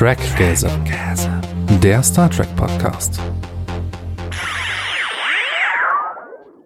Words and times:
Trackgazer, 0.00 0.70
der 1.82 2.02
Star 2.02 2.30
Trek 2.30 2.48
Podcast. 2.56 3.20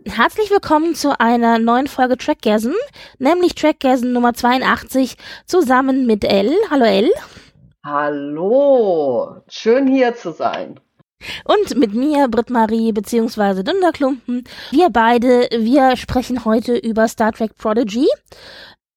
Herzlich 0.07 0.53
willkommen 0.53 0.95
zu 0.95 1.19
einer 1.19 1.59
neuen 1.59 1.89
Folge 1.89 2.17
Trackgasm, 2.17 2.75
nämlich 3.19 3.57
Trackgasm 3.57 4.13
Nummer 4.13 4.35
82, 4.35 5.17
zusammen 5.47 6.07
mit 6.07 6.23
Elle. 6.23 6.55
Hallo 6.71 6.85
Elle. 6.85 7.11
Hallo, 7.85 9.43
schön 9.49 9.89
hier 9.89 10.15
zu 10.15 10.31
sein. 10.31 10.79
Und 11.45 11.77
mit 11.77 11.93
mir, 11.93 12.29
Britt-Marie 12.29 12.93
bzw. 12.93 13.65
Dunderklumpen. 13.65 14.45
Wir 14.71 14.91
beide, 14.91 15.49
wir 15.51 15.97
sprechen 15.97 16.45
heute 16.45 16.77
über 16.77 17.09
Star 17.09 17.33
Trek 17.33 17.57
Prodigy. 17.57 18.07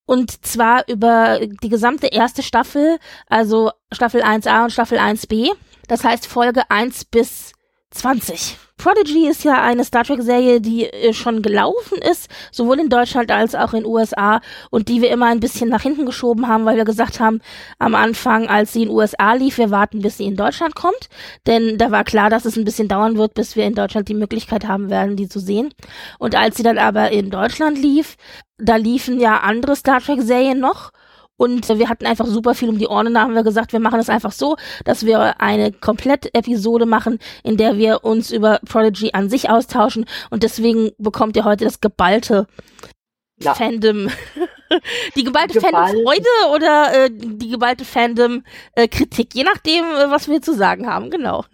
Und 0.07 0.45
zwar 0.45 0.87
über 0.87 1.39
die 1.61 1.69
gesamte 1.69 2.07
erste 2.07 2.41
Staffel, 2.41 2.97
also 3.27 3.71
Staffel 3.91 4.23
1a 4.23 4.63
und 4.63 4.71
Staffel 4.71 4.97
1b. 4.97 5.51
Das 5.87 6.03
heißt 6.03 6.27
Folge 6.27 6.63
1 6.71 7.05
bis 7.05 7.51
20. 7.91 8.57
Prodigy 8.77 9.27
ist 9.27 9.43
ja 9.43 9.61
eine 9.63 9.83
Star 9.83 10.03
Trek-Serie, 10.03 10.61
die 10.61 10.85
äh, 10.85 11.11
schon 11.13 11.41
gelaufen 11.41 11.97
ist, 11.97 12.29
sowohl 12.51 12.79
in 12.79 12.89
Deutschland 12.89 13.31
als 13.31 13.55
auch 13.55 13.73
in 13.73 13.85
USA 13.85 14.39
und 14.69 14.87
die 14.87 15.01
wir 15.01 15.09
immer 15.09 15.27
ein 15.27 15.39
bisschen 15.39 15.69
nach 15.69 15.81
hinten 15.81 16.05
geschoben 16.05 16.47
haben, 16.47 16.65
weil 16.65 16.77
wir 16.77 16.85
gesagt 16.85 17.19
haben, 17.19 17.41
am 17.79 17.95
Anfang, 17.95 18.47
als 18.47 18.73
sie 18.73 18.83
in 18.83 18.89
USA 18.89 19.33
lief, 19.33 19.57
wir 19.57 19.71
warten, 19.71 20.01
bis 20.01 20.17
sie 20.17 20.25
in 20.25 20.35
Deutschland 20.35 20.75
kommt, 20.75 21.09
denn 21.47 21.79
da 21.79 21.89
war 21.89 22.03
klar, 22.03 22.29
dass 22.29 22.45
es 22.45 22.55
ein 22.55 22.65
bisschen 22.65 22.87
dauern 22.87 23.17
wird, 23.17 23.33
bis 23.33 23.55
wir 23.55 23.65
in 23.65 23.73
Deutschland 23.73 24.09
die 24.09 24.13
Möglichkeit 24.13 24.67
haben 24.67 24.91
werden, 24.91 25.15
die 25.15 25.27
zu 25.27 25.39
sehen. 25.39 25.73
Und 26.19 26.35
als 26.35 26.57
sie 26.57 26.63
dann 26.63 26.77
aber 26.77 27.11
in 27.11 27.31
Deutschland 27.31 27.79
lief, 27.79 28.15
da 28.59 28.75
liefen 28.75 29.19
ja 29.19 29.39
andere 29.39 29.75
Star 29.75 30.01
Trek-Serien 30.01 30.59
noch 30.59 30.91
und 31.37 31.69
wir 31.69 31.89
hatten 31.89 32.05
einfach 32.05 32.25
super 32.25 32.55
viel 32.55 32.69
um 32.69 32.77
die 32.77 32.87
Ohren. 32.87 33.07
Und 33.07 33.13
da 33.13 33.21
haben 33.21 33.35
wir 33.35 33.43
gesagt, 33.43 33.71
wir 33.71 33.79
machen 33.79 33.99
es 33.99 34.09
einfach 34.09 34.31
so, 34.31 34.57
dass 34.85 35.05
wir 35.05 35.39
eine 35.39 35.71
Komplett-Episode 35.71 36.85
machen, 36.85 37.19
in 37.43 37.57
der 37.57 37.77
wir 37.77 38.03
uns 38.03 38.31
über 38.31 38.59
Prodigy 38.67 39.11
an 39.13 39.29
sich 39.29 39.49
austauschen. 39.49 40.05
Und 40.29 40.43
deswegen 40.43 40.91
bekommt 40.97 41.35
ihr 41.35 41.45
heute 41.45 41.65
das 41.65 41.79
geballte 41.79 42.47
ja. 43.39 43.53
Fandom. 43.53 44.09
die 45.15 45.23
geballte 45.23 45.53
Geball. 45.53 45.71
Fandom-Freude 45.71 46.55
oder 46.55 47.05
äh, 47.05 47.09
die 47.11 47.49
geballte 47.49 47.85
Fandom-Kritik. 47.85 49.35
Je 49.35 49.43
nachdem, 49.43 49.85
äh, 49.85 50.09
was 50.09 50.27
wir 50.27 50.41
zu 50.41 50.53
sagen 50.53 50.87
haben. 50.87 51.11
Genau. 51.11 51.45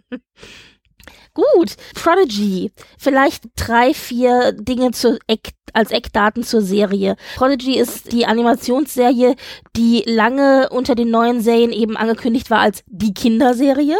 Gut, 1.35 1.75
Prodigy. 1.95 2.71
Vielleicht 2.99 3.45
drei, 3.55 3.95
vier 3.95 4.51
Dinge 4.51 4.91
zu 4.91 5.17
Eck, 5.25 5.53
als 5.73 5.89
Eckdaten 5.89 6.43
zur 6.43 6.61
Serie. 6.61 7.15
Prodigy 7.35 7.79
ist 7.79 8.11
die 8.11 8.27
Animationsserie, 8.27 9.35
die 9.75 10.03
lange 10.05 10.69
unter 10.69 10.93
den 10.93 11.09
neuen 11.09 11.41
Serien 11.41 11.71
eben 11.71 11.97
angekündigt 11.97 12.51
war 12.51 12.59
als 12.59 12.83
die 12.85 13.15
Kinderserie. 13.15 13.97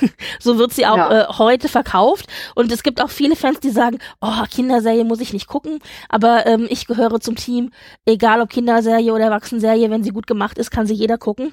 so 0.38 0.58
wird 0.58 0.72
sie 0.72 0.86
auch 0.86 0.96
ja. 0.96 1.22
äh, 1.22 1.26
heute 1.38 1.68
verkauft. 1.68 2.26
Und 2.54 2.70
es 2.70 2.84
gibt 2.84 3.02
auch 3.02 3.10
viele 3.10 3.34
Fans, 3.34 3.58
die 3.58 3.70
sagen, 3.70 3.98
oh, 4.20 4.44
Kinderserie 4.48 5.02
muss 5.02 5.20
ich 5.20 5.32
nicht 5.32 5.48
gucken. 5.48 5.80
Aber 6.08 6.46
ähm, 6.46 6.68
ich 6.70 6.86
gehöre 6.86 7.18
zum 7.18 7.34
Team, 7.34 7.72
egal 8.06 8.40
ob 8.40 8.50
Kinderserie 8.50 9.12
oder 9.12 9.24
Erwachsenenserie, 9.24 9.90
wenn 9.90 10.04
sie 10.04 10.10
gut 10.10 10.28
gemacht 10.28 10.58
ist, 10.58 10.70
kann 10.70 10.86
sie 10.86 10.94
jeder 10.94 11.18
gucken. 11.18 11.52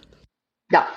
Ja, 0.71 0.87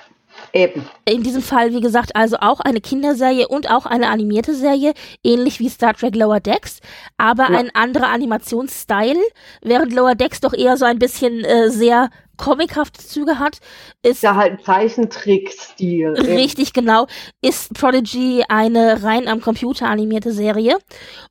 Eben. 0.53 0.85
In 1.05 1.23
diesem 1.23 1.41
Fall, 1.41 1.73
wie 1.73 1.81
gesagt, 1.81 2.15
also 2.15 2.37
auch 2.39 2.59
eine 2.59 2.81
Kinderserie 2.81 3.47
und 3.47 3.69
auch 3.69 3.85
eine 3.85 4.09
animierte 4.09 4.55
Serie, 4.55 4.93
ähnlich 5.23 5.59
wie 5.59 5.69
Star 5.69 5.93
Trek 5.93 6.15
Lower 6.15 6.39
Decks, 6.39 6.79
aber 7.17 7.51
ja. 7.51 7.59
ein 7.59 7.69
anderer 7.73 8.09
Animationsstyle, 8.09 9.21
während 9.61 9.93
Lower 9.93 10.15
Decks 10.15 10.39
doch 10.39 10.53
eher 10.53 10.77
so 10.77 10.85
ein 10.85 10.99
bisschen 10.99 11.43
äh, 11.43 11.69
sehr 11.69 12.09
comichafte 12.39 13.05
Züge 13.05 13.37
hat, 13.37 13.59
ist 14.01 14.23
ja 14.23 14.35
halt 14.35 14.53
ein 14.53 14.59
Zeichentrick-Stil. 14.63 16.13
Richtig, 16.13 16.73
genau. 16.73 17.05
Ist 17.41 17.73
Prodigy 17.73 18.43
eine 18.47 19.03
rein 19.03 19.27
am 19.27 19.41
Computer 19.41 19.87
animierte 19.87 20.31
Serie 20.31 20.77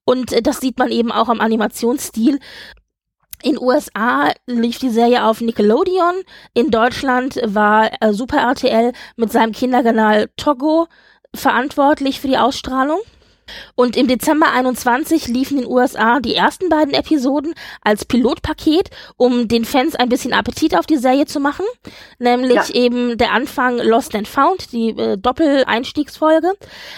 und 0.05 0.33
äh, 0.33 0.43
das 0.43 0.61
sieht 0.61 0.79
man 0.79 0.91
eben 0.91 1.11
auch 1.11 1.29
am 1.29 1.41
Animationsstil. 1.41 2.39
In 3.43 3.59
USA 3.59 4.33
lief 4.47 4.79
die 4.79 4.91
Serie 4.91 5.25
auf 5.25 5.41
Nickelodeon. 5.41 6.23
In 6.55 6.71
Deutschland 6.71 7.41
war 7.45 7.91
äh, 8.01 8.13
Super 8.13 8.39
RTL 8.39 8.93
mit 9.17 9.31
seinem 9.31 9.53
Kinderkanal 9.53 10.29
Togo 10.37 10.89
verantwortlich 11.35 12.21
für 12.21 12.29
die 12.29 12.39
Ausstrahlung. 12.39 12.99
Und 13.75 13.97
im 13.97 14.09
Dezember 14.09 14.51
21 14.53 15.29
liefen 15.29 15.59
in 15.59 15.65
den 15.65 15.73
USA 15.73 16.21
die 16.21 16.35
ersten 16.35 16.69
beiden 16.69 16.95
Episoden 16.95 17.55
als 17.83 18.05
Pilotpaket, 18.05 18.91
um 19.17 19.49
den 19.49 19.65
Fans 19.65 19.95
ein 19.95 20.09
bisschen 20.09 20.33
Appetit 20.33 20.77
auf 20.77 20.87
die 20.87 20.97
Serie 20.97 21.27
zu 21.27 21.41
machen. 21.41 21.65
Nämlich 22.19 22.69
ja. 22.69 22.75
eben 22.75 23.19
der 23.19 23.33
Anfang 23.33 23.79
Lost 23.79 24.15
and 24.15 24.29
Found, 24.29 24.73
die 24.73 24.91
äh, 24.91 25.17
Doppel-Einstiegsfolge. 25.17 26.53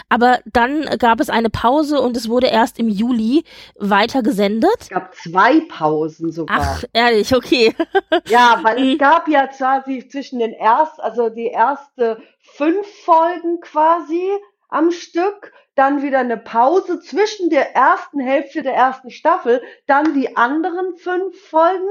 Aber 0.09 0.41
dann 0.47 0.85
gab 0.99 1.21
es 1.21 1.31
eine 1.31 1.51
Pause 1.51 2.01
und 2.01 2.17
es 2.17 2.29
wurde 2.29 2.49
erst 2.49 2.79
im 2.79 2.89
Juli 2.89 3.45
weiter 3.79 4.23
gesendet. 4.23 4.71
Es 4.81 4.89
gab 4.89 5.15
zwei 5.15 5.61
Pausen 5.69 6.33
sogar. 6.33 6.59
Ach, 6.61 6.85
ehrlich, 6.93 7.35
okay. 7.35 7.75
ja, 8.27 8.61
weil 8.63 8.79
es 8.79 8.95
mhm. 8.95 8.99
gab 8.99 9.29
ja 9.29 9.47
quasi 9.47 10.07
zwischen 10.09 10.39
den 10.39 10.53
ersten, 10.53 11.01
also 11.01 11.29
die 11.29 11.47
erste 11.47 12.23
fünf 12.41 12.87
Folgen 13.05 13.61
quasi 13.61 14.31
am 14.69 14.91
Stück 14.91 15.53
dann 15.81 16.03
wieder 16.03 16.19
eine 16.19 16.37
Pause 16.37 17.01
zwischen 17.01 17.49
der 17.49 17.75
ersten 17.75 18.21
Hälfte 18.21 18.63
der 18.63 18.75
ersten 18.75 19.11
Staffel, 19.11 19.63
dann 19.87 20.13
die 20.13 20.37
anderen 20.37 20.95
fünf 20.97 21.41
Folgen 21.41 21.89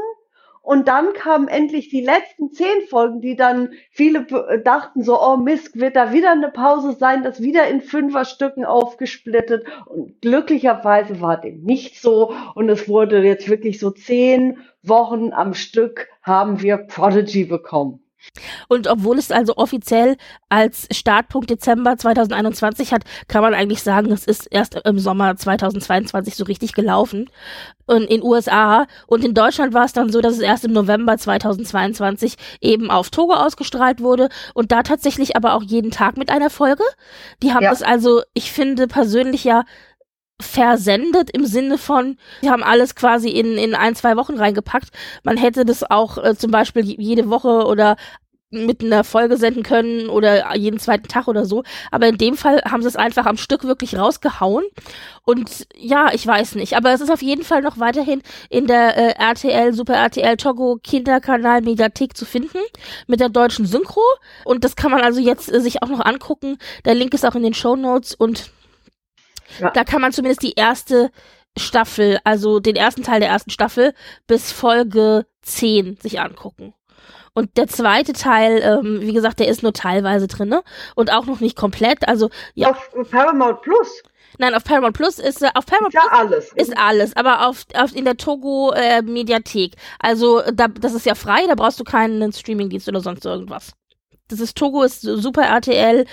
und 0.61 0.87
dann 0.87 1.13
kamen 1.13 1.47
endlich 1.47 1.89
die 1.89 2.01
letzten 2.01 2.51
zehn 2.51 2.85
Folgen, 2.87 3.21
die 3.21 3.35
dann 3.35 3.71
viele 3.89 4.27
dachten 4.63 5.01
so, 5.01 5.19
oh 5.19 5.37
Mist, 5.37 5.79
wird 5.79 5.95
da 5.95 6.13
wieder 6.13 6.31
eine 6.31 6.49
Pause 6.49 6.93
sein, 6.93 7.23
das 7.23 7.41
wieder 7.41 7.67
in 7.67 7.81
Fünferstücken 7.81 8.65
aufgesplittet. 8.65 9.65
Und 9.87 10.21
glücklicherweise 10.21 11.21
war 11.21 11.41
dem 11.41 11.63
nicht 11.63 11.99
so. 11.99 12.33
Und 12.53 12.69
es 12.69 12.87
wurde 12.87 13.23
jetzt 13.23 13.49
wirklich 13.49 13.79
so 13.79 13.89
zehn 13.89 14.59
Wochen 14.83 15.33
am 15.33 15.55
Stück 15.55 16.07
haben 16.21 16.61
wir 16.61 16.77
Prodigy 16.77 17.45
bekommen. 17.45 18.03
Und 18.67 18.87
obwohl 18.87 19.17
es 19.17 19.31
also 19.31 19.55
offiziell 19.57 20.17
als 20.49 20.87
Startpunkt 20.91 21.49
Dezember 21.49 21.97
2021 21.97 22.93
hat, 22.93 23.03
kann 23.27 23.41
man 23.41 23.53
eigentlich 23.53 23.81
sagen, 23.81 24.11
es 24.11 24.25
ist 24.25 24.47
erst 24.51 24.75
im 24.85 24.99
Sommer 24.99 25.35
2022 25.35 26.35
so 26.35 26.43
richtig 26.43 26.73
gelaufen. 26.73 27.29
Und 27.85 28.03
in 28.03 28.23
USA 28.23 28.85
und 29.07 29.23
in 29.23 29.33
Deutschland 29.33 29.73
war 29.73 29.85
es 29.85 29.93
dann 29.93 30.11
so, 30.11 30.21
dass 30.21 30.33
es 30.33 30.41
erst 30.41 30.63
im 30.63 30.73
November 30.73 31.17
2022 31.17 32.35
eben 32.61 32.91
auf 32.91 33.09
Togo 33.09 33.33
ausgestrahlt 33.33 33.99
wurde 34.01 34.29
und 34.53 34.71
da 34.71 34.83
tatsächlich 34.83 35.35
aber 35.35 35.55
auch 35.55 35.63
jeden 35.63 35.89
Tag 35.89 36.17
mit 36.17 36.29
einer 36.29 36.49
Folge. 36.49 36.83
Die 37.41 37.53
haben 37.53 37.63
ja. 37.63 37.71
es 37.71 37.81
also, 37.81 38.21
ich 38.33 38.51
finde 38.51 38.87
persönlich 38.87 39.43
ja 39.43 39.63
versendet 40.41 41.29
im 41.31 41.45
Sinne 41.45 41.77
von, 41.77 42.17
sie 42.41 42.49
haben 42.49 42.63
alles 42.63 42.95
quasi 42.95 43.29
in, 43.29 43.57
in 43.57 43.75
ein, 43.75 43.95
zwei 43.95 44.15
Wochen 44.15 44.37
reingepackt. 44.37 44.89
Man 45.23 45.37
hätte 45.37 45.65
das 45.65 45.89
auch 45.89 46.17
äh, 46.17 46.35
zum 46.35 46.51
Beispiel 46.51 46.83
jede 46.83 47.29
Woche 47.29 47.65
oder 47.65 47.97
mit 48.51 48.83
einer 48.83 49.03
Folge 49.03 49.37
senden 49.37 49.63
können 49.63 50.09
oder 50.09 50.55
jeden 50.55 50.79
zweiten 50.79 51.07
Tag 51.07 51.27
oder 51.27 51.45
so. 51.45 51.63
Aber 51.91 52.07
in 52.07 52.17
dem 52.17 52.35
Fall 52.35 52.61
haben 52.63 52.81
sie 52.81 52.87
es 52.87 52.95
einfach 52.95 53.25
am 53.25 53.37
Stück 53.37 53.63
wirklich 53.63 53.95
rausgehauen. 53.95 54.63
Und 55.23 55.67
ja, 55.75 56.11
ich 56.13 56.25
weiß 56.25 56.55
nicht. 56.55 56.75
Aber 56.75 56.91
es 56.91 57.01
ist 57.01 57.11
auf 57.11 57.21
jeden 57.21 57.43
Fall 57.43 57.61
noch 57.61 57.79
weiterhin 57.79 58.23
in 58.49 58.65
der 58.65 58.97
äh, 58.97 59.23
RTL, 59.23 59.73
Super 59.73 59.95
RTL 59.95 60.37
Togo 60.37 60.79
Kinderkanal 60.83 61.61
Mediathek 61.61 62.17
zu 62.17 62.25
finden. 62.25 62.57
Mit 63.05 63.19
der 63.19 63.29
deutschen 63.29 63.67
Synchro. 63.67 64.01
Und 64.45 64.63
das 64.63 64.75
kann 64.75 64.91
man 64.91 65.01
also 65.01 65.19
jetzt 65.19 65.51
äh, 65.53 65.61
sich 65.61 65.83
auch 65.83 65.89
noch 65.89 66.03
angucken. 66.03 66.57
Der 66.85 66.95
Link 66.95 67.13
ist 67.13 67.25
auch 67.25 67.35
in 67.35 67.43
den 67.43 67.53
Show 67.53 67.75
Notes 67.75 68.15
und 68.15 68.51
ja. 69.59 69.71
Da 69.71 69.83
kann 69.83 70.01
man 70.01 70.11
zumindest 70.11 70.43
die 70.43 70.53
erste 70.53 71.11
Staffel, 71.57 72.19
also 72.23 72.59
den 72.59 72.75
ersten 72.75 73.03
Teil 73.03 73.19
der 73.19 73.29
ersten 73.29 73.49
Staffel 73.49 73.93
bis 74.27 74.51
Folge 74.51 75.25
10 75.41 75.97
sich 76.01 76.19
angucken. 76.19 76.73
Und 77.33 77.57
der 77.57 77.67
zweite 77.67 78.13
Teil, 78.13 78.61
ähm, 78.63 78.99
wie 79.01 79.13
gesagt, 79.13 79.39
der 79.39 79.47
ist 79.47 79.63
nur 79.63 79.73
teilweise 79.73 80.27
drin 80.27 80.49
ne? 80.49 80.63
und 80.95 81.11
auch 81.11 81.25
noch 81.25 81.39
nicht 81.39 81.55
komplett. 81.55 82.07
Also 82.07 82.29
ja. 82.53 82.71
Auf 82.71 82.89
Paramount 83.09 83.61
Plus. 83.61 84.03
Nein, 84.37 84.53
auf 84.55 84.63
Paramount 84.63 84.95
Plus 84.95 85.19
ist 85.19 85.41
äh, 85.41 85.49
auf 85.53 85.65
Paramount 85.65 85.93
ist 85.93 86.01
Plus 86.01 86.11
ja 86.11 86.19
alles. 86.19 86.53
ist 86.53 86.77
alles, 86.77 87.15
aber 87.15 87.47
auf, 87.47 87.65
auf 87.75 87.95
in 87.95 88.05
der 88.05 88.17
Togo 88.17 88.71
äh, 88.71 89.01
Mediathek. 89.01 89.75
Also 89.99 90.41
da, 90.53 90.67
das 90.67 90.93
ist 90.93 91.05
ja 91.05 91.15
frei, 91.15 91.45
da 91.47 91.55
brauchst 91.55 91.79
du 91.79 91.83
keinen 91.83 92.31
Streamingdienst 92.31 92.87
oder 92.87 93.01
sonst 93.01 93.25
irgendwas. 93.25 93.73
Das 94.27 94.39
ist 94.39 94.57
Togo 94.57 94.83
ist 94.83 95.01
Super 95.01 95.43
RTL 95.43 96.05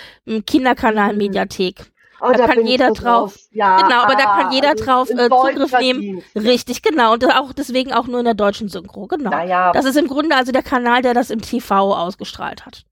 Kinderkanal 0.45 1.13
mhm. 1.13 1.17
Mediathek. 1.19 1.91
Oh, 2.19 2.31
da, 2.31 2.47
da 2.47 2.47
kann 2.47 2.65
jeder 2.65 2.87
drauf. 2.87 3.33
drauf. 3.33 3.35
Ja, 3.51 3.77
genau, 3.81 4.01
aber 4.01 4.13
ah, 4.13 4.17
da 4.17 4.23
kann 4.23 4.51
jeder 4.51 4.69
also 4.69 4.83
drauf 4.83 5.09
äh, 5.09 5.29
Zugriff 5.29 5.71
nehmen. 5.79 6.23
Richtig, 6.35 6.81
genau. 6.81 7.13
Und 7.13 7.25
auch 7.25 7.53
deswegen 7.53 7.93
auch 7.93 8.07
nur 8.07 8.19
in 8.19 8.25
der 8.25 8.33
deutschen 8.33 8.69
Synchro, 8.69 9.07
genau. 9.07 9.31
Ja, 9.31 9.43
ja. 9.43 9.71
Das 9.71 9.85
ist 9.85 9.97
im 9.97 10.07
Grunde 10.07 10.35
also 10.35 10.51
der 10.51 10.63
Kanal, 10.63 11.01
der 11.01 11.13
das 11.13 11.29
im 11.29 11.41
TV 11.41 11.95
ausgestrahlt 11.95 12.65
hat. 12.65 12.85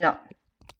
Ja. 0.00 0.18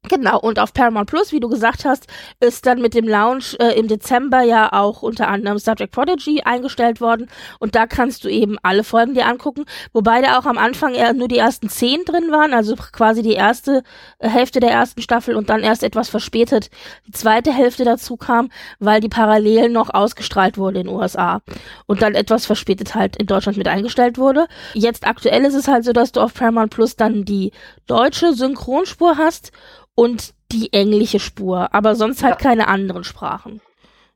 Genau, 0.08 0.38
und 0.38 0.58
auf 0.58 0.72
Paramount 0.72 1.08
Plus, 1.08 1.32
wie 1.32 1.40
du 1.40 1.48
gesagt 1.48 1.84
hast, 1.84 2.06
ist 2.40 2.66
dann 2.66 2.80
mit 2.80 2.94
dem 2.94 3.08
Launch 3.08 3.56
äh, 3.58 3.78
im 3.78 3.88
Dezember 3.88 4.42
ja 4.42 4.72
auch 4.72 5.02
unter 5.02 5.28
anderem 5.28 5.58
Star 5.58 5.74
Trek 5.74 5.90
Prodigy 5.90 6.42
eingestellt 6.42 7.00
worden. 7.00 7.28
Und 7.58 7.74
da 7.74 7.86
kannst 7.86 8.24
du 8.24 8.28
eben 8.28 8.56
alle 8.62 8.84
Folgen 8.84 9.14
dir 9.14 9.26
angucken, 9.26 9.64
wobei 9.92 10.22
da 10.22 10.38
auch 10.38 10.46
am 10.46 10.58
Anfang 10.58 10.94
eher 10.94 11.12
nur 11.12 11.28
die 11.28 11.38
ersten 11.38 11.68
zehn 11.68 12.04
drin 12.04 12.30
waren, 12.30 12.54
also 12.54 12.76
quasi 12.76 13.22
die 13.22 13.32
erste 13.32 13.82
äh, 14.18 14.28
Hälfte 14.28 14.60
der 14.60 14.70
ersten 14.70 15.02
Staffel 15.02 15.34
und 15.34 15.50
dann 15.50 15.62
erst 15.62 15.82
etwas 15.82 16.08
verspätet 16.08 16.70
die 17.06 17.12
zweite 17.12 17.52
Hälfte 17.52 17.84
dazu 17.84 18.16
kam, 18.16 18.50
weil 18.78 19.00
die 19.00 19.08
parallel 19.08 19.70
noch 19.70 19.92
ausgestrahlt 19.92 20.56
wurde 20.56 20.80
in 20.80 20.86
den 20.86 20.94
USA 20.94 21.42
und 21.86 22.02
dann 22.02 22.14
etwas 22.14 22.46
verspätet 22.46 22.94
halt 22.94 23.16
in 23.16 23.26
Deutschland 23.26 23.58
mit 23.58 23.68
eingestellt 23.68 24.18
wurde. 24.18 24.46
Jetzt 24.74 25.06
aktuell 25.06 25.44
ist 25.44 25.54
es 25.54 25.68
halt 25.68 25.84
so, 25.84 25.92
dass 25.92 26.12
du 26.12 26.20
auf 26.20 26.34
Paramount 26.34 26.70
Plus 26.70 26.96
dann 26.96 27.24
die 27.24 27.52
deutsche 27.86 28.32
Synchronspur 28.32 29.16
hast 29.16 29.52
und 29.96 30.32
die 30.52 30.72
englische 30.72 31.18
Spur, 31.18 31.74
aber 31.74 31.96
sonst 31.96 32.22
halt 32.22 32.36
ja. 32.36 32.40
keine 32.40 32.68
anderen 32.68 33.02
Sprachen. 33.02 33.60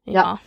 Ja. 0.04 0.12
ja. 0.12 0.38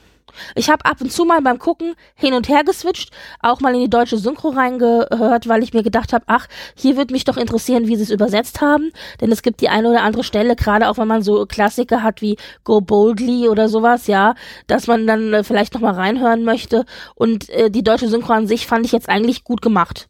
Ich 0.56 0.70
habe 0.70 0.86
ab 0.86 1.00
und 1.02 1.12
zu 1.12 1.26
mal 1.26 1.42
beim 1.42 1.60
Gucken 1.60 1.96
hin 2.16 2.34
und 2.34 2.50
her 2.50 2.64
geswitcht, 2.64 3.12
auch 3.40 3.60
mal 3.60 3.76
in 3.76 3.82
die 3.82 3.90
deutsche 3.90 4.18
Synchro 4.18 4.50
reingehört, 4.50 5.48
weil 5.48 5.62
ich 5.62 5.74
mir 5.74 5.84
gedacht 5.84 6.14
habe, 6.14 6.26
ach, 6.28 6.48
hier 6.76 6.98
würde 6.98 7.14
mich 7.14 7.24
doch 7.24 7.38
interessieren, 7.38 7.88
wie 7.88 7.96
sie 7.96 8.04
es 8.04 8.10
übersetzt 8.10 8.62
haben, 8.62 8.92
denn 9.22 9.32
es 9.32 9.42
gibt 9.42 9.62
die 9.62 9.70
eine 9.70 9.90
oder 9.90 10.02
andere 10.02 10.24
Stelle, 10.24 10.56
gerade 10.56 10.90
auch 10.90 10.98
wenn 10.98 11.08
man 11.08 11.22
so 11.22 11.46
Klassiker 11.46 12.02
hat 12.02 12.22
wie 12.22 12.38
Go 12.64 12.82
Boldly 12.82 13.48
oder 13.48 13.70
sowas, 13.70 14.08
ja, 14.08 14.34
dass 14.68 14.88
man 14.88 15.06
dann 15.06 15.34
äh, 15.34 15.44
vielleicht 15.44 15.74
noch 15.74 15.82
mal 15.82 15.94
reinhören 15.94 16.44
möchte 16.44 16.86
und 17.16 17.50
äh, 17.50 17.70
die 17.70 17.84
deutsche 17.84 18.08
Synchro 18.08 18.34
an 18.34 18.48
sich 18.48 18.66
fand 18.66 18.86
ich 18.86 18.92
jetzt 18.92 19.10
eigentlich 19.10 19.44
gut 19.44 19.62
gemacht. 19.62 20.08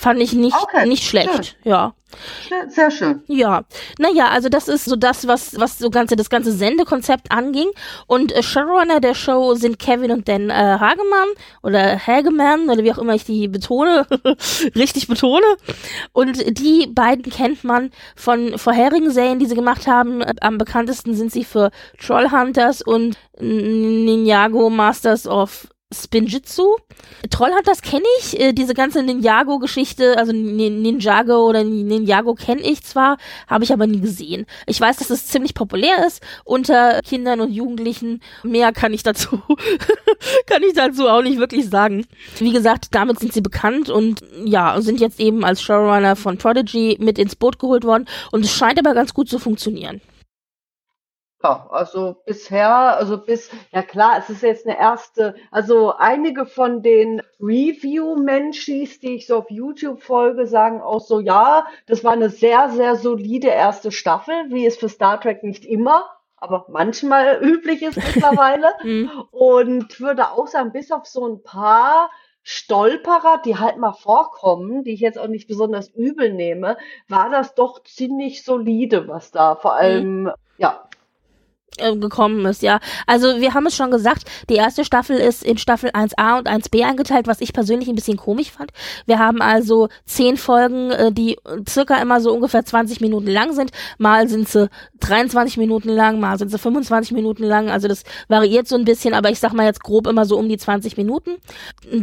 Fand 0.00 0.18
ich 0.18 0.32
nicht, 0.32 0.56
okay, 0.56 0.88
nicht 0.88 1.04
schlecht, 1.04 1.44
schön. 1.44 1.70
ja. 1.70 1.92
Sehr 2.68 2.90
schön. 2.90 3.22
Ja, 3.26 3.64
naja, 3.98 4.28
also 4.30 4.48
das 4.48 4.66
ist 4.66 4.86
so 4.86 4.96
das, 4.96 5.26
was, 5.28 5.60
was 5.60 5.78
so 5.78 5.90
ganze, 5.90 6.16
das 6.16 6.30
ganze 6.30 6.52
Sendekonzept 6.52 7.30
anging. 7.30 7.68
Und 8.06 8.32
äh, 8.32 8.42
Showrunner 8.42 9.00
der 9.00 9.14
Show 9.14 9.54
sind 9.54 9.78
Kevin 9.78 10.10
und 10.10 10.26
Dan 10.26 10.48
äh, 10.48 10.54
Hagemann 10.54 11.28
oder 11.62 11.98
Hageman 11.98 12.70
oder 12.70 12.82
wie 12.82 12.92
auch 12.92 12.98
immer 12.98 13.14
ich 13.14 13.24
die 13.26 13.46
betone, 13.46 14.06
richtig 14.74 15.06
betone. 15.06 15.44
Und 16.12 16.58
die 16.58 16.86
beiden 16.86 17.30
kennt 17.30 17.62
man 17.62 17.90
von 18.16 18.56
vorherigen 18.56 19.10
Serien, 19.10 19.38
die 19.38 19.46
sie 19.46 19.54
gemacht 19.54 19.86
haben. 19.86 20.22
Am 20.40 20.56
bekanntesten 20.56 21.14
sind 21.14 21.30
sie 21.30 21.44
für 21.44 21.70
Trollhunters 21.98 22.80
und 22.80 23.18
Ninjago 23.38 24.70
Masters 24.70 25.26
of 25.26 25.68
Spinjitzu. 25.92 26.76
Trollhunters 27.30 27.82
kenne 27.82 28.04
ich, 28.20 28.38
äh, 28.38 28.52
diese 28.52 28.74
ganze 28.74 29.02
Ninjago-Geschichte, 29.02 30.16
also 30.16 30.32
Ninjago 30.32 31.48
oder 31.48 31.64
Ninjago 31.64 32.34
kenne 32.34 32.60
ich 32.60 32.84
zwar, 32.84 33.18
habe 33.48 33.64
ich 33.64 33.72
aber 33.72 33.86
nie 33.86 34.00
gesehen. 34.00 34.46
Ich 34.66 34.80
weiß, 34.80 34.98
dass 34.98 35.10
es 35.10 35.26
ziemlich 35.26 35.54
populär 35.54 36.06
ist 36.06 36.22
unter 36.44 37.00
Kindern 37.02 37.40
und 37.40 37.52
Jugendlichen. 37.52 38.20
Mehr 38.44 38.72
kann 38.72 38.92
ich 38.92 39.02
dazu, 39.02 39.42
kann 40.46 40.62
ich 40.62 40.74
dazu 40.74 41.08
auch 41.08 41.22
nicht 41.22 41.38
wirklich 41.38 41.68
sagen. 41.68 42.06
Wie 42.38 42.52
gesagt, 42.52 42.88
damit 42.92 43.18
sind 43.18 43.32
sie 43.32 43.40
bekannt 43.40 43.90
und 43.90 44.22
ja, 44.44 44.80
sind 44.80 45.00
jetzt 45.00 45.18
eben 45.18 45.44
als 45.44 45.60
Showrunner 45.60 46.14
von 46.14 46.38
Prodigy 46.38 46.98
mit 47.00 47.18
ins 47.18 47.34
Boot 47.34 47.58
geholt 47.58 47.84
worden 47.84 48.06
und 48.30 48.44
es 48.44 48.52
scheint 48.52 48.78
aber 48.78 48.94
ganz 48.94 49.12
gut 49.12 49.28
zu 49.28 49.40
funktionieren. 49.40 50.00
Ja, 51.42 51.68
also 51.70 52.16
bisher, 52.26 52.68
also 52.68 53.16
bis, 53.16 53.50
ja 53.72 53.82
klar, 53.82 54.18
es 54.18 54.28
ist 54.28 54.42
jetzt 54.42 54.66
eine 54.66 54.78
erste, 54.78 55.34
also 55.50 55.94
einige 55.96 56.44
von 56.44 56.82
den 56.82 57.22
Review-Menschis, 57.40 59.00
die 59.00 59.14
ich 59.14 59.26
so 59.26 59.38
auf 59.38 59.50
YouTube 59.50 60.02
folge, 60.02 60.46
sagen 60.46 60.82
auch 60.82 61.00
so, 61.00 61.18
ja, 61.18 61.66
das 61.86 62.04
war 62.04 62.12
eine 62.12 62.28
sehr, 62.28 62.68
sehr 62.68 62.96
solide 62.96 63.48
erste 63.48 63.90
Staffel, 63.90 64.34
wie 64.48 64.66
es 64.66 64.76
für 64.76 64.90
Star 64.90 65.18
Trek 65.18 65.42
nicht 65.42 65.64
immer, 65.64 66.10
aber 66.36 66.66
manchmal 66.68 67.38
üblich 67.42 67.82
ist 67.82 67.96
mittlerweile. 67.96 68.74
Mhm. 68.82 69.10
Und 69.30 70.00
würde 70.00 70.30
auch 70.30 70.46
sagen, 70.46 70.72
bis 70.72 70.90
auf 70.90 71.06
so 71.06 71.26
ein 71.26 71.42
paar 71.42 72.10
Stolperer, 72.42 73.40
die 73.44 73.58
halt 73.58 73.76
mal 73.76 73.92
vorkommen, 73.92 74.84
die 74.84 74.92
ich 74.92 75.00
jetzt 75.00 75.18
auch 75.18 75.28
nicht 75.28 75.48
besonders 75.48 75.88
übel 75.88 76.32
nehme, 76.32 76.76
war 77.08 77.30
das 77.30 77.54
doch 77.54 77.82
ziemlich 77.84 78.44
solide, 78.44 79.08
was 79.08 79.30
da 79.30 79.54
vor 79.54 79.72
mhm. 79.72 79.78
allem, 79.78 80.32
ja, 80.56 80.84
äh, 81.80 81.96
gekommen 81.96 82.44
ist, 82.46 82.62
ja. 82.62 82.80
Also 83.06 83.40
wir 83.40 83.54
haben 83.54 83.66
es 83.66 83.76
schon 83.76 83.90
gesagt, 83.90 84.24
die 84.48 84.56
erste 84.56 84.84
Staffel 84.84 85.16
ist 85.16 85.42
in 85.42 85.58
Staffel 85.58 85.90
1a 85.90 86.38
und 86.38 86.48
1b 86.48 86.84
eingeteilt, 86.84 87.26
was 87.26 87.40
ich 87.40 87.52
persönlich 87.52 87.88
ein 87.88 87.94
bisschen 87.94 88.16
komisch 88.16 88.50
fand. 88.50 88.72
Wir 89.06 89.18
haben 89.18 89.40
also 89.42 89.88
zehn 90.06 90.36
Folgen, 90.36 90.90
äh, 90.90 91.12
die 91.12 91.38
circa 91.68 92.00
immer 92.00 92.20
so 92.20 92.32
ungefähr 92.32 92.64
20 92.64 93.00
Minuten 93.00 93.28
lang 93.28 93.52
sind. 93.52 93.70
Mal 93.98 94.28
sind 94.28 94.48
sie 94.48 94.68
23 95.00 95.56
Minuten 95.56 95.88
lang, 95.88 96.20
mal 96.20 96.38
sind 96.38 96.50
sie 96.50 96.58
25 96.58 97.12
Minuten 97.12 97.44
lang. 97.44 97.70
Also 97.70 97.88
das 97.88 98.04
variiert 98.28 98.68
so 98.68 98.76
ein 98.76 98.84
bisschen, 98.84 99.14
aber 99.14 99.30
ich 99.30 99.40
sag 99.40 99.52
mal 99.52 99.66
jetzt 99.66 99.82
grob 99.82 100.06
immer 100.06 100.24
so 100.24 100.38
um 100.38 100.48
die 100.48 100.58
20 100.58 100.96
Minuten. 100.96 101.36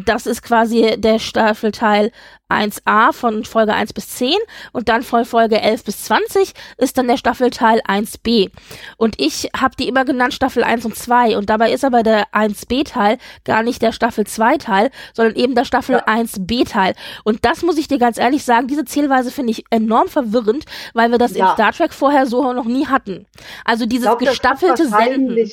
Das 0.06 0.26
ist 0.26 0.42
quasi 0.42 0.96
der 0.98 1.20
Staffelteil 1.20 2.12
1a 2.50 3.14
von 3.14 3.44
Folge 3.44 3.74
1 3.74 3.94
bis 3.94 4.10
10 4.10 4.34
und 4.72 4.90
dann 4.90 5.04
von 5.04 5.26
Folge 5.26 5.62
11 5.62 5.84
bis 5.84 6.04
20 6.04 6.54
ist 6.78 6.98
dann 6.98 7.08
der 7.08 7.18
Staffelteil 7.18 7.82
1b. 7.82 8.52
Und 8.98 9.20
ich 9.20 9.50
habe 9.58 9.76
die 9.78 9.88
immer 9.88 10.06
genannt 10.06 10.34
Staffel 10.34 10.64
1 10.64 10.86
und 10.86 10.96
2 10.96 11.38
und 11.38 11.50
dabei 11.50 11.72
ist 11.72 11.84
aber 11.84 12.04
der 12.04 12.28
1b-Teil 12.34 13.18
gar 13.44 13.64
nicht 13.64 13.82
der 13.82 13.92
Staffel 13.92 14.24
2-Teil, 14.26 14.92
sondern 15.14 15.36
eben 15.36 15.56
der 15.56 15.66
Staffel 15.66 15.96
ja. 15.96 16.08
1b-Teil. 16.08 16.96
Und 17.24 17.44
das 17.46 17.64
muss 17.64 17.78
ich 17.78 17.88
dir 17.88 17.98
ganz 17.98 18.18
ehrlich 18.18 18.44
sagen, 18.44 18.68
diese 18.68 18.86
Zählweise 18.86 19.32
finde 19.32 19.52
ich 19.52 19.66
enorm 19.70 20.08
verwirrend, 20.08 20.66
weil 20.94 21.12
wir 21.12 21.18
das 21.18 21.36
ja. 21.36 21.50
in 21.50 21.54
Star 21.54 21.74
Trek 21.74 21.94
vorher 21.94 22.26
so 22.26 22.54
noch 22.54 22.66
nie 22.66 22.88
hatten. 22.88 23.26
Also 23.66 23.86
dieses 23.86 24.08
glaub, 24.08 24.20
gestaffelte 24.20 24.88
Senden. 24.88 25.50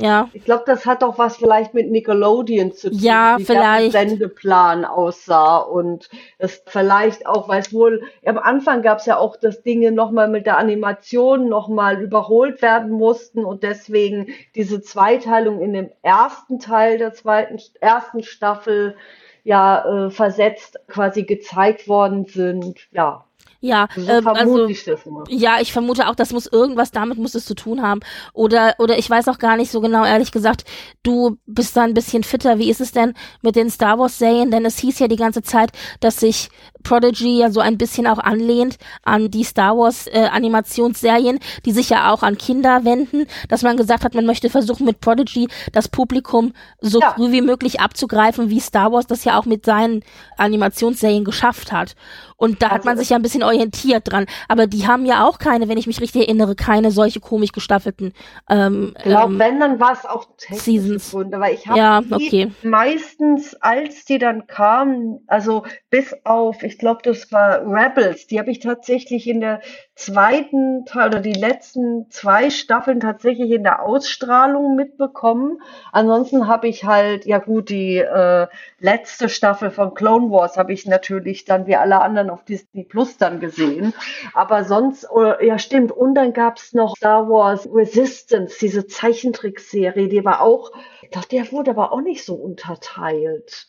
Ja. 0.00 0.30
Ich 0.32 0.44
glaube, 0.44 0.62
das 0.64 0.86
hat 0.86 1.02
doch 1.02 1.18
was 1.18 1.38
vielleicht 1.38 1.74
mit 1.74 1.90
Nickelodeon 1.90 2.70
zu 2.70 2.90
tun, 2.90 3.00
ja, 3.00 3.36
wie 3.36 3.44
vielleicht. 3.44 3.94
der 3.94 4.08
Sendeplan 4.08 4.84
aussah 4.84 5.56
und 5.56 6.08
das 6.38 6.62
vielleicht 6.66 7.26
auch, 7.26 7.48
weil 7.48 7.62
es 7.62 7.74
wohl, 7.74 8.04
am 8.24 8.38
Anfang 8.38 8.82
gab 8.82 8.98
es 8.98 9.06
ja 9.06 9.18
auch, 9.18 9.34
dass 9.34 9.62
Dinge 9.62 9.90
nochmal 9.90 10.28
mit 10.28 10.46
der 10.46 10.56
Animation 10.56 11.48
nochmal 11.48 12.00
überholt 12.00 12.62
werden 12.62 12.92
mussten 12.92 13.44
und 13.44 13.64
deswegen 13.64 14.28
diese 14.54 14.80
Zweiteilung 14.80 15.60
in 15.60 15.72
dem 15.72 15.90
ersten 16.02 16.60
Teil 16.60 16.98
der 16.98 17.12
zweiten, 17.12 17.58
ersten 17.80 18.22
Staffel 18.22 18.96
ja 19.42 20.06
äh, 20.06 20.10
versetzt 20.10 20.78
quasi 20.86 21.24
gezeigt 21.24 21.88
worden 21.88 22.24
sind. 22.26 22.86
Ja, 22.92 23.24
ja, 23.60 23.88
so 23.96 24.08
ähm, 24.08 24.26
also, 24.28 24.66
ich 24.66 24.86
ja, 25.30 25.60
ich 25.60 25.72
vermute 25.72 26.08
auch, 26.08 26.14
das 26.14 26.32
muss 26.32 26.46
irgendwas 26.46 26.92
damit 26.92 27.18
muss 27.18 27.34
es 27.34 27.44
zu 27.44 27.54
tun 27.54 27.82
haben. 27.82 28.00
Oder 28.32 28.76
oder 28.78 28.98
ich 28.98 29.10
weiß 29.10 29.26
auch 29.28 29.38
gar 29.38 29.56
nicht 29.56 29.72
so 29.72 29.80
genau, 29.80 30.04
ehrlich 30.04 30.30
gesagt. 30.30 30.64
Du 31.02 31.38
bist 31.46 31.76
da 31.76 31.82
ein 31.82 31.94
bisschen 31.94 32.22
fitter. 32.22 32.58
Wie 32.58 32.70
ist 32.70 32.80
es 32.80 32.92
denn 32.92 33.14
mit 33.42 33.56
den 33.56 33.68
Star 33.70 33.98
Wars 33.98 34.18
Serien? 34.18 34.52
Denn 34.52 34.64
es 34.64 34.78
hieß 34.78 35.00
ja 35.00 35.08
die 35.08 35.16
ganze 35.16 35.42
Zeit, 35.42 35.72
dass 35.98 36.20
sich 36.20 36.50
Prodigy 36.84 37.38
ja 37.38 37.50
so 37.50 37.58
ein 37.58 37.78
bisschen 37.78 38.06
auch 38.06 38.18
anlehnt 38.18 38.78
an 39.02 39.30
die 39.30 39.42
Star 39.42 39.76
Wars 39.76 40.06
äh, 40.06 40.28
Animationsserien, 40.30 41.40
die 41.64 41.72
sich 41.72 41.90
ja 41.90 42.12
auch 42.12 42.22
an 42.22 42.38
Kinder 42.38 42.84
wenden. 42.84 43.26
Dass 43.48 43.62
man 43.62 43.76
gesagt 43.76 44.04
hat, 44.04 44.14
man 44.14 44.26
möchte 44.26 44.50
versuchen 44.50 44.86
mit 44.86 45.00
Prodigy 45.00 45.48
das 45.72 45.88
Publikum 45.88 46.52
so 46.80 47.00
ja. 47.00 47.14
früh 47.14 47.32
wie 47.32 47.42
möglich 47.42 47.80
abzugreifen, 47.80 48.50
wie 48.50 48.60
Star 48.60 48.92
Wars 48.92 49.08
das 49.08 49.24
ja 49.24 49.36
auch 49.36 49.46
mit 49.46 49.64
seinen 49.64 50.04
Animationsserien 50.36 51.24
geschafft 51.24 51.72
hat. 51.72 51.96
Und 52.38 52.62
da 52.62 52.68
also 52.68 52.76
hat 52.76 52.84
man 52.84 52.96
sich 52.96 53.10
ja 53.10 53.16
ein 53.16 53.22
bisschen 53.22 53.42
orientiert 53.42 54.10
dran. 54.10 54.26
Aber 54.46 54.68
die 54.68 54.86
haben 54.86 55.04
ja 55.04 55.26
auch 55.26 55.38
keine, 55.38 55.68
wenn 55.68 55.76
ich 55.76 55.88
mich 55.88 56.00
richtig 56.00 56.22
erinnere, 56.22 56.54
keine 56.54 56.92
solche 56.92 57.18
komisch 57.18 57.50
gestaffelten 57.50 58.12
ähm, 58.48 58.94
Ich 58.96 59.02
glaube, 59.02 59.32
ähm, 59.32 59.38
wenn, 59.40 59.60
dann 59.60 59.80
war 59.80 59.92
es 59.92 60.06
auch 60.06 60.28
Seasons. 60.36 61.10
Gründe, 61.10 61.40
weil 61.40 61.54
ich 61.54 61.66
habe 61.66 61.78
ja, 61.78 62.00
okay. 62.10 62.52
meistens, 62.62 63.56
als 63.56 64.04
die 64.04 64.18
dann 64.18 64.46
kamen, 64.46 65.18
also 65.26 65.64
bis 65.90 66.14
auf, 66.24 66.62
ich 66.62 66.78
glaube, 66.78 67.00
das 67.02 67.32
war 67.32 67.60
Rebels, 67.66 68.28
die 68.28 68.38
habe 68.38 68.52
ich 68.52 68.60
tatsächlich 68.60 69.26
in 69.26 69.40
der 69.40 69.60
zweiten 69.98 70.86
Teil 70.86 71.08
oder 71.08 71.18
die 71.20 71.32
letzten 71.32 72.08
zwei 72.08 72.50
Staffeln 72.50 73.00
tatsächlich 73.00 73.50
in 73.50 73.64
der 73.64 73.82
Ausstrahlung 73.82 74.76
mitbekommen. 74.76 75.60
Ansonsten 75.90 76.46
habe 76.46 76.68
ich 76.68 76.84
halt, 76.84 77.26
ja 77.26 77.38
gut, 77.38 77.68
die 77.68 77.96
äh, 77.96 78.46
letzte 78.78 79.28
Staffel 79.28 79.72
von 79.72 79.94
Clone 79.94 80.30
Wars 80.30 80.56
habe 80.56 80.72
ich 80.72 80.86
natürlich 80.86 81.44
dann 81.44 81.66
wie 81.66 81.74
alle 81.74 82.00
anderen 82.00 82.30
auf 82.30 82.44
Disney 82.44 82.84
Plus 82.84 83.16
dann 83.16 83.40
gesehen. 83.40 83.92
Aber 84.34 84.62
sonst, 84.62 85.10
oh, 85.10 85.34
ja 85.40 85.58
stimmt, 85.58 85.90
und 85.90 86.14
dann 86.14 86.32
gab's 86.32 86.72
noch 86.74 86.96
Star 86.96 87.28
Wars 87.28 87.68
Resistance, 87.72 88.56
diese 88.60 88.86
Zeichentrickserie, 88.86 90.08
die 90.08 90.24
war 90.24 90.42
auch, 90.42 90.70
ich 91.02 91.10
dachte, 91.10 91.34
der 91.34 91.50
wurde 91.50 91.72
aber 91.72 91.92
auch 91.92 92.02
nicht 92.02 92.24
so 92.24 92.36
unterteilt. 92.36 93.66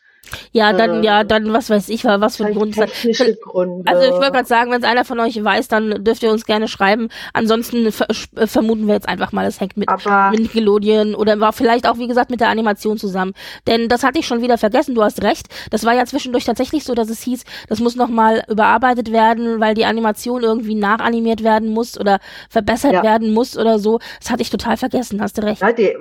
Ja, 0.52 0.72
dann, 0.72 1.02
äh, 1.02 1.06
ja, 1.06 1.24
dann, 1.24 1.52
was 1.52 1.70
weiß 1.70 1.88
ich, 1.88 2.04
was 2.04 2.36
für 2.36 2.46
ein 2.46 2.54
Grund. 2.54 2.74
Technische 2.74 3.34
Gründe. 3.36 3.90
Also 3.90 4.04
ich 4.04 4.12
wollte 4.12 4.32
gerade 4.32 4.48
sagen, 4.48 4.70
wenn 4.70 4.82
es 4.82 4.88
einer 4.88 5.04
von 5.04 5.18
euch 5.20 5.42
weiß, 5.42 5.68
dann 5.68 6.04
dürft 6.04 6.22
ihr 6.22 6.30
uns 6.30 6.44
gerne 6.44 6.68
schreiben. 6.68 7.08
Ansonsten 7.32 7.90
ver 7.92 8.06
äh, 8.36 8.46
vermuten 8.46 8.86
wir 8.86 8.94
jetzt 8.94 9.08
einfach 9.08 9.32
mal, 9.32 9.46
es 9.46 9.60
hängt 9.60 9.76
mit, 9.76 9.88
Aber 9.88 10.30
mit 10.30 10.40
Nickelodeon 10.40 11.14
oder 11.14 11.40
war 11.40 11.52
vielleicht 11.52 11.88
auch, 11.88 11.98
wie 11.98 12.06
gesagt, 12.06 12.30
mit 12.30 12.40
der 12.40 12.48
Animation 12.48 12.98
zusammen. 12.98 13.32
Denn 13.66 13.88
das 13.88 14.02
hatte 14.02 14.18
ich 14.18 14.26
schon 14.26 14.42
wieder 14.42 14.58
vergessen, 14.58 14.94
du 14.94 15.02
hast 15.02 15.22
recht. 15.22 15.46
Das 15.70 15.84
war 15.84 15.94
ja 15.94 16.04
zwischendurch 16.04 16.44
tatsächlich 16.44 16.84
so, 16.84 16.94
dass 16.94 17.10
es 17.10 17.22
hieß, 17.22 17.44
das 17.68 17.80
muss 17.80 17.96
nochmal 17.96 18.44
überarbeitet 18.48 19.12
werden, 19.12 19.60
weil 19.60 19.74
die 19.74 19.84
Animation 19.84 20.42
irgendwie 20.42 20.74
nachanimiert 20.74 21.42
werden 21.42 21.70
muss 21.70 21.98
oder 21.98 22.18
verbessert 22.48 22.92
ja. 22.92 23.02
werden 23.02 23.32
muss 23.32 23.56
oder 23.56 23.78
so. 23.78 23.98
Das 24.20 24.30
hatte 24.30 24.42
ich 24.42 24.50
total 24.50 24.76
vergessen, 24.76 25.20
hast 25.20 25.38
du 25.38 25.42
recht. 25.42 25.62
Ja, 25.62 25.72
die, 25.72 25.96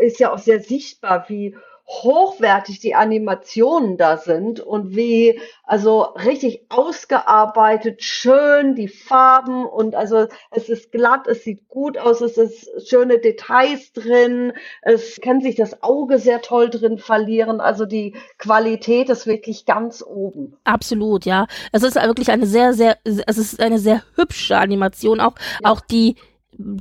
ist 0.00 0.20
ja 0.20 0.32
auch 0.32 0.38
sehr 0.38 0.60
sichtbar, 0.60 1.24
wie 1.28 1.54
hochwertig 1.90 2.78
die 2.78 2.94
Animationen 2.94 3.96
da 3.96 4.16
sind 4.16 4.60
und 4.60 4.94
wie 4.94 5.40
also 5.64 6.02
richtig 6.02 6.66
ausgearbeitet, 6.68 8.02
schön 8.02 8.76
die 8.76 8.86
Farben 8.86 9.66
und 9.66 9.96
also 9.96 10.28
es 10.52 10.68
ist 10.68 10.92
glatt, 10.92 11.26
es 11.26 11.42
sieht 11.42 11.68
gut 11.68 11.98
aus, 11.98 12.20
es 12.20 12.38
ist 12.38 12.88
schöne 12.88 13.18
Details 13.18 13.92
drin, 13.92 14.52
es 14.82 15.20
kann 15.20 15.40
sich 15.40 15.56
das 15.56 15.82
Auge 15.82 16.18
sehr 16.18 16.42
toll 16.42 16.70
drin 16.70 16.98
verlieren, 16.98 17.60
also 17.60 17.86
die 17.86 18.14
Qualität 18.38 19.10
ist 19.10 19.26
wirklich 19.26 19.66
ganz 19.66 20.02
oben. 20.02 20.56
Absolut, 20.62 21.24
ja. 21.24 21.48
Es 21.72 21.82
ist 21.82 21.96
wirklich 21.96 22.30
eine 22.30 22.46
sehr, 22.46 22.72
sehr, 22.72 22.98
es 23.04 23.36
ist 23.36 23.60
eine 23.60 23.80
sehr 23.80 24.02
hübsche 24.14 24.56
Animation, 24.56 25.20
auch, 25.20 25.34
ja. 25.62 25.70
auch 25.70 25.80
die, 25.80 26.14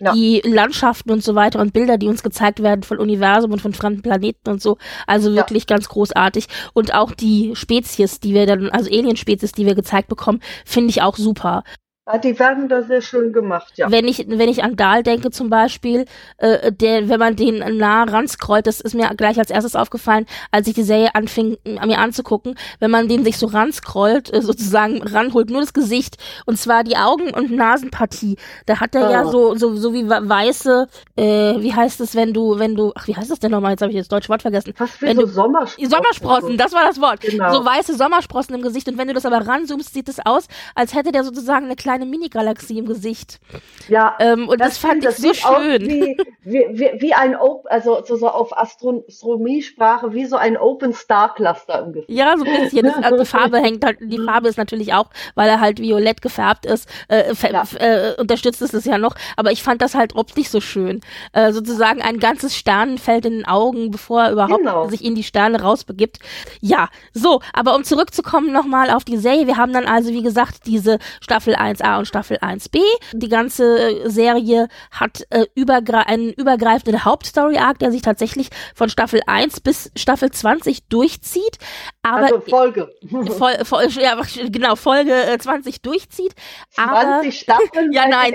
ja. 0.02 0.14
die 0.14 0.42
Landschaften 0.46 1.12
und 1.12 1.24
so 1.24 1.36
weiter 1.36 1.60
und 1.60 1.74
Bilder, 1.74 1.98
die 1.98 2.08
uns 2.08 2.24
gezeigt 2.24 2.62
werden 2.62 2.84
von 2.84 2.98
Universum 2.98 3.52
und 3.52 3.62
von 3.62 3.74
fremden 3.74 4.02
Planeten 4.02 4.50
und 4.50 4.62
so. 4.62 4.78
Also 5.08 5.34
wirklich 5.34 5.64
ja. 5.70 5.76
ganz 5.76 5.90
großartig. 5.90 6.48
Und 6.74 6.94
auch 6.94 7.12
die 7.12 7.52
Spezies, 7.56 8.20
die 8.20 8.34
wir 8.34 8.46
dann, 8.46 8.70
also 8.70 8.90
Alien-Spezies, 8.90 9.52
die 9.52 9.66
wir 9.66 9.76
gezeigt 9.76 10.08
bekommen, 10.08 10.42
finde 10.66 10.90
ich 10.90 11.02
auch 11.02 11.18
super. 11.18 11.64
Ja, 12.12 12.18
die 12.18 12.40
werden 12.40 12.68
da 12.68 12.82
sehr 12.82 13.02
schön 13.02 13.34
gemacht, 13.34 13.74
ja. 13.76 13.92
Wenn 13.92 14.08
ich, 14.08 14.26
wenn 14.28 14.50
ich 14.50 14.64
an 14.64 14.76
Dahl 14.76 15.04
denke 15.04 15.30
zum 15.30 15.52
Beispiel, 15.52 16.06
äh, 16.38 16.72
der, 16.72 17.08
wenn 17.08 17.20
man 17.20 17.36
den 17.36 17.78
nah 17.78 18.04
ranscrollt, 18.04 18.66
das 18.66 18.82
ist 18.82 18.96
mir 18.96 19.10
gleich 19.16 19.38
als 19.38 19.52
erstes 19.52 19.76
aufgefallen, 19.76 20.26
als 20.52 20.68
ich 20.68 20.74
die 20.74 20.82
Serie 20.82 21.14
anfing, 21.14 21.58
mir 21.66 22.00
anzugucken, 22.00 22.56
wenn 22.80 22.90
man 22.90 23.08
den 23.08 23.24
sich 23.24 23.38
so 23.38 23.46
ranscrollt, 23.46 24.34
äh, 24.34 24.42
sozusagen 24.42 25.04
ranholt, 25.04 25.52
nur 25.52 25.60
das 25.62 25.74
Gesicht, 25.74 26.18
und 26.48 26.58
zwar 26.58 26.84
die 26.84 26.98
Augen- 26.98 27.32
und 27.32 27.52
Nasenpartie, 27.52 28.38
da 28.66 28.80
hat 28.80 28.96
er 28.96 29.08
oh. 29.08 29.12
ja 29.12 29.26
so, 29.26 29.56
so, 29.56 29.76
so 29.76 29.94
wie 29.94 30.10
weiße, 30.10 30.88
äh, 31.16 31.24
wie 31.60 31.76
heißt 31.76 32.02
es, 32.02 32.16
wenn 32.16 32.34
du, 32.34 32.58
wenn 32.58 32.74
du, 32.74 32.92
ach, 32.96 33.08
wie 33.08 33.16
heißt 33.16 33.30
das 33.30 33.38
denn 33.38 33.52
nochmal, 33.52 33.72
jetzt 33.72 33.82
habe 33.84 33.92
ich 33.92 34.00
das 34.00 34.08
deutsche 34.08 34.30
Wort 34.30 34.42
vergessen. 34.42 34.74
Was 34.80 35.00
wenn 35.00 35.16
so 35.16 35.24
du, 35.24 35.28
Sommersprossen. 35.28 35.90
Sommersprossen, 35.92 36.58
das 36.58 36.74
war 36.74 36.86
das 36.86 37.00
Wort. 37.00 37.22
Genau. 37.22 37.54
So 37.54 37.64
weiße 37.64 37.96
Sommersprossen 37.96 38.56
im 38.56 38.64
Gesicht, 38.64 38.88
und 38.88 38.98
wenn 38.98 39.10
du 39.10 39.14
das 39.14 39.28
aber 39.28 39.46
ranzoomst, 39.46 39.94
sieht 39.94 40.10
es 40.10 40.18
aus, 40.26 40.48
als 40.74 40.96
hätte 40.96 41.12
der 41.12 41.24
sozusagen 41.24 41.66
eine 41.66 41.76
kleine 41.76 41.99
Mini-Galaxie 42.06 42.80
im 42.80 42.86
Gesicht. 42.86 43.40
Ja. 43.88 44.16
Ähm, 44.20 44.48
und 44.48 44.60
das, 44.60 44.70
das 44.70 44.78
fand 44.78 45.06
das 45.06 45.20
ich 45.20 45.26
so 45.26 45.34
schön. 45.34 45.82
Wie, 45.82 46.18
wie, 46.44 46.92
wie, 47.00 47.14
ein 47.14 47.36
Open, 47.36 47.70
also 47.70 48.04
so, 48.06 48.16
so 48.16 48.30
auf 48.30 48.58
Astronomiesprache, 48.58 50.14
wie 50.14 50.26
so 50.26 50.36
ein 50.36 50.58
Open 50.58 50.94
Star 50.94 51.34
Cluster 51.34 51.84
im 51.84 51.94
Gesicht. 51.94 52.10
Ja, 52.10 52.36
so 52.38 52.46
ein 52.46 52.64
bisschen. 52.64 52.86
Das, 52.86 53.04
also 53.04 53.18
die 53.18 53.26
Farbe 53.30 53.60
hängt 53.60 53.84
halt, 53.84 53.98
die 54.02 54.20
Farbe 54.20 54.48
ist 54.48 54.58
natürlich 54.58 54.94
auch, 54.94 55.08
weil 55.36 55.50
er 55.50 55.60
halt 55.60 55.80
violett 55.80 56.22
gefärbt 56.22 56.66
ist, 56.66 56.90
äh, 57.08 57.34
ja. 57.52 57.64
äh, 57.80 58.16
unterstützt 58.20 58.62
es 58.62 58.72
das 58.72 58.86
ja 58.86 58.98
noch. 58.98 59.16
Aber 59.36 59.52
ich 59.52 59.64
fand 59.64 59.82
das 59.82 59.96
halt 59.96 60.16
optisch 60.16 60.50
so 60.50 60.62
schön. 60.62 61.02
Äh, 61.34 61.52
sozusagen 61.52 62.02
ein 62.02 62.20
ganzes 62.20 62.56
Sternenfeld 62.56 63.26
in 63.26 63.34
den 63.34 63.46
Augen, 63.46 63.92
bevor 63.92 64.24
er 64.24 64.32
überhaupt 64.32 64.60
genau. 64.60 64.88
sich 64.88 65.04
in 65.04 65.16
die 65.16 65.24
Sterne 65.24 65.62
rausbegibt. 65.62 66.20
Ja, 66.62 66.90
so, 67.14 67.42
aber 67.54 67.76
um 67.76 67.84
zurückzukommen 67.84 68.52
nochmal 68.52 68.90
auf 68.90 69.04
die 69.04 69.18
Serie, 69.18 69.48
wir 69.48 69.58
haben 69.58 69.74
dann 69.74 69.86
also, 69.86 70.12
wie 70.12 70.24
gesagt, 70.24 70.66
diese 70.66 71.00
Staffel 71.22 71.56
1a 71.90 72.00
und 72.00 72.06
Staffel 72.06 72.38
1b. 72.38 72.80
Die 73.14 73.30
ganze 73.30 74.10
Serie 74.10 74.68
hat 74.92 75.26
äh, 75.30 75.46
übergre 75.56 76.08
einen 76.08 76.32
übergreifenden 76.32 77.06
Hauptstory-Arc, 77.06 77.80
der 77.80 77.92
sich 77.92 78.02
tatsächlich 78.02 78.50
von 78.76 78.90
Staffel 78.90 79.22
1 79.26 79.62
bis 79.62 79.92
Staffel 79.96 80.32
20 80.32 80.88
durchzieht. 80.88 81.58
Aber 82.02 82.26
also 82.26 82.42
Folge. 82.42 82.90
Voll, 83.40 83.66
voll, 83.66 83.88
ja, 84.00 84.20
genau, 84.50 84.76
Folge 84.76 85.14
äh, 85.14 85.38
20 85.38 85.82
durchzieht. 85.82 86.34
20 86.72 86.90
aber, 86.92 87.32
Staffeln? 87.32 87.92
ja, 87.92 88.08
nein. 88.08 88.34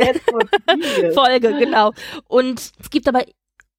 Folge, 1.14 1.54
genau. 1.58 1.92
Und 2.28 2.60
es 2.80 2.90
gibt 2.90 3.08
aber 3.08 3.24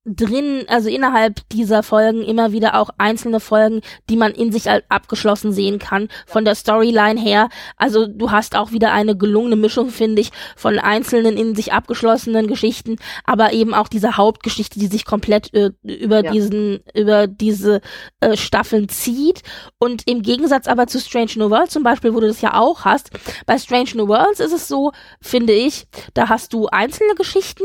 drin, 0.06 0.66
also 0.68 0.88
innerhalb 0.88 1.48
dieser 1.50 1.82
Folgen 1.82 2.22
immer 2.22 2.52
wieder 2.52 2.80
auch 2.80 2.90
einzelne 2.98 3.40
Folgen, 3.40 3.82
die 4.10 4.18
man 4.18 4.34
in 4.34 4.52
sich 4.52 4.70
abgeschlossen 4.70 5.52
sehen 5.52 5.80
kann, 5.80 6.10
von 6.28 6.46
der 6.46 6.54
Storyline 6.54 7.20
her. 7.20 7.50
Also 7.76 8.06
du 8.06 8.30
hast 8.30 8.56
auch 8.56 8.72
wieder 8.72 8.92
eine 8.92 9.18
gelungene 9.18 9.56
Mischung, 9.56 9.90
finde 9.90 10.22
ich, 10.22 10.32
von 10.56 10.78
einzelnen 10.78 11.38
in 11.38 11.56
sich 11.56 11.74
abgeschlossenen 11.74 12.46
Geschichten, 12.46 12.98
aber 13.24 13.54
eben 13.54 13.74
auch 13.74 13.88
diese 13.88 14.16
Hauptgeschichte, 14.16 14.80
die 14.80 14.88
sich 14.88 15.06
komplett 15.06 15.52
äh, 15.54 15.72
über 15.82 16.24
ja. 16.24 16.32
diesen, 16.32 16.82
über 16.94 17.26
diese 17.26 17.82
äh, 18.20 18.38
Staffeln 18.38 18.90
zieht. 18.90 19.42
Und 19.80 20.04
im 20.06 20.22
Gegensatz 20.22 20.68
aber 20.68 20.86
zu 20.86 21.00
Strange 21.00 21.32
New 21.38 21.50
Worlds 21.50 21.74
zum 21.74 21.84
Beispiel, 21.84 22.14
wo 22.14 22.20
du 22.20 22.28
das 22.28 22.42
ja 22.42 22.54
auch 22.54 22.86
hast, 22.86 23.10
bei 23.48 23.58
Strange 23.58 23.92
New 23.96 24.08
Worlds 24.08 24.40
ist 24.40 24.54
es 24.54 24.68
so, 24.68 24.92
finde 25.20 25.54
ich, 25.54 25.88
da 26.14 26.30
hast 26.30 26.54
du 26.54 26.68
einzelne 26.68 27.16
Geschichten, 27.16 27.64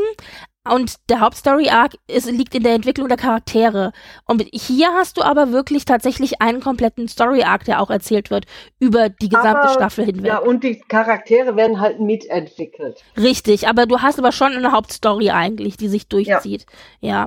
und 0.69 0.97
der 1.09 1.21
Hauptstory-Arc 1.21 1.97
liegt 2.26 2.55
in 2.55 2.62
der 2.62 2.75
Entwicklung 2.75 3.09
der 3.09 3.17
Charaktere. 3.17 3.93
Und 4.26 4.45
hier 4.52 4.93
hast 4.93 5.17
du 5.17 5.23
aber 5.23 5.52
wirklich 5.52 5.87
tatsächlich 5.87 6.43
einen 6.43 6.61
kompletten 6.61 7.09
Story-Arc, 7.09 7.64
der 7.64 7.81
auch 7.81 7.88
erzählt 7.88 8.31
wird, 8.31 8.45
über 8.79 9.09
die 9.09 9.31
gesamte 9.31 9.62
aber, 9.62 9.73
Staffel 9.73 10.05
hinweg. 10.05 10.26
Ja, 10.26 10.38
und 10.38 10.62
die 10.62 10.79
Charaktere 10.81 11.57
werden 11.57 11.81
halt 11.81 11.99
mitentwickelt. 11.99 13.02
Richtig, 13.17 13.69
aber 13.69 13.87
du 13.87 14.00
hast 14.00 14.19
aber 14.19 14.33
schon 14.33 14.52
eine 14.52 14.73
Hauptstory 14.73 15.31
eigentlich, 15.31 15.79
die 15.79 15.88
sich 15.88 16.09
durchzieht. 16.09 16.67
Ja. 17.00 17.11
ja. 17.11 17.26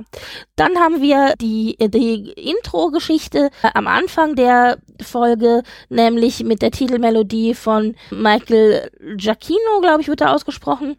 Dann 0.54 0.78
haben 0.78 1.02
wir 1.02 1.34
die, 1.40 1.76
die 1.80 2.30
Intro-Geschichte 2.36 3.50
am 3.74 3.88
Anfang 3.88 4.36
der 4.36 4.78
Folge, 5.02 5.64
nämlich 5.88 6.44
mit 6.44 6.62
der 6.62 6.70
Titelmelodie 6.70 7.54
von 7.54 7.96
Michael 8.12 8.92
Giacchino, 9.16 9.80
glaube 9.80 10.02
ich, 10.02 10.08
wird 10.08 10.20
da 10.20 10.32
ausgesprochen 10.32 10.96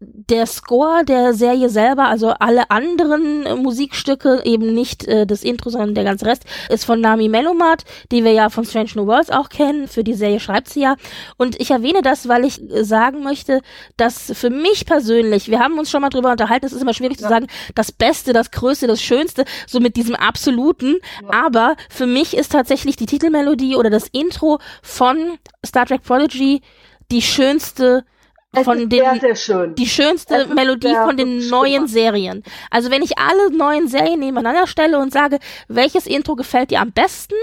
der 0.00 0.46
Score 0.46 1.04
der 1.04 1.34
Serie 1.34 1.68
selber, 1.68 2.08
also 2.08 2.30
alle 2.30 2.70
anderen 2.70 3.44
äh, 3.44 3.54
Musikstücke, 3.54 4.40
eben 4.44 4.72
nicht 4.72 5.06
äh, 5.06 5.26
das 5.26 5.42
Intro, 5.42 5.68
sondern 5.68 5.94
der 5.94 6.04
ganze 6.04 6.24
Rest, 6.24 6.44
ist 6.70 6.86
von 6.86 7.02
Nami 7.02 7.28
Melomat, 7.28 7.84
die 8.10 8.24
wir 8.24 8.32
ja 8.32 8.48
von 8.48 8.64
Strange 8.64 8.92
New 8.94 9.06
Worlds 9.06 9.30
auch 9.30 9.50
kennen. 9.50 9.88
Für 9.88 10.02
die 10.02 10.14
Serie 10.14 10.40
schreibt 10.40 10.70
sie 10.70 10.80
ja. 10.80 10.96
Und 11.36 11.60
ich 11.60 11.70
erwähne 11.70 12.00
das, 12.00 12.28
weil 12.28 12.46
ich 12.46 12.62
äh, 12.70 12.82
sagen 12.82 13.22
möchte, 13.22 13.60
dass 13.98 14.32
für 14.34 14.48
mich 14.48 14.86
persönlich, 14.86 15.50
wir 15.50 15.60
haben 15.60 15.78
uns 15.78 15.90
schon 15.90 16.00
mal 16.00 16.08
drüber 16.08 16.30
unterhalten, 16.30 16.64
es 16.64 16.72
ist 16.72 16.82
immer 16.82 16.94
schwierig 16.94 17.18
ja. 17.18 17.24
zu 17.24 17.28
sagen, 17.28 17.46
das 17.74 17.92
Beste, 17.92 18.32
das 18.32 18.50
Größte, 18.50 18.86
das 18.86 19.02
Schönste, 19.02 19.44
so 19.66 19.80
mit 19.80 19.96
diesem 19.96 20.14
Absoluten. 20.14 20.96
Ja. 21.22 21.44
Aber 21.46 21.76
für 21.90 22.06
mich 22.06 22.34
ist 22.34 22.52
tatsächlich 22.52 22.96
die 22.96 23.06
Titelmelodie 23.06 23.76
oder 23.76 23.90
das 23.90 24.08
Intro 24.08 24.60
von 24.82 25.38
Star 25.64 25.84
Trek 25.84 26.02
Prodigy 26.02 26.62
die 27.10 27.22
schönste 27.22 28.04
es 28.52 28.64
von 28.64 28.78
den, 28.78 28.90
sehr, 28.90 29.20
sehr 29.20 29.36
schön. 29.36 29.74
die 29.74 29.86
schönste 29.86 30.46
Melodie 30.46 30.94
von 30.94 31.16
den 31.16 31.48
neuen 31.48 31.86
Serien. 31.86 32.42
Also 32.70 32.90
wenn 32.90 33.02
ich 33.02 33.18
alle 33.18 33.56
neuen 33.56 33.88
Serien 33.88 34.20
nebeneinander 34.20 34.66
stelle 34.66 34.98
und 34.98 35.12
sage, 35.12 35.38
welches 35.68 36.06
Intro 36.06 36.34
gefällt 36.34 36.70
dir 36.70 36.80
am 36.80 36.92
besten, 36.92 37.36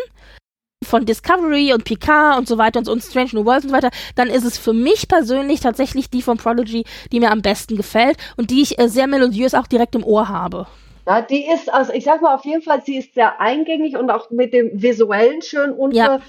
von 0.84 1.06
Discovery 1.06 1.74
und 1.74 1.86
Picard 1.86 2.38
und 2.38 2.48
so 2.48 2.58
weiter 2.58 2.80
und, 2.80 2.86
so, 2.86 2.92
und 2.92 3.02
Strange 3.02 3.30
New 3.34 3.46
Worlds 3.46 3.66
und 3.66 3.72
so 3.72 3.76
weiter, 3.76 3.90
dann 4.16 4.28
ist 4.28 4.44
es 4.44 4.58
für 4.58 4.74
mich 4.74 5.08
persönlich 5.08 5.60
tatsächlich 5.60 6.10
die 6.10 6.22
von 6.22 6.38
Prodigy, 6.38 6.86
die 7.12 7.20
mir 7.20 7.32
am 7.32 7.42
besten 7.42 7.78
gefällt 7.78 8.18
und 8.38 8.52
die 8.52 8.62
ich 8.62 8.78
äh, 8.78 8.88
sehr 8.88 9.08
melodiös 9.08 9.56
auch 9.56 9.68
direkt 9.68 9.96
im 9.96 10.04
Ohr 10.04 10.28
habe. 10.30 10.68
Ja, 11.08 11.22
die 11.22 11.48
ist, 11.48 11.74
also 11.74 11.94
ich 11.94 12.04
sag 12.04 12.22
mal 12.22 12.36
auf 12.36 12.44
jeden 12.44 12.62
Fall, 12.62 12.84
sie 12.86 12.98
ist 12.98 13.14
sehr 13.16 13.40
eingängig 13.40 13.96
und 13.96 14.12
auch 14.12 14.30
mit 14.30 14.54
dem 14.54 14.70
visuellen 14.74 15.42
schön 15.42 15.72
unter, 15.72 15.96
ja. 15.96 16.20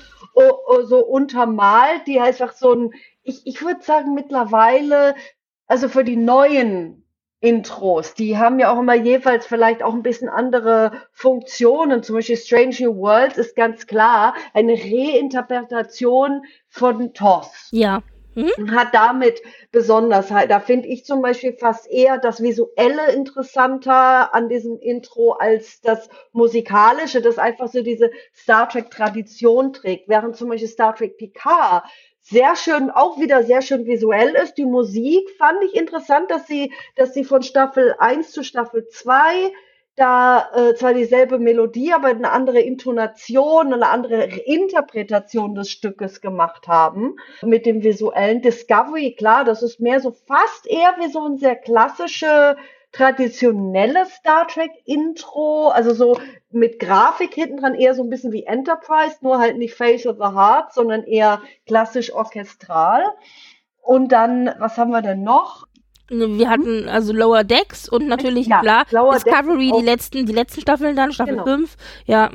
So 0.85 0.99
untermalt, 1.01 2.07
die 2.07 2.21
einfach 2.21 2.53
so 2.53 2.73
ein 2.73 2.95
ich, 3.29 3.47
ich 3.47 3.63
würde 3.63 3.83
sagen, 3.83 4.15
mittlerweile, 4.15 5.15
also 5.67 5.89
für 5.89 6.03
die 6.03 6.17
neuen 6.17 7.05
Intros, 7.41 8.15
die 8.15 8.37
haben 8.37 8.59
ja 8.59 8.73
auch 8.73 8.81
immer 8.81 8.95
jeweils 8.95 9.47
vielleicht 9.47 9.83
auch 9.83 9.95
ein 9.95 10.03
bisschen 10.03 10.29
andere 10.29 10.91
Funktionen. 11.13 12.03
Zum 12.03 12.17
Beispiel 12.17 12.37
Strange 12.37 12.77
New 12.81 12.97
Worlds 12.97 13.39
ist 13.39 13.55
ganz 13.55 13.87
klar 13.87 14.35
eine 14.55 14.73
Reinterpretation 14.73 16.43
von 16.69 17.15
TOS. 17.15 17.69
Ja. 17.71 18.03
Mhm. 18.39 18.71
Hat 18.77 18.95
damit 18.95 19.43
Besonderheit. 19.73 20.49
Da 20.51 20.61
finde 20.61 20.87
ich 20.87 21.05
zum 21.05 21.23
Beispiel 21.23 21.55
fast 21.55 21.91
eher 21.91 22.19
das 22.19 22.41
Visuelle 22.41 23.11
interessanter 23.13 24.33
an 24.33 24.49
diesem 24.49 24.79
Intro 24.79 25.33
als 25.33 25.81
das 25.81 26.09
Musikalische, 26.31 27.21
das 27.21 27.39
einfach 27.39 27.67
so 27.67 27.83
diese 27.83 28.13
Star 28.33 28.69
Trek 28.69 28.93
Tradition 28.93 29.73
trägt. 29.73 30.09
Während 30.09 30.37
zum 30.37 30.51
Beispiel 30.51 30.69
Star 30.69 30.95
Trek 30.95 31.17
Picard 31.17 31.85
sehr 32.21 32.55
schön, 32.55 32.91
auch 32.91 33.19
wieder 33.19 33.43
sehr 33.43 33.61
schön 33.61 33.87
visuell 33.87 34.35
ist. 34.37 34.55
Die 34.55 34.67
Musik 34.67 35.29
fand 35.39 35.65
ich 35.65 35.75
interessant, 35.75 36.31
dass 36.31 36.47
sie, 36.47 36.73
dass 36.95 37.15
sie 37.15 37.25
von 37.25 37.43
Staffel 37.43 37.97
1 37.99 38.31
zu 38.31 38.45
Staffel 38.45 38.87
2 38.87 39.51
da 39.99 40.49
äh, 40.55 40.75
zwar 40.75 40.95
dieselbe 40.95 41.39
Melodie, 41.39 41.93
aber 41.93 42.09
eine 42.09 42.31
andere 42.31 42.61
Intonation, 42.61 43.73
eine 43.73 43.89
andere 43.89 44.25
Interpretation 44.25 45.55
des 45.55 45.71
Stückes 45.71 46.21
gemacht 46.21 46.69
haben. 46.69 47.17
Mit 47.43 47.67
dem 47.67 47.83
visuellen 47.83 48.41
Discovery, 48.43 49.15
klar, 49.17 49.45
das 49.45 49.63
ist 49.63 49.81
mehr 49.81 50.01
so 50.01 50.13
fast 50.13 50.67
eher 50.67 50.95
wie 50.99 51.11
so 51.11 51.27
ein 51.27 51.39
sehr 51.39 51.57
klassische 51.57 52.57
traditionelles 52.93 54.11
Star 54.15 54.47
Trek 54.49 54.71
Intro, 54.87 55.69
also 55.69 55.93
so 55.93 56.19
mit 56.51 56.79
Grafik 56.79 57.35
hinten 57.35 57.59
dran, 57.59 57.75
eher 57.75 57.95
so 57.95 58.03
ein 58.03 58.09
bisschen 58.09 58.33
wie 58.33 58.45
Enterprise, 58.45 59.17
nur 59.21 59.39
halt 59.39 59.59
nicht 59.59 59.75
Face 59.75 60.07
of 60.07 60.17
the 60.17 60.35
Heart, 60.35 60.73
sondern 60.73 61.05
eher 61.05 61.43
klassisch 61.67 62.13
orchestral. 62.13 63.05
Und 63.83 64.13
dann, 64.13 64.55
was 64.59 64.77
haben 64.77 64.91
wir 64.91 65.03
denn 65.03 65.23
noch? 65.23 65.68
Wir 66.09 66.49
hatten 66.49 66.89
also 66.89 67.13
Lower 67.13 67.45
Decks 67.45 67.89
und 67.89 68.09
natürlich 68.09 68.47
ja, 68.47 68.61
klar 68.61 68.87
Lower 68.91 69.15
Discovery, 69.15 69.73
die 69.79 69.85
letzten, 69.85 70.27
die 70.27 70.33
letzten 70.33 70.61
Staffeln 70.63 70.97
dann, 70.97 71.13
Staffel 71.13 71.35
genau. 71.35 71.45
5, 71.45 71.77
ja. 72.07 72.31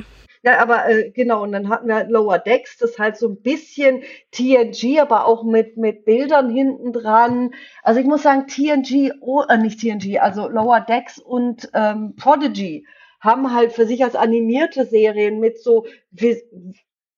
Ja, 0.45 0.59
aber 0.59 0.89
äh, 0.89 1.09
genau, 1.11 1.43
und 1.43 1.53
dann 1.53 1.69
hatten 1.69 1.87
wir 1.87 1.95
halt 1.95 2.09
Lower 2.09 2.37
Decks, 2.37 2.77
das 2.77 2.99
halt 2.99 3.15
so 3.15 3.29
ein 3.29 3.41
bisschen 3.41 4.03
TNG, 4.31 4.99
aber 4.99 5.25
auch 5.25 5.43
mit, 5.45 5.77
mit 5.77 6.03
Bildern 6.03 6.49
hinten 6.49 6.91
dran. 6.91 7.53
Also 7.81 8.01
ich 8.01 8.05
muss 8.05 8.23
sagen, 8.23 8.47
TNG, 8.47 9.13
oh, 9.21 9.43
äh, 9.47 9.57
nicht 9.57 9.79
TNG, 9.79 10.19
also 10.19 10.49
Lower 10.49 10.81
Decks 10.81 11.17
und 11.17 11.69
ähm, 11.73 12.15
Prodigy 12.17 12.85
haben 13.21 13.53
halt 13.53 13.71
für 13.71 13.85
sich 13.85 14.03
als 14.03 14.15
animierte 14.15 14.85
Serien 14.85 15.39
mit 15.39 15.63
so 15.63 15.85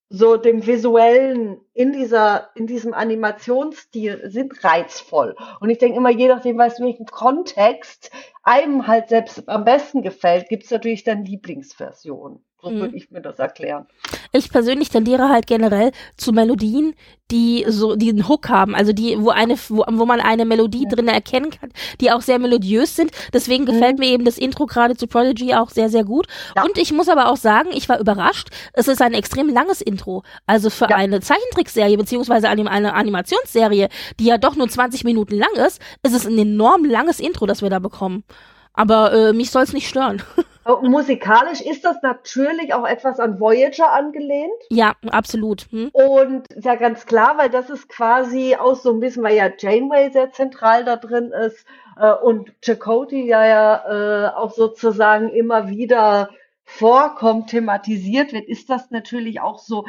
so 0.08 0.36
dem 0.36 0.66
visuellen 0.66 1.60
in 1.74 1.92
dieser 1.92 2.50
in 2.54 2.66
diesem 2.66 2.94
Animationsstil 2.94 4.30
sind 4.30 4.62
reizvoll. 4.62 5.36
Und 5.60 5.70
ich 5.70 5.78
denke 5.78 5.96
immer 5.98 6.10
je 6.10 6.28
nachdem 6.28 6.58
weißt 6.58 6.80
welchen 6.80 7.06
Kontext 7.06 8.10
einem 8.42 8.86
halt 8.86 9.08
selbst 9.08 9.48
am 9.48 9.64
besten 9.64 10.02
gefällt 10.02 10.48
gibt 10.48 10.64
es 10.64 10.70
natürlich 10.70 11.02
dann 11.02 11.24
Lieblingsversionen 11.24 12.44
so 12.66 12.72
mhm. 12.72 12.80
würde 12.80 12.96
ich 12.96 13.10
mir 13.10 13.20
das 13.20 13.38
erklären. 13.38 13.86
Ich 14.32 14.50
persönlich 14.50 14.88
tendiere 14.88 15.28
halt 15.28 15.46
generell 15.46 15.92
zu 16.16 16.32
Melodien, 16.32 16.94
die 17.30 17.64
so 17.68 17.96
die 17.96 18.10
einen 18.10 18.28
Hook 18.28 18.48
haben, 18.48 18.74
also 18.74 18.92
die 18.92 19.16
wo 19.20 19.30
eine 19.30 19.56
wo, 19.68 19.84
wo 19.88 20.04
man 20.04 20.20
eine 20.20 20.44
Melodie 20.44 20.84
ja. 20.84 20.90
drin 20.90 21.08
erkennen 21.08 21.50
kann, 21.50 21.70
die 22.00 22.10
auch 22.10 22.22
sehr 22.22 22.38
melodiös 22.38 22.96
sind. 22.96 23.12
Deswegen 23.32 23.64
mhm. 23.64 23.68
gefällt 23.68 23.98
mir 23.98 24.08
eben 24.08 24.24
das 24.24 24.38
Intro 24.38 24.66
gerade 24.66 24.96
zu 24.96 25.06
Prodigy 25.06 25.54
auch 25.54 25.70
sehr 25.70 25.88
sehr 25.88 26.04
gut. 26.04 26.26
Ja. 26.56 26.64
Und 26.64 26.76
ich 26.78 26.92
muss 26.92 27.08
aber 27.08 27.30
auch 27.30 27.36
sagen, 27.36 27.70
ich 27.72 27.88
war 27.88 28.00
überrascht. 28.00 28.48
Es 28.72 28.88
ist 28.88 29.00
ein 29.00 29.14
extrem 29.14 29.48
langes 29.48 29.80
Intro, 29.80 30.24
also 30.46 30.70
für 30.70 30.88
ja. 30.90 30.96
eine 30.96 31.20
Zeichentrickserie 31.20 31.96
beziehungsweise 31.96 32.48
eine 32.48 32.94
Animationsserie, 32.94 33.88
die 34.18 34.24
ja 34.24 34.38
doch 34.38 34.56
nur 34.56 34.68
20 34.68 35.04
Minuten 35.04 35.36
lang 35.36 35.54
ist, 35.66 35.80
ist 36.02 36.14
es 36.14 36.26
ein 36.26 36.38
enorm 36.38 36.84
langes 36.84 37.20
Intro, 37.20 37.46
das 37.46 37.62
wir 37.62 37.70
da 37.70 37.78
bekommen. 37.78 38.24
Aber 38.72 39.12
äh, 39.12 39.32
mich 39.32 39.50
soll 39.50 39.62
es 39.62 39.72
nicht 39.72 39.88
stören. 39.88 40.22
Musikalisch 40.82 41.60
ist 41.60 41.84
das 41.84 42.02
natürlich 42.02 42.74
auch 42.74 42.86
etwas 42.86 43.20
an 43.20 43.38
Voyager 43.38 43.92
angelehnt. 43.92 44.52
Ja, 44.70 44.94
absolut. 45.10 45.66
Hm. 45.70 45.90
Und 45.92 46.48
ja, 46.60 46.74
ganz 46.74 47.06
klar, 47.06 47.38
weil 47.38 47.50
das 47.50 47.70
ist 47.70 47.88
quasi 47.88 48.56
auch 48.56 48.74
so 48.74 48.92
ein 48.92 49.00
bisschen, 49.00 49.22
weil 49.22 49.36
ja 49.36 49.48
Janeway 49.56 50.10
sehr 50.10 50.32
zentral 50.32 50.84
da 50.84 50.96
drin 50.96 51.30
ist 51.30 51.64
äh, 51.96 52.12
und 52.12 52.52
Chakotay 52.62 53.26
ja, 53.26 53.46
ja 53.46 54.26
äh, 54.26 54.34
auch 54.34 54.50
sozusagen 54.50 55.28
immer 55.28 55.68
wieder 55.68 56.30
vorkommt, 56.64 57.50
thematisiert 57.50 58.32
wird, 58.32 58.48
ist 58.48 58.68
das 58.68 58.90
natürlich 58.90 59.40
auch 59.40 59.60
so, 59.60 59.86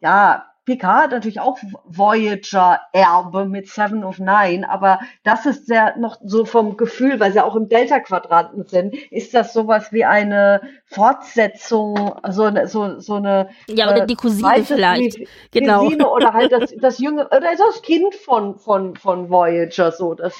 ja, 0.00 0.46
Picard 0.64 1.04
hat 1.04 1.10
natürlich 1.12 1.40
auch 1.40 1.58
Voyager-Erbe 1.84 3.44
mit 3.44 3.68
Seven 3.68 4.02
of 4.02 4.18
Nine, 4.18 4.68
aber 4.68 5.00
das 5.22 5.44
ist 5.44 5.66
sehr 5.66 5.96
noch 5.98 6.18
so 6.24 6.44
vom 6.44 6.76
Gefühl, 6.76 7.20
weil 7.20 7.32
sie 7.32 7.44
auch 7.44 7.54
im 7.54 7.68
Delta-Quadranten 7.68 8.66
sind, 8.66 8.94
ist 9.12 9.34
das 9.34 9.52
sowas 9.52 9.92
wie 9.92 10.04
eine 10.04 10.62
Fortsetzung, 10.86 12.14
so 12.30 12.44
eine, 12.44 12.66
so, 12.68 12.98
so 12.98 13.14
eine. 13.16 13.50
Ja, 13.68 13.90
oder 13.90 14.04
äh, 14.04 14.06
die 14.06 14.14
Cousine 14.14 14.64
vielleicht. 14.64 15.18
Genau. 15.50 15.84
Cousine 15.84 16.08
oder 16.08 16.32
halt 16.32 16.52
das, 16.52 16.74
das 16.80 16.98
junge, 16.98 17.26
oder 17.26 17.40
das 17.40 17.82
Kind 17.82 18.14
von, 18.14 18.58
von, 18.58 18.96
von 18.96 19.28
Voyager, 19.28 19.92
so, 19.92 20.14
das, 20.14 20.34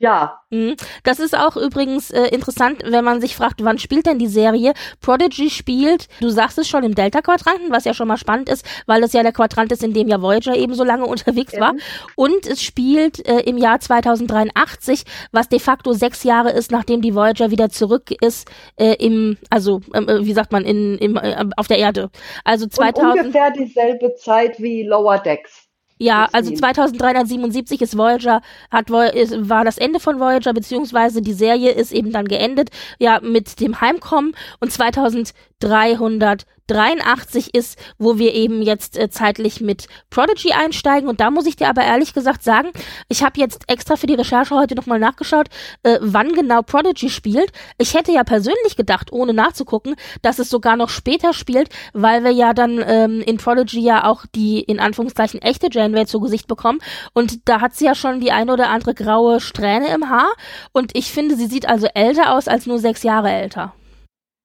ja. 0.00 0.40
Mhm. 0.48 0.76
Das 1.04 1.20
ist 1.20 1.36
auch 1.36 1.56
übrigens 1.56 2.10
äh, 2.10 2.28
interessant, 2.28 2.82
wenn 2.86 3.04
man 3.04 3.20
sich 3.20 3.36
fragt, 3.36 3.62
wann 3.62 3.78
spielt 3.78 4.06
denn 4.06 4.18
die 4.18 4.28
Serie? 4.28 4.72
Prodigy 5.02 5.50
spielt, 5.50 6.08
du 6.20 6.30
sagst 6.30 6.56
es 6.58 6.68
schon, 6.68 6.84
im 6.84 6.94
Delta-Quadranten, 6.94 7.70
was 7.70 7.84
ja 7.84 7.92
schon 7.92 8.08
mal 8.08 8.16
spannend 8.16 8.48
ist, 8.48 8.64
weil 8.86 9.02
es 9.02 9.12
ja 9.12 9.22
der 9.22 9.32
Quadrant 9.32 9.70
ist, 9.72 9.84
in 9.84 9.92
dem 9.92 10.08
ja 10.08 10.22
Voyager 10.22 10.56
eben 10.56 10.72
so 10.72 10.84
lange 10.84 11.04
unterwegs 11.06 11.52
war. 11.60 11.74
Und 12.16 12.46
es 12.46 12.62
spielt 12.62 13.28
äh, 13.28 13.40
im 13.40 13.58
Jahr 13.58 13.78
2083, 13.78 15.04
was 15.32 15.50
de 15.50 15.58
facto 15.58 15.92
sechs 15.92 16.24
Jahre 16.24 16.50
ist, 16.50 16.72
nachdem 16.72 17.02
die 17.02 17.14
Voyager 17.14 17.50
wieder 17.50 17.68
zurück 17.68 18.10
ist, 18.22 18.50
äh, 18.76 18.94
im, 18.94 19.36
also, 19.50 19.82
ähm, 19.92 20.08
äh, 20.08 20.24
wie 20.24 20.32
sagt 20.32 20.50
man, 20.50 20.64
in, 20.64 20.96
im, 20.96 21.18
äh, 21.18 21.44
auf 21.58 21.68
der 21.68 21.78
Erde. 21.78 22.08
Also 22.42 22.66
2000. 22.66 23.12
Und 23.12 23.20
ungefähr 23.20 23.50
dieselbe 23.50 24.14
Zeit 24.14 24.58
wie 24.60 24.82
Lower 24.82 25.18
Decks. 25.18 25.59
Ja, 26.02 26.30
also 26.32 26.50
2377 26.50 27.82
ist 27.82 27.94
Voyager, 27.98 28.40
hat 28.70 28.90
war 28.90 29.64
das 29.66 29.76
Ende 29.76 30.00
von 30.00 30.18
Voyager, 30.18 30.54
beziehungsweise 30.54 31.20
die 31.20 31.34
Serie 31.34 31.72
ist 31.72 31.92
eben 31.92 32.10
dann 32.10 32.26
geendet, 32.26 32.70
ja, 32.98 33.20
mit 33.20 33.60
dem 33.60 33.82
Heimkommen. 33.82 34.34
Und 34.60 34.72
2300 34.72 35.34
83 35.60 37.54
ist, 37.54 37.78
wo 37.98 38.18
wir 38.18 38.34
eben 38.34 38.62
jetzt 38.62 38.96
äh, 38.96 39.10
zeitlich 39.10 39.60
mit 39.60 39.88
Prodigy 40.08 40.52
einsteigen. 40.52 41.08
Und 41.08 41.20
da 41.20 41.30
muss 41.30 41.46
ich 41.46 41.56
dir 41.56 41.68
aber 41.68 41.82
ehrlich 41.82 42.14
gesagt 42.14 42.44
sagen, 42.44 42.70
ich 43.08 43.22
habe 43.22 43.40
jetzt 43.40 43.64
extra 43.68 43.96
für 43.96 44.06
die 44.06 44.14
Recherche 44.14 44.54
heute 44.54 44.76
nochmal 44.76 45.00
nachgeschaut, 45.00 45.48
äh, 45.82 45.98
wann 46.00 46.32
genau 46.32 46.62
Prodigy 46.62 47.10
spielt. 47.10 47.52
Ich 47.78 47.94
hätte 47.94 48.12
ja 48.12 48.22
persönlich 48.22 48.76
gedacht, 48.76 49.12
ohne 49.12 49.34
nachzugucken, 49.34 49.96
dass 50.22 50.38
es 50.38 50.48
sogar 50.48 50.76
noch 50.76 50.90
später 50.90 51.32
spielt, 51.32 51.70
weil 51.92 52.22
wir 52.22 52.30
ja 52.30 52.54
dann 52.54 52.82
ähm, 52.86 53.20
in 53.20 53.38
Prodigy 53.38 53.80
ja 53.80 54.04
auch 54.04 54.24
die 54.34 54.60
in 54.60 54.78
Anführungszeichen 54.78 55.42
echte 55.42 55.68
Janeway 55.70 56.06
zu 56.06 56.20
Gesicht 56.20 56.46
bekommen. 56.46 56.78
Und 57.12 57.48
da 57.48 57.60
hat 57.60 57.74
sie 57.74 57.86
ja 57.86 57.94
schon 57.94 58.20
die 58.20 58.30
eine 58.30 58.52
oder 58.52 58.70
andere 58.70 58.94
graue 58.94 59.40
Strähne 59.40 59.92
im 59.92 60.08
Haar. 60.08 60.30
Und 60.72 60.96
ich 60.96 61.10
finde, 61.10 61.34
sie 61.36 61.46
sieht 61.46 61.68
also 61.68 61.88
älter 61.94 62.34
aus 62.34 62.46
als 62.46 62.66
nur 62.66 62.78
sechs 62.78 63.02
Jahre 63.02 63.30
älter. 63.30 63.74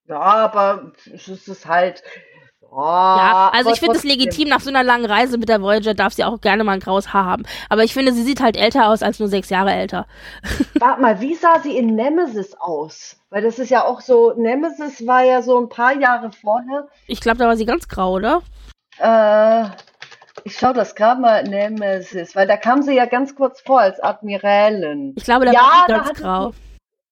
Ja, 0.08 0.20
aber 0.20 0.92
es 1.14 1.28
ist 1.28 1.66
halt. 1.66 2.04
Oh, 2.72 2.82
ja, 2.82 3.52
also 3.54 3.72
ich 3.72 3.80
finde 3.80 3.96
es 3.96 4.04
legitim, 4.04 4.50
nach 4.50 4.60
so 4.60 4.70
einer 4.70 4.84
langen 4.84 5.06
Reise 5.06 5.38
mit 5.38 5.48
der 5.48 5.62
Voyager 5.62 5.94
darf 5.94 6.12
sie 6.12 6.26
auch 6.26 6.42
gerne 6.42 6.66
mal 6.66 6.74
ein 6.74 6.82
graues 6.82 7.14
Haar 7.14 7.26
haben. 7.26 7.44
Aber 7.70 7.86
ich 7.86 7.94
finde, 7.94 8.12
sie 8.12 8.24
sieht 8.24 8.42
halt 8.42 8.58
älter 8.58 8.90
aus 8.90 9.02
als 9.02 9.18
nur 9.18 9.30
sechs 9.30 9.50
Jahre 9.50 9.72
älter. 9.72 10.08
Warte 10.80 11.02
mal, 11.02 11.22
wie 11.22 11.36
sah 11.36 11.62
sie 11.62 11.78
in 11.78 11.96
Nemesis 11.96 12.54
aus? 12.60 13.16
Weil 13.30 13.44
das 13.44 13.60
ist 13.60 13.70
ja 13.70 13.86
auch 13.86 14.02
so, 14.02 14.34
Nemesis 14.36 15.08
war 15.08 15.24
ja 15.24 15.42
so 15.42 15.58
ein 15.58 15.70
paar 15.70 15.94
Jahre 15.94 16.32
vorher. 16.32 16.90
Ich 17.08 17.22
glaube, 17.22 17.38
da 17.38 17.48
war 17.48 17.56
sie 17.56 17.66
ganz 17.66 17.88
grau, 17.88 18.12
oder? 18.12 18.42
Äh, 18.98 19.70
ich 20.44 20.58
schaue 20.58 20.74
das 20.74 20.96
gerade 20.96 21.22
mal, 21.22 21.44
Nemesis, 21.44 22.36
weil 22.36 22.48
da 22.48 22.58
kam 22.58 22.82
sie 22.82 22.94
ja 22.94 23.06
ganz 23.06 23.36
kurz 23.36 23.62
vor 23.62 23.80
als 23.80 24.02
Admiralin. 24.02 25.14
Ich 25.16 25.24
glaube, 25.24 25.46
da 25.46 25.54
ja, 25.54 25.60
war 25.62 25.86
sie 25.88 25.94
ganz 25.94 26.20
grau. 26.20 26.52
Sie, 26.52 26.58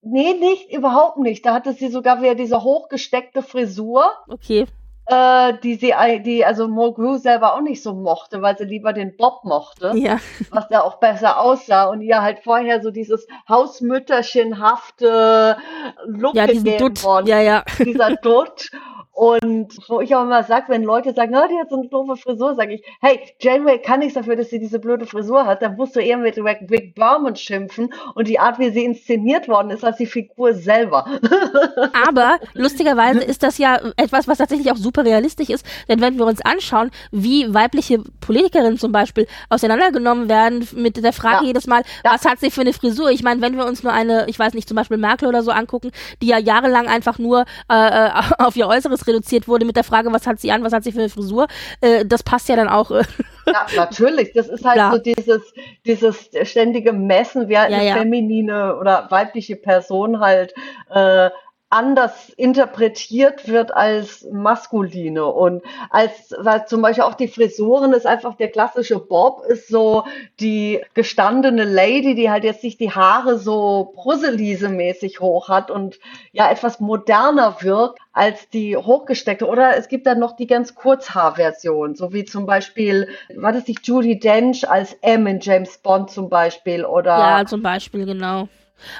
Nee, 0.04 0.34
nicht, 0.34 0.72
überhaupt 0.72 1.18
nicht. 1.18 1.46
Da 1.46 1.54
hatte 1.54 1.72
sie 1.72 1.88
sogar 1.88 2.20
wieder 2.20 2.34
diese 2.34 2.62
hochgesteckte 2.62 3.42
Frisur. 3.42 4.10
Okay. 4.28 4.66
Äh, 5.06 5.58
die 5.62 5.74
sie, 5.74 5.92
die 6.24 6.46
also 6.46 6.66
Mulgrew 6.66 7.18
selber 7.18 7.54
auch 7.54 7.60
nicht 7.60 7.82
so 7.82 7.92
mochte, 7.92 8.40
weil 8.40 8.56
sie 8.56 8.64
lieber 8.64 8.94
den 8.94 9.18
Bob 9.18 9.44
mochte. 9.44 9.92
Ja. 9.96 10.18
Was 10.50 10.66
da 10.68 10.80
auch 10.80 10.98
besser 10.98 11.38
aussah 11.40 11.84
und 11.84 12.00
ihr 12.00 12.22
halt 12.22 12.38
vorher 12.40 12.82
so 12.82 12.90
dieses 12.90 13.26
Hausmütterchenhafte 13.46 15.58
Look 16.06 16.34
ja, 16.34 16.46
gegeben 16.46 16.78
Dutt. 16.78 17.04
worden. 17.04 17.26
Ja, 17.26 17.40
ja. 17.40 17.64
Dieser 17.78 18.16
Dutt. 18.16 18.70
Und 19.14 19.78
wo 19.88 20.00
ich 20.00 20.12
auch 20.16 20.24
immer 20.24 20.42
sage, 20.42 20.64
wenn 20.68 20.82
Leute 20.82 21.14
sagen, 21.14 21.36
oh, 21.36 21.46
die 21.48 21.56
hat 21.56 21.70
so 21.70 21.76
eine 21.76 21.88
doofe 21.88 22.16
Frisur, 22.16 22.56
sage 22.56 22.74
ich, 22.74 22.82
hey, 23.00 23.20
Janeway 23.38 23.78
kann 23.78 24.00
nichts 24.00 24.14
dafür, 24.14 24.34
dass 24.34 24.50
sie 24.50 24.58
diese 24.58 24.80
blöde 24.80 25.06
Frisur 25.06 25.46
hat. 25.46 25.62
Da 25.62 25.68
musst 25.68 25.94
du 25.94 26.00
eher 26.00 26.16
mit 26.16 26.36
Rick 26.36 26.96
Bauman 26.96 27.36
schimpfen 27.36 27.94
und 28.16 28.26
die 28.26 28.40
Art, 28.40 28.58
wie 28.58 28.70
sie 28.70 28.84
inszeniert 28.84 29.46
worden 29.46 29.70
ist, 29.70 29.84
als 29.84 29.98
die 29.98 30.06
Figur 30.06 30.54
selber. 30.54 31.06
Aber 32.08 32.38
lustigerweise 32.54 33.20
ist 33.20 33.44
das 33.44 33.56
ja 33.58 33.78
etwas, 33.96 34.26
was 34.26 34.38
tatsächlich 34.38 34.72
auch 34.72 34.76
super 34.76 35.04
realistisch 35.04 35.48
ist, 35.48 35.64
denn 35.88 36.00
wenn 36.00 36.18
wir 36.18 36.26
uns 36.26 36.40
anschauen, 36.44 36.90
wie 37.12 37.54
weibliche 37.54 38.02
Politikerinnen 38.20 38.78
zum 38.78 38.90
Beispiel 38.90 39.28
auseinandergenommen 39.48 40.28
werden 40.28 40.66
mit 40.74 40.96
der 40.96 41.12
Frage 41.12 41.42
ja. 41.42 41.46
jedes 41.48 41.68
Mal, 41.68 41.82
ja. 42.04 42.14
was 42.14 42.24
hat 42.24 42.40
sie 42.40 42.50
für 42.50 42.62
eine 42.62 42.72
Frisur? 42.72 43.10
Ich 43.10 43.22
meine, 43.22 43.40
wenn 43.40 43.56
wir 43.56 43.64
uns 43.64 43.84
nur 43.84 43.92
eine, 43.92 44.28
ich 44.28 44.40
weiß 44.40 44.54
nicht, 44.54 44.66
zum 44.66 44.74
Beispiel 44.74 44.96
Merkel 44.96 45.28
oder 45.28 45.44
so 45.44 45.52
angucken, 45.52 45.92
die 46.20 46.26
ja 46.26 46.38
jahrelang 46.38 46.88
einfach 46.88 47.20
nur 47.20 47.44
äh, 47.70 48.08
äh 48.08 48.10
auf 48.38 48.56
ihr 48.56 48.66
Äußeres 48.66 49.03
reduziert 49.06 49.48
wurde 49.48 49.64
mit 49.64 49.76
der 49.76 49.84
Frage, 49.84 50.12
was 50.12 50.26
hat 50.26 50.40
sie 50.40 50.52
an, 50.52 50.62
was 50.62 50.72
hat 50.72 50.84
sie 50.84 50.92
für 50.92 51.00
eine 51.00 51.08
Frisur, 51.08 51.46
äh, 51.80 52.04
das 52.04 52.22
passt 52.22 52.48
ja 52.48 52.56
dann 52.56 52.68
auch. 52.68 52.90
Äh. 52.90 53.02
Ja, 53.46 53.66
natürlich. 53.76 54.32
Das 54.32 54.48
ist 54.48 54.64
halt 54.64 54.76
Klar. 54.76 54.92
so 54.92 54.98
dieses, 54.98 55.42
dieses 55.84 56.30
ständige 56.44 56.92
Messen, 56.92 57.48
wer 57.48 57.68
ja, 57.68 57.76
eine 57.76 57.86
ja. 57.86 57.94
feminine 57.96 58.76
oder 58.76 59.06
weibliche 59.10 59.56
Person 59.56 60.20
halt 60.20 60.54
äh, 60.90 61.28
anders 61.74 62.30
interpretiert 62.36 63.48
wird 63.48 63.74
als 63.74 64.26
maskuline 64.30 65.26
und 65.26 65.62
als 65.90 66.34
weil 66.38 66.66
zum 66.66 66.82
Beispiel 66.82 67.04
auch 67.04 67.14
die 67.14 67.28
Frisuren 67.28 67.92
ist 67.92 68.06
einfach 68.06 68.36
der 68.36 68.48
klassische 68.48 69.00
Bob 69.00 69.42
ist 69.48 69.68
so 69.68 70.04
die 70.38 70.80
gestandene 70.94 71.64
Lady, 71.64 72.14
die 72.14 72.30
halt 72.30 72.44
jetzt 72.44 72.62
nicht 72.62 72.78
die 72.78 72.92
Haare 72.92 73.38
so 73.38 73.92
Brüsselise-mäßig 73.96 75.18
hoch 75.18 75.48
hat 75.48 75.70
und 75.70 75.98
ja 76.32 76.50
etwas 76.50 76.78
moderner 76.78 77.56
wirkt 77.60 77.98
als 78.12 78.48
die 78.48 78.76
hochgesteckte. 78.76 79.46
Oder 79.46 79.76
es 79.76 79.88
gibt 79.88 80.06
dann 80.06 80.20
noch 80.20 80.36
die 80.36 80.46
ganz 80.46 80.74
Kurzhaarversion, 80.74 81.96
so 81.96 82.12
wie 82.12 82.24
zum 82.24 82.46
Beispiel, 82.46 83.08
war 83.34 83.52
das 83.52 83.66
nicht 83.66 83.86
Judy 83.86 84.18
Dench 84.18 84.68
als 84.70 84.94
M 85.02 85.26
in 85.26 85.40
James 85.40 85.78
Bond 85.78 86.10
zum 86.10 86.28
Beispiel 86.28 86.84
oder 86.84 87.18
Ja, 87.18 87.44
zum 87.44 87.62
Beispiel, 87.62 88.06
genau. 88.06 88.48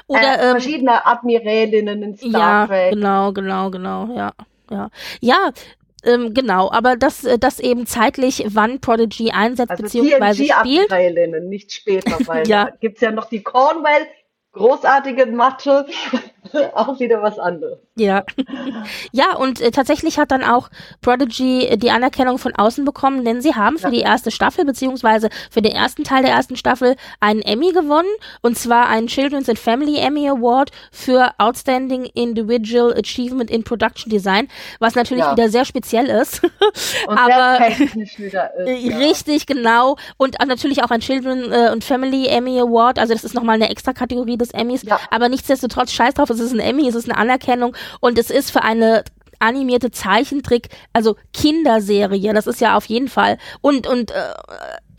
Oder 0.07 0.39
äh, 0.39 0.45
ähm, 0.45 0.51
verschiedene 0.51 1.05
Admirälinnen 1.05 2.03
in 2.03 2.17
Star 2.17 2.31
ja, 2.31 2.67
Trek. 2.67 2.93
Genau, 2.93 3.31
genau, 3.31 3.69
genau, 3.69 4.09
ja. 4.15 4.31
Ja, 4.69 4.89
ja 5.21 5.51
ähm, 6.05 6.33
genau, 6.33 6.71
aber 6.71 6.95
das, 6.95 7.23
äh, 7.23 7.37
das 7.39 7.59
eben 7.59 7.85
zeitlich, 7.85 8.45
wann 8.49 8.79
Prodigy 8.79 9.31
einsetzt 9.31 9.71
also 9.71 9.83
beziehungsweise 9.83 10.45
spielt. 10.45 10.91
Admirälinnen, 10.91 11.49
nicht 11.49 11.71
später, 11.73 12.17
weil 12.27 12.47
ja. 12.47 12.65
da 12.65 12.71
gibt's 12.79 13.01
ja 13.01 13.11
noch 13.11 13.25
die 13.25 13.41
Cornwell, 13.41 14.07
großartige 14.53 15.25
Mathe, 15.25 15.85
auch 16.75 16.99
wieder 16.99 17.21
was 17.21 17.39
anderes. 17.39 17.77
Ja. 17.95 18.23
ja, 19.11 19.35
und 19.35 19.61
äh, 19.61 19.71
tatsächlich 19.71 20.17
hat 20.17 20.31
dann 20.31 20.43
auch 20.43 20.69
Prodigy 21.01 21.65
äh, 21.65 21.77
die 21.77 21.91
Anerkennung 21.91 22.37
von 22.37 22.53
außen 22.55 22.85
bekommen, 22.85 23.23
denn 23.23 23.41
sie 23.41 23.55
haben 23.55 23.77
für 23.77 23.85
ja. 23.85 23.91
die 23.91 23.99
erste 24.01 24.31
Staffel, 24.31 24.65
beziehungsweise 24.65 25.29
für 25.49 25.61
den 25.61 25.73
ersten 25.73 26.03
Teil 26.03 26.23
der 26.23 26.31
ersten 26.31 26.55
Staffel 26.55 26.95
einen 27.19 27.41
Emmy 27.41 27.71
gewonnen, 27.71 28.09
und 28.41 28.57
zwar 28.57 28.87
einen 28.87 29.07
Children's 29.07 29.49
and 29.49 29.59
Family 29.59 29.97
Emmy 29.97 30.27
Award 30.29 30.71
für 30.91 31.31
Outstanding 31.37 32.05
Individual 32.13 32.93
Achievement 32.93 33.49
in 33.49 33.63
Production 33.63 34.09
Design, 34.09 34.47
was 34.79 34.95
natürlich 34.95 35.23
ja. 35.23 35.31
wieder 35.31 35.49
sehr 35.49 35.65
speziell 35.65 36.07
ist. 36.07 36.43
und 37.07 37.17
Aber 37.17 37.65
technisch 37.65 38.19
wieder 38.19 38.53
ist. 38.55 38.67
Äh, 38.67 38.75
ja. 38.75 38.97
Richtig, 38.97 39.45
genau. 39.45 39.95
Und 40.17 40.35
natürlich 40.45 40.83
auch 40.83 40.91
ein 40.91 40.99
Children 40.99 41.51
äh, 41.51 41.67
and 41.67 41.83
Family 41.83 42.27
Emmy 42.27 42.59
Award, 42.59 42.99
also 42.99 43.13
das 43.13 43.23
ist 43.23 43.33
nochmal 43.33 43.55
eine 43.55 43.69
extra 43.69 43.93
Kategorie 43.93 44.37
des 44.37 44.51
Emmys. 44.51 44.83
Aber 45.09 45.29
nichtsdestotrotz, 45.29 45.91
scheiß 45.91 46.15
drauf, 46.15 46.29
es 46.35 46.39
ist 46.39 46.53
ein 46.53 46.59
Emmy, 46.59 46.87
es 46.87 46.95
ist 46.95 47.09
eine 47.09 47.17
Anerkennung 47.17 47.75
und 47.99 48.17
es 48.17 48.29
ist 48.29 48.51
für 48.51 48.63
eine 48.63 49.03
animierte 49.39 49.91
Zeichentrick, 49.91 50.69
also 50.93 51.15
Kinderserie, 51.33 52.33
das 52.33 52.47
ist 52.47 52.61
ja 52.61 52.77
auf 52.77 52.85
jeden 52.85 53.07
Fall. 53.07 53.37
Und, 53.61 53.87
und 53.87 54.11
äh, 54.11 54.33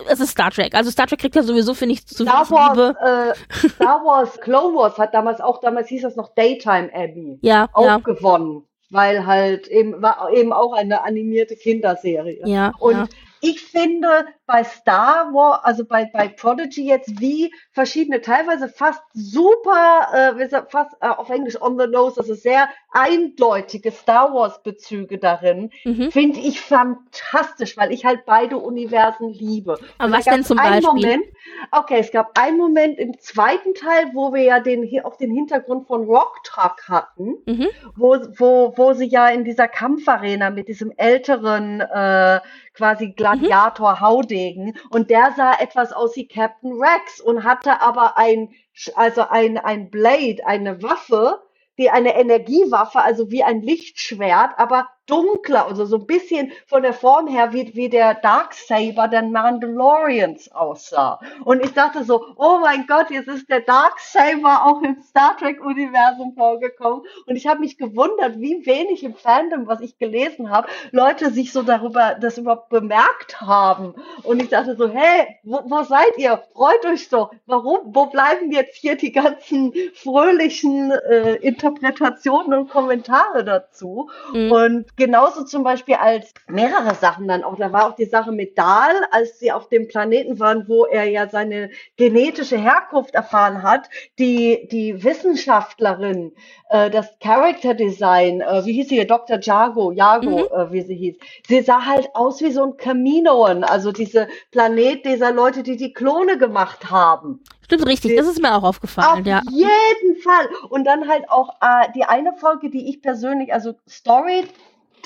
es 0.09 0.19
ist 0.19 0.31
Star 0.31 0.51
Trek. 0.51 0.75
Also 0.75 0.91
Star 0.91 1.07
Trek 1.07 1.19
kriegt 1.19 1.35
ja 1.35 1.43
sowieso, 1.43 1.73
finde 1.73 1.95
ich, 1.95 2.07
zu 2.07 2.23
Star 2.23 2.45
viel 2.45 2.55
Wars, 2.55 2.77
Liebe. 2.77 3.35
Äh, 3.61 3.69
Star 3.69 4.05
Wars, 4.05 4.39
Clone 4.39 4.75
Wars 4.75 4.97
hat 4.97 5.13
damals 5.13 5.41
auch, 5.41 5.59
damals 5.59 5.87
hieß 5.89 6.03
das 6.03 6.15
noch 6.15 6.33
Daytime 6.35 6.89
Abbey, 6.93 7.39
ja, 7.41 7.67
auch 7.73 7.85
ja. 7.85 7.97
gewonnen. 7.97 8.63
Weil 8.89 9.25
halt 9.25 9.67
eben 9.67 10.01
war 10.01 10.29
eben 10.31 10.53
auch 10.53 10.71
eine 10.71 11.03
animierte 11.03 11.57
Kinderserie. 11.57 12.41
Ja. 12.45 12.71
Und 12.79 12.93
ja 12.93 13.07
ich 13.41 13.61
finde 13.61 14.25
bei 14.47 14.63
Star 14.63 15.33
Wars, 15.33 15.59
also 15.63 15.85
bei, 15.85 16.05
bei 16.05 16.29
Prodigy 16.29 16.87
jetzt, 16.87 17.19
wie 17.19 17.53
verschiedene, 17.71 18.21
teilweise 18.21 18.69
fast 18.69 19.01
super, 19.13 20.07
äh, 20.39 20.63
fast 20.69 20.95
äh, 21.01 21.07
auf 21.07 21.29
Englisch 21.29 21.61
on 21.61 21.77
the 21.77 21.85
nose, 21.85 22.17
also 22.17 22.33
sehr 22.33 22.69
eindeutige 22.91 23.91
Star 23.91 24.33
Wars 24.33 24.63
Bezüge 24.63 25.17
darin, 25.17 25.69
mhm. 25.83 26.11
finde 26.11 26.39
ich 26.39 26.61
fantastisch, 26.61 27.75
weil 27.75 27.91
ich 27.91 28.05
halt 28.05 28.25
beide 28.25 28.57
Universen 28.57 29.33
liebe. 29.33 29.77
Aber 29.97 30.13
was 30.13 30.23
denn 30.23 30.45
zum 30.45 30.57
Beispiel? 30.57 30.81
Moment, 30.81 31.25
okay, 31.71 31.97
es 31.99 32.11
gab 32.11 32.39
einen 32.39 32.57
Moment 32.57 32.97
im 32.99 33.19
zweiten 33.19 33.73
Teil, 33.73 34.11
wo 34.13 34.33
wir 34.33 34.43
ja 34.43 34.61
den, 34.61 34.81
hier 34.81 35.05
auch 35.05 35.17
den 35.17 35.31
Hintergrund 35.31 35.87
von 35.87 36.05
Rock 36.05 36.41
Truck 36.45 36.87
hatten, 36.87 37.35
mhm. 37.45 37.67
wo, 37.97 38.15
wo, 38.37 38.73
wo 38.77 38.93
sie 38.93 39.07
ja 39.07 39.27
in 39.27 39.43
dieser 39.43 39.67
Kampfarena 39.67 40.51
mit 40.51 40.69
diesem 40.69 40.93
älteren, 40.95 41.81
äh, 41.81 42.39
quasi 42.77 43.09
Gladiator 43.09 43.95
mhm. 43.95 44.01
Haudegen 44.37 44.77
und 44.89 45.09
der 45.09 45.33
sah 45.35 45.53
etwas 45.59 45.91
aus 45.91 46.15
wie 46.15 46.27
Captain 46.27 46.73
Rex 46.73 47.19
und 47.19 47.43
hatte 47.43 47.81
aber 47.81 48.17
ein 48.17 48.49
also 48.95 49.21
ein 49.27 49.57
ein 49.57 49.89
Blade, 49.89 50.45
eine 50.45 50.81
Waffe, 50.83 51.41
die 51.77 51.89
eine 51.89 52.15
Energiewaffe, 52.15 53.01
also 53.01 53.31
wie 53.31 53.43
ein 53.43 53.61
Lichtschwert, 53.61 54.51
aber 54.57 54.87
dunkler, 55.07 55.65
also 55.67 55.85
so 55.85 55.97
ein 55.97 56.05
bisschen 56.05 56.51
von 56.67 56.83
der 56.83 56.93
Form 56.93 57.27
her, 57.27 57.53
wie, 57.53 57.73
wie 57.73 57.89
der 57.89 58.13
Darksaber 58.15 59.07
der 59.07 59.23
Mandalorians 59.23 60.51
aussah. 60.51 61.19
Und 61.43 61.63
ich 61.63 61.73
dachte 61.73 62.03
so, 62.03 62.25
oh 62.35 62.59
mein 62.61 62.85
Gott, 62.87 63.09
jetzt 63.09 63.27
ist 63.27 63.49
der 63.49 63.61
Darksaber 63.61 64.65
auch 64.65 64.81
im 64.81 65.01
Star 65.01 65.35
Trek-Universum 65.37 66.33
vorgekommen. 66.35 67.03
Und 67.25 67.35
ich 67.35 67.47
habe 67.47 67.61
mich 67.61 67.77
gewundert, 67.77 68.39
wie 68.39 68.65
wenig 68.65 69.03
im 69.03 69.15
Fandom, 69.15 69.67
was 69.67 69.81
ich 69.81 69.97
gelesen 69.97 70.49
habe, 70.49 70.67
Leute 70.91 71.31
sich 71.31 71.51
so 71.51 71.63
darüber, 71.63 72.15
das 72.19 72.37
überhaupt 72.37 72.69
bemerkt 72.69 73.41
haben. 73.41 73.95
Und 74.23 74.41
ich 74.41 74.49
dachte 74.49 74.75
so, 74.75 74.89
hey, 74.89 75.37
wo, 75.43 75.61
wo 75.65 75.83
seid 75.83 76.17
ihr? 76.17 76.43
Freut 76.53 76.85
euch 76.85 77.07
so. 77.07 77.29
Warum? 77.45 77.95
Wo 77.95 78.07
bleiben 78.07 78.51
jetzt 78.51 78.75
hier 78.75 78.95
die 78.95 79.11
ganzen 79.11 79.73
fröhlichen 79.93 80.91
äh, 80.91 81.35
Interpretationen 81.35 82.59
und 82.59 82.69
Kommentare 82.69 83.43
dazu? 83.43 84.09
Mhm. 84.33 84.51
Und 84.51 84.96
genauso 84.97 85.43
zum 85.43 85.63
Beispiel 85.63 85.95
als 85.95 86.33
mehrere 86.47 86.95
Sachen 86.95 87.27
dann 87.27 87.43
auch. 87.43 87.55
Da 87.55 87.71
war 87.71 87.87
auch 87.87 87.95
die 87.95 88.05
Sache 88.05 88.31
mit 88.31 88.57
Dahl, 88.57 88.95
als 89.11 89.39
sie 89.39 89.51
auf 89.51 89.69
dem 89.69 89.87
Planeten 89.87 90.39
waren, 90.39 90.67
wo 90.67 90.85
er 90.85 91.05
ja 91.05 91.29
seine 91.29 91.69
genetische 91.95 92.57
Herkunft 92.57 93.13
erfahren 93.13 93.63
hat. 93.63 93.89
Die, 94.19 94.67
die 94.69 95.03
Wissenschaftlerin, 95.03 96.33
äh, 96.69 96.89
das 96.89 97.17
Character 97.19 97.75
Design, 97.75 98.41
äh, 98.41 98.65
wie 98.65 98.73
hieß 98.73 98.89
sie, 98.89 99.07
Dr. 99.07 99.39
Jago, 99.39 99.91
Jago, 99.91 100.39
mhm. 100.39 100.59
äh, 100.59 100.71
wie 100.71 100.81
sie 100.81 100.95
hieß. 100.95 101.15
Sie 101.47 101.61
sah 101.61 101.85
halt 101.85 102.09
aus 102.13 102.41
wie 102.41 102.51
so 102.51 102.63
ein 102.63 102.77
Kaminoan, 102.77 103.63
also 103.63 103.91
diese 103.91 104.27
Planet 104.51 105.05
dieser 105.05 105.31
Leute, 105.31 105.63
die 105.63 105.77
die 105.77 105.93
Klone 105.93 106.37
gemacht 106.37 106.89
haben. 106.89 107.43
Stimmt 107.63 107.85
richtig, 107.85 108.15
das 108.15 108.27
ist 108.27 108.41
mir 108.41 108.55
auch 108.55 108.63
aufgefallen, 108.63 109.19
Auf 109.19 109.25
ja. 109.25 109.41
jeden 109.49 110.21
Fall. 110.23 110.47
Und 110.69 110.85
dann 110.85 111.07
halt 111.09 111.29
auch 111.29 111.49
äh, 111.61 111.91
die 111.93 112.05
eine 112.05 112.33
Folge, 112.33 112.69
die 112.69 112.89
ich 112.89 113.01
persönlich, 113.01 113.53
also 113.53 113.73
Story 113.87 114.45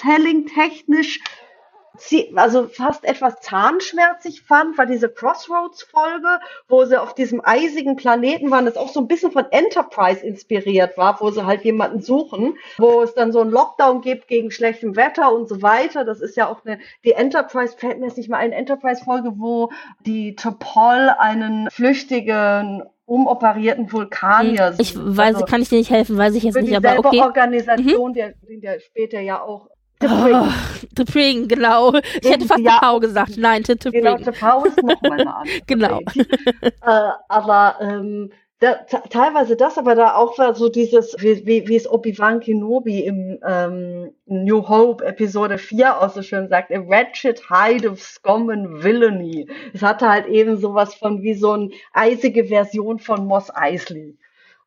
Storytelling 0.01 0.47
technisch 0.47 1.19
also 2.35 2.67
fast 2.67 3.03
etwas 3.03 3.41
zahnschmerzig 3.41 4.41
fand, 4.41 4.77
war 4.77 4.87
diese 4.87 5.07
Crossroads-Folge, 5.09 6.39
wo 6.67 6.85
sie 6.85 6.99
auf 6.99 7.13
diesem 7.13 7.41
eisigen 7.43 7.95
Planeten 7.95 8.49
waren, 8.49 8.65
das 8.65 8.77
auch 8.77 8.89
so 8.89 9.01
ein 9.01 9.07
bisschen 9.07 9.31
von 9.31 9.45
Enterprise 9.51 10.25
inspiriert 10.25 10.97
war, 10.97 11.19
wo 11.19 11.29
sie 11.29 11.45
halt 11.45 11.63
jemanden 11.63 12.01
suchen, 12.01 12.57
wo 12.77 13.03
es 13.03 13.13
dann 13.13 13.31
so 13.31 13.41
einen 13.41 13.51
Lockdown 13.51 14.01
gibt 14.01 14.27
gegen 14.27 14.49
schlechtem 14.49 14.95
Wetter 14.95 15.31
und 15.31 15.47
so 15.47 15.61
weiter. 15.61 16.03
Das 16.03 16.21
ist 16.21 16.37
ja 16.37 16.47
auch 16.47 16.65
eine, 16.65 16.79
die 17.03 17.11
Enterprise, 17.11 17.75
fällt 17.77 17.99
mir 17.99 18.07
jetzt 18.07 18.17
nicht 18.17 18.29
mal 18.29 18.37
eine 18.37 18.55
Enterprise-Folge, 18.55 19.33
wo 19.35 19.69
die 20.05 20.35
Topol 20.35 21.09
einen 21.19 21.69
flüchtigen 21.69 22.83
umoperierten 23.11 23.91
Vulkanier 23.91 24.69
hm, 24.69 24.75
Ich 24.79 24.95
weiß, 24.97 25.35
also, 25.35 25.45
kann 25.45 25.61
ich 25.61 25.67
dir 25.67 25.77
nicht 25.77 25.91
helfen, 25.91 26.17
weiß 26.17 26.33
ich 26.35 26.43
jetzt 26.43 26.55
nicht, 26.55 26.75
aber 26.75 26.97
okay. 26.97 27.19
Organisation, 27.19 28.11
mhm. 28.11 28.15
der, 28.15 28.33
der 28.47 28.79
später 28.79 29.19
ja 29.19 29.41
auch 29.41 29.67
Oh, 30.03 30.47
The 30.97 31.03
Pring, 31.05 31.47
genau. 31.47 31.93
Ich 32.21 32.29
hätte 32.29 32.45
fast 32.45 32.61
ja, 32.61 32.79
Pau 32.79 32.99
gesagt. 32.99 33.37
Nein, 33.37 33.63
The 33.65 33.75
Pring. 33.75 33.91
Genau, 33.91 34.17
The 34.17 34.31
Pau 34.31 34.65
ist 34.65 34.81
nochmal 34.81 35.21
eine 35.21 35.35
andere. 35.35 35.61
genau. 35.67 35.99
äh, 35.99 37.11
aber 37.27 37.75
ähm, 37.81 38.31
da, 38.61 38.75
teilweise 39.09 39.55
das, 39.55 39.79
aber 39.79 39.95
da 39.95 40.13
auch 40.13 40.37
war 40.37 40.53
so 40.53 40.69
dieses, 40.69 41.15
wie, 41.17 41.45
wie, 41.47 41.67
wie 41.67 41.75
es 41.75 41.89
Obi-Wan 41.89 42.39
Kenobi 42.41 42.99
im 42.99 43.39
ähm, 43.43 44.11
New 44.27 44.67
Hope 44.67 45.03
Episode 45.03 45.57
4 45.57 45.99
auch 45.99 46.09
so 46.11 46.21
schön 46.21 46.47
sagt, 46.47 46.71
a 46.71 46.87
wretched 46.87 47.41
hide 47.49 47.89
of 47.89 47.99
scum 47.99 48.51
and 48.51 48.83
villainy. 48.83 49.47
Es 49.73 49.81
hatte 49.81 50.07
halt 50.07 50.27
eben 50.27 50.57
sowas 50.57 50.93
von 50.93 51.23
wie 51.23 51.33
so 51.33 51.53
eine 51.53 51.69
eisige 51.93 52.45
Version 52.45 52.99
von 52.99 53.25
Moss 53.25 53.49
Eisley. 53.53 54.15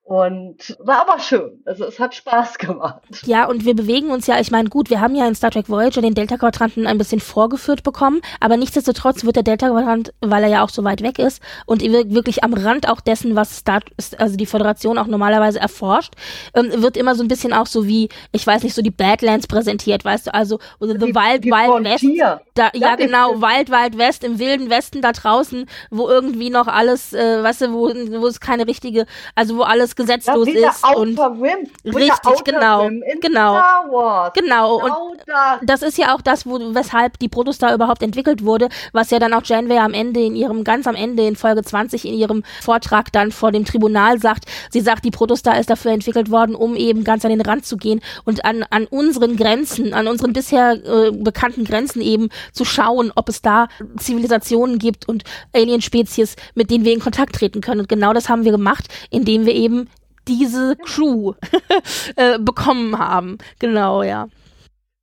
Und 0.05 0.77
war 0.81 1.01
aber 1.01 1.19
schön. 1.19 1.63
Also 1.65 1.87
es 1.87 1.99
hat 1.99 2.15
Spaß 2.15 2.59
gemacht. 2.59 3.01
Ja, 3.25 3.47
und 3.47 3.65
wir 3.65 3.75
bewegen 3.75 4.11
uns 4.11 4.27
ja, 4.27 4.39
ich 4.39 4.51
meine, 4.51 4.69
gut, 4.69 4.91
wir 4.91 5.01
haben 5.01 5.15
ja 5.15 5.27
in 5.27 5.35
Star 5.35 5.51
Trek 5.51 5.71
Voyager 5.71 6.03
den 6.03 6.15
Delta-Quadranten 6.15 6.87
ein 6.87 6.99
bisschen 6.99 7.21
vorgeführt 7.21 7.83
bekommen, 7.83 8.21
aber 8.39 8.59
nichtsdestotrotz 8.59 9.25
wird 9.25 9.37
der 9.37 9.43
Delta-Quadrant, 9.43 10.13
weil 10.21 10.43
er 10.43 10.51
ja 10.51 10.63
auch 10.63 10.69
so 10.69 10.85
weit 10.85 11.01
weg 11.01 11.19
ist 11.19 11.41
und 11.65 11.81
wirklich 11.83 12.45
am 12.45 12.53
Rand 12.53 12.87
auch 12.87 13.01
dessen, 13.01 13.35
was 13.35 13.57
Star, 13.57 13.81
also 14.19 14.37
die 14.37 14.45
Föderation 14.45 14.99
auch 14.99 15.07
normalerweise 15.07 15.59
erforscht, 15.59 16.13
ähm, 16.53 16.71
wird 16.83 16.99
immer 16.99 17.15
so 17.15 17.23
ein 17.23 17.29
bisschen 17.29 17.55
auch 17.55 17.67
so 17.67 17.87
wie, 17.87 18.11
ich 18.33 18.47
weiß 18.47 18.63
nicht, 18.63 18.75
so 18.75 18.83
die 18.83 18.91
Badlands 18.91 19.47
präsentiert, 19.47 20.05
weißt 20.05 20.27
du, 20.27 20.35
also 20.35 20.59
oder 20.81 20.93
The 20.93 21.07
die, 21.07 21.15
Wild 21.15 21.45
die 21.45 21.51
Wild 21.51 21.85
West. 21.85 22.05
Da, 22.53 22.71
ja, 22.75 22.91
ja, 22.91 22.97
genau, 22.97 23.37
Wild 23.41 23.71
Wild 23.71 23.97
West, 23.97 24.23
im 24.23 24.39
wilden 24.39 24.69
Westen 24.69 25.01
da 25.01 25.13
draußen, 25.13 25.65
wo 25.91 26.09
irgendwie 26.09 26.51
noch 26.51 26.67
alles, 26.67 27.15
äh, 27.15 27.43
weißt 27.43 27.63
du, 27.63 27.73
wo, 27.73 27.89
wo 28.21 28.27
es 28.27 28.41
keine 28.41 28.67
richtige, 28.67 29.07
also 29.35 29.57
wo 29.57 29.63
alles 29.63 29.94
ganz 29.97 30.25
gesetzlos 30.25 30.49
ja, 30.53 30.71
ist 30.71 30.97
und 30.97 31.19
Rim, 31.19 31.69
richtig 31.85 32.45
genau 32.45 32.89
genau 33.21 34.31
genau 34.35 34.77
und 34.77 35.19
das. 35.27 35.59
das 35.63 35.83
ist 35.83 35.99
ja 35.99 36.15
auch 36.15 36.21
das 36.21 36.47
wo 36.47 36.59
weshalb 36.75 37.19
die 37.19 37.29
Protostar 37.29 37.75
überhaupt 37.75 38.03
entwickelt 38.03 38.45
wurde 38.45 38.69
was 38.93 39.11
ja 39.11 39.19
dann 39.19 39.33
auch 39.33 39.43
Janeway 39.45 39.79
am 39.79 39.95
Ende 39.95 40.21
in 40.21 40.37
ihrem 40.37 40.65
ganz 40.65 40.87
am 40.87 40.95
Ende 40.95 41.27
in 41.27 41.37
Folge 41.37 41.63
20 41.63 42.05
in 42.05 42.15
ihrem 42.15 42.43
Vortrag 42.63 43.13
dann 43.13 43.33
vor 43.33 43.53
dem 43.53 43.65
Tribunal 43.65 44.21
sagt 44.21 44.45
sie 44.71 44.81
sagt 44.81 45.05
die 45.05 45.11
Protostar 45.11 45.59
ist 45.59 45.71
dafür 45.71 45.93
entwickelt 45.93 46.31
worden 46.31 46.55
um 46.55 46.77
eben 46.77 47.05
ganz 47.05 47.25
an 47.25 47.31
den 47.31 47.41
Rand 47.41 47.65
zu 47.65 47.77
gehen 47.77 48.01
und 48.25 48.45
an 48.45 48.65
an 48.71 48.87
unseren 48.87 49.37
Grenzen 49.37 49.95
an 49.95 50.09
unseren 50.09 50.33
bisher 50.33 50.73
äh, 50.73 51.11
bekannten 51.13 51.65
Grenzen 51.65 52.01
eben 52.01 52.29
zu 52.53 52.65
schauen 52.65 53.13
ob 53.15 53.29
es 53.29 53.43
da 53.43 53.69
Zivilisationen 53.99 54.79
gibt 54.79 55.09
und 55.09 55.25
Alien-Spezies, 55.53 56.37
mit 56.55 56.71
denen 56.71 56.85
wir 56.85 56.93
in 56.93 57.01
Kontakt 57.01 57.35
treten 57.37 57.61
können. 57.61 57.81
Und 57.81 57.89
genau 57.89 58.13
das 58.13 58.29
haben 58.29 58.45
wir 58.45 58.53
gemacht, 58.53 58.89
indem 59.11 59.47
wir 59.47 59.55
eben 59.55 59.84
diese 60.29 60.77
Crew 60.77 61.35
äh, 62.17 62.39
bekommen 62.39 62.99
haben. 62.99 63.39
Genau, 63.59 64.03
ja. 64.03 64.29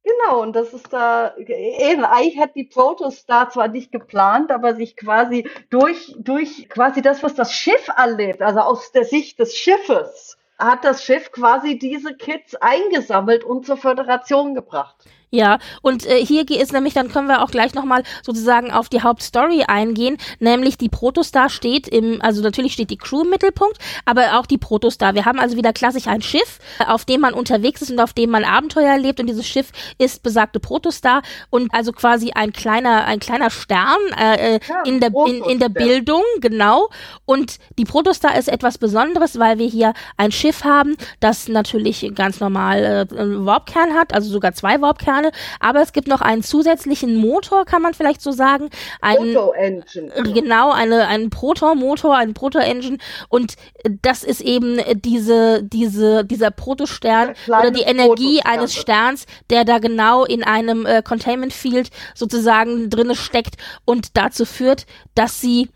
Genau, 0.04 0.42
und 0.42 0.56
das 0.56 0.74
ist 0.74 0.92
da, 0.92 1.36
eben, 1.38 2.04
eigentlich 2.06 2.40
hat 2.40 2.56
die 2.56 2.64
Protostar 2.64 3.52
zwar 3.52 3.68
nicht 3.68 3.92
geplant, 3.92 4.52
aber 4.52 4.74
sich 4.76 4.98
quasi 4.98 5.48
durch, 5.70 6.16
durch 6.18 6.68
quasi 6.70 7.04
das, 7.04 7.22
was 7.22 7.36
das 7.36 7.54
Schiff 7.54 7.88
erlebt, 7.96 8.42
also 8.42 8.62
aus 8.62 8.92
der 8.92 9.06
Sicht 9.06 9.38
des 9.38 9.56
Schiffes, 9.56 10.38
hat 10.58 10.84
das 10.84 11.04
Schiff 11.04 11.32
quasi 11.32 11.78
diese 11.78 12.16
Kids 12.16 12.56
eingesammelt 12.56 13.44
und 13.44 13.66
zur 13.66 13.78
Föderation 13.78 14.56
gebracht. 14.56 14.96
Ja, 15.34 15.60
und 15.82 16.06
äh, 16.06 16.26
hier 16.26 16.44
ist 16.50 16.74
nämlich, 16.74 16.94
dann 16.94 17.10
können 17.10 17.30
wir 17.30 17.42
auch 17.42 17.52
gleich 17.52 17.74
nochmal 17.74 18.04
sozusagen 18.22 18.70
auf 18.70 18.90
die 18.90 19.02
Hauptstory 19.02 19.64
eingehen, 19.66 20.18
nämlich 20.40 20.78
die 20.78 20.90
Protostar 20.90 21.50
steht 21.50 21.88
im, 21.88 22.22
also 22.22 22.42
natürlich 22.42 22.74
steht 22.74 22.90
die 22.90 22.98
Crew 22.98 23.22
im 23.22 23.30
Mittelpunkt, 23.30 23.78
aber 24.04 24.38
auch 24.38 24.46
die 24.46 24.58
Protostar. 24.58 25.16
Wir 25.16 25.24
haben 25.24 25.40
also 25.40 25.56
wieder 25.56 25.72
klassisch 25.72 26.08
ein 26.08 26.22
Schiff, 26.22 26.60
auf 26.86 27.06
dem 27.06 27.22
man 27.22 27.34
unterwegs 27.34 27.82
ist 27.82 27.92
und 27.92 28.02
auf 28.02 28.12
dem 28.12 28.30
man 28.30 28.44
Abenteuer 28.44 28.92
erlebt 28.92 29.22
und 29.22 29.28
dieses 29.28 29.48
Schiff 29.48 29.72
ist 29.98 30.22
besagte 30.22 30.60
Protostar 30.60 31.22
und 31.50 31.74
also 31.74 31.94
quasi 31.94 32.32
ein 32.36 32.52
kleiner, 32.52 33.06
ein 33.06 33.20
kleiner 33.22 33.52
Stern 33.52 34.00
äh, 34.20 34.56
äh 34.56 34.60
ja, 34.68 34.84
in, 34.84 35.00
der, 35.00 35.12
in, 35.28 35.46
in 35.46 35.60
der 35.60 35.70
Bildung, 35.70 36.24
genau. 36.42 36.90
Und 37.24 37.58
die 37.78 37.86
Protostar 37.86 38.38
ist 38.38 38.50
etwas 38.50 38.78
Besonderes, 38.78 39.40
weil 39.40 39.60
wir 39.60 39.68
hier 39.68 39.94
ein 40.18 40.34
Schiff 40.34 40.66
haben, 40.66 40.98
das 41.22 41.48
natürlich 41.48 42.12
ganz 42.16 42.42
normal 42.42 43.08
äh, 43.10 43.18
einen 43.18 43.46
Warpkern 43.46 43.94
hat, 43.94 44.14
also 44.14 44.30
sogar 44.30 44.52
zwei 44.52 44.82
Warpkerne 44.82 45.21
Turbine, 45.22 45.32
aber 45.60 45.82
es 45.82 45.94
gibt 45.94 46.08
noch 46.08 46.22
einen 46.22 46.44
zusätzlichen 46.44 47.16
Motor, 47.16 47.66
kann 47.66 47.82
man 47.82 47.94
vielleicht 47.94 48.22
so 48.22 48.32
sagen. 48.32 48.70
Ein, 49.02 49.34
Proto-Engine. 49.34 50.12
Genau, 50.34 50.72
eine, 50.72 51.08
einen 51.08 51.30
Proton-Motor, 51.30 52.18
ein 52.18 52.34
Proto-Engine 52.34 52.98
und 53.30 53.56
das 54.02 54.24
ist 54.24 54.42
eben 54.42 54.80
diese, 54.96 55.64
diese, 55.64 56.26
dieser 56.26 56.52
Protostern 56.52 57.34
oder 57.48 57.72
die 57.72 57.82
Energie 57.82 58.42
eines 58.44 58.76
Sterns, 58.76 59.26
der 59.50 59.66
da 59.66 59.80
genau 59.80 60.26
in 60.26 60.44
einem 60.44 60.86
äh, 60.86 61.02
Containment 61.02 61.54
Field 61.54 61.90
sozusagen 62.16 62.90
drinne 62.90 63.16
steckt 63.16 63.56
und 63.86 64.18
dazu 64.18 64.46
führt, 64.46 64.86
dass 65.16 65.42
sie 65.42 65.70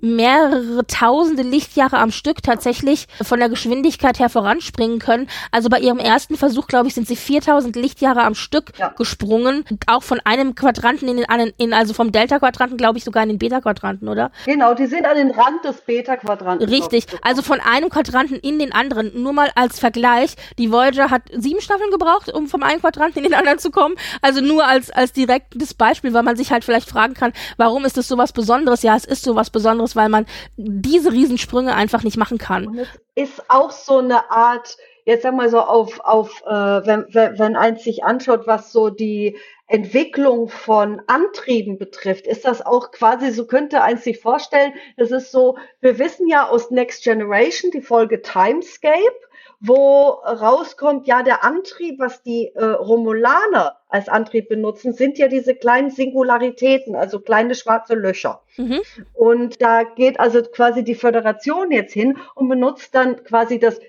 mehrere 0.00 0.86
tausende 0.86 1.42
Lichtjahre 1.42 1.98
am 1.98 2.10
Stück 2.10 2.42
tatsächlich 2.42 3.06
von 3.22 3.38
der 3.38 3.48
Geschwindigkeit 3.48 4.18
her 4.18 4.28
voranspringen 4.28 4.98
können. 4.98 5.28
Also 5.50 5.68
bei 5.68 5.80
ihrem 5.80 5.98
ersten 5.98 6.36
Versuch, 6.36 6.66
glaube 6.66 6.88
ich, 6.88 6.94
sind 6.94 7.08
sie 7.08 7.16
4000 7.16 7.76
Lichtjahre 7.76 8.22
am 8.22 8.34
Stück 8.34 8.72
ja. 8.78 8.88
gesprungen. 8.88 9.64
Auch 9.86 10.02
von 10.02 10.20
einem 10.24 10.54
Quadranten 10.54 11.08
in 11.08 11.16
den 11.16 11.28
anderen, 11.28 11.52
in, 11.56 11.72
also 11.72 11.94
vom 11.94 12.12
Delta-Quadranten, 12.12 12.76
glaube 12.76 12.98
ich, 12.98 13.04
sogar 13.04 13.22
in 13.22 13.28
den 13.30 13.38
Beta-Quadranten, 13.38 14.08
oder? 14.08 14.30
Genau, 14.46 14.74
die 14.74 14.86
sind 14.86 15.06
an 15.06 15.16
den 15.16 15.30
Rand 15.30 15.64
des 15.64 15.80
Beta-Quadranten. 15.82 16.68
Richtig, 16.68 17.06
also 17.22 17.42
von 17.42 17.60
einem 17.60 17.90
Quadranten 17.90 18.36
in 18.36 18.58
den 18.58 18.72
anderen. 18.72 19.22
Nur 19.22 19.32
mal 19.32 19.50
als 19.54 19.78
Vergleich, 19.78 20.36
die 20.58 20.70
Voyager 20.72 21.10
hat 21.10 21.22
sieben 21.32 21.60
Staffeln 21.60 21.90
gebraucht, 21.90 22.32
um 22.32 22.46
vom 22.46 22.62
einen 22.62 22.80
Quadranten 22.80 23.18
in 23.18 23.30
den 23.30 23.34
anderen 23.34 23.58
zu 23.58 23.70
kommen. 23.70 23.96
Also 24.22 24.40
nur 24.40 24.66
als, 24.66 24.90
als 24.90 25.12
direktes 25.12 25.74
Beispiel, 25.74 26.14
weil 26.14 26.22
man 26.22 26.36
sich 26.36 26.52
halt 26.52 26.64
vielleicht 26.64 26.88
fragen 26.88 27.14
kann, 27.14 27.32
warum 27.56 27.84
ist 27.84 27.96
das 27.96 28.08
so 28.08 28.18
was 28.18 28.32
Besonderes? 28.32 28.82
Ja, 28.82 28.96
es 28.96 29.04
ist 29.04 29.22
so 29.22 29.34
was 29.34 29.50
Besonderes 29.50 29.87
anderes, 29.88 29.96
weil 29.96 30.08
man 30.08 30.26
diese 30.56 31.12
Riesensprünge 31.12 31.74
einfach 31.74 32.02
nicht 32.02 32.16
machen 32.16 32.38
kann. 32.38 32.66
Und 32.66 32.78
es 32.78 32.88
ist 33.14 33.50
auch 33.50 33.70
so 33.70 33.98
eine 33.98 34.30
Art, 34.30 34.76
jetzt 35.04 35.22
sag 35.22 35.34
mal 35.34 35.48
so 35.48 35.60
auf, 35.60 36.00
auf 36.00 36.42
äh, 36.46 36.50
wenn, 36.50 37.06
wenn, 37.10 37.38
wenn 37.38 37.56
eins 37.56 37.84
sich 37.84 38.04
anschaut, 38.04 38.46
was 38.46 38.72
so 38.72 38.90
die 38.90 39.36
Entwicklung 39.66 40.48
von 40.48 41.02
Antrieben 41.06 41.78
betrifft, 41.78 42.26
ist 42.26 42.44
das 42.44 42.64
auch 42.64 42.90
quasi, 42.90 43.30
so 43.32 43.46
könnte 43.46 43.82
eins 43.82 44.04
sich 44.04 44.18
vorstellen, 44.18 44.72
das 44.96 45.10
ist 45.10 45.30
so, 45.30 45.58
wir 45.80 45.98
wissen 45.98 46.26
ja 46.26 46.48
aus 46.48 46.70
Next 46.70 47.04
Generation 47.04 47.70
die 47.70 47.82
Folge 47.82 48.22
Timescape, 48.22 49.16
wo 49.60 50.20
rauskommt, 50.24 51.06
ja, 51.06 51.22
der 51.22 51.44
Antrieb, 51.44 51.98
was 51.98 52.22
die 52.22 52.52
äh, 52.54 52.64
Romulaner 52.64 53.76
als 53.88 54.08
Antrieb 54.08 54.48
benutzen, 54.48 54.92
sind 54.92 55.18
ja 55.18 55.28
diese 55.28 55.54
kleinen 55.54 55.90
Singularitäten, 55.90 56.94
also 56.94 57.20
kleine 57.20 57.54
schwarze 57.54 57.94
Löcher. 57.94 58.42
Mhm. 58.56 58.80
Und 59.14 59.60
da 59.60 59.82
geht 59.82 60.20
also 60.20 60.42
quasi 60.42 60.84
die 60.84 60.94
Föderation 60.94 61.72
jetzt 61.72 61.92
hin 61.92 62.18
und 62.34 62.48
benutzt 62.48 62.94
dann 62.94 63.24
quasi 63.24 63.58
das 63.58 63.80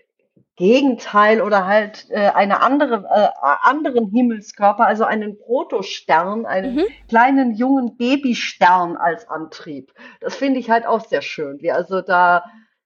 Gegenteil 0.56 1.42
oder 1.42 1.68
halt 1.68 2.08
äh, 2.10 2.32
eine 2.32 2.62
andere 2.62 3.06
äh, 3.10 3.30
anderen 3.62 4.10
Himmelskörper, 4.10 4.86
also 4.86 5.06
einen 5.06 5.38
Protostern, 5.38 6.46
einen 6.46 6.76
mhm. 6.76 6.86
kleinen 7.08 7.56
jungen 7.56 7.96
Babystern 7.96 8.98
als 8.98 9.30
Antrieb. 9.30 9.94
Das 10.20 10.36
finde 10.36 10.60
ich 10.60 10.70
halt 10.70 10.86
auch 10.86 11.06
sehr 11.06 11.22
schön, 11.22 11.62
wie 11.62 11.72
also 11.72 12.02
da 12.02 12.44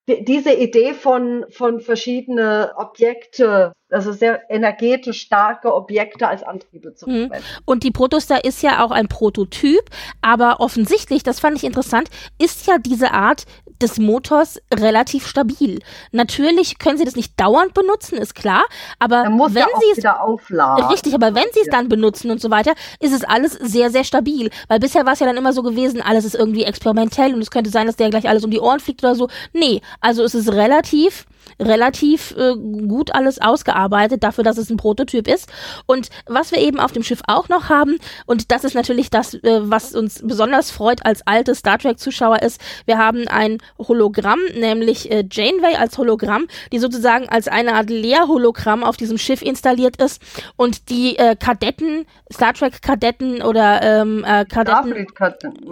diese 0.07 0.53
Idee 0.53 0.93
von, 0.93 1.45
von 1.49 1.79
verschiedene 1.79 2.73
Objekte, 2.75 3.71
also 3.89 4.11
sehr 4.11 4.41
energetisch 4.49 5.21
starke 5.21 5.73
Objekte 5.73 6.27
als 6.27 6.43
Antriebe 6.43 6.93
zu 6.93 7.09
mhm. 7.09 7.27
verwenden. 7.27 7.45
Und 7.65 7.83
die 7.83 7.91
Protostar 7.91 8.43
ist 8.43 8.61
ja 8.63 8.83
auch 8.83 8.91
ein 8.91 9.07
Prototyp, 9.07 9.89
aber 10.21 10.59
offensichtlich, 10.59 11.23
das 11.23 11.39
fand 11.39 11.57
ich 11.57 11.63
interessant, 11.63 12.09
ist 12.37 12.67
ja 12.67 12.77
diese 12.79 13.11
Art 13.11 13.45
des 13.83 13.99
Motors 13.99 14.59
relativ 14.73 15.27
stabil. 15.27 15.79
Natürlich 16.11 16.79
können 16.79 16.97
sie 16.97 17.05
das 17.05 17.15
nicht 17.15 17.39
dauernd 17.39 17.73
benutzen, 17.73 18.17
ist 18.17 18.33
klar, 18.33 18.63
aber 18.99 19.25
wenn 19.25 19.55
ja 19.55 19.67
sie 19.79 19.99
es 19.99 20.05
aufladen. 20.05 20.85
richtig, 20.87 21.13
aber 21.13 21.35
wenn 21.35 21.45
sie 21.53 21.61
es 21.61 21.67
dann 21.69 21.89
benutzen 21.89 22.31
und 22.31 22.41
so 22.41 22.49
weiter, 22.49 22.73
ist 22.99 23.13
es 23.13 23.23
alles 23.23 23.53
sehr 23.53 23.91
sehr 23.91 24.03
stabil, 24.03 24.49
weil 24.67 24.79
bisher 24.79 25.05
war 25.05 25.13
es 25.13 25.19
ja 25.19 25.27
dann 25.27 25.37
immer 25.37 25.53
so 25.53 25.61
gewesen, 25.61 26.01
alles 26.01 26.25
ist 26.25 26.35
irgendwie 26.35 26.63
experimentell 26.63 27.33
und 27.33 27.41
es 27.41 27.51
könnte 27.51 27.69
sein, 27.69 27.85
dass 27.87 27.97
der 27.97 28.09
gleich 28.09 28.27
alles 28.27 28.43
um 28.43 28.51
die 28.51 28.59
Ohren 28.59 28.79
fliegt 28.79 29.03
oder 29.03 29.15
so. 29.15 29.27
Nee, 29.53 29.81
also 30.01 30.23
es 30.23 30.33
ist 30.33 30.51
relativ 30.51 31.25
relativ 31.59 32.35
äh, 32.37 32.55
gut 32.55 33.13
alles 33.13 33.41
ausgearbeitet 33.41 34.23
dafür, 34.23 34.43
dass 34.43 34.57
es 34.57 34.69
ein 34.69 34.77
Prototyp 34.77 35.27
ist. 35.27 35.51
Und 35.85 36.09
was 36.25 36.51
wir 36.51 36.59
eben 36.59 36.79
auf 36.79 36.91
dem 36.91 37.03
Schiff 37.03 37.21
auch 37.27 37.49
noch 37.49 37.69
haben, 37.69 37.97
und 38.25 38.51
das 38.51 38.63
ist 38.63 38.75
natürlich 38.75 39.09
das, 39.09 39.35
äh, 39.35 39.59
was 39.61 39.95
uns 39.95 40.21
besonders 40.23 40.71
freut 40.71 41.05
als 41.05 41.25
alte 41.25 41.55
Star 41.55 41.77
Trek-Zuschauer 41.77 42.41
ist, 42.41 42.59
wir 42.85 42.97
haben 42.97 43.27
ein 43.27 43.59
Hologramm, 43.77 44.39
nämlich 44.55 45.11
äh, 45.11 45.23
Janeway 45.29 45.75
als 45.75 45.97
Hologramm, 45.97 46.47
die 46.71 46.79
sozusagen 46.79 47.29
als 47.29 47.47
eine 47.47 47.73
Art 47.73 47.89
Leerhologramm 47.89 48.83
auf 48.83 48.97
diesem 48.97 49.17
Schiff 49.17 49.41
installiert 49.41 49.97
ist 50.01 50.21
und 50.55 50.89
die 50.89 51.17
äh, 51.17 51.35
Kadetten, 51.35 52.05
Star 52.31 52.53
Trek-Kadetten 52.53 53.41
oder 53.41 53.81
ähm, 53.81 54.23
äh, 54.25 54.45
Kadetten, 54.45 55.07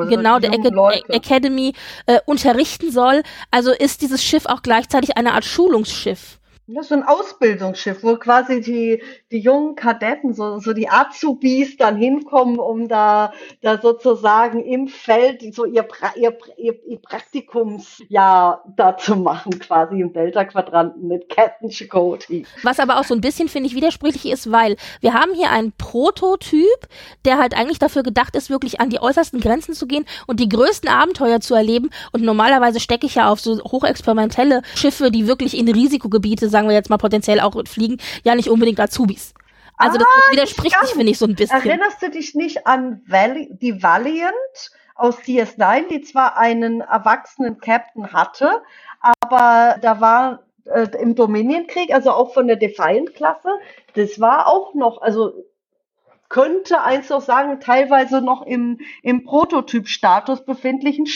genau, 0.09 0.39
der 0.39 0.51
Academy 1.09 1.73
äh, 2.05 2.19
unterrichten 2.25 2.91
soll. 2.91 3.23
Also 3.49 3.71
ist 3.71 4.01
dieses 4.01 4.23
Schiff 4.23 4.45
auch 4.45 4.61
gleichzeitig 4.61 5.17
eine 5.17 5.33
Art 5.33 5.45
Schule 5.45 5.60
Schulungsschiff. 5.61 6.39
Ist 6.79 6.89
so 6.89 6.95
ein 6.95 7.03
Ausbildungsschiff, 7.03 8.03
wo 8.03 8.15
quasi 8.15 8.61
die, 8.61 9.01
die 9.31 9.39
jungen 9.39 9.75
Kadetten, 9.75 10.33
so, 10.33 10.59
so 10.59 10.73
die 10.73 10.89
Azubis 10.89 11.77
dann 11.77 11.97
hinkommen, 11.97 12.59
um 12.59 12.87
da, 12.87 13.33
da 13.61 13.79
sozusagen 13.79 14.63
im 14.63 14.87
Feld 14.87 15.53
so 15.53 15.65
ihr, 15.65 15.87
ihr, 16.15 16.37
ihr, 16.57 16.85
ihr 16.87 16.97
Praktikumsjahr 16.99 18.63
da 18.75 18.97
zu 18.97 19.15
machen, 19.15 19.59
quasi 19.59 20.01
im 20.01 20.13
Delta-Quadranten 20.13 21.07
mit 21.07 21.29
Captain 21.29 21.69
Chakotay. 21.69 22.45
Was 22.63 22.79
aber 22.79 22.99
auch 22.99 23.03
so 23.03 23.13
ein 23.13 23.21
bisschen, 23.21 23.49
finde 23.49 23.67
ich, 23.67 23.75
widersprüchlich 23.75 24.31
ist, 24.31 24.51
weil 24.51 24.75
wir 25.01 25.13
haben 25.13 25.33
hier 25.33 25.49
einen 25.51 25.73
Prototyp, 25.77 26.87
der 27.25 27.37
halt 27.37 27.55
eigentlich 27.55 27.79
dafür 27.79 28.03
gedacht 28.03 28.35
ist, 28.35 28.49
wirklich 28.49 28.79
an 28.79 28.89
die 28.89 29.01
äußersten 29.01 29.39
Grenzen 29.39 29.73
zu 29.73 29.87
gehen 29.87 30.05
und 30.27 30.39
die 30.39 30.49
größten 30.49 30.89
Abenteuer 30.89 31.39
zu 31.41 31.53
erleben. 31.53 31.89
Und 32.11 32.23
normalerweise 32.23 32.79
stecke 32.79 33.05
ich 33.05 33.15
ja 33.15 33.29
auf 33.29 33.39
so 33.39 33.59
hochexperimentelle 33.63 34.61
Schiffe, 34.75 35.11
die 35.11 35.27
wirklich 35.27 35.57
in 35.57 35.67
Risikogebiete, 35.69 36.49
sagen 36.49 36.60
wir 36.67 36.75
jetzt 36.75 36.89
mal 36.89 36.97
potenziell 36.97 37.39
auch 37.39 37.55
fliegen, 37.67 37.97
ja 38.23 38.35
nicht 38.35 38.49
unbedingt 38.49 38.79
Azubis. 38.79 39.33
Also 39.77 39.97
das 39.97 40.07
ah, 40.07 40.31
widerspricht 40.31 40.75
sich, 40.79 40.91
finde 40.91 41.11
ich, 41.11 41.17
so 41.17 41.25
ein 41.25 41.35
bisschen. 41.35 41.57
Erinnerst 41.57 42.01
du 42.01 42.09
dich 42.09 42.35
nicht 42.35 42.67
an 42.67 43.01
Vali 43.07 43.49
die 43.51 43.81
Valiant 43.81 44.33
aus 44.95 45.17
CS9, 45.19 45.87
die 45.89 46.01
zwar 46.01 46.37
einen 46.37 46.81
erwachsenen 46.81 47.57
Captain 47.59 48.13
hatte, 48.13 48.61
aber 48.99 49.77
da 49.81 49.99
war 49.99 50.43
äh, 50.65 50.87
im 50.99 51.15
Dominion-Krieg, 51.15 51.91
also 51.93 52.11
auch 52.11 52.33
von 52.33 52.47
der 52.47 52.57
Defiant-Klasse, 52.57 53.49
das 53.95 54.19
war 54.19 54.47
auch 54.47 54.75
noch, 54.75 55.01
also 55.01 55.33
könnte 56.29 56.81
eins 56.81 57.09
noch 57.09 57.21
sagen, 57.21 57.59
teilweise 57.59 58.21
noch 58.21 58.45
im, 58.45 58.79
im 59.01 59.23
Prototyp-Status 59.23 60.45
befindlichen 60.45 61.07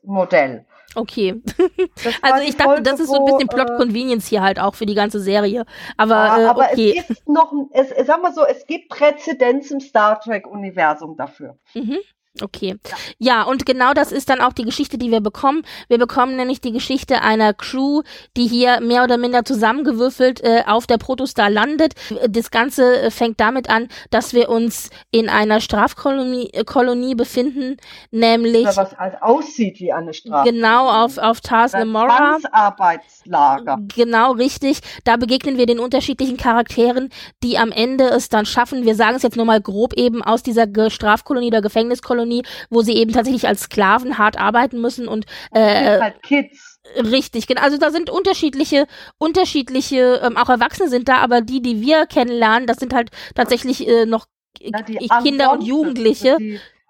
Schiffsmodell. 0.00 0.66
Okay. 0.96 1.40
also 2.22 2.42
ich 2.42 2.56
dachte, 2.56 2.82
das 2.82 2.98
ist 2.98 3.08
so 3.08 3.18
ein 3.18 3.24
bisschen 3.24 3.48
Plot 3.48 3.70
äh, 3.70 3.76
Convenience 3.76 4.26
hier 4.26 4.42
halt 4.42 4.58
auch 4.58 4.74
für 4.74 4.86
die 4.86 4.94
ganze 4.94 5.20
Serie. 5.20 5.64
Aber, 5.96 6.14
ja, 6.14 6.40
äh, 6.40 6.44
aber 6.46 6.68
okay. 6.72 6.96
es 6.98 7.06
gibt 7.06 7.28
noch, 7.28 7.52
es, 7.72 7.90
sag 8.06 8.20
mal 8.20 8.34
so, 8.34 8.44
es 8.44 8.66
gibt 8.66 8.88
Präzedenz 8.88 9.70
im 9.70 9.80
Star 9.80 10.20
Trek-Universum 10.20 11.16
dafür. 11.16 11.58
Mhm. 11.74 11.98
Okay. 12.40 12.76
Ja. 13.18 13.42
und 13.42 13.66
genau 13.66 13.92
das 13.92 14.12
ist 14.12 14.30
dann 14.30 14.40
auch 14.40 14.52
die 14.52 14.62
Geschichte, 14.62 14.98
die 14.98 15.10
wir 15.10 15.20
bekommen. 15.20 15.62
Wir 15.88 15.98
bekommen 15.98 16.36
nämlich 16.36 16.60
die 16.60 16.70
Geschichte 16.70 17.22
einer 17.22 17.52
Crew, 17.54 18.02
die 18.36 18.46
hier 18.46 18.80
mehr 18.80 19.02
oder 19.02 19.16
minder 19.16 19.44
zusammengewürfelt 19.44 20.40
äh, 20.42 20.62
auf 20.66 20.86
der 20.86 20.98
Protostar 20.98 21.50
landet. 21.50 21.94
Das 22.28 22.52
Ganze 22.52 23.00
äh, 23.00 23.10
fängt 23.10 23.40
damit 23.40 23.68
an, 23.68 23.88
dass 24.10 24.32
wir 24.32 24.48
uns 24.48 24.90
in 25.10 25.28
einer 25.28 25.60
Strafkolonie 25.60 26.50
äh, 26.52 26.62
Kolonie 26.64 27.16
befinden, 27.16 27.78
nämlich. 28.12 28.62
Oder 28.62 28.76
was 28.76 28.96
halt 28.96 29.20
aussieht 29.22 29.80
wie 29.80 29.92
eine 29.92 30.14
Strafkolonie. 30.14 30.56
Genau, 30.56 30.88
auf, 30.88 31.18
auf 31.18 31.40
Tars 31.40 31.72
Lamora. 31.72 32.38
Arbeitslager. 32.52 33.78
Genau, 33.94 34.32
richtig. 34.32 34.80
Da 35.02 35.16
begegnen 35.16 35.58
wir 35.58 35.66
den 35.66 35.80
unterschiedlichen 35.80 36.36
Charakteren, 36.36 37.10
die 37.42 37.58
am 37.58 37.72
Ende 37.72 38.04
es 38.04 38.28
dann 38.28 38.46
schaffen, 38.46 38.84
wir 38.84 38.94
sagen 38.94 39.16
es 39.16 39.24
jetzt 39.24 39.36
nur 39.36 39.46
mal 39.46 39.60
grob 39.60 39.94
eben, 39.94 40.22
aus 40.22 40.44
dieser 40.44 40.68
Strafkolonie 40.90 41.48
oder 41.48 41.60
Gefängniskolonie 41.60 42.19
Kolonie, 42.20 42.42
wo 42.68 42.82
sie 42.82 42.96
eben 42.96 43.12
tatsächlich 43.12 43.48
als 43.48 43.62
Sklaven 43.62 44.18
hart 44.18 44.38
arbeiten 44.38 44.80
müssen 44.80 45.08
und 45.08 45.26
äh, 45.52 46.00
halt 46.00 46.22
Kids. 46.22 46.80
Richtig, 46.96 47.46
genau. 47.46 47.62
Also 47.62 47.78
da 47.78 47.90
sind 47.90 48.10
unterschiedliche, 48.10 48.86
unterschiedliche, 49.18 50.20
ähm, 50.24 50.36
auch 50.36 50.48
Erwachsene 50.48 50.88
sind 50.88 51.08
da, 51.08 51.18
aber 51.18 51.40
die, 51.40 51.62
die 51.62 51.80
wir 51.80 52.06
kennenlernen, 52.06 52.66
das 52.66 52.78
sind 52.78 52.94
halt 52.94 53.10
tatsächlich 53.34 53.86
äh, 53.86 54.06
noch 54.06 54.26
Na, 54.62 54.82
Kinder 55.22 55.52
und 55.52 55.62
Jugendliche. 55.62 56.36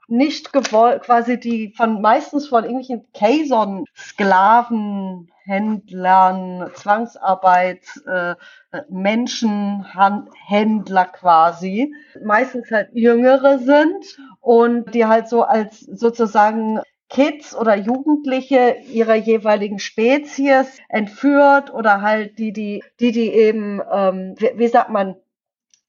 Nicht 0.09 0.53
gewollt, 0.53 1.03
quasi 1.03 1.39
die 1.39 1.73
von 1.77 2.01
meistens 2.01 2.49
von 2.49 2.65
irgendwelchen 2.65 3.07
Kaison 3.13 3.85
Sklaven 3.97 5.31
Händlern, 5.45 6.71
Zwangsarbeit, 6.75 7.83
äh, 8.07 8.35
Menschenhändler 8.89 11.07
quasi, 11.07 11.93
meistens 12.25 12.71
halt 12.71 12.91
Jüngere 12.93 13.59
sind 13.59 14.17
und 14.41 14.95
die 14.95 15.07
halt 15.07 15.29
so 15.29 15.43
als 15.43 15.81
sozusagen 15.81 16.81
Kids 17.09 17.57
oder 17.57 17.77
Jugendliche 17.77 18.77
ihrer 18.91 19.17
jeweiligen 19.17 19.81
Spezies 19.81 20.79
entführt 20.89 21.75
oder 21.75 22.03
halt 22.03 22.39
die, 22.39 22.53
die, 22.53 22.83
die, 23.01 23.13
die 23.13 23.33
eben, 23.33 23.83
ähm, 23.93 24.35
wie, 24.39 24.53
wie 24.55 24.69
sagt 24.69 24.91
man, 24.91 25.17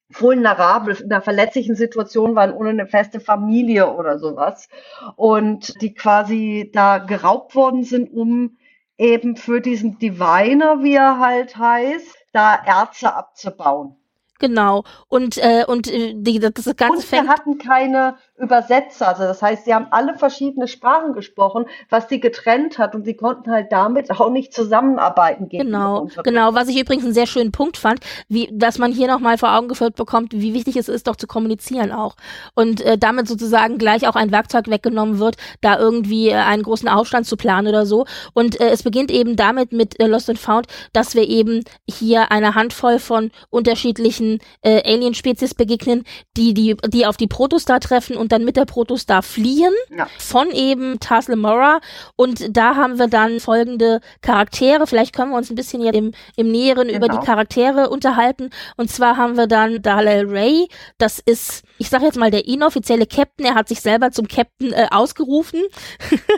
vulnerabel, 0.09 0.95
in 0.95 1.11
einer 1.11 1.21
verletzlichen 1.21 1.75
Situation 1.75 2.35
waren, 2.35 2.53
ohne 2.53 2.69
eine 2.71 2.87
feste 2.87 3.19
Familie 3.19 3.93
oder 3.93 4.19
sowas. 4.19 4.67
Und 5.15 5.81
die 5.81 5.93
quasi 5.93 6.69
da 6.73 6.97
geraubt 6.97 7.55
worden 7.55 7.83
sind, 7.83 8.11
um 8.11 8.57
eben 8.97 9.35
für 9.35 9.61
diesen 9.61 9.99
Diviner, 9.99 10.83
wie 10.83 10.95
er 10.95 11.19
halt 11.19 11.55
heißt, 11.55 12.17
da 12.33 12.55
Erze 12.55 13.15
abzubauen. 13.15 13.95
Genau. 14.41 14.83
Und, 15.07 15.37
äh, 15.37 15.65
und 15.67 15.87
äh, 15.87 16.13
die, 16.15 16.39
das 16.39 16.65
ganze 16.75 16.95
Und 16.95 17.11
wir 17.11 17.27
hatten 17.27 17.57
keine 17.59 18.15
Übersetzer. 18.41 19.07
Also 19.07 19.23
das 19.23 19.41
heißt, 19.41 19.65
sie 19.65 19.73
haben 19.73 19.87
alle 19.91 20.17
verschiedene 20.17 20.67
Sprachen 20.67 21.13
gesprochen, 21.13 21.65
was 21.89 22.09
sie 22.09 22.19
getrennt 22.19 22.77
hat 22.79 22.95
und 22.95 23.05
sie 23.05 23.15
konnten 23.15 23.51
halt 23.51 23.71
damit 23.71 24.11
auch 24.11 24.29
nicht 24.29 24.53
zusammenarbeiten. 24.53 25.47
Genau, 25.49 26.07
genau. 26.23 26.53
Was 26.53 26.67
ich 26.67 26.79
übrigens 26.79 27.05
einen 27.05 27.13
sehr 27.13 27.27
schönen 27.27 27.51
Punkt 27.51 27.77
fand, 27.77 27.99
wie, 28.27 28.49
dass 28.51 28.77
man 28.77 28.91
hier 28.91 29.07
nochmal 29.07 29.37
vor 29.37 29.55
Augen 29.55 29.67
geführt 29.67 29.95
bekommt, 29.95 30.33
wie 30.33 30.53
wichtig 30.53 30.75
es 30.75 30.89
ist, 30.89 31.07
doch 31.07 31.15
zu 31.15 31.27
kommunizieren 31.27 31.91
auch. 31.91 32.15
Und 32.55 32.81
äh, 32.81 32.97
damit 32.97 33.27
sozusagen 33.27 33.77
gleich 33.77 34.07
auch 34.07 34.15
ein 34.15 34.31
Werkzeug 34.31 34.67
weggenommen 34.69 35.19
wird, 35.19 35.37
da 35.61 35.77
irgendwie 35.77 36.29
äh, 36.29 36.35
einen 36.35 36.63
großen 36.63 36.89
Aufstand 36.89 37.27
zu 37.27 37.37
planen 37.37 37.67
oder 37.67 37.85
so. 37.85 38.05
Und 38.33 38.59
äh, 38.59 38.69
es 38.69 38.83
beginnt 38.83 39.11
eben 39.11 39.35
damit 39.35 39.71
mit 39.71 39.99
äh, 39.99 40.07
Lost 40.07 40.29
and 40.29 40.39
Found, 40.39 40.67
dass 40.93 41.15
wir 41.15 41.27
eben 41.27 41.63
hier 41.87 42.31
eine 42.31 42.55
Handvoll 42.55 42.99
von 42.99 43.31
unterschiedlichen 43.49 44.39
äh, 44.61 44.81
Alien-Spezies 44.83 45.53
begegnen, 45.53 46.03
die, 46.37 46.53
die, 46.53 46.75
die 46.87 47.05
auf 47.05 47.17
die 47.17 47.27
Protostar 47.27 47.79
treffen 47.79 48.17
und 48.17 48.30
dann 48.31 48.45
mit 48.45 48.57
der 48.57 48.65
Protostar 48.65 49.23
fliehen 49.23 49.73
ja. 49.95 50.07
von 50.17 50.51
eben 50.51 50.99
Taslamora 50.99 51.79
und 52.15 52.55
da 52.55 52.75
haben 52.75 52.99
wir 52.99 53.07
dann 53.07 53.39
folgende 53.39 54.01
Charaktere. 54.21 54.87
Vielleicht 54.87 55.13
können 55.15 55.31
wir 55.31 55.37
uns 55.37 55.49
ein 55.49 55.55
bisschen 55.55 55.81
hier 55.81 55.93
im, 55.93 56.13
im 56.35 56.51
Näheren 56.51 56.87
genau. 56.87 56.97
über 56.97 57.07
die 57.07 57.15
genau. 57.15 57.25
Charaktere 57.25 57.89
unterhalten. 57.89 58.49
Und 58.77 58.89
zwar 58.91 59.17
haben 59.17 59.37
wir 59.37 59.47
dann 59.47 59.81
Dalel 59.81 60.27
Ray. 60.29 60.67
Das 60.97 61.19
ist, 61.19 61.63
ich 61.81 61.89
sage 61.89 62.05
jetzt 62.05 62.17
mal, 62.17 62.29
der 62.29 62.47
inoffizielle 62.47 63.07
Captain. 63.07 63.43
Er 63.43 63.55
hat 63.55 63.67
sich 63.67 63.81
selber 63.81 64.11
zum 64.11 64.27
Captain 64.27 64.71
äh, 64.71 64.87
ausgerufen. 64.91 65.61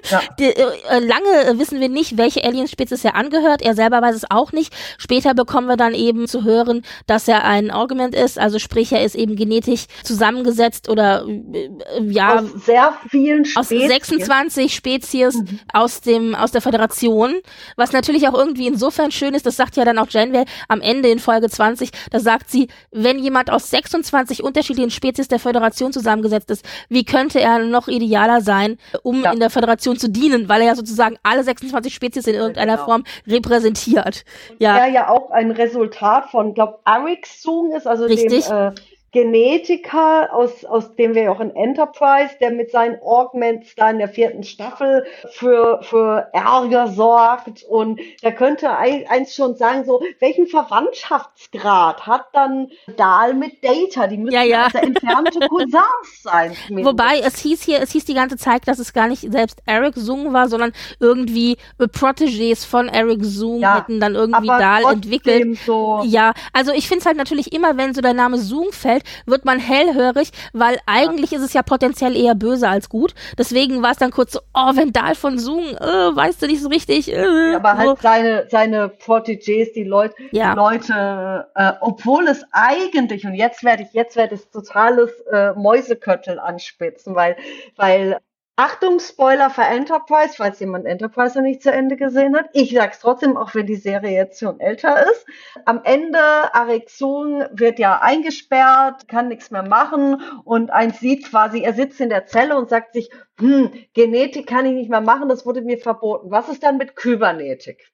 Ja. 0.09 0.21
die, 0.37 0.45
äh, 0.45 0.99
lange 0.99 1.59
wissen 1.59 1.79
wir 1.79 1.87
nicht, 1.87 2.17
welche 2.17 2.43
Alien-Spezies 2.43 3.05
er 3.05 3.15
angehört. 3.15 3.61
Er 3.61 3.73
selber 3.73 4.01
weiß 4.01 4.15
es 4.15 4.29
auch 4.29 4.51
nicht. 4.51 4.73
Später 4.97 5.33
bekommen 5.33 5.67
wir 5.67 5.77
dann 5.77 5.93
eben 5.93 6.27
zu 6.27 6.43
hören, 6.43 6.83
dass 7.07 7.27
er 7.27 7.45
ein 7.45 7.71
Augment 7.71 8.13
ist, 8.13 8.37
also 8.37 8.59
sprich, 8.59 8.91
er 8.91 9.03
ist 9.03 9.15
eben 9.15 9.35
genetisch 9.35 9.85
zusammengesetzt 10.03 10.89
oder 10.89 11.25
äh, 11.25 11.69
ja 12.01 12.39
aus 12.39 12.65
sehr 12.65 12.97
vielen 13.09 13.45
Spezies. 13.45 13.57
aus 13.57 13.87
26 13.87 14.75
Spezies 14.75 15.35
mhm. 15.35 15.59
aus 15.71 16.01
dem 16.01 16.35
aus 16.35 16.51
der 16.51 16.61
Föderation, 16.61 17.35
was 17.77 17.91
natürlich 17.91 18.27
auch 18.27 18.33
irgendwie 18.33 18.67
insofern 18.67 19.11
schön 19.11 19.33
ist, 19.33 19.45
das 19.45 19.55
sagt 19.55 19.77
ja 19.77 19.85
dann 19.85 19.97
auch 19.97 20.09
Janeway 20.09 20.45
am 20.67 20.81
Ende 20.81 21.09
in 21.09 21.19
Folge 21.19 21.49
20, 21.49 21.91
da 22.11 22.19
sagt 22.19 22.49
sie, 22.49 22.67
wenn 22.91 23.19
jemand 23.19 23.49
aus 23.49 23.69
26 23.69 24.43
unterschiedlichen 24.43 24.91
Spezies 24.91 25.27
der 25.33 25.39
Föderation 25.39 25.91
zusammengesetzt 25.91 26.49
ist, 26.51 26.65
wie 26.89 27.03
könnte 27.03 27.41
er 27.41 27.59
noch 27.59 27.87
idealer 27.87 28.41
sein, 28.41 28.77
um 29.01 29.23
ja. 29.23 29.31
in 29.31 29.39
der 29.39 29.49
Föderation 29.49 29.97
zu 29.97 30.09
dienen, 30.09 30.47
weil 30.47 30.61
er 30.61 30.67
ja 30.67 30.75
sozusagen 30.75 31.17
alle 31.23 31.43
26 31.43 31.93
Spezies 31.93 32.27
in 32.27 32.35
irgendeiner 32.35 32.75
genau. 32.75 32.85
Form 32.85 33.03
repräsentiert. 33.27 34.23
Ja. 34.59 34.77
Er 34.77 34.87
ja 34.87 35.09
auch 35.09 35.31
ein 35.31 35.51
Resultat 35.51 36.29
von, 36.29 36.53
glaube 36.53 36.79
Eric 36.85 37.25
Sung 37.25 37.73
ist, 37.75 37.87
also 37.87 38.05
Richtig. 38.05 38.47
dem 38.47 38.55
äh, 38.55 38.71
Genetiker, 39.13 40.33
aus, 40.33 40.65
aus 40.65 40.95
dem 40.95 41.13
wir 41.13 41.31
auch 41.31 41.39
in 41.39 41.55
Enterprise, 41.55 42.35
der 42.41 42.51
mit 42.51 42.71
seinen 42.71 42.99
Augments 43.01 43.75
da 43.75 43.91
in 43.91 43.99
der 43.99 44.09
vierten 44.09 44.43
Staffel 44.43 45.05
für, 45.31 45.79
für 45.83 46.29
Ärger 46.33 46.87
sorgt. 46.87 47.63
Und 47.63 48.01
da 48.23 48.31
könnte 48.31 48.71
eins 48.75 49.35
schon 49.35 49.55
sagen, 49.55 49.85
so, 49.85 50.01
welchen 50.19 50.47
Verwandtschaftsgrad 50.47 52.07
hat 52.07 52.25
dann 52.33 52.71
Dahl 52.97 53.35
mit 53.35 53.63
Data? 53.63 54.07
Die 54.07 54.17
müssen 54.17 54.33
ja, 54.33 54.41
ja. 54.41 54.65
Also 54.65 54.79
entfernte 54.79 55.39
Cousins 55.47 56.23
sein. 56.23 56.55
Wobei, 56.69 57.19
es 57.19 57.37
hieß 57.37 57.61
hier, 57.61 57.81
es 57.81 57.91
hieß 57.91 58.05
die 58.05 58.15
ganze 58.15 58.37
Zeit, 58.37 58.67
dass 58.67 58.79
es 58.79 58.93
gar 58.93 59.07
nicht 59.07 59.31
selbst 59.31 59.61
Eric 59.67 59.93
Sung 59.95 60.33
war, 60.33 60.49
sondern 60.49 60.73
irgendwie 60.99 61.57
Protégés 61.79 62.65
von 62.65 62.87
Eric 62.87 63.23
Sung 63.23 63.59
ja, 63.59 63.77
hätten 63.77 63.99
dann 63.99 64.15
irgendwie 64.15 64.47
Dahl 64.47 64.91
entwickelt. 64.91 65.59
So 65.65 66.01
ja, 66.03 66.33
also 66.51 66.71
ich 66.71 66.87
finde 66.87 67.01
es 67.01 67.05
halt 67.05 67.17
natürlich 67.17 67.53
immer, 67.53 67.77
wenn 67.77 67.93
so 67.93 68.01
der 68.01 68.13
Name 68.13 68.39
Sung 68.39 68.71
fällt, 68.71 69.02
wird 69.25 69.45
man 69.45 69.59
hellhörig, 69.59 70.31
weil 70.53 70.77
eigentlich 70.85 71.31
ja. 71.31 71.39
ist 71.39 71.45
es 71.45 71.53
ja 71.53 71.63
potenziell 71.63 72.15
eher 72.15 72.35
böse 72.35 72.67
als 72.67 72.89
gut. 72.89 73.13
Deswegen 73.37 73.81
war 73.81 73.91
es 73.91 73.97
dann 73.97 74.11
kurz 74.11 74.33
so, 74.33 74.39
oh, 74.53 74.75
Vendal 74.75 75.15
von 75.15 75.37
Zoom, 75.39 75.65
äh, 75.65 76.15
weißt 76.15 76.41
du 76.41 76.47
nicht 76.47 76.61
so 76.61 76.69
richtig. 76.69 77.11
Äh, 77.11 77.51
ja, 77.51 77.57
aber 77.57 77.77
halt 77.77 77.83
so. 77.83 77.89
halt 77.89 78.01
seine, 78.01 78.47
seine 78.49 78.87
Protégés, 78.87 79.73
die 79.73 79.83
Leute, 79.83 80.15
ja. 80.31 80.51
die 80.51 80.57
Leute, 80.57 81.47
äh, 81.55 81.73
obwohl 81.81 82.27
es 82.27 82.45
eigentlich, 82.51 83.25
und 83.25 83.35
jetzt 83.35 83.63
werde 83.63 83.83
ich, 83.83 83.93
jetzt 83.93 84.15
werde 84.15 84.35
ich 84.35 84.41
totales 84.51 85.11
äh, 85.31 85.53
Mäuseköttel 85.53 86.39
anspitzen, 86.39 87.15
weil, 87.15 87.35
weil 87.75 88.19
Achtung, 88.55 88.99
Spoiler 88.99 89.49
für 89.49 89.63
Enterprise, 89.63 90.35
falls 90.37 90.59
jemand 90.59 90.85
Enterprise 90.85 91.35
noch 91.35 91.43
nicht 91.43 91.63
zu 91.63 91.71
Ende 91.71 91.95
gesehen 91.97 92.37
hat. 92.37 92.51
Ich 92.53 92.71
sag's 92.71 92.99
trotzdem, 92.99 93.35
auch 93.35 93.55
wenn 93.55 93.65
die 93.65 93.75
Serie 93.75 94.11
jetzt 94.11 94.39
schon 94.39 94.59
älter 94.59 95.09
ist. 95.09 95.25
Am 95.65 95.81
Ende, 95.83 96.19
Arik 96.19 96.91
Sung 96.91 97.43
wird 97.51 97.79
ja 97.79 97.99
eingesperrt, 97.99 99.07
kann 99.07 99.29
nichts 99.29 99.49
mehr 99.49 99.63
machen 99.63 100.21
und 100.43 100.69
eins 100.69 100.99
sieht 100.99 101.27
quasi, 101.31 101.61
er 101.61 101.73
sitzt 101.73 101.99
in 101.99 102.09
der 102.09 102.27
Zelle 102.27 102.55
und 102.55 102.69
sagt 102.69 102.93
sich, 102.93 103.09
hm, 103.39 103.71
Genetik 103.95 104.45
kann 104.45 104.67
ich 104.67 104.73
nicht 104.73 104.89
mehr 104.91 105.01
machen, 105.01 105.29
das 105.29 105.47
wurde 105.47 105.63
mir 105.63 105.79
verboten. 105.79 106.29
Was 106.29 106.47
ist 106.47 106.61
dann 106.61 106.77
mit 106.77 106.95
Kybernetik? 106.95 107.91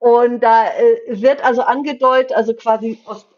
Und 0.00 0.42
da 0.42 0.66
äh, 0.66 1.20
wird 1.22 1.44
also 1.44 1.62
angedeutet, 1.62 2.36
also 2.36 2.54
quasi 2.54 2.98
aus, 3.04 3.28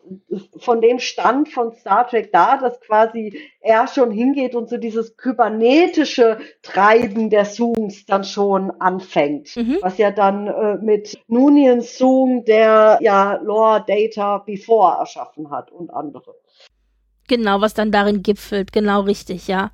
von 0.59 0.81
dem 0.81 0.99
Stand 0.99 1.49
von 1.49 1.73
Star 1.73 2.07
Trek 2.07 2.33
da, 2.33 2.57
dass 2.57 2.81
quasi 2.81 3.38
er 3.61 3.87
schon 3.87 4.11
hingeht 4.11 4.55
und 4.55 4.69
so 4.69 4.77
dieses 4.77 5.17
kybernetische 5.17 6.38
Treiben 6.62 7.31
der 7.31 7.45
Zooms 7.45 8.05
dann 8.07 8.25
schon 8.25 8.71
anfängt. 8.81 9.57
Mhm. 9.57 9.79
Was 9.81 9.99
ja 9.99 10.11
dann 10.11 10.47
äh, 10.47 10.77
mit 10.77 11.19
Nunian 11.29 11.81
Zoom, 11.81 12.45
der 12.45 12.99
ja 13.01 13.41
Lore 13.43 13.85
Data 13.87 14.38
Before 14.38 14.99
erschaffen 14.99 15.51
hat 15.51 15.71
und 15.71 15.91
andere. 15.91 16.35
Genau, 17.29 17.61
was 17.61 17.73
dann 17.73 17.93
darin 17.93 18.23
gipfelt, 18.23 18.73
genau 18.73 19.03
richtig, 19.03 19.47
ja. 19.47 19.71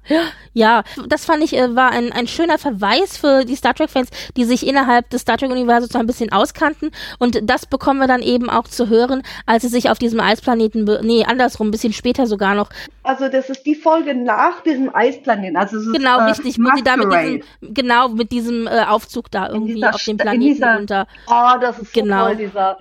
Ja, 0.53 0.83
das 1.09 1.25
fand 1.25 1.43
ich, 1.43 1.57
äh, 1.57 1.75
war 1.75 1.91
ein, 1.91 2.13
ein 2.13 2.27
schöner 2.29 2.59
Verweis 2.59 3.17
für 3.17 3.45
die 3.45 3.57
Star 3.57 3.75
Trek-Fans, 3.75 4.11
die 4.37 4.45
sich 4.45 4.67
innerhalb 4.67 5.09
des 5.11 5.23
Star 5.23 5.39
Trek-Universums 5.39 5.93
so 5.93 5.99
ein 5.99 6.07
bisschen 6.07 6.31
auskannten. 6.31 6.91
Und 7.19 7.41
das 7.43 7.65
bekommen 7.65 8.01
wir 8.01 8.07
dann 8.07 8.23
eben 8.23 8.51
auch 8.51 8.69
zu 8.69 8.89
hören, 8.89 9.23
als 9.47 9.63
sie 9.63 9.69
sich 9.69 9.89
auf 9.89 9.99
diesem 9.99 10.21
Eisplaneten, 10.21 10.85
nee, 11.03 11.25
andersrum, 11.25 11.69
ein 11.69 11.71
bisschen 11.71 11.93
später 11.93 12.27
sogar 12.27 12.55
noch. 12.55 12.69
Also 13.03 13.29
das 13.29 13.49
ist 13.49 13.65
die 13.65 13.75
Folge 13.75 14.15
nach 14.15 14.63
diesem 14.63 14.95
Eisplaneten. 14.95 15.57
Also 15.57 15.79
es 15.79 15.93
genau, 15.93 16.19
ist, 16.19 16.41
äh, 16.41 16.43
richtig, 16.43 16.59
wo 16.59 16.77
sie 16.77 16.83
da 16.83 16.97
mit 16.97 17.13
diesem, 17.13 17.75
genau, 17.75 18.09
mit 18.09 18.31
diesem 18.31 18.67
äh, 18.67 18.85
Aufzug 18.85 19.31
da 19.31 19.49
irgendwie 19.49 19.85
auf 19.85 20.03
dem 20.05 20.19
Planeten 20.19 20.55
dieser, 20.55 20.77
runter. 20.77 21.07
Oh, 21.27 21.59
das 21.61 21.79
ist 21.79 21.95
so 21.95 22.03
genau. 22.03 22.27
toll, 22.27 22.37
dieser 22.37 22.79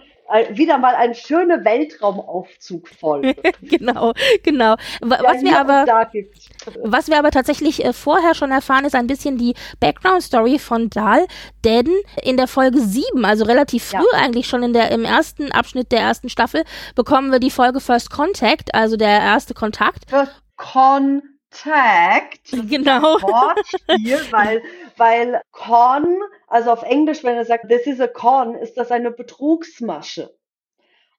wieder 0.51 0.77
mal 0.77 0.95
ein 0.95 1.15
schöne 1.15 1.63
Weltraumaufzug 1.63 2.87
voll. 2.87 3.33
genau, 3.61 4.13
genau. 4.43 4.75
Was 5.01 5.41
wir 5.41 5.59
aber, 5.59 6.09
was 6.83 7.07
wir 7.07 7.17
aber 7.17 7.31
tatsächlich 7.31 7.83
äh, 7.83 7.93
vorher 7.93 8.35
schon 8.35 8.51
erfahren, 8.51 8.85
ist 8.85 8.95
ein 8.95 9.07
bisschen 9.07 9.37
die 9.37 9.55
Background 9.79 10.23
Story 10.23 10.59
von 10.59 10.89
Dahl, 10.89 11.25
denn 11.63 11.87
in 12.23 12.37
der 12.37 12.47
Folge 12.47 12.79
7, 12.79 13.23
also 13.25 13.45
relativ 13.45 13.83
früh 13.83 14.05
ja. 14.13 14.19
eigentlich 14.19 14.47
schon 14.47 14.63
in 14.63 14.73
der, 14.73 14.91
im 14.91 15.05
ersten 15.05 15.51
Abschnitt 15.51 15.91
der 15.91 15.99
ersten 15.99 16.29
Staffel, 16.29 16.63
bekommen 16.95 17.31
wir 17.31 17.39
die 17.39 17.51
Folge 17.51 17.79
First 17.79 18.11
Contact, 18.11 18.73
also 18.75 18.97
der 18.97 19.19
erste 19.19 19.53
Kontakt. 19.53 20.09
First 20.09 20.33
Contact. 21.63 22.39
Genau. 22.69 23.21
Wortspiel, 23.21 24.19
weil, 24.31 24.61
weil 24.97 25.41
Con 25.51 26.17
also 26.47 26.71
auf 26.71 26.83
Englisch, 26.83 27.23
wenn 27.23 27.35
er 27.35 27.45
sagt, 27.45 27.69
this 27.69 27.85
is 27.85 27.99
a 27.99 28.07
con, 28.07 28.55
ist 28.55 28.77
das 28.77 28.91
eine 28.91 29.11
Betrugsmasche. 29.11 30.33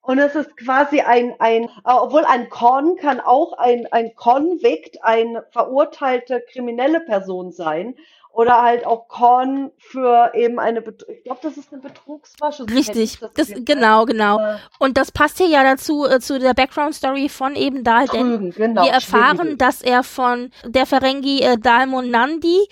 Und 0.00 0.18
es 0.18 0.34
ist 0.34 0.56
quasi 0.56 1.00
ein, 1.00 1.34
ein, 1.38 1.68
obwohl 1.84 2.24
ein 2.24 2.48
Con 2.48 2.96
kann 2.96 3.20
auch 3.20 3.52
ein, 3.58 3.86
ein 3.92 4.14
Convict, 4.14 5.04
ein 5.04 5.38
verurteilte 5.50 6.42
kriminelle 6.50 7.00
Person 7.00 7.52
sein. 7.52 7.94
Oder 8.32 8.62
halt 8.62 8.86
auch 8.86 9.08
Con 9.08 9.72
für 9.78 10.32
eben 10.34 10.58
eine, 10.58 10.80
Bet 10.80 11.04
ich 11.08 11.24
glaube, 11.24 11.40
das 11.42 11.56
ist 11.56 11.72
eine 11.72 11.82
Betrugsmasche. 11.82 12.66
Richtig, 12.70 13.18
das, 13.18 13.48
das 13.48 13.52
genau, 13.64 14.04
genau. 14.04 14.38
Äh, 14.38 14.58
Und 14.78 14.96
das 14.96 15.10
passt 15.10 15.38
hier 15.38 15.48
ja 15.48 15.64
dazu, 15.64 16.06
äh, 16.06 16.20
zu 16.20 16.38
der 16.38 16.54
Background-Story 16.54 17.28
von 17.28 17.56
eben 17.56 17.82
Dahl, 17.82 18.06
denn 18.06 18.52
genau, 18.52 18.84
wir 18.84 18.92
erfahren, 18.92 19.58
dass 19.58 19.82
er 19.82 20.02
von 20.04 20.50
der 20.64 20.86
Ferengi 20.86 21.40
äh, 21.40 21.58
Dalmon 21.58 22.10
Nandi 22.10 22.68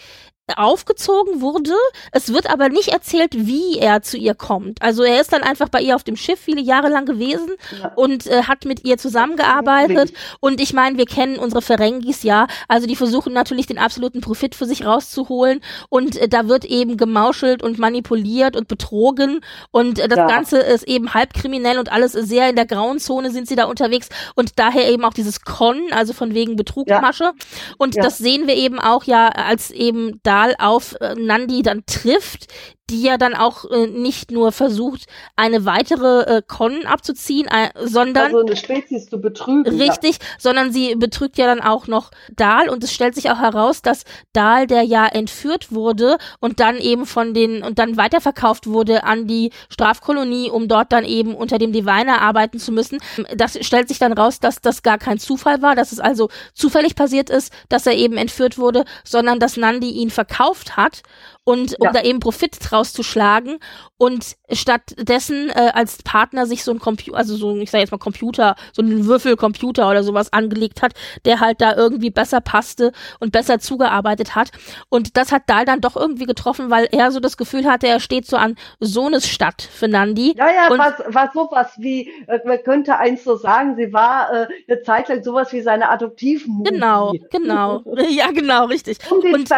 aufgezogen 0.55 1.41
wurde. 1.41 1.75
Es 2.13 2.33
wird 2.33 2.49
aber 2.49 2.69
nicht 2.69 2.89
erzählt, 2.89 3.31
wie 3.35 3.79
er 3.79 4.03
zu 4.03 4.17
ihr 4.17 4.35
kommt. 4.35 4.81
Also 4.81 5.03
er 5.03 5.21
ist 5.21 5.33
dann 5.33 5.43
einfach 5.43 5.69
bei 5.69 5.81
ihr 5.81 5.97
auf 5.97 6.05
dem 6.05 6.17
Schiff 6.17 6.39
viele 6.39 6.61
Jahre 6.61 6.89
lang 6.89 7.05
gewesen 7.05 7.51
ja. 7.81 7.93
und 7.97 8.27
äh, 8.27 8.45
hat 8.45 8.65
mit 8.65 8.85
ihr 8.85 8.97
zusammengearbeitet. 8.97 10.13
Und 10.39 10.61
ich 10.61 10.73
meine, 10.73 10.99
wir 10.99 11.07
kennen 11.07 11.39
unsere 11.39 11.63
Ferengis 11.63 12.23
ja. 12.23 12.47
Also 12.69 12.87
die 12.87 12.95
versuchen 12.95 13.33
natürlich 13.33 13.67
den 13.67 13.79
absoluten 13.79 14.21
Profit 14.21 14.55
für 14.55 14.67
sich 14.67 14.87
rauszuholen. 14.87 15.61
Und 15.89 16.17
äh, 16.17 16.29
da 16.29 16.47
wird 16.47 16.65
eben 16.65 16.97
gemauschelt 16.97 17.63
und 17.63 17.79
manipuliert 17.79 18.55
und 18.55 18.69
betrogen. 18.69 19.41
Und 19.73 19.99
äh, 19.99 20.07
das 20.07 20.19
ja. 20.19 20.27
Ganze 20.29 20.59
ist 20.59 20.87
eben 20.87 21.13
halb 21.13 21.35
kriminell 21.35 21.79
und 21.79 21.91
alles 21.91 22.13
sehr 22.13 22.49
in 22.49 22.57
der 22.57 22.67
grauen 22.67 23.01
Zone 23.01 23.33
sind 23.33 23.49
sie 23.49 23.57
da 23.57 23.65
unterwegs. 23.65 24.11
Und 24.37 24.59
daher 24.61 24.89
eben 24.89 25.05
auch 25.05 25.15
dieses 25.15 25.41
Con, 25.41 25.81
also 25.91 26.13
von 26.13 26.35
wegen 26.35 26.55
Betrugsmasche. 26.55 27.25
Ja. 27.25 27.33
Und 27.79 27.97
das 27.97 28.19
sehen 28.19 28.47
wir 28.47 28.55
eben 28.55 28.79
auch 28.79 29.05
ja 29.05 29.29
als 29.29 29.73
eben 29.73 30.21
da 30.23 30.36
Stahl 30.37 30.55
auf 30.59 30.95
äh, 31.01 31.15
Nandi 31.15 31.63
dann 31.63 31.85
trifft, 31.87 32.53
die 32.89 33.03
ja 33.03 33.19
dann 33.19 33.35
auch 33.35 33.65
äh, 33.71 33.89
nicht 33.89 34.31
nur 34.31 34.53
versucht, 34.53 35.07
eine 35.35 35.65
weitere 35.65 36.37
äh, 36.37 36.43
Con 36.47 36.87
abzuziehen, 36.87 37.49
äh, 37.49 37.71
sondern 37.85 38.27
also 38.27 38.41
eine 38.41 38.57
Spezies 38.57 39.09
zu 39.09 39.21
betrügen. 39.21 39.81
Richtig, 39.81 40.19
ja. 40.21 40.27
sondern 40.39 40.73
sie 40.73 40.95
betrügt 40.95 41.37
ja 41.37 41.47
dann 41.47 41.61
auch 41.61 41.89
noch 41.89 42.13
Dahl 42.35 42.69
und 42.69 42.85
es 42.85 42.93
stellt 42.93 43.17
sich 43.17 43.31
auch 43.31 43.39
heraus, 43.39 43.83
dass 43.83 44.05
Dahl, 44.33 44.69
der 44.69 44.83
ja 44.83 45.07
entführt 45.07 45.73
wurde 45.73 46.19
und 46.39 46.61
dann 46.61 46.79
eben 46.79 47.07
von 47.07 47.35
den 47.35 47.65
und 47.65 47.81
dann 47.81 47.97
weiterverkauft 47.97 48.69
wurde 48.69 49.03
an 49.03 49.27
die 49.27 49.51
Strafkolonie, 49.69 50.51
um 50.51 50.69
dort 50.69 50.93
dann 50.93 51.05
eben 51.05 51.35
unter 51.35 51.59
dem 51.59 51.73
Diviner 51.73 52.21
arbeiten 52.21 52.61
zu 52.61 52.71
müssen. 52.71 52.99
Das 53.35 53.59
stellt 53.67 53.89
sich 53.89 53.99
dann 53.99 54.13
raus, 54.13 54.39
dass 54.39 54.61
das 54.61 54.85
gar 54.85 54.99
kein 54.99 55.19
Zufall 55.19 55.61
war, 55.61 55.75
dass 55.75 55.91
es 55.91 55.99
also 55.99 56.29
zufällig 56.55 56.95
passiert 56.95 57.31
ist, 57.31 57.53
dass 57.69 57.87
er 57.87 57.95
eben 57.95 58.17
entführt 58.17 58.59
wurde, 58.59 58.85
sondern 59.03 59.41
dass 59.41 59.57
Nandi 59.57 59.91
ihn 59.91 60.11
verkauft 60.11 60.77
hat 60.77 61.03
und 61.47 61.79
um 61.79 61.87
ja. 61.87 61.93
da 61.93 62.03
eben 62.03 62.19
Profit 62.19 62.59
draus 62.61 62.93
zu 62.93 63.05
schlagen 63.05 63.59
und 63.99 64.37
stattdessen 64.51 65.49
äh, 65.51 65.71
als 65.73 66.03
Partner 66.03 66.45
sich 66.45 66.65
so 66.65 66.73
ein 66.73 66.81
Computer, 66.81 67.17
also 67.17 67.37
so, 67.37 67.57
ich 67.57 67.71
sage 67.71 67.83
jetzt 67.83 67.93
mal 67.93 67.99
Computer, 67.99 68.57
so 68.73 68.83
einen 68.83 69.07
Würfelcomputer 69.07 69.89
oder 69.89 70.03
sowas 70.03 70.33
angelegt 70.33 70.83
hat, 70.83 70.93
der 71.25 71.39
halt 71.39 71.61
da 71.61 71.77
irgendwie 71.77 72.11
besser 72.11 72.41
passte 72.41 72.91
und 73.21 73.31
besser 73.31 73.61
zugearbeitet 73.61 74.35
hat. 74.35 74.51
Und 74.89 75.17
das 75.17 75.31
hat 75.31 75.45
Dahl 75.47 75.65
dann 75.65 75.81
doch 75.81 75.95
irgendwie 75.95 76.27
getroffen, 76.27 76.69
weil 76.69 76.89
er 76.91 77.13
so 77.13 77.21
das 77.21 77.37
Gefühl 77.37 77.65
hatte, 77.65 77.87
er 77.87 78.01
steht 78.01 78.27
so 78.27 78.37
an 78.37 78.57
Sohnesstadt 78.81 79.63
für 79.63 79.87
Nandi. 79.87 80.35
Ja, 80.37 80.51
ja, 80.51 80.69
und 80.69 80.79
war, 80.81 80.97
war 81.07 81.31
sowas 81.33 81.69
wie, 81.79 82.11
äh, 82.27 82.41
man 82.45 82.61
könnte 82.65 82.99
eins 82.99 83.23
so 83.23 83.37
sagen, 83.37 83.77
sie 83.77 83.93
war 83.93 84.33
äh, 84.33 84.47
eine 84.69 84.83
Zeit 84.83 85.09
lang 85.09 85.23
sowas 85.23 85.53
wie 85.53 85.61
seine 85.61 85.91
Adoptivmutter. 85.91 86.73
Genau, 86.73 87.13
genau. 87.31 87.85
ja, 88.09 88.33
genau, 88.33 88.65
richtig. 88.65 88.99
Um 89.09 89.33
und 89.33 89.49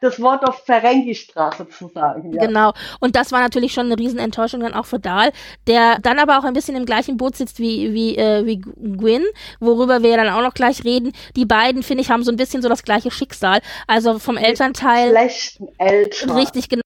das 0.00 0.22
Wort 0.22 0.44
auf 0.44 0.64
Ferengi 0.64 1.07
Straße 1.14 1.68
zu 1.68 1.88
sagen. 1.88 2.32
Ja. 2.32 2.46
Genau. 2.46 2.72
Und 3.00 3.16
das 3.16 3.32
war 3.32 3.40
natürlich 3.40 3.72
schon 3.72 3.86
eine 3.86 3.98
Riesenenttäuschung 3.98 4.60
dann 4.60 4.74
auch 4.74 4.86
für 4.86 4.98
Dahl, 4.98 5.32
der 5.66 5.98
dann 6.00 6.18
aber 6.18 6.38
auch 6.38 6.44
ein 6.44 6.54
bisschen 6.54 6.76
im 6.76 6.86
gleichen 6.86 7.16
Boot 7.16 7.36
sitzt 7.36 7.58
wie, 7.58 7.92
wie, 7.94 8.16
äh, 8.16 8.44
wie 8.46 8.58
Gwyn, 8.60 9.24
worüber 9.60 10.02
wir 10.02 10.10
ja 10.10 10.16
dann 10.16 10.34
auch 10.34 10.42
noch 10.42 10.54
gleich 10.54 10.84
reden. 10.84 11.12
Die 11.36 11.46
beiden, 11.46 11.82
finde 11.82 12.02
ich, 12.02 12.10
haben 12.10 12.22
so 12.22 12.32
ein 12.32 12.36
bisschen 12.36 12.62
so 12.62 12.68
das 12.68 12.82
gleiche 12.82 13.10
Schicksal. 13.10 13.60
Also 13.86 14.18
vom 14.18 14.36
Elternteil. 14.36 15.10
Schlechten 15.10 15.68
Eltern. 15.78 16.30
Richtig, 16.30 16.68
genau. 16.68 16.82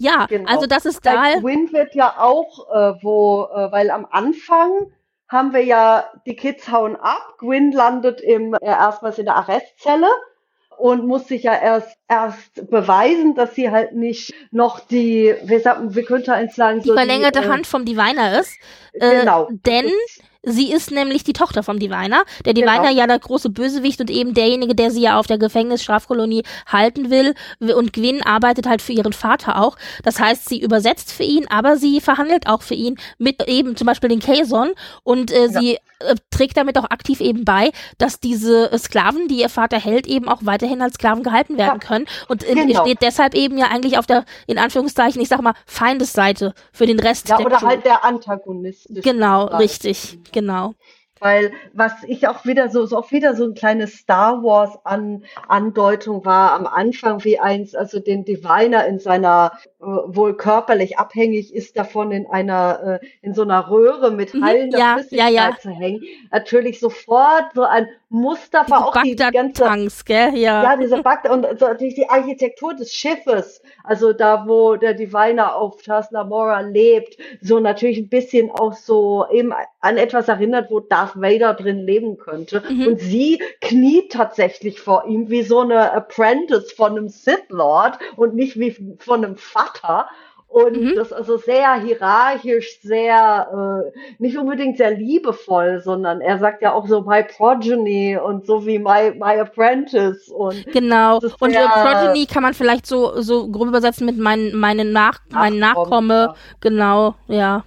Ja, 0.00 0.26
genau. 0.26 0.50
also 0.50 0.66
das 0.66 0.84
ist 0.84 1.06
Dahl. 1.06 1.40
Gwyn 1.40 1.72
wird 1.72 1.94
ja 1.94 2.16
auch, 2.18 2.68
äh, 2.74 2.94
wo, 3.02 3.44
äh, 3.54 3.70
weil 3.70 3.90
am 3.90 4.06
Anfang 4.10 4.90
haben 5.28 5.52
wir 5.52 5.64
ja, 5.64 6.10
die 6.26 6.36
Kids 6.36 6.70
hauen 6.70 6.96
ab, 6.96 7.34
Gwyn 7.38 7.72
landet 7.72 8.20
im, 8.20 8.54
äh, 8.54 8.58
erstmals 8.62 9.18
in 9.18 9.24
der 9.24 9.36
Arrestzelle 9.36 10.08
und 10.78 11.06
muss 11.06 11.28
sich 11.28 11.44
ja 11.44 11.54
erst 11.54 11.96
erst 12.08 12.70
beweisen, 12.70 13.34
dass 13.34 13.54
sie 13.54 13.70
halt 13.70 13.94
nicht 13.94 14.32
noch 14.50 14.80
die, 14.80 15.34
wie, 15.44 15.58
sagt, 15.58 15.94
wie 15.94 16.02
könnte 16.02 16.32
eins 16.32 16.54
sagen, 16.54 16.80
die 16.80 16.88
so 16.88 16.94
verlängerte 16.94 17.40
die, 17.40 17.46
äh, 17.46 17.50
Hand 17.50 17.66
vom 17.66 17.84
Diviner 17.84 18.38
ist. 18.40 18.56
Äh, 18.92 19.20
genau. 19.20 19.48
Denn 19.50 19.90
Sie 20.44 20.72
ist 20.72 20.90
nämlich 20.90 21.22
die 21.22 21.32
Tochter 21.32 21.62
vom 21.62 21.78
Diviner. 21.78 22.24
Der 22.44 22.52
Diviner 22.52 22.88
genau. 22.88 22.90
ja 22.98 23.06
der 23.06 23.20
große 23.20 23.48
Bösewicht 23.48 24.00
und 24.00 24.10
eben 24.10 24.34
derjenige, 24.34 24.74
der 24.74 24.90
sie 24.90 25.02
ja 25.02 25.18
auf 25.18 25.28
der 25.28 25.38
Gefängnisstrafkolonie 25.38 26.42
halten 26.66 27.10
will. 27.10 27.34
Und 27.60 27.92
Gwyn 27.92 28.22
arbeitet 28.22 28.66
halt 28.66 28.82
für 28.82 28.92
ihren 28.92 29.12
Vater 29.12 29.62
auch. 29.62 29.76
Das 30.02 30.18
heißt, 30.18 30.48
sie 30.48 30.60
übersetzt 30.60 31.12
für 31.12 31.22
ihn, 31.22 31.46
aber 31.48 31.76
sie 31.76 32.00
verhandelt 32.00 32.48
auch 32.48 32.62
für 32.62 32.74
ihn 32.74 32.96
mit 33.18 33.46
eben 33.48 33.76
zum 33.76 33.86
Beispiel 33.86 34.08
den 34.08 34.18
Kazon 34.18 34.72
und 35.04 35.30
äh, 35.30 35.46
ja. 35.46 35.60
sie 35.60 35.78
äh, 36.00 36.16
trägt 36.30 36.56
damit 36.56 36.76
auch 36.76 36.90
aktiv 36.90 37.20
eben 37.20 37.44
bei, 37.44 37.70
dass 37.98 38.18
diese 38.18 38.76
Sklaven, 38.76 39.28
die 39.28 39.40
ihr 39.40 39.48
Vater 39.48 39.78
hält, 39.78 40.08
eben 40.08 40.28
auch 40.28 40.40
weiterhin 40.42 40.82
als 40.82 40.94
Sklaven 40.94 41.22
gehalten 41.22 41.56
werden 41.56 41.80
ja. 41.80 41.86
können. 41.86 42.06
Und 42.26 42.42
äh, 42.42 42.54
genau. 42.54 42.82
steht 42.82 42.98
deshalb 43.00 43.34
eben 43.34 43.58
ja 43.58 43.66
eigentlich 43.66 43.96
auf 43.96 44.06
der, 44.06 44.24
in 44.48 44.58
Anführungszeichen, 44.58 45.22
ich 45.22 45.28
sag 45.28 45.40
mal, 45.40 45.54
Feindesseite 45.66 46.52
für 46.72 46.86
den 46.86 46.98
Rest. 46.98 47.28
Ja, 47.28 47.38
oder 47.38 47.58
Crew. 47.58 47.66
halt 47.68 47.84
der 47.84 48.04
Antagonist. 48.04 48.88
Genau, 48.90 49.44
richtig 49.44 50.18
genau. 50.32 50.74
Weil 51.20 51.52
was 51.72 51.92
ich 52.08 52.26
auch 52.26 52.44
wieder 52.44 52.68
so, 52.68 52.84
so 52.84 52.96
auch 52.96 53.12
wieder 53.12 53.36
so 53.36 53.44
ein 53.44 53.54
kleines 53.54 53.94
Star 53.94 54.42
Wars 54.42 54.76
an 54.82 55.24
Andeutung 55.46 56.24
war 56.24 56.52
am 56.52 56.66
Anfang, 56.66 57.22
wie 57.22 57.38
eins, 57.38 57.76
also 57.76 58.00
den 58.00 58.24
Diviner 58.24 58.86
in 58.86 58.98
seiner 58.98 59.52
äh, 59.80 59.84
wohl 59.84 60.36
körperlich 60.36 60.98
abhängig 60.98 61.54
ist 61.54 61.78
davon 61.78 62.10
in 62.10 62.26
einer 62.26 63.00
äh, 63.00 63.06
in 63.20 63.34
so 63.34 63.42
einer 63.42 63.70
Röhre 63.70 64.10
mit 64.10 64.34
mhm, 64.34 64.44
heilender 64.44 64.78
ja, 64.80 64.94
Flüssigkeit 64.94 65.32
ja, 65.32 65.48
ja. 65.50 65.58
zu 65.60 65.70
hängen, 65.70 66.02
natürlich 66.32 66.80
sofort 66.80 67.54
so 67.54 67.62
ein 67.62 67.86
Muster 68.08 68.64
war 68.68 68.88
auch 68.88 69.02
die, 69.02 69.14
die 69.14 69.30
ganze 69.30 69.62
Tanks, 69.62 70.04
gell? 70.04 70.36
Ja. 70.36 70.62
ja, 70.64 70.76
diese 70.76 71.02
Bagdad 71.02 71.32
und 71.32 71.58
so, 71.58 71.66
natürlich 71.66 71.94
die 71.94 72.10
Architektur 72.10 72.74
des 72.74 72.92
Schiffes, 72.92 73.61
also 73.84 74.12
da 74.12 74.46
wo 74.46 74.76
der 74.76 74.94
Diviner 74.94 75.56
auf 75.56 75.82
Tasla 75.82 76.24
Mora 76.24 76.60
lebt, 76.60 77.16
so 77.40 77.60
natürlich 77.60 77.98
ein 77.98 78.08
bisschen 78.08 78.50
auch 78.50 78.74
so 78.74 79.26
eben 79.30 79.52
an 79.80 79.96
etwas 79.96 80.28
erinnert, 80.28 80.70
wo 80.70 80.80
Darth 80.80 81.20
Vader 81.20 81.54
drin 81.54 81.78
leben 81.78 82.18
könnte 82.18 82.62
mhm. 82.68 82.86
und 82.86 83.00
sie 83.00 83.42
kniet 83.60 84.12
tatsächlich 84.12 84.80
vor 84.80 85.06
ihm 85.06 85.30
wie 85.30 85.42
so 85.42 85.60
eine 85.60 85.92
Apprentice 85.92 86.72
von 86.72 86.92
einem 86.92 87.08
Sith 87.08 87.48
Lord 87.48 87.98
und 88.16 88.34
nicht 88.34 88.58
wie 88.58 88.96
von 88.98 89.24
einem 89.24 89.36
Vater 89.36 90.08
und 90.52 90.80
mhm. 90.80 90.92
das 90.96 91.12
also 91.12 91.38
sehr 91.38 91.74
hierarchisch, 91.74 92.80
sehr 92.82 93.90
äh, 93.94 93.98
nicht 94.18 94.36
unbedingt 94.36 94.76
sehr 94.76 94.90
liebevoll, 94.90 95.80
sondern 95.80 96.20
er 96.20 96.38
sagt 96.38 96.62
ja 96.62 96.72
auch 96.74 96.86
so 96.86 97.00
my 97.00 97.24
progeny 97.24 98.18
und 98.18 98.46
so 98.46 98.66
wie 98.66 98.78
my 98.78 99.12
my 99.18 99.40
apprentice 99.40 100.28
und 100.28 100.66
genau 100.72 101.16
und 101.16 101.52
sehr, 101.52 101.68
progeny 101.68 102.26
kann 102.26 102.42
man 102.42 102.54
vielleicht 102.54 102.86
so 102.86 103.20
so 103.20 103.48
grob 103.48 103.68
übersetzen 103.68 104.04
mit 104.04 104.18
mein 104.18 104.54
meine 104.54 104.84
nach 104.84 105.20
mein 105.30 105.58
Nachkomme, 105.58 106.14
ja. 106.14 106.34
genau 106.60 107.14
ja 107.28 107.64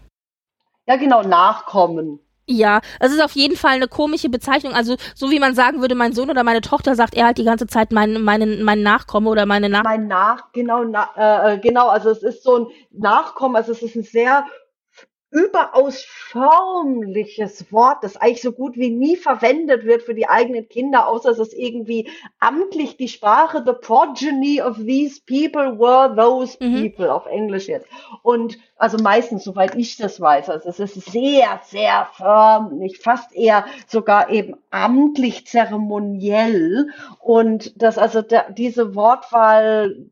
ja 0.87 0.95
genau 0.97 1.23
Nachkommen 1.23 2.19
Ja, 2.47 2.81
es 2.99 3.11
ist 3.11 3.23
auf 3.23 3.31
jeden 3.31 3.55
Fall 3.57 3.71
eine 3.71 3.87
komische 3.87 4.29
Bezeichnung. 4.29 4.73
Also 4.73 4.97
so 5.15 5.31
wie 5.31 5.39
man 5.39 5.55
sagen 5.55 5.81
würde, 5.81 5.95
mein 5.95 6.13
Sohn 6.13 6.29
oder 6.29 6.43
meine 6.43 6.61
Tochter 6.61 6.95
sagt 6.95 7.15
er 7.15 7.25
halt 7.25 7.39
die 7.39 7.43
ganze 7.43 7.65
Zeit 7.65 7.91
mein, 7.91 8.21
mein, 8.21 8.61
mein 8.61 8.83
Nachkomme 8.83 9.29
oder 9.29 9.47
meine 9.47 9.67
Nach. 9.67 9.83
Mein 9.83 10.07
Nach, 10.07 10.51
genau, 10.51 10.83
na, 10.83 11.09
äh, 11.53 11.57
genau. 11.57 11.87
Also 11.87 12.11
es 12.11 12.21
ist 12.21 12.43
so 12.43 12.59
ein 12.59 12.67
Nachkommen. 12.91 13.55
Also 13.55 13.71
es 13.71 13.81
ist 13.81 13.95
ein 13.95 14.03
sehr 14.03 14.45
überaus 15.35 16.05
förmliches 16.05 17.69
Wort, 17.71 18.03
das 18.03 18.15
eigentlich 18.15 18.41
so 18.41 18.53
gut 18.53 18.77
wie 18.77 18.89
nie 18.89 19.17
verwendet 19.17 19.83
wird 19.83 20.03
für 20.03 20.15
die 20.15 20.29
eigenen 20.29 20.69
Kinder, 20.69 21.09
außer 21.09 21.31
es 21.31 21.39
ist 21.39 21.53
irgendwie 21.53 22.09
amtlich 22.39 22.95
die 22.95 23.09
Sprache, 23.09 23.61
the 23.65 23.73
progeny 23.73 24.61
of 24.61 24.77
these 24.77 25.19
people 25.27 25.77
were 25.77 26.15
those 26.15 26.57
mhm. 26.61 26.81
people, 26.81 27.13
auf 27.13 27.25
Englisch 27.25 27.67
jetzt. 27.67 27.87
Und 28.23 28.57
also 28.77 28.97
meistens, 28.97 29.43
soweit 29.43 29.75
ich 29.75 29.97
das 29.97 30.21
weiß, 30.21 30.49
also 30.49 30.69
es 30.69 30.79
ist 30.79 31.11
sehr, 31.11 31.59
sehr 31.65 32.07
förmlich, 32.13 32.99
fast 32.99 33.35
eher 33.35 33.65
sogar 33.87 34.29
eben 34.29 34.55
amtlich 34.71 35.47
zeremoniell. 35.47 36.91
Und 37.19 37.81
das 37.81 37.97
also 37.97 38.21
der, 38.21 38.51
diese 38.51 38.95
Wortwahl 38.95 40.07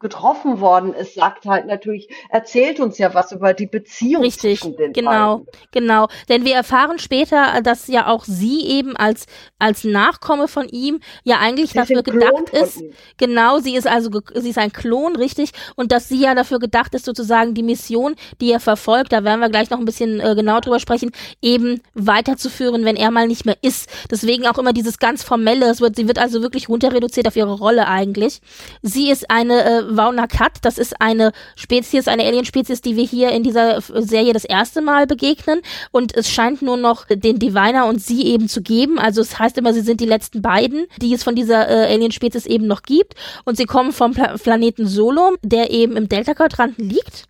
getroffen 0.00 0.60
worden 0.60 0.94
ist, 0.94 1.14
sagt 1.14 1.44
halt 1.44 1.66
natürlich, 1.66 2.08
erzählt 2.30 2.80
uns 2.80 2.96
ja 2.96 3.12
was 3.12 3.32
über 3.32 3.52
die 3.52 3.66
Beziehung 3.66 4.22
Richtig, 4.22 4.60
zwischen 4.60 4.76
den 4.76 4.94
genau, 4.94 5.38
beiden. 5.38 5.46
genau. 5.72 6.08
Denn 6.30 6.46
wir 6.46 6.54
erfahren 6.54 6.98
später, 6.98 7.60
dass 7.62 7.86
ja 7.86 8.06
auch 8.06 8.24
sie 8.24 8.66
eben 8.66 8.96
als 8.96 9.26
als 9.58 9.84
Nachkomme 9.84 10.48
von 10.48 10.68
ihm 10.68 11.00
ja 11.22 11.38
eigentlich 11.38 11.72
Sie 11.72 11.78
dafür 11.78 12.02
gedacht 12.02 12.48
ist. 12.50 12.82
Genau, 13.18 13.58
sie 13.58 13.76
ist 13.76 13.86
also 13.86 14.10
sie 14.34 14.48
ist 14.48 14.58
ein 14.58 14.72
Klon, 14.72 15.16
richtig, 15.16 15.50
und 15.76 15.92
dass 15.92 16.08
sie 16.08 16.20
ja 16.20 16.34
dafür 16.34 16.58
gedacht 16.58 16.94
ist, 16.94 17.04
sozusagen 17.04 17.52
die 17.52 17.62
Mission, 17.62 18.14
die 18.40 18.50
er 18.50 18.60
verfolgt, 18.60 19.12
da 19.12 19.22
werden 19.22 19.40
wir 19.40 19.50
gleich 19.50 19.68
noch 19.68 19.78
ein 19.78 19.84
bisschen 19.84 20.18
äh, 20.20 20.34
genau 20.34 20.60
drüber 20.60 20.80
sprechen, 20.80 21.10
eben 21.42 21.82
weiterzuführen, 21.92 22.86
wenn 22.86 22.96
er 22.96 23.10
mal 23.10 23.28
nicht 23.28 23.44
mehr 23.44 23.58
ist. 23.60 23.90
Deswegen 24.10 24.46
auch 24.46 24.56
immer 24.56 24.72
dieses 24.72 24.98
ganz 24.98 25.22
formelle, 25.22 25.68
es 25.68 25.82
wird, 25.82 25.96
sie 25.96 26.08
wird 26.08 26.18
also 26.18 26.40
wirklich 26.40 26.70
runter 26.70 26.92
reduziert 26.94 27.28
auf 27.28 27.36
ihre 27.36 27.52
Rolle 27.52 27.86
eigentlich. 27.86 28.40
Sie 28.80 29.10
ist 29.10 29.30
eine 29.30 29.62
äh, 29.64 29.89
Vaunacat. 29.96 30.58
Das 30.62 30.78
ist 30.78 31.00
eine 31.00 31.32
Spezies, 31.56 32.08
eine 32.08 32.24
Alien-Spezies, 32.24 32.80
die 32.80 32.96
wir 32.96 33.04
hier 33.04 33.30
in 33.30 33.42
dieser 33.42 33.80
Serie 33.80 34.32
das 34.32 34.44
erste 34.44 34.80
Mal 34.82 35.06
begegnen. 35.06 35.60
Und 35.90 36.16
es 36.16 36.30
scheint 36.30 36.62
nur 36.62 36.76
noch 36.76 37.06
den 37.06 37.38
Diviner 37.38 37.86
und 37.86 38.02
sie 38.02 38.26
eben 38.26 38.48
zu 38.48 38.62
geben. 38.62 38.98
Also 38.98 39.20
es 39.20 39.38
heißt 39.38 39.58
immer, 39.58 39.72
sie 39.72 39.82
sind 39.82 40.00
die 40.00 40.06
letzten 40.06 40.42
beiden, 40.42 40.86
die 41.00 41.14
es 41.14 41.22
von 41.22 41.34
dieser 41.34 41.68
äh, 41.68 41.92
Alien-Spezies 41.92 42.46
eben 42.46 42.66
noch 42.66 42.82
gibt. 42.82 43.14
Und 43.44 43.56
sie 43.56 43.64
kommen 43.64 43.92
vom 43.92 44.12
Pla 44.12 44.36
Planeten 44.38 44.86
Solom, 44.86 45.36
der 45.42 45.70
eben 45.70 45.96
im 45.96 46.08
Delta-Quadranten 46.08 46.88
liegt. 46.88 47.24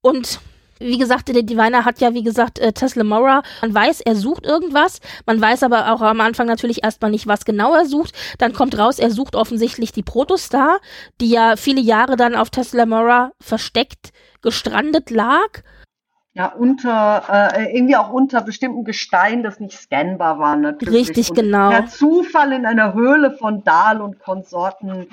Und 0.00 0.40
wie 0.78 0.98
gesagt, 0.98 1.28
der 1.28 1.42
Diviner 1.42 1.84
hat 1.84 2.00
ja, 2.00 2.14
wie 2.14 2.22
gesagt, 2.22 2.58
äh, 2.58 2.72
Tesla 2.72 3.04
Mora. 3.04 3.42
Man 3.62 3.74
weiß, 3.74 4.00
er 4.02 4.16
sucht 4.16 4.44
irgendwas. 4.46 5.00
Man 5.26 5.40
weiß 5.40 5.62
aber 5.62 5.92
auch 5.92 6.00
am 6.02 6.20
Anfang 6.20 6.46
natürlich 6.46 6.84
erstmal 6.84 7.10
nicht, 7.10 7.26
was 7.26 7.44
genau 7.44 7.74
er 7.74 7.86
sucht. 7.86 8.14
Dann 8.38 8.52
kommt 8.52 8.78
raus, 8.78 8.98
er 8.98 9.10
sucht 9.10 9.36
offensichtlich 9.36 9.92
die 9.92 10.02
Protostar, 10.02 10.78
die 11.20 11.30
ja 11.30 11.56
viele 11.56 11.80
Jahre 11.80 12.16
dann 12.16 12.34
auf 12.34 12.50
Tesla 12.50 12.86
Mora 12.86 13.32
versteckt, 13.40 14.10
gestrandet 14.42 15.10
lag. 15.10 15.62
Ja, 16.34 16.48
unter, 16.48 17.54
äh, 17.56 17.74
irgendwie 17.74 17.96
auch 17.96 18.10
unter 18.10 18.42
bestimmten 18.42 18.84
Gestein, 18.84 19.42
das 19.42 19.58
nicht 19.58 19.78
scannbar 19.78 20.38
war, 20.38 20.54
natürlich. 20.54 21.08
Richtig, 21.08 21.30
und 21.30 21.36
genau. 21.36 21.70
Per 21.70 21.86
Zufall 21.86 22.52
in 22.52 22.66
einer 22.66 22.92
Höhle 22.92 23.30
von 23.38 23.64
Dahl 23.64 24.02
und 24.02 24.18
Konsorten 24.18 25.06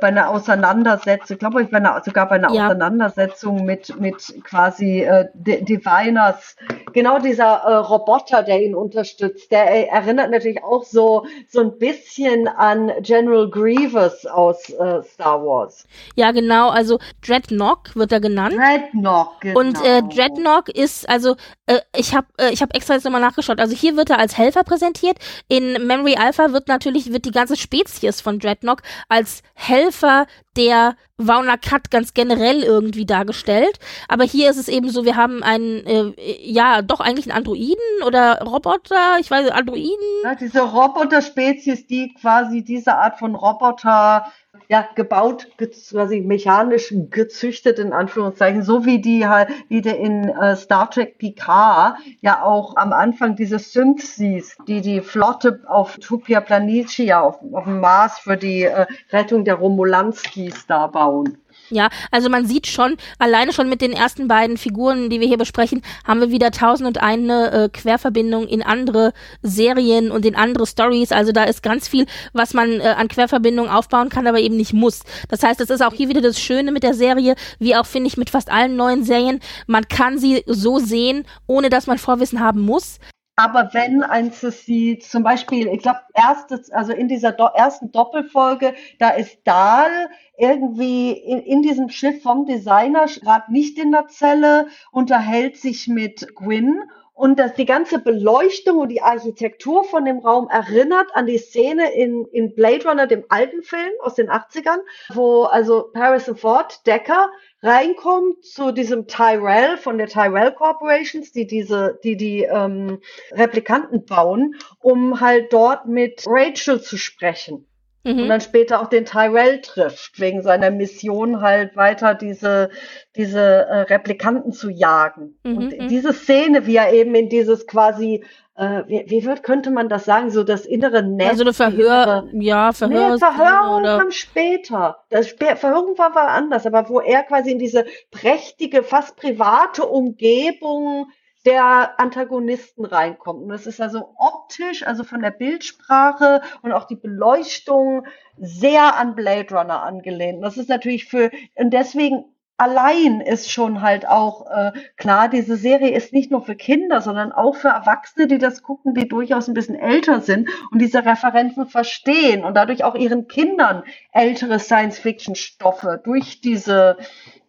bei 0.00 0.08
einer 0.08 0.30
Auseinandersetzung, 0.30 1.38
glaube 1.38 1.62
ich, 1.62 1.70
bei 1.70 1.78
einer, 1.78 2.00
sogar 2.04 2.28
bei 2.28 2.36
einer 2.36 2.52
ja. 2.52 2.66
Auseinandersetzung 2.66 3.64
mit, 3.64 3.98
mit 4.00 4.42
quasi 4.44 5.02
äh, 5.02 5.28
Diviners, 5.34 6.56
genau 6.92 7.18
dieser 7.18 7.44
äh, 7.44 7.74
Roboter, 7.74 8.42
der 8.42 8.62
ihn 8.62 8.74
unterstützt, 8.74 9.50
der 9.50 9.92
erinnert 9.92 10.30
natürlich 10.30 10.62
auch 10.64 10.84
so, 10.84 11.26
so 11.48 11.60
ein 11.60 11.78
bisschen 11.78 12.48
an 12.48 12.90
General 13.00 13.48
Grievous 13.48 14.26
aus 14.26 14.70
äh, 14.70 15.02
Star 15.02 15.44
Wars. 15.44 15.86
Ja, 16.14 16.32
genau, 16.32 16.70
also 16.70 16.98
Dreadnought 17.24 17.94
wird 17.94 18.12
er 18.12 18.20
genannt. 18.20 18.54
Dreadnought, 18.54 19.40
genau. 19.40 19.60
Und 19.60 19.84
äh, 19.84 20.02
Dreadnought 20.02 20.68
ist, 20.68 21.08
also 21.08 21.36
äh, 21.66 21.80
ich 21.96 22.14
habe 22.14 22.26
äh, 22.38 22.52
ich 22.52 22.62
hab 22.62 22.74
extra 22.74 22.94
jetzt 22.94 23.04
nochmal 23.04 23.20
nachgeschaut, 23.20 23.60
also 23.60 23.74
hier 23.76 23.96
wird 23.96 24.10
er 24.10 24.18
als 24.18 24.38
Helfer 24.38 24.64
präsentiert, 24.64 25.18
in 25.48 25.86
Memory 25.86 26.16
Alpha 26.16 26.52
wird 26.52 26.68
natürlich, 26.68 27.12
wird 27.12 27.24
die 27.24 27.30
ganze 27.30 27.56
Spezies 27.56 28.20
von 28.20 28.38
Dreadnought 28.38 28.82
als 29.08 29.42
Helfer 29.54 29.81
Helfer 29.82 30.26
der 30.56 30.96
Vaunakat 31.16 31.90
ganz 31.90 32.14
generell 32.14 32.62
irgendwie 32.62 33.06
dargestellt. 33.06 33.78
Aber 34.08 34.24
hier 34.24 34.50
ist 34.50 34.56
es 34.56 34.68
eben 34.68 34.90
so, 34.90 35.04
wir 35.04 35.16
haben 35.16 35.42
einen, 35.42 35.86
äh, 35.86 36.12
ja, 36.40 36.82
doch 36.82 37.00
eigentlich 37.00 37.26
einen 37.26 37.38
Androiden 37.38 38.02
oder 38.06 38.42
Roboter, 38.42 39.18
ich 39.20 39.30
weiß, 39.30 39.50
Androiden. 39.50 39.96
Ja, 40.24 40.34
diese 40.34 40.60
Roboter-Spezies, 40.60 41.86
die 41.86 42.14
quasi 42.14 42.62
diese 42.62 42.94
Art 42.96 43.18
von 43.18 43.34
Roboter 43.34 44.26
ja, 44.68 44.88
gebaut, 44.94 45.48
quasi 45.58 46.20
mechanisch 46.20 46.94
gezüchtet, 47.10 47.78
in 47.78 47.92
Anführungszeichen, 47.92 48.62
so 48.62 48.84
wie 48.84 49.00
die 49.00 49.26
halt, 49.26 49.48
wie 49.68 49.80
der 49.80 49.98
in 49.98 50.28
äh, 50.28 50.56
Star 50.56 50.90
Trek 50.90 51.18
Picard 51.18 51.96
ja 52.20 52.42
auch 52.42 52.76
am 52.76 52.92
Anfang 52.92 53.36
diese 53.36 53.58
Synthesies, 53.58 54.56
die 54.66 54.80
die 54.80 55.00
Flotte 55.00 55.60
auf 55.66 55.98
Tupia 55.98 56.40
Planitia, 56.40 57.20
auf, 57.20 57.38
auf 57.52 57.64
dem 57.64 57.80
Mars 57.80 58.18
für 58.18 58.36
die 58.36 58.62
äh, 58.64 58.86
Rettung 59.10 59.44
der 59.44 59.54
Romulanskis 59.56 60.66
da 60.66 60.86
bauen. 60.86 61.41
Ja, 61.72 61.88
also 62.10 62.28
man 62.28 62.46
sieht 62.46 62.66
schon, 62.66 62.98
alleine 63.18 63.54
schon 63.54 63.70
mit 63.70 63.80
den 63.80 63.94
ersten 63.94 64.28
beiden 64.28 64.58
Figuren, 64.58 65.08
die 65.08 65.20
wir 65.20 65.26
hier 65.26 65.38
besprechen, 65.38 65.80
haben 66.06 66.20
wir 66.20 66.30
wieder 66.30 66.50
tausend 66.50 66.86
und 66.86 67.02
eine 67.02 67.50
äh, 67.50 67.68
Querverbindung 67.70 68.46
in 68.46 68.62
andere 68.62 69.14
Serien 69.40 70.10
und 70.10 70.26
in 70.26 70.36
andere 70.36 70.66
Stories. 70.66 71.12
Also 71.12 71.32
da 71.32 71.44
ist 71.44 71.62
ganz 71.62 71.88
viel, 71.88 72.04
was 72.34 72.52
man 72.52 72.78
äh, 72.80 72.94
an 72.98 73.08
Querverbindungen 73.08 73.72
aufbauen 73.72 74.10
kann, 74.10 74.26
aber 74.26 74.38
eben 74.40 74.58
nicht 74.58 74.74
muss. 74.74 75.00
Das 75.30 75.42
heißt, 75.42 75.60
das 75.60 75.70
ist 75.70 75.82
auch 75.82 75.94
hier 75.94 76.10
wieder 76.10 76.20
das 76.20 76.38
Schöne 76.38 76.72
mit 76.72 76.82
der 76.82 76.92
Serie, 76.92 77.36
wie 77.58 77.74
auch 77.74 77.86
finde 77.86 78.08
ich 78.08 78.18
mit 78.18 78.28
fast 78.28 78.50
allen 78.50 78.76
neuen 78.76 79.02
Serien. 79.02 79.40
Man 79.66 79.88
kann 79.88 80.18
sie 80.18 80.42
so 80.46 80.78
sehen, 80.78 81.24
ohne 81.46 81.70
dass 81.70 81.86
man 81.86 81.96
Vorwissen 81.96 82.40
haben 82.40 82.60
muss. 82.60 82.98
Aber 83.36 83.70
wenn 83.72 84.02
eins 84.02 84.40
sie 84.40 84.98
zum 84.98 85.22
Beispiel, 85.22 85.66
ich 85.68 85.80
glaube, 85.80 86.00
erstes, 86.14 86.70
also 86.70 86.92
in 86.92 87.08
dieser 87.08 87.32
do 87.32 87.44
ersten 87.44 87.90
Doppelfolge, 87.90 88.74
da 88.98 89.10
ist 89.10 89.38
Dahl 89.44 90.10
irgendwie 90.36 91.12
in, 91.12 91.38
in 91.38 91.62
diesem 91.62 91.88
Schiff 91.88 92.22
vom 92.22 92.44
Designer 92.44 93.06
gerade 93.06 93.50
nicht 93.50 93.78
in 93.78 93.90
der 93.90 94.08
Zelle, 94.08 94.68
unterhält 94.90 95.56
sich 95.56 95.88
mit 95.88 96.34
Gwyn 96.34 96.82
und 97.22 97.38
dass 97.38 97.54
die 97.54 97.66
ganze 97.66 98.00
Beleuchtung 98.00 98.78
und 98.78 98.88
die 98.88 99.00
Architektur 99.00 99.84
von 99.84 100.04
dem 100.04 100.18
Raum 100.18 100.48
erinnert 100.48 101.14
an 101.14 101.26
die 101.26 101.38
Szene 101.38 101.94
in, 101.94 102.24
in 102.32 102.52
Blade 102.56 102.84
Runner, 102.84 103.06
dem 103.06 103.24
alten 103.28 103.62
Film 103.62 103.92
aus 104.00 104.16
den 104.16 104.28
80ern, 104.28 104.80
wo 105.14 105.44
also 105.44 105.92
Harrison 105.94 106.34
Ford, 106.34 106.84
Decker, 106.84 107.30
reinkommt 107.62 108.44
zu 108.44 108.72
diesem 108.72 109.06
Tyrell 109.06 109.76
von 109.76 109.98
der 109.98 110.08
Tyrell 110.08 110.50
Corporations, 110.50 111.30
die 111.30 111.46
diese, 111.46 112.00
die 112.02 112.16
die 112.16 112.42
ähm, 112.42 112.98
Replikanten 113.30 114.04
bauen, 114.04 114.56
um 114.80 115.20
halt 115.20 115.52
dort 115.52 115.86
mit 115.86 116.24
Rachel 116.26 116.82
zu 116.82 116.96
sprechen. 116.96 117.68
Mhm. 118.04 118.22
Und 118.22 118.28
dann 118.28 118.40
später 118.40 118.80
auch 118.80 118.88
den 118.88 119.04
Tyrell 119.04 119.60
trifft, 119.60 120.18
wegen 120.18 120.42
seiner 120.42 120.70
Mission 120.70 121.40
halt 121.40 121.76
weiter 121.76 122.14
diese, 122.14 122.70
diese 123.16 123.40
äh, 123.40 123.80
Replikanten 123.82 124.52
zu 124.52 124.70
jagen. 124.70 125.38
Mhm. 125.44 125.56
Und 125.56 125.78
mhm. 125.78 125.88
diese 125.88 126.12
Szene, 126.12 126.66
wie 126.66 126.76
er 126.76 126.92
eben 126.92 127.14
in 127.14 127.28
dieses 127.28 127.66
quasi 127.66 128.24
äh, 128.54 128.82
wie, 128.86 129.04
wie 129.08 129.24
wird, 129.24 129.42
könnte 129.42 129.70
man 129.70 129.88
das 129.88 130.04
sagen, 130.04 130.30
so 130.30 130.44
das 130.44 130.66
innere 130.66 131.02
Netz. 131.02 131.30
Also 131.30 131.44
eine 131.44 131.52
Verhör, 131.54 132.28
innere, 132.30 132.44
ja, 132.44 132.72
Verhör. 132.72 133.10
Nee, 133.12 133.18
Verhörung 133.18 133.80
oder? 133.80 133.98
kam 133.98 134.10
später. 134.10 134.98
Das 135.08 135.26
Sp 135.32 135.56
Verhörung 135.56 135.96
war, 135.96 136.14
war 136.14 136.28
anders, 136.28 136.66
aber 136.66 136.88
wo 136.88 137.00
er 137.00 137.22
quasi 137.22 137.50
in 137.50 137.58
diese 137.58 137.86
prächtige, 138.10 138.82
fast 138.82 139.16
private 139.16 139.86
Umgebung 139.86 141.10
der 141.44 141.98
Antagonisten 141.98 142.84
reinkommt. 142.84 143.42
Und 143.42 143.48
das 143.48 143.66
ist 143.66 143.80
also 143.80 144.14
optisch, 144.16 144.86
also 144.86 145.04
von 145.04 145.22
der 145.22 145.30
Bildsprache 145.30 146.42
und 146.62 146.72
auch 146.72 146.86
die 146.86 146.96
Beleuchtung 146.96 148.06
sehr 148.38 148.96
an 148.96 149.14
Blade 149.14 149.54
Runner 149.54 149.82
angelehnt. 149.82 150.42
Das 150.42 150.56
ist 150.56 150.68
natürlich 150.68 151.06
für, 151.06 151.30
und 151.56 151.70
deswegen 151.70 152.24
allein 152.62 153.20
ist 153.20 153.50
schon 153.50 153.82
halt 153.82 154.06
auch 154.06 154.48
äh, 154.48 154.72
klar, 154.96 155.28
diese 155.28 155.56
Serie 155.56 155.90
ist 155.90 156.12
nicht 156.12 156.30
nur 156.30 156.42
für 156.42 156.54
Kinder, 156.54 157.00
sondern 157.00 157.32
auch 157.32 157.56
für 157.56 157.68
Erwachsene, 157.68 158.28
die 158.28 158.38
das 158.38 158.62
gucken, 158.62 158.94
die 158.94 159.08
durchaus 159.08 159.48
ein 159.48 159.54
bisschen 159.54 159.74
älter 159.74 160.20
sind 160.20 160.48
und 160.70 160.78
diese 160.78 161.04
Referenzen 161.04 161.66
verstehen 161.66 162.44
und 162.44 162.54
dadurch 162.54 162.84
auch 162.84 162.94
ihren 162.94 163.26
Kindern 163.26 163.82
ältere 164.12 164.60
Science-Fiction-Stoffe 164.60 166.00
durch 166.04 166.40
diese 166.40 166.98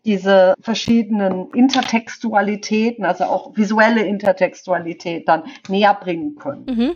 diese 0.06 0.54
verschiedenen 0.60 1.50
Intertextualitäten, 1.54 3.06
also 3.06 3.26
auch 3.26 3.56
visuelle 3.56 4.06
Intertextualität 4.06 5.28
dann 5.28 5.44
näher 5.70 5.94
bringen 5.94 6.36
können. 6.36 6.66
Mhm. 6.66 6.96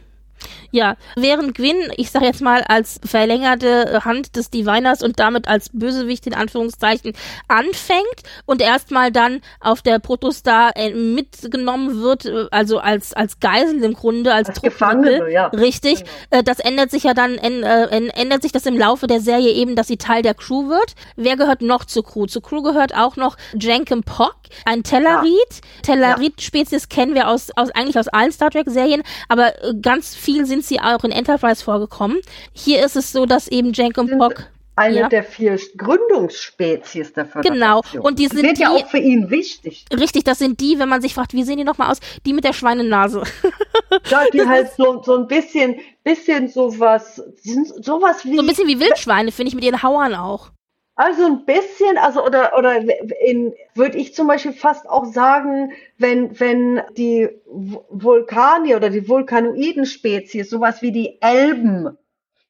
Ja, 0.72 0.96
während 1.16 1.56
Gwyn, 1.56 1.92
ich 1.96 2.12
sag 2.12 2.22
jetzt 2.24 2.42
mal, 2.42 2.64
als 2.64 3.00
verlängerte 3.04 4.02
Hand 4.04 4.36
des 4.36 4.50
Diviners 4.50 5.02
und 5.02 5.20
damit 5.20 5.48
als 5.48 5.70
Bösewicht 5.72 6.28
in 6.28 6.34
Anführungszeichen 6.34 7.14
anfängt 7.48 8.24
und 8.46 8.62
erstmal 8.62 9.12
dann 9.12 9.42
auf 9.60 9.82
der 9.82 10.00
Protostar 10.00 10.76
äh, 10.76 10.94
mitgenommen 10.94 12.02
wird, 12.02 12.26
äh, 12.26 12.46
also 12.52 12.80
als, 12.80 13.14
als 13.14 13.40
Geisel 13.40 13.84
im 13.84 13.94
Grunde, 13.94 14.34
als, 14.34 14.50
als 14.50 14.62
Gefangene, 14.62 15.32
ja. 15.32 15.48
Richtig. 15.48 16.00
Genau. 16.00 16.12
Äh, 16.30 16.44
das 16.44 16.60
ändert 16.60 16.92
sich 16.92 17.04
ja 17.04 17.14
dann, 17.14 17.36
ändert 17.38 18.42
sich 18.42 18.52
das 18.52 18.66
im 18.66 18.78
Laufe 18.78 19.08
der 19.08 19.22
Serie 19.22 19.52
eben, 19.52 19.76
dass 19.76 19.88
sie 19.88 19.98
Teil 19.98 20.22
der 20.22 20.34
Crew 20.34 20.70
wird. 20.70 20.96
Wer 21.16 21.38
gehört 21.38 21.62
noch 21.62 21.86
zur 21.86 22.06
Crew? 22.06 22.26
Zur 22.26 22.42
Crew 22.42 22.62
gehört 22.62 22.96
auch 22.96 23.16
noch 23.16 23.38
Jankum 23.54 24.04
Pock, 24.04 24.36
ein 24.66 24.84
Tellarid. 24.84 25.28
Ja. 25.28 25.82
Tellarid-Spezies 25.84 26.90
kennen 26.90 27.16
wir 27.16 27.28
aus, 27.28 27.50
aus, 27.56 27.70
eigentlich 27.72 27.98
aus 27.98 28.08
allen 28.08 28.32
Star 28.32 28.52
Trek-Serien, 28.52 29.04
aber 29.30 29.54
ganz 29.82 30.16
viel 30.28 30.46
sind 30.46 30.66
sie 30.66 30.82
auch 30.82 31.06
in 31.06 31.12
Enterprise 31.12 31.64
vorgekommen. 31.64 32.20
Hier 32.52 32.86
ist 32.86 32.98
es 32.98 33.14
so, 33.14 33.26
dass 33.26 33.48
eben 33.48 33.72
Jankum 33.72 34.10
Pock 34.18 34.50
eine 34.76 35.00
ja. 35.00 35.08
der 35.08 35.24
vier 35.24 35.58
Gründungsspezies 35.78 37.14
der 37.14 37.26
Föderation. 37.26 37.82
Genau. 37.92 38.06
Und 38.06 38.20
die 38.20 38.28
sind 38.28 38.40
das 38.40 38.44
wird 38.44 38.58
die, 38.58 38.62
ja 38.62 38.72
auch 38.72 38.88
für 38.90 38.98
ihn 39.00 39.30
wichtig. 39.30 39.86
Richtig, 39.98 40.26
das 40.26 40.40
sind 40.40 40.60
die, 40.60 40.80
wenn 40.80 40.90
man 40.90 41.02
sich 41.02 41.14
fragt, 41.14 41.34
wie 41.34 41.44
sehen 41.44 41.58
die 41.58 41.64
nochmal 41.64 41.92
aus? 41.92 42.00
Die 42.26 42.34
mit 42.34 42.44
der 42.44 42.54
Schweinenase. 42.54 43.24
Ja, 44.10 44.26
die 44.34 44.40
das 44.40 44.48
halt 44.48 44.72
so, 44.76 45.02
so 45.02 45.16
ein 45.16 45.28
bisschen, 45.28 45.80
bisschen 46.04 46.50
sowas, 46.50 47.24
sowas 47.80 48.26
wie. 48.26 48.36
So 48.36 48.42
ein 48.42 48.48
bisschen 48.48 48.68
wie 48.68 48.82
Wildschweine, 48.82 49.32
finde 49.32 49.48
ich, 49.48 49.56
mit 49.56 49.64
ihren 49.64 49.82
Hauern 49.82 50.14
auch. 50.14 50.52
Also 50.98 51.28
ein 51.28 51.46
bisschen, 51.46 52.00
also 52.00 52.26
oder 52.26 52.58
oder 52.58 52.82
in 53.24 53.54
würde 53.76 54.00
ich 54.00 54.16
zum 54.16 54.26
Beispiel 54.26 54.52
fast 54.52 54.90
auch 54.90 55.06
sagen, 55.06 55.72
wenn 56.00 56.40
wenn 56.40 56.82
die 56.98 57.30
Vulkanier 57.46 58.78
oder 58.78 58.90
die 58.90 59.08
Vulkanoiden-Spezies 59.08 60.50
sowas 60.50 60.82
wie 60.82 60.92
die 60.92 61.22
Elben 61.22 61.96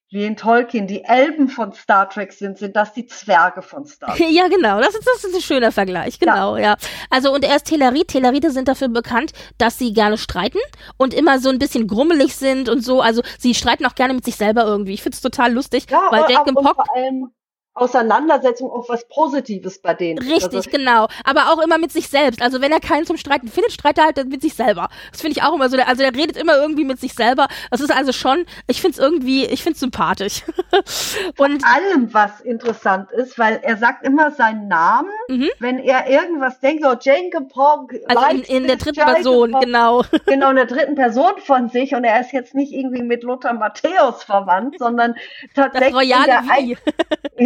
wie 0.10 0.24
in 0.24 0.38
Tolkien 0.38 0.88
die 0.88 1.04
Elben 1.04 1.50
von 1.50 1.74
Star 1.74 2.10
Trek 2.10 2.32
sind, 2.32 2.58
sind 2.58 2.78
das 2.78 2.94
die 2.94 3.06
Zwerge 3.06 3.62
von 3.62 3.86
Star 3.86 4.16
Trek. 4.16 4.28
Ja, 4.32 4.48
genau. 4.48 4.80
Das 4.80 4.96
ist, 4.96 5.06
das 5.06 5.26
ist 5.26 5.36
ein 5.36 5.42
schöner 5.42 5.74
Vergleich. 5.74 6.18
Genau, 6.18 6.56
ja. 6.56 6.64
ja. 6.64 6.78
Also, 7.10 7.34
und 7.34 7.44
er 7.44 7.58
ist 7.58 7.66
Tellerit. 7.66 8.08
Tellerite 8.08 8.52
sind 8.52 8.70
dafür 8.70 8.88
bekannt, 8.88 9.34
dass 9.58 9.78
sie 9.78 9.92
gerne 9.92 10.18
streiten 10.18 10.60
und 10.96 11.14
immer 11.14 11.40
so 11.40 11.50
ein 11.50 11.60
bisschen 11.60 11.88
grummelig 11.88 12.36
sind 12.38 12.70
und 12.70 12.86
so. 12.86 13.02
Also, 13.02 13.22
sie 13.38 13.54
streiten 13.54 13.86
auch 13.86 13.96
gerne 13.96 14.14
mit 14.14 14.24
sich 14.24 14.38
selber 14.38 14.64
irgendwie. 14.64 14.94
Ich 14.94 15.04
find's 15.04 15.20
total 15.20 15.52
lustig, 15.52 15.88
ja, 15.90 16.08
weil 16.10 16.24
Jack 16.30 16.48
und 16.48 16.56
Pock, 16.56 16.76
vor 16.76 16.96
allem, 16.96 17.30
Auseinandersetzung 17.78 18.72
auch 18.72 18.90
was 18.90 19.08
Positives 19.08 19.80
bei 19.80 19.94
denen. 19.94 20.20
Richtig, 20.20 20.54
also, 20.54 20.70
genau. 20.70 21.08
Aber 21.24 21.52
auch 21.52 21.62
immer 21.64 21.78
mit 21.78 21.92
sich 21.92 22.08
selbst. 22.10 22.42
Also 22.42 22.62
wenn 22.62 22.72
er 22.72 22.80
keinen 22.80 23.06
zum 23.06 23.18
Streiten 23.18 23.48
findet, 23.48 23.72
streitet 23.72 24.00
er 24.00 24.06
halt 24.06 24.30
mit 24.30 24.42
sich 24.42 24.56
selber. 24.56 24.90
Das 25.12 25.22
finde 25.22 25.38
ich 25.38 25.44
auch 25.44 25.54
immer 25.54 25.70
so. 25.70 25.78
Also 25.78 26.04
er 26.04 26.14
redet 26.14 26.38
immer 26.38 26.56
irgendwie 26.58 26.84
mit 26.84 27.00
sich 27.00 27.14
selber. 27.14 27.48
Das 27.72 27.82
ist 27.82 27.92
also 27.92 28.12
schon, 28.12 28.46
ich 28.68 28.82
finde 28.82 28.98
es 28.98 29.00
irgendwie, 29.00 29.46
ich 29.46 29.64
finde 29.64 29.76
es 29.76 29.80
sympathisch. 29.80 30.44
Und 31.38 31.62
Vor 31.62 31.72
allem, 31.72 32.14
was 32.14 32.42
interessant 32.42 33.12
ist, 33.12 33.38
weil 33.38 33.60
er 33.64 33.78
sagt 33.78 34.06
immer 34.06 34.32
seinen 34.32 34.68
Namen, 34.68 35.12
mhm. 35.28 35.50
wenn 35.60 35.80
er 35.80 36.10
irgendwas 36.10 36.60
denkt, 36.60 36.84
so 36.84 36.94
Jenke 37.00 37.42
Pog. 37.42 37.94
Also 38.08 38.26
in, 38.36 38.42
in 38.44 38.68
der 38.68 38.78
dritten 38.78 39.04
Person, 39.04 39.52
Pog, 39.52 39.62
genau. 39.62 40.04
Genau, 40.26 40.50
in 40.50 40.56
der 40.58 40.66
dritten 40.66 40.96
Person 40.96 41.32
von 41.44 41.70
sich. 41.70 41.94
Und 41.96 42.04
er 42.04 42.20
ist 42.20 42.32
jetzt 42.32 42.56
nicht 42.56 42.74
irgendwie 42.74 43.04
mit 43.04 43.24
Lothar 43.24 43.54
Matthäus 43.54 44.24
verwandt, 44.24 44.78
sondern 44.80 45.16
tatsächlich. 45.56 45.94
Das 45.94 46.02
royale 46.02 46.42
Wie. 46.48 46.78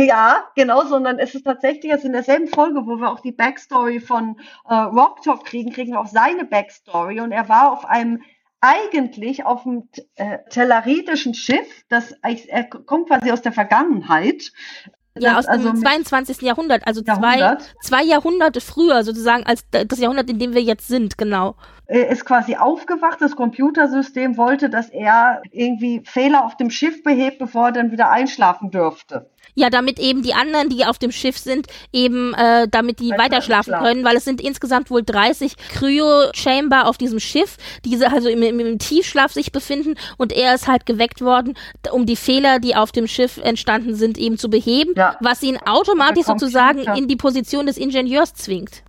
Ja, 0.08 0.21
genau, 0.56 0.86
sondern 0.86 1.20
es 1.20 1.36
ist 1.36 1.44
tatsächlich 1.44 1.92
also 1.92 2.08
in 2.08 2.14
derselben 2.14 2.48
Folge, 2.48 2.86
wo 2.86 2.98
wir 2.98 3.12
auch 3.12 3.20
die 3.20 3.32
Backstory 3.32 4.00
von 4.00 4.38
äh, 4.68 4.74
Rock 4.74 5.22
Talk 5.22 5.46
kriegen, 5.46 5.72
kriegen 5.72 5.92
wir 5.94 6.00
auch 6.00 6.08
seine 6.08 6.46
Backstory 6.46 7.22
und 7.22 7.32
er 7.32 7.50
war 7.50 7.72
auf 7.72 7.86
einem 7.86 8.22
eigentlich 8.62 9.44
auf 9.44 9.64
dem 9.64 9.90
äh, 10.16 10.38
tellaritischen 10.50 11.34
Schiff, 11.34 11.84
das 11.90 12.14
er 12.22 12.64
kommt 12.66 13.08
quasi 13.08 13.32
aus 13.32 13.42
der 13.42 13.52
Vergangenheit. 13.52 14.52
Ja, 15.18 15.38
aus 15.38 15.46
also 15.46 15.72
dem 15.72 15.82
22. 15.82 16.42
Jahrhundert, 16.42 16.88
also 16.88 17.02
Jahrhundert. 17.02 17.62
Zwei, 17.62 17.82
zwei 17.82 18.04
Jahrhunderte 18.04 18.62
früher 18.62 19.04
sozusagen 19.04 19.46
als 19.46 19.66
das 19.70 20.00
Jahrhundert, 20.00 20.30
in 20.30 20.40
dem 20.40 20.54
wir 20.54 20.62
jetzt 20.62 20.88
sind, 20.88 21.18
genau. 21.18 21.56
Er 21.88 22.08
ist 22.08 22.24
quasi 22.24 22.56
aufgewacht, 22.56 23.20
das 23.20 23.36
Computersystem 23.36 24.38
wollte, 24.38 24.70
dass 24.70 24.90
er 24.90 25.42
irgendwie 25.52 26.02
Fehler 26.06 26.46
auf 26.46 26.56
dem 26.56 26.70
Schiff 26.70 27.04
behebt, 27.04 27.40
bevor 27.40 27.68
er 27.68 27.72
dann 27.74 27.92
wieder 27.92 28.10
einschlafen 28.10 28.72
dürfte. 28.72 29.30
Ja, 29.56 29.70
damit 29.70 30.00
eben 30.00 30.22
die 30.22 30.34
anderen, 30.34 30.70
die 30.70 30.86
auf 30.86 30.98
dem 30.98 31.12
Schiff 31.12 31.38
sind, 31.38 31.68
eben 31.92 32.34
äh, 32.34 32.68
damit 32.70 33.00
die 33.00 33.12
weiterschlafen 33.12 33.74
können, 33.74 34.04
weil 34.04 34.16
es 34.16 34.26
sind 34.26 34.42
insgesamt 34.42 34.90
wohl 34.90 35.04
30 35.04 35.56
Cryo-Chamber 35.74 36.88
auf 36.88 36.98
diesem 36.98 37.20
Schiff, 37.20 37.58
die 37.86 38.04
also 38.06 38.30
im, 38.30 38.42
im, 38.44 38.60
im, 38.60 38.80
Tiefschlaf 38.80 39.32
sich 39.32 39.52
befinden 39.52 39.96
und 40.18 40.32
er 40.32 40.56
ist 40.56 40.68
halt 40.68 40.86
geweckt 40.86 41.22
worden, 41.22 41.56
um 41.92 42.06
die 42.06 42.16
Fehler, 42.16 42.60
die 42.60 42.76
auf 42.76 42.92
dem 42.92 43.08
Schiff 43.08 43.38
entstanden 43.38 43.96
sind, 43.96 44.18
eben 44.18 44.38
zu 44.38 44.50
beheben, 44.50 44.94
ja. 44.96 45.18
was 45.20 45.44
ihn 45.44 45.58
automatisch 45.58 46.26
sozusagen 46.26 46.80
in 46.96 47.08
die 47.08 47.16
Position 47.16 47.66
des 47.66 47.78
Ingenieurs 47.78 48.34
zwingt. 48.34 48.84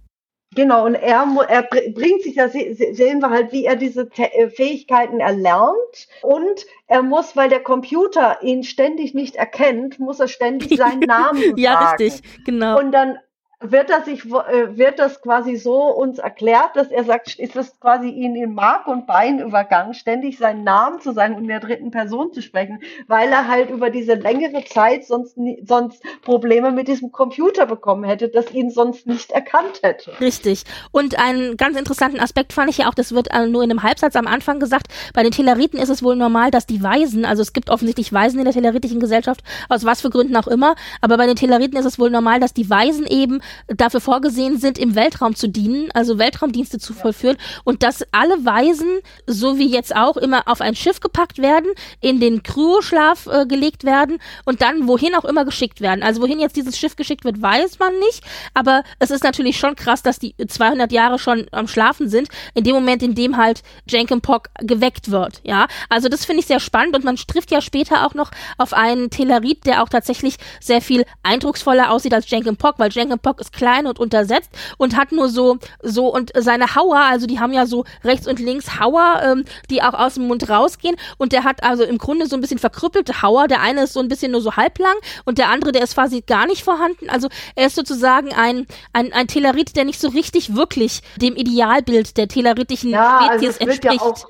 Genau, 0.55 0.85
und 0.85 0.95
er, 0.95 1.27
er 1.49 1.63
bringt 1.63 2.23
sich, 2.23 2.35
da 2.35 2.49
sehen 2.49 3.21
wir 3.21 3.31
halt, 3.31 3.53
wie 3.53 3.65
er 3.65 3.77
diese 3.77 4.09
äh, 4.17 4.51
Fähigkeiten 4.51 5.21
erlernt. 5.21 6.09
Und 6.21 6.67
er 6.93 7.03
muss, 7.03 7.36
weil 7.36 7.49
der 7.49 7.62
Computer 7.62 8.43
ihn 8.43 8.64
ständig 8.64 9.14
nicht 9.14 9.36
erkennt, 9.36 9.99
muss 9.99 10.20
er 10.20 10.28
ständig 10.28 10.76
seinen 10.76 11.01
Namen 11.01 11.40
sagen. 11.40 11.57
ja, 11.57 11.90
richtig, 11.90 12.22
genau. 12.45 12.78
Und 12.78 12.93
dann 12.93 13.16
wird 13.63 13.91
das 13.91 14.05
sich, 14.05 14.25
äh, 14.25 14.77
wird 14.77 14.99
das 14.99 15.21
quasi 15.23 15.57
so 15.57 15.83
uns 15.83 16.19
erklärt, 16.19 16.75
dass 16.75 16.89
er 16.89 17.05
sagt, 17.05 17.39
ist 17.39 17.57
es 17.57 17.79
quasi 17.81 18.09
ihn 18.09 18.37
in 18.37 18.55
Mark 18.55 18.87
und 18.87 19.07
Bein 19.07 19.39
übergangen, 19.39 19.95
ständig 19.95 20.39
seinen 20.39 20.65
Namen 20.65 21.01
zu 21.01 21.13
sagen 21.13 21.35
und 21.35 21.43
in 21.43 21.49
der 21.49 21.61
dritten 21.61 21.91
Person 21.91 22.33
zu 22.33 22.43
sprechen, 22.43 22.81
weil 23.07 23.31
er 23.31 23.49
halt 23.49 23.71
über 23.71 23.91
diese 23.91 24.15
längere 24.15 24.65
Zeit 24.65 25.05
sonst, 25.05 25.37
sonst 25.65 26.03
Probleme 26.23 26.73
mit 26.73 26.89
diesem 26.89 27.13
Computer 27.13 27.67
bekommen 27.67 28.05
hätte, 28.05 28.29
das 28.29 28.53
ihn 28.53 28.71
sonst 28.71 29.07
nicht 29.07 29.31
erkannt 29.31 29.81
hätte. 29.83 30.13
Richtig. 30.21 30.65
Und 30.91 31.19
einen 31.19 31.57
ganz 31.57 31.79
interessanten 31.79 32.21
Aspekt 32.21 32.53
fand 32.53 32.71
ich 32.71 32.79
ja 32.79 32.89
auch, 32.89 32.95
das 32.95 33.13
wird 33.13 33.33
äh, 33.33 33.47
nur 33.47 33.63
in 33.63 33.71
einem 33.71 33.83
Halbsatz 33.83 34.17
am 34.17 34.27
Anfang 34.27 34.61
gesagt, 34.61 34.89
bei 35.15 35.23
den 35.23 35.33
Telleriten 35.33 35.79
ist 35.79 35.89
es 35.89 36.03
wohl 36.03 36.17
normal, 36.17 36.51
dass 36.51 36.67
die 36.67 36.83
Weisen, 36.83 37.25
also 37.25 37.43
es 37.43 37.53
gibt 37.53 37.71
offensichtlich 37.71 38.13
Weisen 38.13 38.39
in 38.39 38.45
der 38.45 38.55
telleritischen 38.55 39.01
Gesellschaft, 39.01 39.43
aus 39.69 39.85
was 39.85 40.01
für 40.01 40.11
Gründen 40.11 40.37
auch 40.37 40.47
immer, 40.47 40.75
aber 41.01 41.17
bei 41.17 41.27
den 41.27 41.37
Telleriten 41.37 41.77
ist 41.77 41.87
es 41.87 41.99
wohl 41.99 42.11
normal, 42.11 42.41
dass 42.41 42.55
die 42.55 42.69
Weisen 42.69 43.07
eben 43.07 43.41
dafür 43.68 44.00
vorgesehen 44.00 44.59
sind, 44.59 44.78
im 44.78 44.94
Weltraum 44.94 45.34
zu 45.34 45.48
dienen, 45.48 45.90
also 45.92 46.18
Weltraumdienste 46.18 46.78
zu 46.78 46.92
vollführen 46.92 47.36
und 47.64 47.82
dass 47.82 48.05
alle 48.12 48.44
Weisen, 48.44 49.00
so 49.26 49.59
wie 49.59 49.68
jetzt 49.68 49.94
auch, 49.94 50.16
immer 50.16 50.48
auf 50.48 50.61
ein 50.61 50.74
Schiff 50.74 51.00
gepackt 51.00 51.38
werden, 51.38 51.70
in 52.00 52.20
den 52.20 52.42
Kryoschlaf 52.42 53.26
äh, 53.26 53.46
gelegt 53.46 53.84
werden 53.84 54.18
und 54.44 54.62
dann 54.62 54.88
wohin 54.88 55.14
auch 55.14 55.24
immer 55.24 55.44
geschickt 55.44 55.80
werden. 55.80 56.03
Also 56.03 56.22
wohin 56.22 56.40
jetzt 56.40 56.57
dieses 56.57 56.78
Schiff 56.78 56.96
geschickt 56.96 57.24
wird, 57.24 57.40
weiß 57.40 57.78
man 57.78 57.92
nicht, 58.00 58.22
aber 58.55 58.82
es 58.98 59.11
ist 59.11 59.24
natürlich 59.24 59.59
schon 59.59 59.76
krass, 59.76 60.03
dass 60.03 60.18
die 60.18 60.34
200 60.36 60.92
Jahre 60.92 61.18
schon 61.18 61.46
am 61.53 61.68
Schlafen 61.68 62.09
sind, 62.09 62.28
in 62.55 62.64
dem 62.64 62.74
Moment, 62.74 63.03
in 63.03 63.14
dem 63.14 63.36
halt 63.36 63.62
Jenkinpock 63.86 64.50
geweckt 64.61 65.11
wird, 65.11 65.40
ja. 65.44 65.66
Also 65.88 66.09
das 66.09 66.24
finde 66.24 66.40
ich 66.40 66.46
sehr 66.46 66.61
spannend 66.61 66.96
und 66.96 67.05
man 67.05 67.16
trifft 67.16 67.50
ja 67.50 67.61
später 67.61 68.07
auch 68.07 68.14
noch 68.14 68.30
auf 68.59 68.72
einen 68.72 69.11
Telerit, 69.11 69.66
der 69.66 69.82
auch 69.82 69.88
tatsächlich 69.88 70.36
sehr 70.61 70.80
viel 70.80 71.05
eindrucksvoller 71.22 71.90
aussieht 71.90 72.14
als 72.14 72.28
Jenkinpock, 72.30 72.78
weil 72.78 72.90
Jenkinpock 72.90 73.40
ist 73.43 73.53
klein 73.53 73.86
und 73.86 73.99
untersetzt 73.99 74.51
und 74.78 74.97
hat 74.97 75.12
nur 75.12 75.28
so, 75.28 75.59
so 75.82 76.12
und 76.12 76.32
seine 76.34 76.74
Hauer, 76.74 76.99
also 76.99 77.26
die 77.26 77.40
haben 77.40 77.53
ja 77.53 77.66
so 77.66 77.84
rechts 78.05 78.26
und 78.26 78.38
links 78.38 78.80
Hauer, 78.80 79.20
ähm, 79.22 79.45
die 79.70 79.82
auch 79.82 79.95
aus 79.95 80.14
dem 80.14 80.26
Mund 80.26 80.49
rausgehen 80.49 80.97
und 81.18 81.32
der 81.32 81.45
hat 81.45 81.62
also 81.62 81.84
im 81.84 81.99
Grunde 81.99 82.26
so 82.26 82.36
ein 82.36 82.40
bisschen 82.40 82.59
verkrüppelte 82.59 83.22
Hauer. 83.22 83.49
Der 83.49 83.61
eine 83.61 83.84
ist 83.84 83.93
so 83.93 84.01
ein 84.01 84.09
bisschen 84.09 84.32
nur 84.32 84.40
so 84.40 84.57
halblang 84.57 84.95
und 85.24 85.38
der 85.38 85.51
andere, 85.51 85.72
der 85.72 85.82
ist 85.82 85.95
quasi 85.95 86.22
gar 86.22 86.47
nicht 86.47 86.64
vorhanden. 86.64 87.11
Also 87.11 87.28
er 87.55 87.66
ist 87.66 87.76
sozusagen 87.76 88.32
ein, 88.32 88.66
ein, 88.93 89.12
ein 89.12 89.26
Telerit, 89.26 89.76
der 89.76 89.84
nicht 89.84 90.01
so 90.01 90.09
richtig 90.09 90.55
wirklich 90.55 91.03
dem 91.16 91.36
Idealbild 91.36 92.16
der 92.16 92.28
teleritischen 92.28 92.90
ja, 92.90 93.18
also 93.18 93.32
Spezies 93.34 93.61
also 93.61 93.70
entspricht 93.70 94.26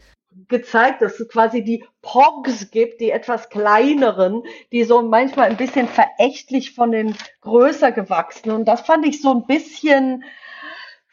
gezeigt, 0.53 1.03
dass 1.03 1.19
es 1.19 1.29
quasi 1.29 1.65
die 1.65 1.85
Pogs 2.03 2.71
gibt, 2.71 3.01
die 3.01 3.11
etwas 3.11 3.49
kleineren, 3.49 4.45
die 4.71 4.85
so 4.85 5.03
manchmal 5.03 5.51
ein 5.51 5.57
bisschen 5.57 5.89
verächtlich 5.89 6.73
von 6.77 6.93
den 6.93 7.17
größer 7.41 7.91
gewachsenen. 7.91 8.55
Und 8.55 8.69
das 8.69 8.83
fand 8.83 9.05
ich 9.05 9.21
so 9.21 9.33
ein 9.33 9.47
bisschen 9.47 10.23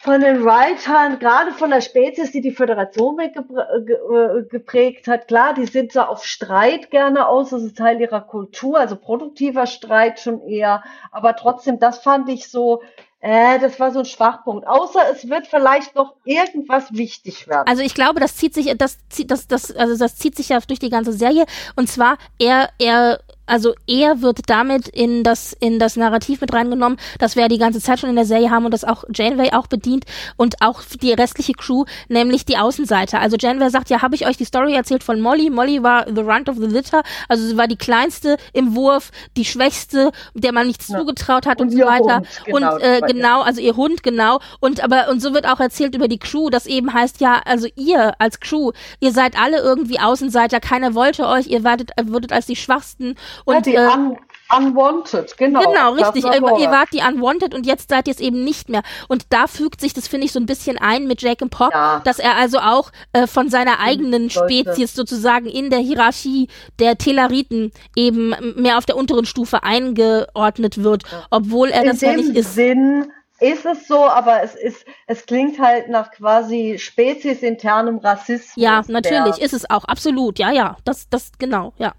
von 0.02 0.22
den 0.22 0.46
Writern, 0.46 1.20
gerade 1.20 1.52
von 1.52 1.72
der 1.72 1.82
Spezies, 1.82 2.32
die 2.32 2.40
die 2.40 2.52
Föderation 2.52 3.20
äh, 3.20 4.44
geprägt 4.50 5.08
hat. 5.08 5.28
Klar, 5.28 5.54
die 5.54 5.66
sind 5.66 5.92
so 5.92 6.02
auf 6.02 6.24
Streit 6.24 6.90
gerne 6.90 7.28
aus, 7.28 7.50
das 7.50 7.64
ist 7.64 7.78
Teil 7.78 8.00
ihrer 8.00 8.22
Kultur, 8.22 8.80
also 8.80 8.96
produktiver 8.96 9.66
Streit 9.66 10.22
schon 10.22 10.42
eher. 10.48 10.84
Aber 11.12 11.36
trotzdem, 11.36 11.80
das 11.80 12.00
fand 12.00 12.30
ich 12.30 12.50
so 12.50 12.82
äh, 13.22 13.60
das 13.60 13.80
war 13.80 13.92
so 13.92 14.00
ein 14.00 14.06
Schwachpunkt. 14.06 14.66
Außer 14.66 15.02
es 15.12 15.28
wird 15.30 15.48
vielleicht 15.48 15.96
noch 15.96 16.16
irgendwas 16.24 16.94
wichtig 16.94 17.48
werden. 17.48 17.68
Also 17.68 17.82
ich 17.82 17.94
glaube, 17.94 18.20
das 18.20 18.36
zieht 18.38 18.54
sich, 18.54 18.74
das 18.78 18.98
zieht, 19.10 19.30
das, 19.32 19.48
das, 19.48 19.76
also 19.76 19.98
das 19.98 20.16
zieht 20.16 20.36
sich 20.36 20.50
ja 20.50 20.60
durch 20.60 20.80
die 20.80 20.90
ganze 20.90 21.12
Serie. 21.12 21.46
Und 21.76 21.90
zwar, 21.90 22.18
er, 22.40 22.70
er 22.80 23.20
also 23.50 23.74
er 23.88 24.22
wird 24.22 24.42
damit 24.48 24.88
in 24.88 25.24
das 25.24 25.54
in 25.54 25.80
das 25.80 25.96
Narrativ 25.96 26.42
mit 26.42 26.54
reingenommen, 26.54 27.00
das 27.18 27.36
wir 27.36 27.44
ja 27.44 27.50
die 27.50 27.58
ganze 27.58 27.82
Zeit 27.82 28.00
schon 28.00 28.10
in 28.10 28.16
der 28.16 28.26
Serie 28.26 28.52
haben 28.52 28.66
und 28.66 28.74
das 28.74 28.84
auch 28.84 29.04
Janeway 29.14 29.52
auch 29.54 29.68
bedient 29.68 30.06
und 30.38 30.62
auch 30.62 30.82
die 31.02 31.14
restliche 31.14 31.54
Crew, 31.54 31.86
nämlich 32.08 32.46
die 32.46 32.58
Außenseiter. 32.58 33.20
Also 33.20 33.38
Janeway 33.40 33.70
sagt, 33.70 33.90
ja, 33.90 34.02
habe 34.02 34.16
ich 34.16 34.28
euch 34.28 34.38
die 34.38 34.46
Story 34.46 34.74
erzählt 34.76 35.04
von 35.04 35.20
Molly. 35.20 35.50
Molly 35.50 35.82
war 35.82 36.06
the 36.08 36.22
runt 36.22 36.48
of 36.48 36.58
the 36.58 36.68
litter, 36.68 37.04
also 37.28 37.46
sie 37.46 37.58
war 37.58 37.68
die 37.68 37.76
kleinste 37.76 38.38
im 38.54 38.76
Wurf, 38.76 39.12
die 39.36 39.46
schwächste, 39.46 40.12
der 40.34 40.54
man 40.54 40.68
nichts 40.68 40.88
ja. 40.88 41.00
zugetraut 41.00 41.46
hat 41.46 41.60
und, 41.60 41.70
und 41.70 41.78
so 41.78 41.86
weiter. 41.86 42.18
Hund, 42.18 42.46
genau, 42.46 42.76
und 42.76 42.82
äh, 42.82 43.02
genau, 43.08 43.42
also 43.42 43.62
ihr 43.62 43.76
Hund, 43.76 44.04
genau. 44.04 44.40
Und 44.60 44.84
aber 44.84 45.10
und 45.10 45.22
so 45.22 45.34
wird 45.34 45.48
auch 45.48 45.60
erzählt 45.60 45.96
über 45.96 46.08
die 46.08 46.20
Crew, 46.20 46.50
das 46.50 46.68
eben 46.68 46.94
heißt 46.94 47.20
ja, 47.20 47.42
also 47.46 47.68
ihr 47.76 48.14
als 48.20 48.40
Crew, 48.40 48.72
ihr 49.00 49.12
seid 49.12 49.40
alle 49.40 49.58
irgendwie 49.58 50.00
Außenseiter, 50.00 50.60
keiner 50.60 50.94
wollte 50.94 51.28
euch, 51.28 51.48
ihr 51.48 51.64
werdet, 51.64 51.92
würdet 52.04 52.32
als 52.32 52.46
die 52.46 52.56
Schwachsten 52.56 53.16
und 53.46 53.56
ja, 53.56 53.62
die 53.62 53.76
äh, 53.76 53.88
un 53.88 54.18
Unwanted, 54.52 55.38
genau. 55.38 55.60
Genau, 55.62 55.94
richtig. 55.94 56.24
Ihr, 56.24 56.34
ihr, 56.34 56.72
wart 56.72 56.90
die 56.92 57.02
Unwanted 57.08 57.54
und 57.54 57.68
jetzt 57.68 57.90
seid 57.90 58.08
ihr 58.08 58.14
es 58.14 58.20
eben 58.20 58.44
nicht 58.44 58.68
mehr. 58.68 58.82
Und 59.08 59.26
da 59.30 59.46
fügt 59.46 59.80
sich 59.80 59.94
das, 59.94 60.08
finde 60.08 60.26
ich, 60.26 60.32
so 60.32 60.40
ein 60.40 60.48
bisschen 60.48 60.78
ein 60.80 61.08
mit 61.08 61.22
Jacob 61.22 61.52
Pock, 61.52 61.72
ja. 61.72 62.02
dass 62.04 62.18
er 62.18 62.36
also 62.36 62.58
auch 62.58 62.92
äh, 63.14 63.28
von 63.28 63.50
seiner 63.50 63.80
eigenen 63.80 64.32
Spezies 64.32 64.96
sozusagen 64.96 65.46
in 65.46 65.70
der 65.70 65.80
Hierarchie 65.80 66.48
der 66.80 66.98
Telariten 66.98 67.72
eben 67.96 68.34
mehr 68.56 68.80
auf 68.80 68.86
der 68.86 68.98
unteren 68.98 69.26
Stufe 69.26 69.64
eingeordnet 69.64 70.84
wird, 70.84 71.04
obwohl 71.30 71.70
er 71.70 71.84
in 71.84 71.90
das 71.90 72.02
ja 72.02 72.16
nicht 72.16 72.36
ist. 72.36 72.56
Sinn 72.56 73.12
ist 73.40 73.66
es 73.66 73.88
so, 73.88 74.06
aber 74.06 74.44
es 74.44 74.56
ist, 74.56 74.86
es 75.08 75.26
klingt 75.26 75.60
halt 75.60 75.90
nach 75.90 76.12
quasi 76.12 76.78
speziesinternem 76.78 77.98
Rassismus. 78.00 78.54
Ja, 78.56 78.82
natürlich 78.88 79.40
ist 79.40 79.54
es 79.54 79.70
auch, 79.70 79.86
absolut, 79.86 80.40
ja, 80.40 80.52
ja, 80.52 80.78
das, 80.86 81.10
das, 81.10 81.32
genau, 81.38 81.74
ja. 81.78 81.94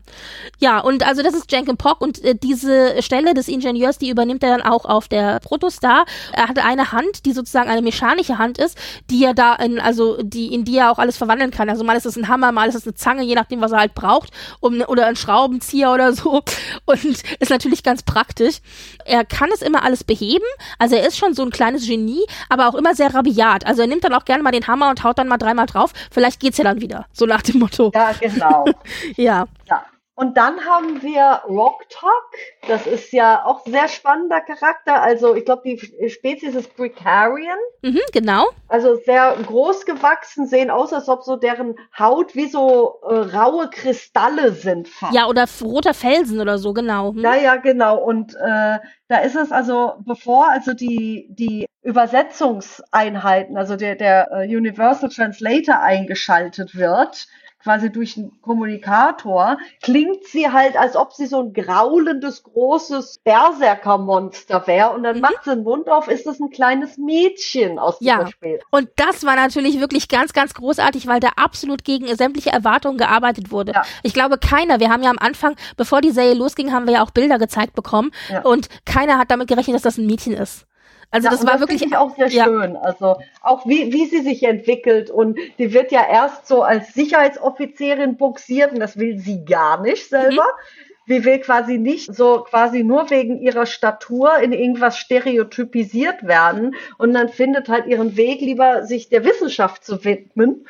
Ja, 0.58 0.80
und 0.80 1.06
also 1.06 1.22
das 1.22 1.34
ist 1.34 1.50
Jenkins 1.50 1.78
Pock 1.78 2.00
und 2.00 2.22
äh, 2.24 2.34
diese 2.34 3.02
Stelle 3.02 3.34
des 3.34 3.48
Ingenieurs, 3.48 3.98
die 3.98 4.10
übernimmt 4.10 4.42
er 4.42 4.50
dann 4.50 4.62
auch 4.62 4.84
auf 4.84 5.08
der 5.08 5.40
Protostar. 5.40 6.04
Er 6.32 6.48
hatte 6.48 6.64
eine 6.64 6.92
Hand, 6.92 7.24
die 7.24 7.32
sozusagen 7.32 7.70
eine 7.70 7.82
mechanische 7.82 8.38
Hand 8.38 8.58
ist, 8.58 8.76
die 9.10 9.24
er 9.24 9.34
da 9.34 9.54
in, 9.54 9.80
also 9.80 10.22
die, 10.22 10.52
in 10.52 10.64
die 10.64 10.76
er 10.76 10.90
auch 10.90 10.98
alles 10.98 11.16
verwandeln 11.16 11.50
kann. 11.50 11.70
Also 11.70 11.84
mal 11.84 11.96
ist 11.96 12.06
es 12.06 12.16
ein 12.16 12.28
Hammer, 12.28 12.52
mal 12.52 12.68
ist 12.68 12.74
es 12.74 12.84
eine 12.84 12.94
Zange, 12.94 13.22
je 13.22 13.34
nachdem, 13.34 13.60
was 13.60 13.72
er 13.72 13.78
halt 13.78 13.94
braucht, 13.94 14.30
um, 14.60 14.82
oder 14.82 15.06
ein 15.06 15.16
Schraubenzieher 15.16 15.92
oder 15.92 16.12
so. 16.12 16.42
Und 16.86 17.04
ist 17.04 17.50
natürlich 17.50 17.82
ganz 17.82 18.02
praktisch. 18.02 18.60
Er 19.04 19.24
kann 19.24 19.50
es 19.54 19.62
immer 19.62 19.84
alles 19.84 20.04
beheben, 20.04 20.44
also 20.78 20.96
er 20.96 21.06
ist 21.06 21.16
schon 21.16 21.29
schon 21.30 21.34
so 21.34 21.42
ein 21.42 21.50
kleines 21.50 21.86
Genie, 21.86 22.24
aber 22.48 22.68
auch 22.68 22.74
immer 22.74 22.94
sehr 22.94 23.14
rabiat. 23.14 23.66
Also 23.66 23.82
er 23.82 23.88
nimmt 23.88 24.04
dann 24.04 24.14
auch 24.14 24.24
gerne 24.24 24.42
mal 24.42 24.50
den 24.50 24.66
Hammer 24.66 24.90
und 24.90 25.04
haut 25.04 25.18
dann 25.18 25.28
mal 25.28 25.38
dreimal 25.38 25.66
drauf. 25.66 25.92
Vielleicht 26.10 26.40
geht's 26.40 26.58
ja 26.58 26.64
dann 26.64 26.80
wieder. 26.80 27.06
So 27.12 27.26
nach 27.26 27.42
dem 27.42 27.58
Motto. 27.58 27.90
Ja, 27.94 28.12
genau. 28.12 28.64
ja. 29.16 29.46
ja. 29.68 29.84
Und 30.14 30.36
dann 30.36 30.66
haben 30.66 31.02
wir 31.02 31.42
Rock 31.48 31.88
Talk. 31.88 32.32
Das 32.68 32.86
ist 32.86 33.10
ja 33.12 33.44
auch 33.44 33.64
sehr 33.64 33.88
spannender 33.88 34.40
Charakter. 34.42 35.00
Also 35.00 35.34
ich 35.34 35.46
glaube, 35.46 35.62
die 35.64 36.10
Spezies 36.10 36.54
ist 36.54 36.76
Precarian. 36.76 37.56
Mhm, 37.80 38.00
genau. 38.12 38.44
Also 38.68 38.96
sehr 38.96 39.34
groß 39.46 39.86
gewachsen, 39.86 40.46
sehen 40.46 40.70
aus, 40.70 40.92
als 40.92 41.08
ob 41.08 41.22
so 41.22 41.36
deren 41.36 41.74
Haut 41.98 42.34
wie 42.34 42.48
so 42.48 43.00
äh, 43.08 43.14
raue 43.14 43.70
Kristalle 43.70 44.52
sind. 44.52 44.88
Fast. 44.88 45.14
Ja, 45.14 45.26
oder 45.26 45.46
roter 45.62 45.94
Felsen 45.94 46.40
oder 46.40 46.58
so, 46.58 46.74
genau. 46.74 47.14
Hm. 47.14 47.20
Ja, 47.20 47.36
ja, 47.36 47.56
genau. 47.56 47.96
Und 47.96 48.34
äh, 48.34 48.78
da 49.08 49.18
ist 49.24 49.36
es 49.36 49.50
also, 49.50 49.94
bevor 50.04 50.50
also 50.50 50.74
die, 50.74 51.28
die 51.30 51.66
Übersetzungseinheiten, 51.82 53.56
also 53.56 53.76
der, 53.76 53.94
der 53.96 54.30
äh, 54.32 54.54
Universal 54.54 55.08
Translator 55.08 55.80
eingeschaltet 55.80 56.76
wird, 56.76 57.26
quasi 57.62 57.90
durch 57.90 58.16
einen 58.16 58.40
Kommunikator, 58.40 59.58
klingt 59.82 60.24
sie 60.24 60.50
halt, 60.50 60.76
als 60.76 60.96
ob 60.96 61.12
sie 61.12 61.26
so 61.26 61.42
ein 61.42 61.52
graulendes, 61.52 62.42
großes 62.42 63.20
Berserkermonster 63.24 64.66
wäre. 64.66 64.90
Und 64.92 65.02
dann 65.02 65.16
mhm. 65.16 65.22
macht 65.22 65.44
sie 65.44 65.50
den 65.50 65.64
Mund 65.64 65.88
auf, 65.88 66.08
ist 66.08 66.26
das 66.26 66.40
ein 66.40 66.50
kleines 66.50 66.96
Mädchen 66.98 67.78
aus 67.78 67.96
ja. 68.00 68.18
dieser 68.18 68.30
Spiel. 68.30 68.60
Und 68.70 68.88
das 68.96 69.24
war 69.24 69.36
natürlich 69.36 69.80
wirklich 69.80 70.08
ganz, 70.08 70.32
ganz 70.32 70.54
großartig, 70.54 71.06
weil 71.06 71.20
da 71.20 71.30
absolut 71.36 71.84
gegen 71.84 72.14
sämtliche 72.16 72.50
Erwartungen 72.50 72.98
gearbeitet 72.98 73.50
wurde. 73.50 73.72
Ja. 73.72 73.82
Ich 74.02 74.14
glaube, 74.14 74.38
keiner, 74.38 74.80
wir 74.80 74.90
haben 74.90 75.02
ja 75.02 75.10
am 75.10 75.18
Anfang, 75.18 75.56
bevor 75.76 76.00
die 76.00 76.10
Serie 76.10 76.34
losging, 76.34 76.72
haben 76.72 76.86
wir 76.86 76.94
ja 76.94 77.02
auch 77.02 77.10
Bilder 77.10 77.38
gezeigt 77.38 77.74
bekommen. 77.74 78.10
Ja. 78.30 78.42
Und 78.42 78.68
keiner 78.84 79.18
hat 79.18 79.30
damit 79.30 79.48
gerechnet, 79.48 79.74
dass 79.76 79.82
das 79.82 79.98
ein 79.98 80.06
Mädchen 80.06 80.32
ist. 80.32 80.66
Also 81.10 81.26
ja, 81.26 81.30
das 81.32 81.44
war 81.44 81.52
das 81.52 81.60
wirklich 81.60 81.82
ich 81.82 81.96
auch 81.96 82.14
sehr 82.14 82.28
ja. 82.28 82.44
schön. 82.44 82.76
Also 82.76 83.16
auch 83.42 83.66
wie, 83.66 83.92
wie 83.92 84.06
sie 84.06 84.20
sich 84.20 84.42
entwickelt 84.44 85.10
und 85.10 85.38
die 85.58 85.72
wird 85.72 85.90
ja 85.90 86.06
erst 86.08 86.46
so 86.46 86.62
als 86.62 86.94
Sicherheitsoffizierin 86.94 88.16
buxiert 88.16 88.72
und 88.72 88.80
das 88.80 88.96
will 88.96 89.18
sie 89.18 89.44
gar 89.44 89.80
nicht 89.82 90.08
selber. 90.08 90.44
Mhm. 90.44 90.80
Sie 91.06 91.24
will 91.24 91.40
quasi 91.40 91.78
nicht 91.78 92.14
so 92.14 92.44
quasi 92.48 92.84
nur 92.84 93.10
wegen 93.10 93.40
ihrer 93.40 93.66
Statur 93.66 94.38
in 94.38 94.52
irgendwas 94.52 94.96
stereotypisiert 94.96 96.22
werden 96.22 96.76
und 96.98 97.12
dann 97.14 97.28
findet 97.28 97.68
halt 97.68 97.86
ihren 97.86 98.16
Weg 98.16 98.40
lieber 98.40 98.84
sich 98.84 99.08
der 99.08 99.24
Wissenschaft 99.24 99.84
zu 99.84 100.04
widmen, 100.04 100.68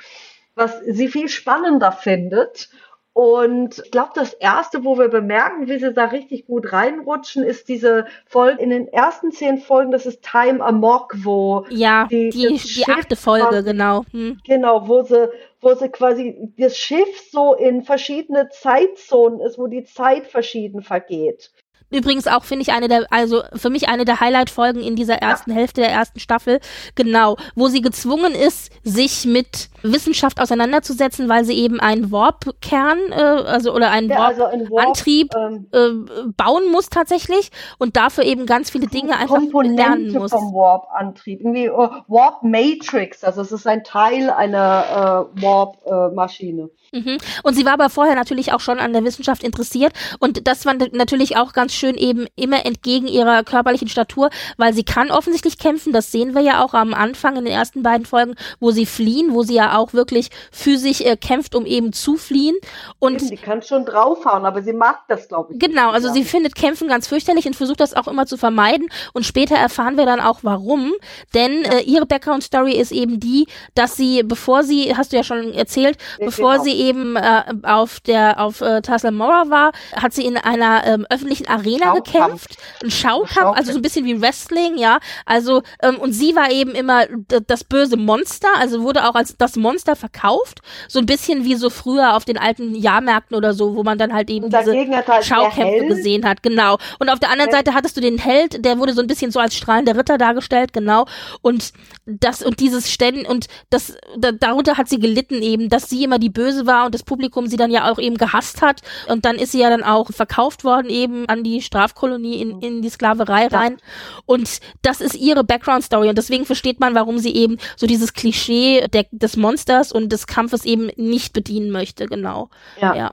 was 0.54 0.80
sie 0.86 1.08
viel 1.08 1.28
spannender 1.28 1.92
findet 1.92 2.70
und 3.12 3.82
ich 3.84 3.90
glaube, 3.90 4.12
das 4.14 4.32
erste, 4.34 4.84
wo 4.84 4.96
wir 4.96 5.08
bemerken, 5.08 5.68
wie 5.68 5.78
sie 5.78 5.92
da 5.92 6.06
richtig 6.06 6.46
gut 6.46 6.72
reinrutschen, 6.72 7.42
ist 7.42 7.68
diese 7.68 8.06
Folge 8.26 8.62
in 8.62 8.70
den 8.70 8.86
ersten 8.88 9.32
zehn 9.32 9.58
Folgen, 9.58 9.90
das 9.90 10.06
ist 10.06 10.22
Time 10.22 10.64
Amok, 10.64 11.14
wo 11.18 11.66
ja 11.70 12.06
die, 12.08 12.30
die, 12.30 12.56
die 12.56 12.86
achte 12.86 13.16
Folge, 13.16 13.48
quasi, 13.48 13.64
genau. 13.64 14.04
Hm. 14.12 14.38
Genau, 14.46 14.86
wo 14.86 15.02
sie, 15.02 15.28
wo 15.60 15.74
sie 15.74 15.88
quasi 15.88 16.52
das 16.56 16.76
Schiff 16.76 17.30
so 17.30 17.54
in 17.54 17.82
verschiedene 17.82 18.48
Zeitzonen 18.50 19.40
ist, 19.40 19.58
wo 19.58 19.66
die 19.66 19.84
Zeit 19.84 20.28
verschieden 20.28 20.82
vergeht. 20.82 21.50
Übrigens 21.90 22.26
auch, 22.26 22.44
finde 22.44 22.62
ich, 22.62 22.72
eine 22.72 22.88
der, 22.88 23.06
also 23.10 23.42
für 23.54 23.70
mich 23.70 23.88
eine 23.88 24.04
der 24.04 24.20
Highlight-Folgen 24.20 24.80
in 24.80 24.96
dieser 24.96 25.16
ersten 25.16 25.50
ja. 25.50 25.56
Hälfte 25.56 25.80
der 25.80 25.90
ersten 25.90 26.20
Staffel. 26.20 26.60
Genau, 26.94 27.36
wo 27.54 27.68
sie 27.68 27.80
gezwungen 27.80 28.34
ist, 28.34 28.72
sich 28.84 29.24
mit 29.24 29.70
Wissenschaft 29.82 30.40
auseinanderzusetzen, 30.40 31.28
weil 31.28 31.44
sie 31.44 31.54
eben 31.54 31.80
einen 31.80 32.12
Warp-Kern, 32.12 32.98
äh, 33.10 33.14
also 33.14 33.74
oder 33.74 33.90
einen 33.90 34.10
ja, 34.10 34.18
Warp-Antrieb 34.18 35.34
also 35.34 35.66
ähm, 35.72 36.08
äh, 36.08 36.32
bauen 36.36 36.70
muss 36.70 36.88
tatsächlich 36.90 37.50
und 37.78 37.96
dafür 37.96 38.24
eben 38.24 38.46
ganz 38.46 38.70
viele 38.70 38.86
Dinge 38.86 39.16
einfach 39.16 39.36
Komponente 39.36 39.82
lernen 39.82 40.12
muss. 40.12 40.30
vom 40.30 40.52
Warp-Antrieb, 40.52 41.40
irgendwie 41.40 41.70
uh, 41.70 41.88
Warp-Matrix, 42.08 43.24
also 43.24 43.40
es 43.42 43.52
ist 43.52 43.66
ein 43.66 43.84
Teil 43.84 44.30
einer 44.30 45.28
äh, 45.36 45.42
Warp-Maschine. 45.42 46.70
Mhm. 46.92 47.18
Und 47.44 47.54
sie 47.54 47.64
war 47.64 47.74
aber 47.74 47.88
vorher 47.88 48.16
natürlich 48.16 48.52
auch 48.52 48.60
schon 48.60 48.78
an 48.78 48.92
der 48.92 49.04
Wissenschaft 49.04 49.42
interessiert 49.42 49.92
und 50.18 50.46
das 50.46 50.66
war 50.66 50.74
natürlich 50.74 51.36
auch 51.36 51.52
ganz 51.52 51.72
schön 51.80 51.96
eben 51.96 52.26
immer 52.36 52.64
entgegen 52.64 53.08
ihrer 53.08 53.42
körperlichen 53.42 53.88
Statur, 53.88 54.30
weil 54.56 54.74
sie 54.74 54.84
kann 54.84 55.10
offensichtlich 55.10 55.58
kämpfen, 55.58 55.92
das 55.92 56.12
sehen 56.12 56.34
wir 56.34 56.42
ja 56.42 56.62
auch 56.62 56.74
am 56.74 56.94
Anfang 56.94 57.36
in 57.36 57.44
den 57.44 57.54
ersten 57.54 57.82
beiden 57.82 58.06
Folgen, 58.06 58.34
wo 58.60 58.70
sie 58.70 58.86
fliehen, 58.86 59.32
wo 59.32 59.42
sie 59.42 59.54
ja 59.54 59.76
auch 59.76 59.92
wirklich 59.92 60.30
physisch 60.52 61.00
äh, 61.00 61.16
kämpft, 61.16 61.54
um 61.54 61.66
eben 61.66 61.92
zu 61.92 62.16
fliehen 62.16 62.56
und 62.98 63.20
sie 63.20 63.36
kann 63.36 63.62
schon 63.62 63.84
draufhauen, 63.84 64.44
aber 64.44 64.62
sie 64.62 64.72
mag 64.72 65.00
das 65.08 65.28
glaube 65.28 65.54
ich. 65.54 65.58
Genau, 65.58 65.90
also 65.90 66.12
sie 66.12 66.24
findet 66.24 66.54
Kämpfen 66.54 66.88
ganz 66.88 67.08
fürchterlich 67.08 67.46
und 67.46 67.56
versucht 67.56 67.80
das 67.80 67.94
auch 67.94 68.08
immer 68.08 68.26
zu 68.26 68.36
vermeiden 68.36 68.88
und 69.12 69.24
später 69.24 69.56
erfahren 69.56 69.96
wir 69.96 70.06
dann 70.06 70.20
auch 70.20 70.40
warum, 70.42 70.92
denn 71.34 71.64
ja. 71.64 71.72
äh, 71.72 71.82
ihre 71.82 72.06
Background 72.06 72.42
Story 72.42 72.72
ist 72.72 72.92
eben 72.92 73.18
die, 73.20 73.46
dass 73.74 73.96
sie 73.96 74.22
bevor 74.22 74.62
sie, 74.62 74.94
hast 74.96 75.12
du 75.12 75.16
ja 75.16 75.24
schon 75.24 75.52
erzählt, 75.54 75.96
ich 76.18 76.26
bevor 76.26 76.52
genau. 76.52 76.64
sie 76.64 76.72
eben 76.72 77.16
äh, 77.16 77.42
auf 77.62 78.00
der 78.00 78.38
auf 78.40 78.60
äh, 78.60 78.82
Tasla 78.82 79.10
Mora 79.10 79.48
war, 79.48 79.72
hat 79.96 80.12
sie 80.12 80.26
in 80.26 80.36
einer 80.36 80.86
ähm, 80.86 81.06
öffentlichen 81.08 81.48
Arena 81.48 81.69
Schaukampf. 81.78 82.12
gekämpft, 82.12 82.56
ein 82.82 82.90
Schaukampf, 82.90 83.34
Schaukampf, 83.34 83.58
also 83.58 83.72
so 83.72 83.78
ein 83.78 83.82
bisschen 83.82 84.04
wie 84.04 84.20
Wrestling, 84.20 84.78
ja. 84.78 84.98
Also 85.26 85.62
ähm, 85.82 85.98
und 85.98 86.12
sie 86.12 86.34
war 86.34 86.50
eben 86.50 86.72
immer 86.72 87.06
das 87.46 87.64
böse 87.64 87.96
Monster, 87.96 88.48
also 88.58 88.82
wurde 88.82 89.08
auch 89.08 89.14
als 89.14 89.36
das 89.36 89.56
Monster 89.56 89.96
verkauft, 89.96 90.60
so 90.88 90.98
ein 90.98 91.06
bisschen 91.06 91.44
wie 91.44 91.54
so 91.54 91.70
früher 91.70 92.16
auf 92.16 92.24
den 92.24 92.38
alten 92.38 92.74
Jahrmärkten 92.74 93.36
oder 93.36 93.54
so, 93.54 93.76
wo 93.76 93.82
man 93.82 93.98
dann 93.98 94.12
halt 94.12 94.30
eben 94.30 94.50
diese 94.50 94.72
halt 94.72 95.24
Schaukämpfe 95.24 95.86
gesehen 95.86 96.24
hat, 96.24 96.42
genau. 96.42 96.78
Und 96.98 97.08
auf 97.08 97.18
der 97.18 97.30
anderen 97.30 97.50
Seite 97.50 97.74
hattest 97.74 97.96
du 97.96 98.00
den 98.00 98.18
Held, 98.18 98.64
der 98.64 98.78
wurde 98.78 98.92
so 98.92 99.00
ein 99.00 99.06
bisschen 99.06 99.30
so 99.30 99.38
als 99.40 99.54
strahlender 99.54 99.96
Ritter 99.96 100.18
dargestellt, 100.18 100.72
genau. 100.72 101.06
Und 101.42 101.72
das 102.06 102.42
und 102.42 102.60
dieses 102.60 102.90
Stellen 102.90 103.26
und 103.26 103.46
das 103.70 103.96
da, 104.18 104.32
darunter 104.32 104.76
hat 104.76 104.88
sie 104.88 104.98
gelitten 104.98 105.42
eben, 105.42 105.68
dass 105.68 105.88
sie 105.88 106.04
immer 106.04 106.18
die 106.18 106.30
Böse 106.30 106.66
war 106.66 106.86
und 106.86 106.94
das 106.94 107.02
Publikum 107.02 107.46
sie 107.46 107.56
dann 107.56 107.70
ja 107.70 107.90
auch 107.90 107.98
eben 107.98 108.16
gehasst 108.16 108.62
hat 108.62 108.80
und 109.08 109.24
dann 109.24 109.36
ist 109.36 109.52
sie 109.52 109.60
ja 109.60 109.70
dann 109.70 109.82
auch 109.82 110.10
verkauft 110.10 110.64
worden 110.64 110.90
eben 110.90 111.28
an 111.28 111.42
die 111.42 111.59
Strafkolonie 111.62 112.40
in, 112.40 112.60
in 112.60 112.82
die 112.82 112.88
Sklaverei 112.88 113.46
rein 113.46 113.78
und 114.26 114.60
das 114.82 115.00
ist 115.00 115.14
ihre 115.14 115.44
Background 115.44 115.84
Story 115.84 116.08
und 116.08 116.18
deswegen 116.18 116.44
versteht 116.46 116.80
man, 116.80 116.94
warum 116.94 117.18
sie 117.18 117.34
eben 117.34 117.58
so 117.76 117.86
dieses 117.86 118.12
Klischee 118.12 118.86
der, 118.88 119.06
des 119.10 119.36
Monsters 119.36 119.92
und 119.92 120.10
des 120.10 120.26
Kampfes 120.26 120.64
eben 120.64 120.90
nicht 120.96 121.32
bedienen 121.32 121.70
möchte, 121.70 122.06
genau. 122.06 122.50
Ja. 122.80 122.94
ja. 122.94 123.10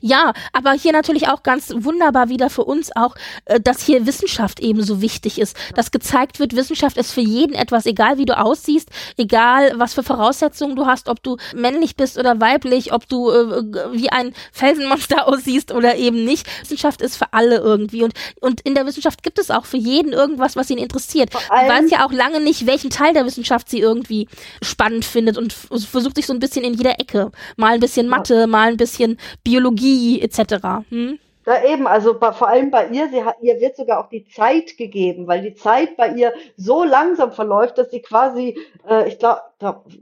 Ja, 0.00 0.32
aber 0.52 0.72
hier 0.72 0.92
natürlich 0.92 1.28
auch 1.28 1.42
ganz 1.42 1.72
wunderbar 1.74 2.28
wieder 2.28 2.50
für 2.50 2.64
uns 2.64 2.90
auch, 2.94 3.14
äh, 3.46 3.60
dass 3.60 3.82
hier 3.82 4.06
Wissenschaft 4.06 4.60
eben 4.60 4.82
so 4.82 5.00
wichtig 5.00 5.38
ist. 5.38 5.56
Dass 5.74 5.90
gezeigt 5.90 6.38
wird, 6.38 6.56
Wissenschaft 6.56 6.96
ist 6.96 7.12
für 7.12 7.20
jeden 7.20 7.54
etwas, 7.54 7.86
egal 7.86 8.18
wie 8.18 8.24
du 8.24 8.38
aussiehst, 8.38 8.88
egal 9.16 9.72
was 9.76 9.94
für 9.94 10.02
Voraussetzungen 10.02 10.76
du 10.76 10.86
hast, 10.86 11.08
ob 11.08 11.22
du 11.22 11.36
männlich 11.54 11.96
bist 11.96 12.18
oder 12.18 12.40
weiblich, 12.40 12.92
ob 12.92 13.08
du 13.08 13.30
äh, 13.30 13.62
wie 13.92 14.10
ein 14.10 14.32
Felsenmonster 14.52 15.28
aussiehst 15.28 15.72
oder 15.72 15.96
eben 15.96 16.24
nicht. 16.24 16.46
Wissenschaft 16.62 17.02
ist 17.02 17.16
für 17.16 17.32
alle 17.32 17.56
irgendwie 17.58 18.02
und, 18.02 18.14
und 18.40 18.60
in 18.62 18.74
der 18.74 18.86
Wissenschaft 18.86 19.22
gibt 19.22 19.38
es 19.38 19.50
auch 19.50 19.64
für 19.64 19.76
jeden 19.76 20.12
irgendwas, 20.12 20.56
was 20.56 20.70
ihn 20.70 20.78
interessiert. 20.78 21.32
Du 21.34 21.38
weißt 21.38 21.90
ja 21.90 22.06
auch 22.06 22.12
lange 22.12 22.40
nicht, 22.40 22.66
welchen 22.66 22.90
Teil 22.90 23.12
der 23.12 23.26
Wissenschaft 23.26 23.68
sie 23.68 23.80
irgendwie 23.80 24.28
spannend 24.62 25.04
findet 25.04 25.38
und 25.38 25.52
versucht 25.52 26.16
sich 26.16 26.26
so 26.26 26.32
ein 26.32 26.38
bisschen 26.38 26.64
in 26.64 26.74
jeder 26.74 27.00
Ecke. 27.00 27.30
Mal 27.56 27.74
ein 27.74 27.80
bisschen 27.80 28.08
Mathe, 28.08 28.46
mal 28.46 28.68
ein 28.68 28.76
bisschen 28.76 29.18
Biologie 29.44 29.69
Biologie 29.70 30.20
etc. 30.22 30.84
Hm? 30.90 31.18
Ja, 31.50 31.64
eben, 31.64 31.88
also 31.88 32.16
bei, 32.16 32.30
vor 32.30 32.46
allem 32.46 32.70
bei 32.70 32.86
ihr, 32.90 33.08
sie 33.08 33.24
hat, 33.24 33.38
ihr 33.40 33.60
wird 33.60 33.74
sogar 33.74 33.98
auch 33.98 34.08
die 34.08 34.24
Zeit 34.24 34.76
gegeben, 34.76 35.26
weil 35.26 35.42
die 35.42 35.54
Zeit 35.56 35.96
bei 35.96 36.10
ihr 36.10 36.32
so 36.56 36.84
langsam 36.84 37.32
verläuft, 37.32 37.76
dass 37.76 37.90
sie 37.90 38.02
quasi, 38.02 38.56
äh, 38.88 39.08
ich 39.08 39.18
glaube, 39.18 39.40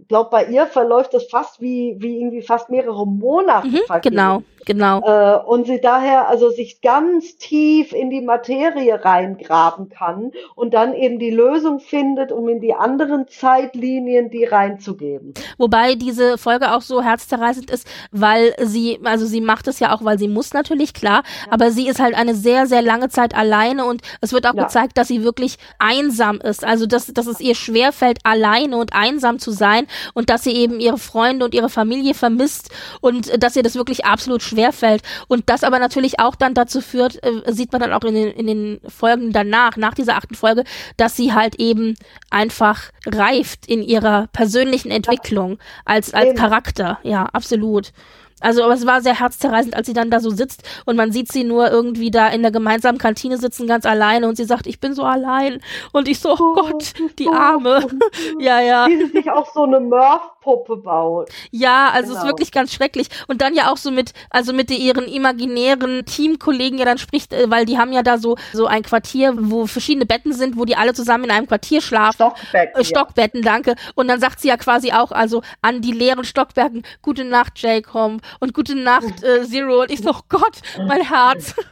glaub, 0.08 0.30
bei 0.30 0.44
ihr 0.44 0.66
verläuft 0.66 1.14
das 1.14 1.24
fast 1.24 1.60
wie, 1.60 1.96
wie 1.98 2.20
irgendwie 2.20 2.42
fast 2.42 2.70
mehrere 2.70 3.06
Monate. 3.06 3.66
Mhm, 3.66 3.80
genau, 4.02 4.42
genau. 4.64 5.00
Äh, 5.00 5.38
und 5.44 5.66
sie 5.66 5.80
daher 5.80 6.28
also 6.28 6.50
sich 6.50 6.80
ganz 6.80 7.38
tief 7.38 7.92
in 7.92 8.10
die 8.10 8.20
Materie 8.20 9.04
reingraben 9.04 9.88
kann 9.88 10.30
und 10.54 10.74
dann 10.74 10.94
eben 10.94 11.18
die 11.18 11.30
Lösung 11.30 11.80
findet, 11.80 12.30
um 12.30 12.48
in 12.48 12.60
die 12.60 12.74
anderen 12.74 13.26
Zeitlinien 13.26 14.30
die 14.30 14.44
reinzugeben. 14.44 15.34
Wobei 15.56 15.96
diese 15.96 16.38
Folge 16.38 16.72
auch 16.72 16.82
so 16.82 17.02
herzzerreißend 17.02 17.70
ist, 17.70 17.88
weil 18.12 18.54
sie, 18.60 19.00
also 19.02 19.26
sie 19.26 19.40
macht 19.40 19.66
es 19.66 19.80
ja 19.80 19.92
auch, 19.92 20.04
weil 20.04 20.18
sie 20.18 20.28
muss 20.28 20.52
natürlich, 20.52 20.94
klar, 20.94 21.24
aber 21.50 21.70
sie 21.70 21.88
ist 21.88 22.00
halt 22.00 22.14
eine 22.14 22.34
sehr, 22.34 22.66
sehr 22.66 22.82
lange 22.82 23.08
Zeit 23.08 23.34
alleine 23.34 23.84
und 23.84 24.02
es 24.20 24.32
wird 24.32 24.46
auch 24.46 24.54
ja. 24.54 24.64
gezeigt, 24.64 24.98
dass 24.98 25.08
sie 25.08 25.24
wirklich 25.24 25.56
einsam 25.78 26.40
ist. 26.40 26.64
Also, 26.64 26.86
dass, 26.86 27.06
dass 27.06 27.26
es 27.26 27.40
ihr 27.40 27.54
schwerfällt, 27.54 28.18
alleine 28.24 28.76
und 28.76 28.92
einsam 28.94 29.38
zu 29.38 29.50
sein 29.50 29.86
und 30.14 30.30
dass 30.30 30.44
sie 30.44 30.52
eben 30.52 30.80
ihre 30.80 30.98
Freunde 30.98 31.44
und 31.44 31.54
ihre 31.54 31.68
Familie 31.68 32.14
vermisst 32.14 32.70
und 33.00 33.42
dass 33.42 33.56
ihr 33.56 33.62
das 33.62 33.74
wirklich 33.74 34.04
absolut 34.04 34.42
schwerfällt. 34.42 35.02
Und 35.28 35.48
das 35.48 35.64
aber 35.64 35.78
natürlich 35.78 36.20
auch 36.20 36.34
dann 36.34 36.54
dazu 36.54 36.80
führt, 36.80 37.22
äh, 37.22 37.52
sieht 37.52 37.72
man 37.72 37.80
dann 37.80 37.92
auch 37.92 38.04
in 38.04 38.14
den, 38.14 38.28
in 38.28 38.46
den 38.46 38.80
Folgen 38.88 39.32
danach, 39.32 39.76
nach 39.76 39.94
dieser 39.94 40.16
achten 40.16 40.34
Folge, 40.34 40.64
dass 40.96 41.16
sie 41.16 41.32
halt 41.32 41.56
eben 41.56 41.96
einfach 42.30 42.90
reift 43.06 43.66
in 43.66 43.82
ihrer 43.82 44.28
persönlichen 44.32 44.90
Entwicklung 44.90 45.58
als, 45.84 46.14
als 46.14 46.38
Charakter. 46.38 46.98
Ja, 47.02 47.24
absolut. 47.32 47.92
Also, 48.40 48.62
aber 48.62 48.74
es 48.74 48.86
war 48.86 49.00
sehr 49.00 49.18
herzzerreißend, 49.18 49.74
als 49.74 49.86
sie 49.86 49.92
dann 49.92 50.10
da 50.10 50.20
so 50.20 50.30
sitzt 50.30 50.62
und 50.84 50.96
man 50.96 51.12
sieht 51.12 51.32
sie 51.32 51.44
nur 51.44 51.70
irgendwie 51.70 52.10
da 52.10 52.28
in 52.28 52.42
der 52.42 52.50
gemeinsamen 52.50 52.98
Kantine 52.98 53.38
sitzen, 53.38 53.66
ganz 53.66 53.86
alleine 53.86 54.28
und 54.28 54.36
sie 54.36 54.44
sagt, 54.44 54.66
ich 54.66 54.80
bin 54.80 54.94
so 54.94 55.02
allein. 55.02 55.60
Und 55.92 56.08
ich 56.08 56.20
so, 56.20 56.32
oh 56.32 56.54
Gott, 56.54 56.94
die 57.18 57.28
Arme. 57.28 57.86
ja, 58.38 58.60
ja. 58.60 58.86
Wie 58.86 58.96
sie 58.96 59.12
sich 59.12 59.30
auch 59.30 59.52
so 59.52 59.64
eine 59.64 59.80
Murph-Puppe 59.80 60.76
baut. 60.76 61.30
Ja, 61.50 61.90
also 61.90 62.08
genau. 62.08 62.18
es 62.18 62.22
ist 62.22 62.28
wirklich 62.28 62.52
ganz 62.52 62.72
schrecklich. 62.72 63.08
Und 63.26 63.42
dann 63.42 63.54
ja 63.54 63.70
auch 63.70 63.76
so 63.76 63.90
mit, 63.90 64.12
also 64.30 64.52
mit 64.52 64.70
ihren 64.70 65.06
imaginären 65.06 66.04
Teamkollegen 66.04 66.78
ja 66.78 66.84
dann 66.84 66.98
spricht, 66.98 67.32
äh, 67.32 67.50
weil 67.50 67.64
die 67.64 67.78
haben 67.78 67.92
ja 67.92 68.02
da 68.02 68.18
so, 68.18 68.36
so 68.52 68.66
ein 68.66 68.82
Quartier, 68.82 69.34
wo 69.36 69.66
verschiedene 69.66 70.06
Betten 70.06 70.32
sind, 70.32 70.56
wo 70.56 70.64
die 70.64 70.76
alle 70.76 70.94
zusammen 70.94 71.24
in 71.24 71.30
einem 71.30 71.46
Quartier 71.46 71.80
schlafen. 71.80 72.14
Stockbetten. 72.14 72.80
Äh, 72.80 72.84
Stockbetten, 72.84 73.42
ja. 73.42 73.52
danke. 73.52 73.74
Und 73.94 74.08
dann 74.08 74.20
sagt 74.20 74.40
sie 74.40 74.48
ja 74.48 74.56
quasi 74.56 74.92
auch, 74.92 75.12
also 75.12 75.42
an 75.62 75.80
die 75.80 75.92
leeren 75.92 76.24
Stockbergen, 76.24 76.82
gute 77.02 77.24
Nacht, 77.24 77.58
Jacob 77.58 78.20
und 78.40 78.54
gute 78.54 78.74
Nacht, 78.74 79.22
äh, 79.22 79.44
Zero. 79.44 79.82
Und 79.82 79.90
ich 79.90 80.00
so, 80.00 80.10
oh 80.10 80.20
Gott, 80.28 80.60
mein 80.86 81.02
Herz. 81.02 81.54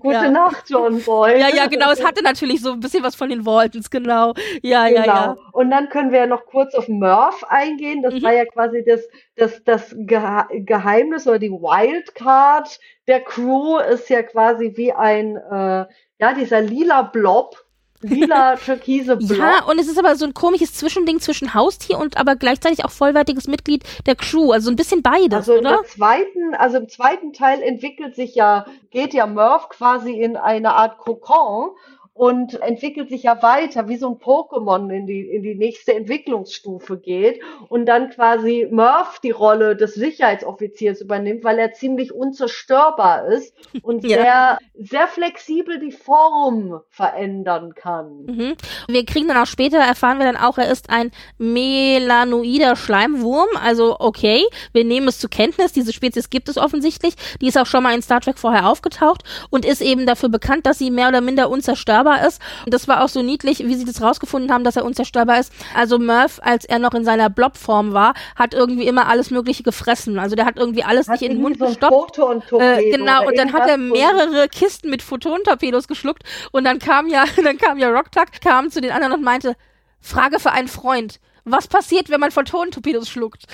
Gute 0.00 0.14
ja. 0.14 0.30
Nacht, 0.30 0.64
John 0.68 1.00
Boy. 1.02 1.38
Ja, 1.38 1.48
ja, 1.48 1.66
genau. 1.66 1.92
Es 1.92 2.04
hatte 2.04 2.20
natürlich 2.22 2.60
so 2.60 2.72
ein 2.72 2.80
bisschen 2.80 3.04
was 3.04 3.14
von 3.14 3.28
den 3.28 3.46
Waltons, 3.46 3.90
genau. 3.90 4.34
Ja, 4.60 4.88
genau. 4.88 4.98
ja, 4.98 5.04
ja. 5.04 5.36
Und 5.52 5.70
dann 5.70 5.88
können 5.88 6.10
wir 6.10 6.18
ja 6.18 6.26
noch 6.26 6.46
kurz 6.46 6.74
auf 6.74 6.88
Murph 6.88 7.44
eingehen. 7.48 8.02
Das 8.02 8.14
mhm. 8.14 8.22
war 8.22 8.32
ja 8.32 8.44
quasi 8.44 8.84
das, 8.84 9.02
das, 9.36 9.62
das 9.62 9.94
Geheimnis 9.96 11.28
oder 11.28 11.38
die 11.38 11.52
Wildcard 11.52 12.80
der 13.08 13.20
Crew 13.20 13.78
ist 13.78 14.08
ja 14.10 14.22
quasi 14.22 14.72
wie 14.76 14.92
ein, 14.92 15.36
äh, 15.36 15.86
ja, 16.18 16.34
dieser 16.36 16.60
lila 16.60 17.02
Blob, 17.02 17.56
lila 18.02 18.56
türkise 18.64 19.16
Block. 19.16 19.38
Ja, 19.38 19.64
und 19.64 19.78
es 19.78 19.88
ist 19.88 19.98
aber 19.98 20.14
so 20.16 20.24
ein 20.24 20.34
komisches 20.34 20.74
Zwischending 20.74 21.20
zwischen 21.20 21.54
Haustier 21.54 21.98
und 21.98 22.16
aber 22.16 22.36
gleichzeitig 22.36 22.84
auch 22.84 22.90
vollwertiges 22.90 23.48
Mitglied 23.48 23.84
der 24.06 24.16
Crew, 24.16 24.52
also 24.52 24.70
ein 24.70 24.76
bisschen 24.76 25.02
beides, 25.02 25.48
also 25.48 25.54
oder? 25.54 25.78
Im 25.78 25.86
zweiten, 25.86 26.54
also 26.54 26.78
im 26.78 26.88
zweiten 26.88 27.32
Teil 27.32 27.62
entwickelt 27.62 28.14
sich 28.14 28.34
ja, 28.34 28.66
geht 28.90 29.14
ja 29.14 29.26
Murph 29.26 29.68
quasi 29.68 30.12
in 30.12 30.36
eine 30.36 30.74
Art 30.74 30.98
Kokon 30.98 31.70
und 32.14 32.60
entwickelt 32.60 33.08
sich 33.08 33.22
ja 33.22 33.42
weiter, 33.42 33.88
wie 33.88 33.96
so 33.96 34.08
ein 34.08 34.16
Pokémon 34.16 34.90
in 34.90 35.06
die, 35.06 35.22
in 35.22 35.42
die 35.42 35.54
nächste 35.54 35.94
Entwicklungsstufe 35.94 36.98
geht 36.98 37.40
und 37.68 37.86
dann 37.86 38.10
quasi 38.10 38.68
Murph 38.70 39.18
die 39.20 39.30
Rolle 39.30 39.76
des 39.76 39.94
Sicherheitsoffiziers 39.94 41.00
übernimmt, 41.00 41.42
weil 41.42 41.58
er 41.58 41.72
ziemlich 41.72 42.12
unzerstörbar 42.12 43.28
ist 43.28 43.54
und 43.82 44.04
ja. 44.08 44.18
sehr, 44.18 44.58
sehr 44.74 45.08
flexibel 45.08 45.78
die 45.78 45.90
Form 45.90 46.80
verändern 46.90 47.74
kann. 47.74 48.26
Mhm. 48.26 48.54
Wir 48.88 49.06
kriegen 49.06 49.28
dann 49.28 49.38
auch 49.38 49.46
später, 49.46 49.78
erfahren 49.78 50.18
wir 50.18 50.26
dann 50.26 50.36
auch, 50.36 50.58
er 50.58 50.70
ist 50.70 50.90
ein 50.90 51.12
melanoider 51.38 52.76
Schleimwurm, 52.76 53.48
also 53.64 53.96
okay, 53.98 54.44
wir 54.74 54.84
nehmen 54.84 55.08
es 55.08 55.18
zur 55.18 55.30
Kenntnis, 55.30 55.72
diese 55.72 55.94
Spezies 55.94 56.28
gibt 56.28 56.50
es 56.50 56.58
offensichtlich, 56.58 57.14
die 57.40 57.48
ist 57.48 57.56
auch 57.56 57.66
schon 57.66 57.82
mal 57.82 57.94
in 57.94 58.02
Star 58.02 58.20
Trek 58.20 58.38
vorher 58.38 58.68
aufgetaucht 58.68 59.22
und 59.48 59.64
ist 59.64 59.80
eben 59.80 60.04
dafür 60.04 60.28
bekannt, 60.28 60.66
dass 60.66 60.78
sie 60.78 60.90
mehr 60.90 61.08
oder 61.08 61.22
minder 61.22 61.48
unzerstörbar 61.48 62.01
unzerstörbar 62.02 62.26
ist. 62.26 62.40
Und 62.64 62.74
das 62.74 62.88
war 62.88 63.02
auch 63.02 63.08
so 63.08 63.22
niedlich, 63.22 63.60
wie 63.60 63.74
sie 63.74 63.84
das 63.84 64.02
rausgefunden 64.02 64.52
haben, 64.52 64.64
dass 64.64 64.76
er 64.76 64.84
unzerstörbar 64.84 65.38
ist. 65.38 65.52
Also 65.74 65.98
Murph, 65.98 66.40
als 66.42 66.64
er 66.64 66.78
noch 66.78 66.94
in 66.94 67.04
seiner 67.04 67.30
Blobform 67.30 67.92
war, 67.92 68.14
hat 68.36 68.54
irgendwie 68.54 68.86
immer 68.86 69.08
alles 69.08 69.30
Mögliche 69.30 69.62
gefressen. 69.62 70.18
Also 70.18 70.36
der 70.36 70.46
hat 70.46 70.58
irgendwie 70.58 70.84
alles 70.84 71.08
hat 71.08 71.20
nicht 71.20 71.30
in 71.30 71.36
den 71.36 71.42
Mund 71.42 71.58
so 71.58 71.66
gestoppt. 71.66 72.18
Äh, 72.52 72.90
genau, 72.90 73.26
und 73.26 73.38
dann 73.38 73.52
hat 73.52 73.68
er 73.68 73.78
mehrere 73.78 74.48
Kisten 74.48 74.90
mit 74.90 75.02
Photontorpedos 75.02 75.88
geschluckt 75.88 76.22
und 76.50 76.64
dann 76.64 76.78
kam 76.78 77.08
ja, 77.08 77.24
dann 77.42 77.58
kam 77.58 77.78
ja 77.78 77.90
Rocktuck, 77.90 78.40
kam 78.42 78.70
zu 78.70 78.80
den 78.80 78.90
anderen 78.90 79.14
und 79.14 79.22
meinte, 79.22 79.56
Frage 80.00 80.40
für 80.40 80.50
einen 80.50 80.68
Freund 80.68 81.20
was 81.44 81.66
passiert, 81.66 82.10
wenn 82.10 82.20
man 82.20 82.30
Photonentorpedos 82.30 83.08
schluckt? 83.08 83.44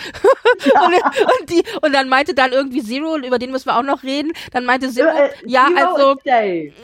Ja. 0.64 0.86
und, 0.86 0.94
und, 0.94 1.50
die, 1.50 1.62
und 1.82 1.92
dann 1.92 2.08
meinte 2.08 2.34
dann 2.34 2.52
irgendwie 2.52 2.82
Zero, 2.82 3.16
über 3.16 3.38
den 3.38 3.50
müssen 3.50 3.66
wir 3.66 3.76
auch 3.76 3.82
noch 3.82 4.02
reden, 4.02 4.32
dann 4.52 4.64
meinte 4.64 4.90
Zero, 4.90 5.08
äh, 5.08 5.30
ja, 5.46 5.68
also, 5.74 6.16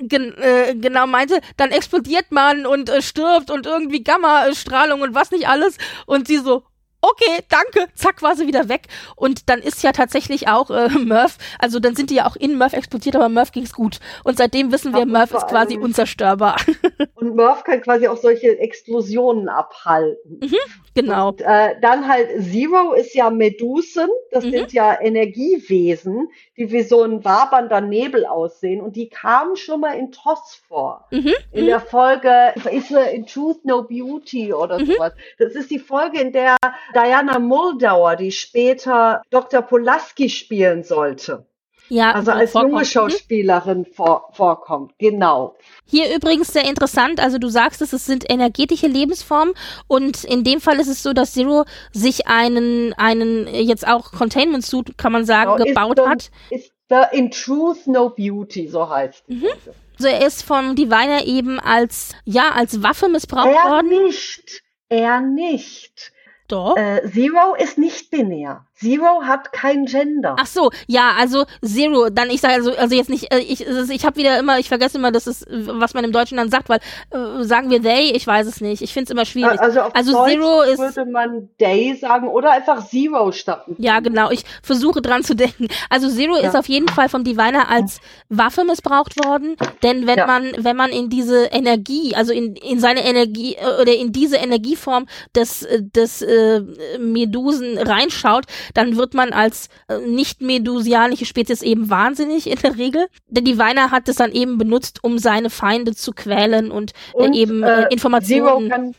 gen, 0.02 0.36
äh, 0.38 0.74
genau, 0.76 1.06
meinte, 1.06 1.40
dann 1.56 1.70
explodiert 1.70 2.30
man 2.30 2.66
und 2.66 2.88
äh, 2.88 3.02
stirbt 3.02 3.50
und 3.50 3.66
irgendwie 3.66 4.02
Gamma-Strahlung 4.04 5.02
und 5.02 5.14
was 5.14 5.30
nicht 5.30 5.48
alles. 5.48 5.76
Und 6.06 6.28
sie 6.28 6.38
so, 6.38 6.64
okay, 7.04 7.44
danke, 7.48 7.92
zack, 7.94 8.22
war 8.22 8.34
sie 8.36 8.46
wieder 8.46 8.68
weg. 8.68 8.88
Und 9.16 9.48
dann 9.48 9.60
ist 9.60 9.82
ja 9.82 9.92
tatsächlich 9.92 10.48
auch 10.48 10.70
äh, 10.70 10.88
Murph, 10.88 11.38
also 11.58 11.78
dann 11.78 11.94
sind 11.94 12.10
die 12.10 12.16
ja 12.16 12.26
auch 12.26 12.36
in 12.36 12.56
Murph 12.56 12.72
explodiert, 12.72 13.16
aber 13.16 13.28
Murph 13.28 13.52
ging's 13.52 13.72
gut. 13.72 14.00
Und 14.24 14.38
seitdem 14.38 14.72
wissen 14.72 14.94
wir, 14.94 15.06
Murph 15.06 15.34
ist 15.34 15.46
quasi 15.48 15.76
unzerstörbar. 15.76 16.56
Und 17.14 17.36
Murph 17.36 17.64
kann 17.64 17.80
quasi 17.82 18.08
auch 18.08 18.16
solche 18.16 18.58
Explosionen 18.58 19.48
abhalten. 19.48 20.38
Mhm, 20.40 20.56
genau. 20.94 21.28
Und, 21.28 21.40
äh, 21.40 21.74
dann 21.80 22.08
halt 22.08 22.28
Zero 22.42 22.92
ist 22.92 23.14
ja 23.14 23.30
Medusen, 23.30 24.08
das 24.30 24.44
mhm. 24.44 24.50
sind 24.50 24.72
ja 24.72 25.00
Energiewesen, 25.00 26.28
die 26.56 26.70
wie 26.70 26.82
so 26.82 27.02
ein 27.02 27.24
wabernder 27.24 27.80
Nebel 27.80 28.26
aussehen. 28.26 28.80
Und 28.80 28.96
die 28.96 29.08
kamen 29.08 29.56
schon 29.56 29.80
mal 29.80 29.98
in 29.98 30.12
TOS 30.12 30.62
vor. 30.66 31.06
Mhm. 31.10 31.32
In 31.52 31.66
der 31.66 31.80
Folge, 31.80 32.54
ist 32.70 32.90
in 32.90 33.26
Truth 33.26 33.64
No 33.64 33.82
Beauty 33.82 34.52
oder 34.52 34.78
mhm. 34.78 34.86
sowas. 34.86 35.12
Das 35.38 35.54
ist 35.54 35.70
die 35.70 35.78
Folge, 35.78 36.20
in 36.20 36.32
der 36.32 36.56
Diana 36.94 37.38
Muldauer, 37.38 38.16
die 38.16 38.32
später 38.32 39.22
Dr. 39.30 39.62
Polaski 39.62 40.28
spielen 40.28 40.82
sollte. 40.82 41.46
Ja, 41.88 42.12
also 42.12 42.30
als 42.30 42.52
vorkommt. 42.52 42.72
junge 42.72 42.82
mhm. 42.82 42.88
Schauspielerin 42.88 43.86
vor, 43.86 44.30
vorkommt, 44.32 44.92
genau. 44.98 45.56
Hier 45.86 46.14
übrigens 46.14 46.48
sehr 46.48 46.66
interessant, 46.68 47.20
also 47.20 47.38
du 47.38 47.48
sagst 47.48 47.82
es, 47.82 47.92
es 47.92 48.06
sind 48.06 48.28
energetische 48.30 48.86
Lebensformen 48.86 49.54
und 49.86 50.24
in 50.24 50.44
dem 50.44 50.60
Fall 50.60 50.80
ist 50.80 50.88
es 50.88 51.02
so, 51.02 51.12
dass 51.12 51.32
Zero 51.32 51.64
sich 51.92 52.26
einen, 52.26 52.94
einen 52.94 53.46
jetzt 53.48 53.86
auch 53.86 54.12
Containment 54.12 54.64
Suit, 54.64 54.96
kann 54.96 55.12
man 55.12 55.24
sagen, 55.24 55.56
genau, 55.56 55.66
gebaut 55.66 55.98
the, 55.98 56.08
hat. 56.08 56.30
Ist 56.50 56.72
the 56.88 57.02
In 57.12 57.30
Truth 57.30 57.86
No 57.86 58.08
Beauty, 58.08 58.68
so 58.68 58.88
heißt 58.88 59.28
mhm. 59.28 59.48
Also 59.96 60.08
er 60.08 60.26
ist 60.26 60.42
vom 60.42 60.74
Diviner 60.74 61.24
eben 61.24 61.60
als, 61.60 62.16
ja, 62.24 62.50
als 62.50 62.82
Waffe 62.82 63.08
missbraucht 63.08 63.46
er 63.46 63.70
worden. 63.70 63.92
Er 63.92 64.02
nicht. 64.02 64.62
Er 64.88 65.20
nicht. 65.20 66.12
Doch. 66.48 66.76
Äh, 66.76 67.08
Zero 67.10 67.54
ist 67.54 67.78
nicht 67.78 68.10
binär. 68.10 68.66
Zero 68.76 69.22
hat 69.22 69.52
kein 69.52 69.86
Gender. 69.86 70.34
Ach 70.38 70.46
so, 70.46 70.70
ja, 70.88 71.12
also 71.18 71.44
Zero, 71.64 72.10
dann 72.10 72.28
ich 72.30 72.40
sage 72.40 72.54
also, 72.54 72.72
also 72.76 72.94
jetzt 72.94 73.08
nicht, 73.08 73.32
äh, 73.32 73.38
ich, 73.38 73.64
ich 73.64 74.04
habe 74.04 74.16
wieder 74.16 74.38
immer, 74.38 74.58
ich 74.58 74.68
vergesse 74.68 74.98
immer, 74.98 75.12
das 75.12 75.26
ist, 75.28 75.46
was 75.48 75.94
man 75.94 76.04
im 76.04 76.10
Deutschen 76.12 76.36
dann 76.38 76.50
sagt, 76.50 76.68
weil 76.68 76.80
äh, 77.10 77.44
sagen 77.44 77.70
wir 77.70 77.80
they, 77.82 78.10
ich 78.10 78.26
weiß 78.26 78.46
es 78.46 78.60
nicht. 78.60 78.82
Ich 78.82 78.92
finde 78.92 79.04
es 79.04 79.10
immer 79.10 79.24
schwierig. 79.24 79.60
Also, 79.60 79.80
auf 79.80 79.94
also 79.94 80.12
Deutsch 80.12 80.32
Zero 80.32 80.62
ist. 80.62 80.78
würde 80.78 81.04
man 81.10 81.48
day 81.60 81.96
sagen 82.00 82.26
oder 82.28 82.50
einfach 82.50 82.84
Zero 82.88 83.30
statt. 83.32 83.64
Ja, 83.78 84.00
genau. 84.00 84.30
Ich 84.30 84.44
versuche 84.62 85.00
dran 85.00 85.22
zu 85.22 85.34
denken. 85.36 85.68
Also 85.88 86.08
Zero 86.08 86.36
Ja. 86.36 86.48
ist 86.48 86.56
auf 86.56 86.68
jeden 86.68 86.88
Fall 86.88 87.08
vom 87.08 87.22
Diviner 87.22 87.68
als 87.70 88.00
Waffe 88.28 88.64
missbraucht 88.64 89.24
worden, 89.24 89.56
denn 89.82 90.06
wenn 90.06 90.18
Ja. 90.18 90.26
man 90.26 90.52
wenn 90.58 90.76
man 90.76 90.90
in 90.90 91.08
diese 91.10 91.44
Energie, 91.46 92.14
also 92.16 92.32
in 92.32 92.56
in 92.56 92.80
seine 92.80 93.04
Energie 93.04 93.54
äh, 93.54 93.80
oder 93.80 93.94
in 93.94 94.10
diese 94.12 94.36
Energieform 94.36 95.06
des 95.34 95.62
äh, 95.62 95.80
des 95.82 96.22
äh, 96.22 96.60
Medusen 96.98 97.78
reinschaut, 97.78 98.44
dann 98.72 98.96
wird 98.96 99.14
man 99.14 99.32
als 99.32 99.68
äh, 99.88 99.98
nicht 99.98 100.40
medusianische 100.40 101.26
Spezies 101.26 101.62
eben 101.62 101.90
wahnsinnig 101.90 102.50
in 102.50 102.58
der 102.58 102.78
Regel. 102.78 103.06
Der 103.26 103.42
Diviner 103.42 103.90
hat 103.90 104.08
es 104.08 104.16
dann 104.16 104.32
eben 104.32 104.58
benutzt, 104.58 105.02
um 105.02 105.18
seine 105.18 105.50
Feinde 105.50 105.94
zu 105.94 106.12
quälen 106.12 106.70
und, 106.70 106.92
Und, 107.12 107.34
äh, 107.34 107.38
eben 107.38 107.62
äh, 107.62 107.66
äh, 107.66 107.74
Zero 107.74 107.88
Informationen 107.90 108.68
kann, 108.70 108.94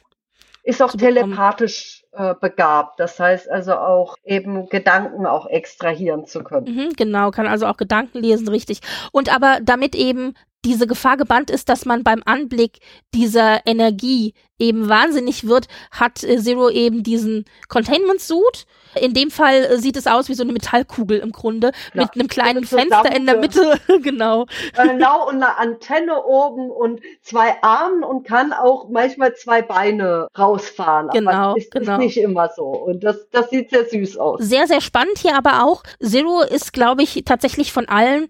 ist 0.63 0.81
auch 0.81 0.93
telepathisch 0.93 2.03
äh, 2.11 2.33
begabt. 2.39 2.99
Das 2.99 3.19
heißt 3.19 3.49
also 3.49 3.75
auch 3.75 4.15
eben 4.23 4.67
Gedanken 4.69 5.25
auch 5.25 5.47
extrahieren 5.47 6.25
zu 6.25 6.43
können. 6.43 6.73
Mhm, 6.73 6.93
genau, 6.95 7.31
kann 7.31 7.47
also 7.47 7.67
auch 7.67 7.77
Gedanken 7.77 8.19
lesen, 8.19 8.47
richtig. 8.47 8.79
Und 9.11 9.33
aber 9.33 9.59
damit 9.61 9.95
eben 9.95 10.33
diese 10.65 10.87
Gefahr 10.87 11.15
gebannt 11.17 11.51
ist, 11.51 11.69
dass 11.69 11.85
man 11.85 12.03
beim 12.03 12.21
Anblick 12.25 12.79
dieser 13.13 13.65
Energie 13.67 14.33
eben 14.57 14.89
wahnsinnig 14.89 15.47
wird, 15.47 15.67
hat 15.91 16.23
äh, 16.23 16.37
Zero 16.39 16.69
eben 16.69 17.03
diesen 17.03 17.45
Containment 17.67 18.19
Suit. 18.19 18.65
In 18.99 19.13
dem 19.13 19.31
Fall 19.31 19.65
äh, 19.65 19.77
sieht 19.77 19.97
es 19.97 20.07
aus 20.07 20.29
wie 20.29 20.33
so 20.33 20.43
eine 20.43 20.53
Metallkugel 20.53 21.19
im 21.19 21.31
Grunde 21.31 21.71
Ja, 21.93 22.03
mit 22.03 22.15
einem 22.15 22.27
kleinen 22.27 22.63
Fenster 22.65 23.15
in 23.15 23.25
der 23.25 23.37
Mitte, 23.37 23.79
genau. 24.01 24.45
Genau, 24.75 25.27
und 25.27 25.35
eine 25.35 25.57
Antenne 25.57 26.23
oben 26.23 26.69
und 26.69 27.01
zwei 27.21 27.61
Armen 27.61 28.03
und 28.03 28.25
kann 28.25 28.53
auch 28.53 28.89
manchmal 28.89 29.35
zwei 29.35 29.61
Beine 29.61 30.27
rausfahren. 30.37 31.09
Genau, 31.09 31.31
Aber 31.31 31.57
ist, 31.57 31.71
genau. 31.71 31.93
ist 31.93 31.99
nicht 31.99 32.17
immer 32.17 32.49
so. 32.55 32.65
Und 32.65 33.03
das, 33.03 33.27
das 33.31 33.49
sieht 33.49 33.69
sehr 33.69 33.85
süß 33.85 34.17
aus. 34.17 34.39
Sehr, 34.41 34.67
sehr 34.67 34.81
spannend 34.81 35.17
hier 35.17 35.35
aber 35.35 35.63
auch. 35.63 35.83
Zero 36.01 36.41
ist, 36.41 36.73
glaube 36.73 37.03
ich, 37.03 37.23
tatsächlich 37.25 37.71
von 37.71 37.87
allen 37.87 38.27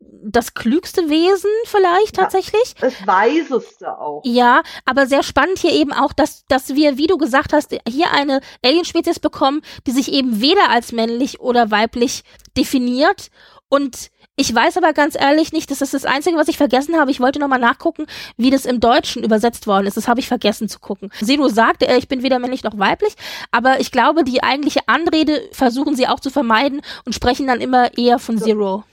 das 0.00 0.54
klügste 0.54 1.08
Wesen 1.08 1.50
vielleicht 1.64 2.16
Ja. 2.16 2.24
tatsächlich. 2.24 2.74
Das 2.80 2.94
Weiseste 3.06 3.98
auch. 3.98 4.22
Ja, 4.24 4.62
aber 4.84 5.06
sehr 5.06 5.22
spannend 5.22 5.58
hier 5.58 5.72
eben 5.72 5.92
auch, 5.92 6.12
dass, 6.12 6.44
dass 6.48 6.74
wir, 6.74 6.98
wie 6.98 7.06
du 7.06 7.16
gesagt 7.16 7.52
hast, 7.52 7.74
hier 7.88 8.10
eine 8.12 8.40
Alienspezies 8.64 9.20
bekommen, 9.20 9.62
die 9.86 9.92
sich 9.92 10.12
eben 10.12 10.40
weder 10.40 10.70
als 10.70 10.92
männlich 10.92 11.40
oder 11.40 11.70
weiblich 11.70 12.24
definiert. 12.56 13.28
Und 13.68 14.10
ich 14.36 14.54
weiß 14.54 14.76
aber 14.76 14.92
ganz 14.92 15.14
ehrlich 15.18 15.52
nicht, 15.52 15.70
das 15.70 15.80
ist 15.80 15.94
das 15.94 16.04
Einzige, 16.04 16.36
was 16.36 16.48
ich 16.48 16.58
vergessen 16.58 16.98
habe. 16.98 17.10
Ich 17.10 17.20
wollte 17.20 17.38
nochmal 17.38 17.58
nachgucken, 17.58 18.06
wie 18.36 18.50
das 18.50 18.66
im 18.66 18.80
Deutschen 18.80 19.24
übersetzt 19.24 19.66
worden 19.66 19.86
ist. 19.86 19.96
Das 19.96 20.08
habe 20.08 20.20
ich 20.20 20.28
vergessen 20.28 20.68
zu 20.68 20.78
gucken. 20.78 21.10
Zero 21.24 21.48
sagt, 21.48 21.82
äh, 21.82 21.96
ich 21.96 22.06
bin 22.06 22.22
weder 22.22 22.38
männlich 22.38 22.62
noch 22.62 22.78
weiblich, 22.78 23.14
aber 23.50 23.80
ich 23.80 23.90
glaube, 23.90 24.24
die 24.24 24.42
eigentliche 24.42 24.80
Anrede 24.88 25.48
versuchen 25.52 25.96
sie 25.96 26.06
auch 26.06 26.20
zu 26.20 26.30
vermeiden 26.30 26.82
und 27.06 27.14
sprechen 27.14 27.46
dann 27.46 27.60
immer 27.62 27.96
eher 27.96 28.18
von 28.18 28.36
So. 28.38 28.44
Zero. 28.44 28.84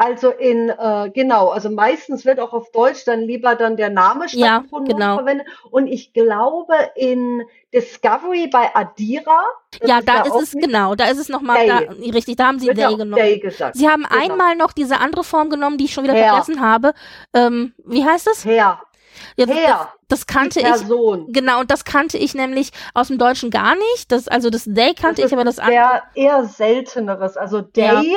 Also 0.00 0.30
in, 0.30 0.68
äh, 0.68 1.10
genau, 1.12 1.48
also 1.48 1.68
meistens 1.70 2.24
wird 2.24 2.38
auch 2.38 2.52
auf 2.52 2.70
Deutsch 2.70 3.04
dann 3.04 3.22
lieber 3.22 3.56
dann 3.56 3.76
der 3.76 3.90
Name 3.90 4.28
statt 4.28 4.38
Ja, 4.40 4.64
genau. 4.86 5.16
verwendet. 5.16 5.48
Und 5.72 5.88
ich 5.88 6.12
glaube 6.12 6.72
in 6.94 7.42
Discovery 7.74 8.46
bei 8.46 8.70
Adira. 8.76 9.42
Ja, 9.82 10.00
da 10.00 10.18
ja 10.18 10.22
ist 10.22 10.30
auch 10.30 10.40
es, 10.40 10.54
nicht- 10.54 10.64
genau, 10.64 10.94
da 10.94 11.06
ist 11.06 11.18
es 11.18 11.28
nochmal, 11.28 11.66
da, 11.66 11.78
richtig, 12.12 12.36
da 12.36 12.46
haben 12.46 12.60
sie 12.60 12.68
ja 12.68 12.74
Day 12.74 12.94
genommen. 12.94 13.16
Day 13.16 13.40
gesagt. 13.40 13.76
Sie 13.76 13.88
haben 13.88 14.04
Genau. 14.08 14.22
einmal 14.22 14.54
noch 14.54 14.70
diese 14.72 15.00
andere 15.00 15.24
Form 15.24 15.50
genommen, 15.50 15.78
die 15.78 15.86
ich 15.86 15.92
schon 15.94 16.04
wieder 16.04 16.14
Herr. 16.14 16.28
vergessen 16.36 16.60
habe. 16.60 16.92
Ähm, 17.34 17.74
wie 17.84 18.04
heißt 18.04 18.28
das? 18.28 18.44
Herr, 18.44 18.54
Ja, 19.36 19.46
das, 19.46 19.46
das, 19.48 19.56
Herr, 19.56 19.92
das 20.06 20.26
kannte 20.28 20.60
ich. 20.60 21.32
Genau, 21.32 21.58
und 21.58 21.72
das 21.72 21.84
kannte 21.84 22.18
ich 22.18 22.36
nämlich 22.36 22.70
aus 22.94 23.08
dem 23.08 23.18
Deutschen 23.18 23.50
gar 23.50 23.74
nicht. 23.74 24.12
Das, 24.12 24.28
also 24.28 24.48
das 24.48 24.62
Day 24.64 24.94
kannte 24.94 25.22
Das 25.22 25.32
ich, 25.32 25.36
aber 25.36 25.42
das 25.42 25.54
ist 25.54 25.60
andere. 25.60 25.74
eher, 25.74 26.02
eher 26.14 26.44
selteneres. 26.44 27.36
Also 27.36 27.62
Day 27.62 28.16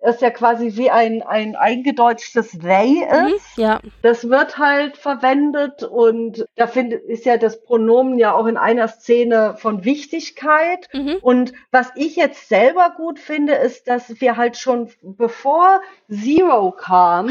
ist 0.00 0.22
ja 0.22 0.30
quasi 0.30 0.76
wie 0.76 0.90
ein, 0.90 1.22
ein 1.22 1.56
eingedeutschtes 1.56 2.52
They 2.52 3.04
Mhm, 3.04 3.34
ist. 3.34 3.56
ja, 3.56 3.80
Das 4.02 4.28
wird 4.28 4.58
halt 4.58 4.96
verwendet 4.96 5.82
und 5.82 6.44
da 6.56 6.66
find, 6.66 6.92
ist 6.92 7.24
ja 7.24 7.36
das 7.36 7.62
Pronomen 7.62 8.18
ja 8.18 8.32
auch 8.34 8.46
in 8.46 8.56
einer 8.56 8.88
Szene 8.88 9.56
von 9.58 9.84
Wichtigkeit. 9.84 10.88
mhm, 10.92 11.16
Und 11.20 11.52
was 11.72 11.90
ich 11.96 12.16
jetzt 12.16 12.48
selber 12.48 12.94
gut 12.96 13.18
finde, 13.18 13.54
ist, 13.54 13.88
dass 13.88 14.20
wir 14.20 14.36
halt 14.36 14.56
schon 14.56 14.90
bevor 15.02 15.80
Zero 16.08 16.70
kam, 16.72 17.30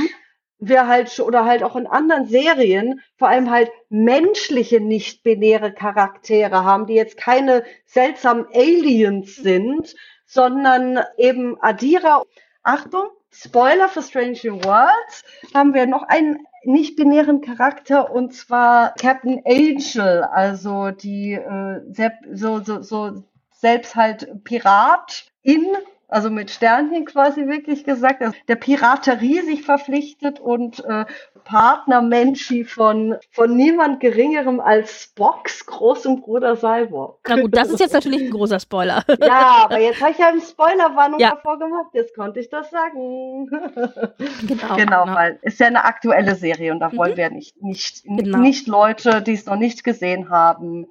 wir 0.59 0.87
halt 0.87 1.11
schon, 1.11 1.25
oder 1.25 1.45
halt 1.45 1.63
auch 1.63 1.75
in 1.75 1.87
anderen 1.87 2.25
Serien 2.25 3.01
vor 3.17 3.27
allem 3.29 3.49
halt 3.51 3.71
menschliche 3.89 4.79
nicht-binäre 4.79 5.71
Charaktere 5.71 6.63
haben, 6.63 6.87
die 6.87 6.95
jetzt 6.95 7.15
keine 7.17 7.63
seltsamen 7.85 8.47
Aliens 8.53 9.35
sind, 9.35 9.95
sondern 10.25 10.99
eben 11.17 11.57
Adira. 11.61 12.23
Achtung, 12.67 13.05
Spoiler 13.31 13.87
für 13.87 14.01
Strange 14.01 14.39
New 14.43 14.63
Worlds, 14.65 15.23
haben 15.53 15.73
wir 15.73 15.85
noch 15.85 16.03
einen 16.03 16.45
nicht-binären 16.65 17.39
Charakter 17.39 18.11
und 18.11 18.33
zwar 18.33 18.93
Captain 18.99 19.41
Angel, 19.45 20.23
also 20.23 20.91
die 20.91 21.31
äh, 21.33 22.09
so, 22.33 22.61
so, 22.61 22.81
so 22.81 23.23
selbst 23.53 23.95
halt 23.95 24.43
Pirat 24.43 25.31
in, 25.43 25.65
also 26.07 26.29
mit 26.29 26.49
Sternchen 26.51 27.05
quasi 27.05 27.47
wirklich 27.47 27.83
gesagt, 27.83 28.21
also 28.21 28.33
der 28.47 28.55
Piraterie 28.55 29.41
sich 29.41 29.63
verpflichtet 29.63 30.39
und 30.39 30.83
äh, 30.85 31.05
Partner 31.43 32.01
Menschi 32.01 32.65
von, 32.65 33.15
von 33.31 33.55
niemand 33.55 33.99
geringerem 34.01 34.59
als 34.59 35.03
Spocks 35.03 35.65
großem 35.65 36.19
Bruder 36.21 36.55
Cyborg. 36.57 37.19
na 37.27 37.41
gut, 37.41 37.55
das 37.55 37.69
ist 37.69 37.79
jetzt 37.79 37.93
natürlich 37.93 38.21
ein 38.21 38.31
großer 38.31 38.59
Spoiler. 38.59 39.03
Ja, 39.21 39.63
aber 39.65 39.79
jetzt 39.79 40.01
habe 40.01 40.11
ich 40.11 40.17
ja 40.17 40.27
eine 40.27 40.41
Spoilerwarnung 40.41 41.19
Ja. 41.19 41.31
davor 41.31 41.57
gemacht, 41.59 41.89
jetzt 41.93 42.15
konnte 42.15 42.39
ich 42.39 42.49
das 42.49 42.69
sagen. 42.69 43.47
genau, 44.47 44.75
Genau, 44.75 45.05
weil 45.07 45.39
ist 45.41 45.59
ja 45.59 45.67
eine 45.67 45.85
aktuelle 45.85 46.35
Serie 46.35 46.71
und 46.73 46.79
da 46.79 46.89
Mhm. 46.89 46.97
wollen 46.97 47.17
wir 47.17 47.29
nicht, 47.29 47.61
nicht, 47.61 48.03
Genau. 48.03 48.39
nicht 48.39 48.67
Leute, 48.67 49.21
die 49.21 49.33
es 49.33 49.45
noch 49.45 49.55
nicht 49.57 49.83
gesehen 49.83 50.29
haben, 50.29 50.87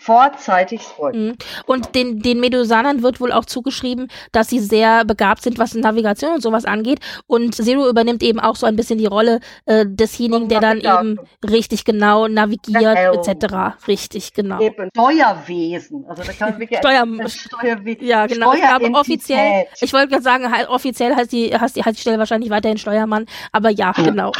vorzeitig 0.00 0.82
spoilern. 0.82 1.26
Mhm. 1.28 1.34
Und 1.66 1.94
den, 1.94 2.20
den 2.20 2.40
Medusanern 2.40 3.02
wird 3.02 3.20
wohl 3.20 3.32
auch 3.32 3.44
zugeschrieben, 3.44 4.08
dass 4.32 4.48
sie 4.48 4.58
sehr 4.58 5.04
begabt 5.04 5.42
sind, 5.42 5.58
was 5.58 5.74
Navigation 5.74 6.32
und 6.32 6.42
sowas 6.42 6.64
angeht. 6.64 7.00
Und 7.26 7.54
Zero 7.54 7.88
übernimmt 7.88 8.22
eben 8.22 8.40
auch 8.40 8.56
so 8.56 8.66
ein 8.66 8.76
bisschen 8.76 8.98
die 8.98 9.06
Rolle 9.06 9.40
äh, 9.66 9.84
desjenigen, 9.86 10.48
der 10.48 10.60
dann 10.60 10.78
eben 10.80 11.18
richtig 11.48 11.84
genau 11.84 12.28
navigiert, 12.28 12.96
Helm. 12.96 13.14
etc. 13.14 13.86
Richtig, 13.86 14.32
genau. 14.32 14.60
Eben 14.60 14.88
Steuerwesen. 14.94 16.04
Also 16.08 16.22
da 16.22 16.32
kann 16.32 16.50
man 16.50 16.60
wirklich 16.60 16.78
Steuer- 16.80 17.28
Steuerwesen. 17.28 18.06
Ja, 18.06 18.26
genau. 18.26 18.52
Ich 18.54 18.60
glaube, 18.60 18.90
offiziell, 18.94 19.66
ich 19.80 19.92
wollte 19.92 20.08
gerade 20.08 20.22
sagen, 20.22 20.46
offiziell 20.68 21.14
heißt 21.14 21.32
die, 21.32 21.54
heißt 21.56 21.76
die, 21.76 21.82
heißt 21.82 21.96
die 21.96 22.00
Stelle 22.00 22.18
wahrscheinlich 22.18 22.50
weiterhin 22.50 22.78
Steuermann, 22.78 23.26
aber 23.52 23.70
ja, 23.70 23.92
Ja. 23.96 24.02
genau. 24.04 24.32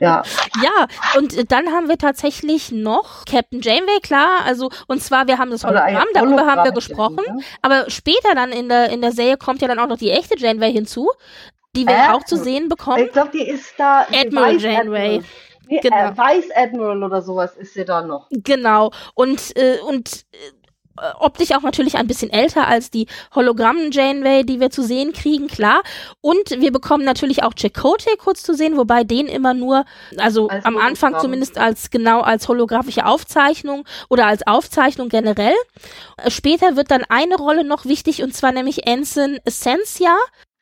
Ja, 0.00 0.22
Ja, 0.62 0.86
und 1.18 1.50
dann 1.52 1.66
haben 1.68 1.88
wir 1.88 1.98
tatsächlich 1.98 2.70
noch 2.72 3.24
Captain 3.24 3.60
Janeway, 3.60 4.00
klar, 4.02 4.40
also, 4.46 4.70
und 4.86 4.93
zwar, 5.02 5.26
wir 5.26 5.38
haben 5.38 5.50
das 5.50 5.64
ein 5.64 5.70
Hologramm, 5.70 6.08
darüber 6.14 6.46
haben 6.46 6.64
wir 6.64 6.72
gesprochen, 6.72 7.16
ne? 7.16 7.42
aber 7.62 7.88
später 7.90 8.34
dann 8.34 8.52
in 8.52 8.68
der, 8.68 8.90
in 8.90 9.00
der 9.00 9.12
Serie 9.12 9.36
kommt 9.36 9.62
ja 9.62 9.68
dann 9.68 9.78
auch 9.78 9.86
noch 9.88 9.98
die 9.98 10.10
echte 10.10 10.38
Janeway 10.38 10.72
hinzu, 10.72 11.10
die 11.76 11.86
wir 11.86 11.94
Äh? 11.94 12.08
auch 12.12 12.24
zu 12.24 12.36
sehen 12.36 12.68
bekommen. 12.68 13.04
Ich 13.06 13.12
glaube, 13.12 13.30
die 13.32 13.48
ist 13.48 13.74
da. 13.78 14.06
Admiral 14.12 14.56
Janeway. 14.58 15.16
Admiral. 15.16 15.24
Nee, 15.68 15.80
Genau. 15.80 15.96
äh, 15.96 16.16
Vice 16.16 16.50
Admiral 16.54 17.02
oder 17.02 17.22
sowas 17.22 17.56
ist 17.56 17.72
sie 17.74 17.84
da 17.86 18.02
noch. 18.02 18.26
Genau. 18.30 18.90
Und, 19.14 19.56
äh, 19.56 19.78
und 19.80 20.26
äh, 20.32 20.36
optisch 21.18 21.52
auch 21.52 21.62
natürlich 21.62 21.96
ein 21.96 22.06
bisschen 22.06 22.30
älter 22.30 22.66
als 22.66 22.90
die 22.90 23.06
Hologrammen 23.34 23.90
Janeway, 23.90 24.44
die 24.44 24.60
wir 24.60 24.70
zu 24.70 24.82
sehen 24.82 25.12
kriegen, 25.12 25.48
klar. 25.48 25.82
Und 26.20 26.50
wir 26.50 26.72
bekommen 26.72 27.04
natürlich 27.04 27.42
auch 27.42 27.52
Chakotay 27.54 28.16
kurz 28.16 28.42
zu 28.42 28.54
sehen, 28.54 28.76
wobei 28.76 29.04
den 29.04 29.26
immer 29.26 29.54
nur, 29.54 29.84
also 30.18 30.48
Als 30.48 30.64
am 30.64 30.76
Anfang 30.76 31.10
Hologramm. 31.10 31.22
zumindest 31.22 31.58
als 31.58 31.90
genau 31.90 32.20
als 32.20 32.48
holographische 32.48 33.06
Aufzeichnung 33.06 33.84
oder 34.08 34.26
als 34.26 34.46
Aufzeichnung 34.46 35.08
generell. 35.08 35.54
Äh, 36.16 36.30
Später 36.30 36.76
wird 36.76 36.90
dann 36.90 37.04
eine 37.08 37.36
Rolle 37.36 37.64
noch 37.64 37.84
wichtig 37.84 38.22
und 38.22 38.34
zwar 38.34 38.52
nämlich 38.52 38.86
Ensign 38.86 39.38
Essentia. 39.44 40.16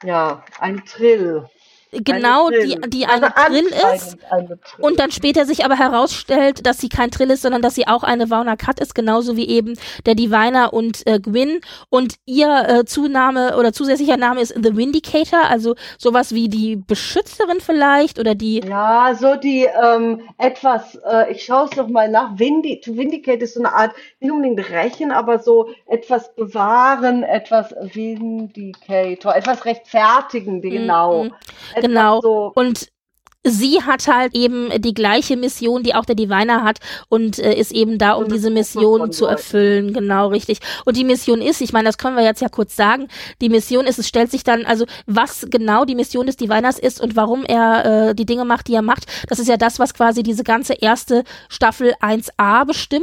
Ja, 0.05 0.45
ein 0.59 0.85
Trill. 0.85 1.49
Genau, 1.93 2.49
die, 2.51 2.79
die 2.89 3.07
also 3.07 3.27
eine 3.35 3.61
Trill 3.63 3.95
ist. 3.95 4.17
Eine 4.31 4.49
Trill. 4.61 4.85
Und 4.85 4.99
dann 4.99 5.11
später 5.11 5.45
sich 5.45 5.65
aber 5.65 5.77
herausstellt, 5.77 6.67
dass 6.67 6.79
sie 6.79 6.89
kein 6.89 7.11
Trill 7.11 7.31
ist, 7.31 7.43
sondern 7.43 7.63
dass 7.63 7.75
sie 7.75 7.87
auch 7.87 8.03
eine 8.03 8.31
Vauna 8.31 8.57
Cut 8.57 8.81
ist, 8.81 8.95
genauso 8.95 9.37
wie 9.37 9.49
eben 9.49 9.75
der 10.07 10.15
Diviner 10.15 10.73
und 10.73 11.07
äh, 11.07 11.21
Gwyn. 11.21 11.61
Und 11.91 12.15
ihr 12.25 12.65
äh, 12.69 12.85
Zunahme 12.87 13.57
oder 13.59 13.73
zusätzlicher 13.73 14.17
Name 14.17 14.41
ist 14.41 14.55
The 14.55 14.77
Vindicator, 14.77 15.45
also 15.45 15.75
sowas 15.99 16.35
wie 16.35 16.49
die 16.49 16.77
Beschützerin 16.77 17.61
vielleicht 17.61 18.19
oder 18.19 18.35
die. 18.35 18.61
Ja, 18.61 19.15
so 19.15 19.37
die 19.37 19.65
ähm, 19.65 20.23
etwas, 20.39 20.95
äh, 20.95 21.31
ich 21.33 21.45
schaue 21.45 21.69
es 21.71 21.77
noch 21.77 21.89
mal 21.89 22.09
nach. 22.09 22.39
Vindi 22.39 22.81
to 22.81 22.97
Vindicate 22.97 23.43
ist 23.43 23.55
so 23.55 23.61
eine 23.61 23.73
Art, 23.73 23.93
nicht 24.21 24.33
unbedingt 24.33 24.71
rächen, 24.71 25.13
aber 25.13 25.39
so 25.39 25.69
etwas 25.87 26.35
bewahren, 26.35 27.23
etwas 27.23 27.75
Vindicator, 27.81 29.37
etwas 29.37 29.65
rechtfertigen, 29.65 30.57
mhm, 30.57 30.63
genau. 30.63 31.25
Mm 31.25 31.27
-hmm. 31.27 31.82
Genau. 31.83 32.21
So 32.21 32.53
und 32.55 32.92
sie 33.45 33.83
hat 33.83 34.07
halt 34.07 34.35
eben 34.35 34.71
die 34.81 34.95
gleiche 34.95 35.37
Mission, 35.37 35.83
die 35.83 35.95
auch 35.95 36.05
der 36.05 36.15
Diviner 36.15 36.63
hat 36.63 36.79
und 37.09 37.39
äh, 37.39 37.55
ist 37.55 37.73
eben 37.73 37.99
da, 37.99 38.13
um 38.13 38.29
diese 38.29 38.51
Mission 38.51 39.11
zu 39.13 39.27
erfüllen. 39.27 39.93
Genau, 39.93 40.29
richtig. 40.29 40.61
Und 40.85 40.97
die 40.97 41.05
Mission 41.05 41.43
ist, 41.43 41.61
ich 41.61 41.73
meine, 41.73 41.87
das 41.87 41.99
können 41.99 42.17
wir 42.17 42.25
jetzt 42.25 42.41
ja 42.41 42.49
kurz 42.49 42.77
sagen, 42.77 43.09
die 43.41 43.49
Mission 43.49 43.87
ist, 43.87 43.99
es 43.99 44.07
stellt 44.07 44.31
sich 44.31 44.45
dann, 44.45 44.65
also 44.65 44.87
was 45.07 45.47
genau 45.51 45.85
die 45.85 45.97
Mission 45.97 46.27
des 46.27 46.37
Diviners 46.37 46.79
ist 46.79 47.01
und 47.01 47.17
warum 47.17 47.45
er 47.45 48.11
äh, 48.11 48.15
die 48.15 48.27
Dinge 48.27 48.45
macht, 48.45 48.69
die 48.69 48.75
er 48.75 48.83
macht, 48.83 49.07
das 49.29 49.41
ist 49.41 49.49
ja 49.49 49.57
das, 49.57 49.79
was 49.79 49.95
quasi 49.95 50.23
diese 50.23 50.45
ganze 50.45 50.75
erste 50.75 51.25
Staffel 51.49 51.95
1a 52.01 52.65
bestimmt. 52.65 53.03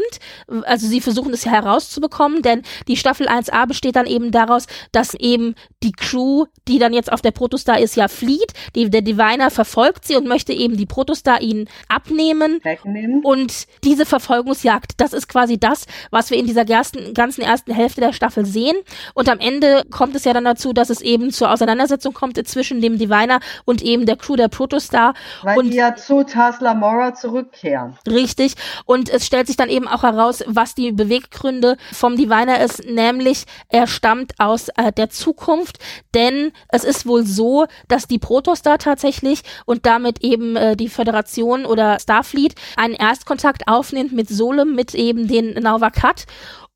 Also 0.63 0.87
sie 0.87 1.01
versuchen 1.01 1.33
es 1.33 1.43
ja 1.43 1.51
herauszubekommen, 1.51 2.41
denn 2.41 2.61
die 2.87 2.95
Staffel 2.95 3.27
1a 3.27 3.67
besteht 3.67 3.97
dann 3.97 4.05
eben 4.05 4.31
daraus, 4.31 4.67
dass 4.93 5.15
eben 5.15 5.55
die 5.83 5.91
Crew, 5.91 6.45
die 6.67 6.79
dann 6.79 6.93
jetzt 6.93 7.11
auf 7.11 7.21
der 7.21 7.31
Protostar 7.31 7.79
ist, 7.79 7.97
ja 7.97 8.07
flieht. 8.07 8.53
Die, 8.75 8.89
der 8.89 9.01
Diviner 9.01 9.51
verfolgt 9.51 10.05
sie 10.05 10.15
und 10.15 10.28
möchte 10.29 10.53
eben 10.53 10.77
die 10.77 10.85
Protostar 10.85 11.41
ihnen 11.41 11.67
abnehmen. 11.89 12.61
Wegnehmen. 12.63 13.21
Und 13.23 13.67
diese 13.83 14.05
Verfolgungsjagd, 14.05 14.93
das 14.97 15.11
ist 15.11 15.27
quasi 15.27 15.59
das, 15.59 15.85
was 16.11 16.31
wir 16.31 16.37
in 16.37 16.45
dieser 16.45 16.67
ersten, 16.69 17.13
ganzen 17.13 17.41
ersten 17.41 17.73
Hälfte 17.73 17.99
der 17.99 18.13
Staffel 18.13 18.45
sehen. 18.45 18.77
Und 19.13 19.27
am 19.27 19.39
Ende 19.39 19.83
kommt 19.89 20.15
es 20.15 20.23
ja 20.23 20.33
dann 20.33 20.45
dazu, 20.45 20.71
dass 20.71 20.89
es 20.89 21.01
eben 21.01 21.31
zur 21.31 21.51
Auseinandersetzung 21.51 22.13
kommt 22.13 22.39
zwischen 22.47 22.79
dem 22.79 22.97
Diviner 22.97 23.39
und 23.65 23.81
eben 23.81 24.05
der 24.05 24.15
Crew 24.15 24.37
der 24.37 24.47
Protostar. 24.47 25.13
Weil 25.43 25.57
und 25.57 25.71
die 25.71 25.77
ja 25.77 25.95
zu 25.95 26.23
Tasla 26.23 26.73
Mora 26.73 27.13
zurückkehren. 27.13 27.97
Richtig. 28.07 28.53
Und 28.85 29.09
es 29.09 29.25
stellt 29.25 29.47
sich 29.47 29.57
dann 29.57 29.69
eben 29.69 29.87
auch 29.87 30.03
heraus, 30.03 30.43
was 30.47 30.75
die 30.75 30.91
Beweggründe 30.91 31.77
vom 31.91 32.15
Diviner 32.15 32.61
ist, 32.61 32.85
nämlich 32.85 33.45
er 33.69 33.87
stammt 33.87 34.39
aus 34.39 34.69
äh, 34.69 34.91
der 34.91 35.09
Zukunft, 35.09 35.79
denn 36.13 36.51
es 36.69 36.83
ist 36.83 37.05
wohl 37.05 37.25
so, 37.25 37.65
dass 37.87 38.07
die 38.07 38.19
Protostar 38.19 38.77
tatsächlich 38.77 39.41
und 39.65 39.85
damit 39.85 40.18
eben 40.21 40.55
äh, 40.55 40.75
die 40.75 40.89
Föderation 40.89 41.65
oder 41.65 41.99
Starfleet 41.99 42.55
einen 42.75 42.95
Erstkontakt 42.95 43.67
aufnimmt 43.67 44.11
mit 44.11 44.29
Solem, 44.29 44.75
mit 44.75 44.93
eben 44.95 45.27
den 45.27 45.53
Nauvakat 45.53 46.25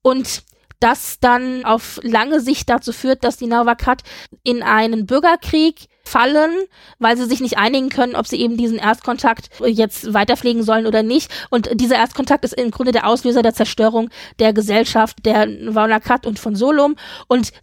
und 0.01 0.43
das 0.79 1.19
dann 1.21 1.63
auf 1.63 1.99
lange 2.03 2.41
Sicht 2.41 2.69
dazu 2.69 2.91
führt, 2.91 3.23
dass 3.23 3.37
die 3.37 3.47
Nauvakat 3.47 4.03
in 4.43 4.61
einen 4.61 5.05
Bürgerkrieg 5.05 5.87
fallen, 6.03 6.51
weil 6.99 7.15
sie 7.15 7.25
sich 7.25 7.39
nicht 7.39 7.57
einigen 7.57 7.87
können, 7.87 8.15
ob 8.15 8.27
sie 8.27 8.41
eben 8.41 8.57
diesen 8.57 8.77
Erstkontakt 8.77 9.49
jetzt 9.65 10.13
weiterpflegen 10.13 10.61
sollen 10.63 10.85
oder 10.85 11.01
nicht. 11.01 11.31
Und 11.49 11.69
dieser 11.79 11.95
Erstkontakt 11.95 12.43
ist 12.43 12.53
im 12.53 12.71
Grunde 12.71 12.91
der 12.91 13.07
Auslöser 13.07 13.41
der 13.41 13.53
Zerstörung 13.53 14.09
der 14.39 14.51
Gesellschaft 14.51 15.25
der 15.25 15.45
Nauvakat 15.45 16.27
und 16.27 16.37
von 16.37 16.55
Solom. 16.55 16.97
Und 17.27 17.53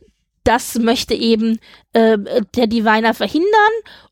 das 0.44 0.78
möchte 0.78 1.14
eben 1.14 1.58
äh, 1.92 2.16
der 2.56 2.66
Diviner 2.66 3.12
verhindern 3.12 3.50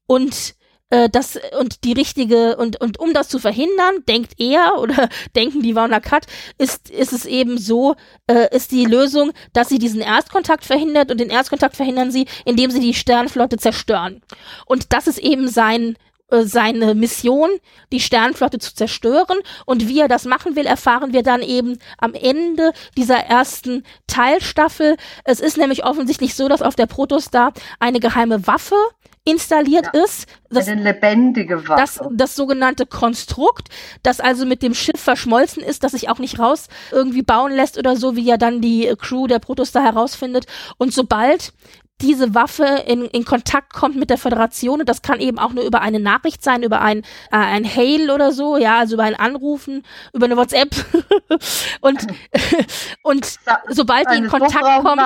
und 0.07 0.55
äh, 0.91 1.09
das 1.09 1.39
und 1.59 1.85
die 1.85 1.93
richtige 1.93 2.57
und 2.57 2.81
und 2.81 2.99
um 2.99 3.13
das 3.13 3.29
zu 3.29 3.39
verhindern, 3.39 4.05
denkt 4.09 4.35
er 4.39 4.79
oder 4.79 5.09
denken 5.37 5.63
die 5.63 5.75
Warner 5.75 6.01
Cut, 6.01 6.27
ist 6.59 6.91
ist 6.91 7.13
es 7.13 7.25
eben 7.27 7.59
so, 7.59 7.97
äh, 8.27 8.55
ist 8.55 8.73
die 8.73 8.85
Lösung, 8.85 9.33
dass 9.53 9.69
sie 9.69 9.79
diesen 9.79 10.01
Erstkontakt 10.01 10.65
verhindert 10.65 11.11
und 11.11 11.19
den 11.19 11.31
Erstkontakt 11.31 11.77
verhindern 11.77 12.11
sie, 12.11 12.27
indem 12.45 12.71
sie 12.71 12.81
die 12.81 12.95
Sternflotte 12.95 13.59
zerstören. 13.59 14.23
Und 14.67 14.93
das 14.93 15.07
ist 15.07 15.19
eben 15.19 15.49
sein 15.49 15.97
äh, 16.31 16.43
seine 16.43 16.95
Mission, 16.95 17.49
die 17.91 18.01
Sternflotte 18.01 18.59
zu 18.59 18.75
zerstören. 18.75 19.39
Und 19.65 19.89
wie 19.89 20.01
er 20.01 20.09
das 20.09 20.27
machen 20.27 20.57
will, 20.57 20.67
erfahren 20.67 21.15
wir 21.15 21.23
dann 21.23 21.43
eben 21.43 21.79
am 21.97 22.13
Ende 22.13 22.73
dieser 22.97 23.17
ersten 23.17 23.83
Teilstaffel. 24.07 24.97
Es 25.25 25.41
ist 25.41 25.57
nämlich 25.57 25.85
offensichtlich 25.85 26.35
so, 26.35 26.49
dass 26.49 26.61
auf 26.61 26.77
der 26.77 26.87
Protostar 26.87 27.53
eine 27.81 27.99
geheime 27.99 28.47
Waffe 28.47 28.77
installiert 29.29 29.91
ja, 29.93 30.05
ist. 30.05 30.27
Das, 30.51 30.67
eine 30.67 30.83
lebendige 30.83 31.69
Waffe. 31.69 31.81
Das, 31.81 32.01
das 32.11 32.35
sogenannte 32.35 32.87
Konstrukt, 32.87 33.69
das 34.03 34.21
also 34.21 34.47
mit 34.47 34.63
dem 34.63 34.75
Schiff 34.75 35.01
verschmolzen 35.01 35.63
ist, 35.63 35.85
das 35.85 35.93
sich 35.93 36.09
auch 36.09 36.19
nicht 36.19 36.39
raus 36.39 36.69
irgendwie 36.91 37.23
bauen 37.23 37.53
lässt 37.53 37.77
oder 37.77 37.97
so, 37.97 38.17
wie 38.17 38.25
ja 38.25 38.39
dann 38.39 38.61
die 38.61 38.93
Crew 38.99 39.27
der 39.27 39.39
Protostar 39.41 39.83
herausfindet. 39.83 40.47
Und 40.79 40.95
sobald 40.95 41.53
diese 42.01 42.35
Waffe 42.35 42.85
in, 42.87 43.05
in 43.07 43.25
Kontakt 43.25 43.73
kommt 43.73 43.97
mit 43.97 44.11
der 44.11 44.19
Föderation 44.19 44.81
und 44.81 44.89
das 44.89 45.03
kann 45.03 45.21
eben 45.21 45.39
auch 45.39 45.53
nur 45.53 45.65
über 45.65 45.81
eine 45.81 46.01
Nachricht 46.01 46.43
sein, 46.43 46.63
über 46.63 46.81
ein, 46.81 47.01
äh, 47.31 47.37
ein 47.37 47.65
Hail 47.65 48.11
oder 48.11 48.33
so, 48.33 48.57
ja, 48.57 48.79
also 48.79 48.95
über 48.95 49.05
ein 49.05 49.15
Anrufen, 49.15 49.85
über 50.13 50.27
eine 50.27 50.37
WhatsApp 50.37 50.71
und 51.81 52.07
und 53.03 53.39
sobald 53.69 54.11
die 54.11 54.19
in 54.19 54.29
Kontakt 54.29 54.85
kommt, 54.85 55.03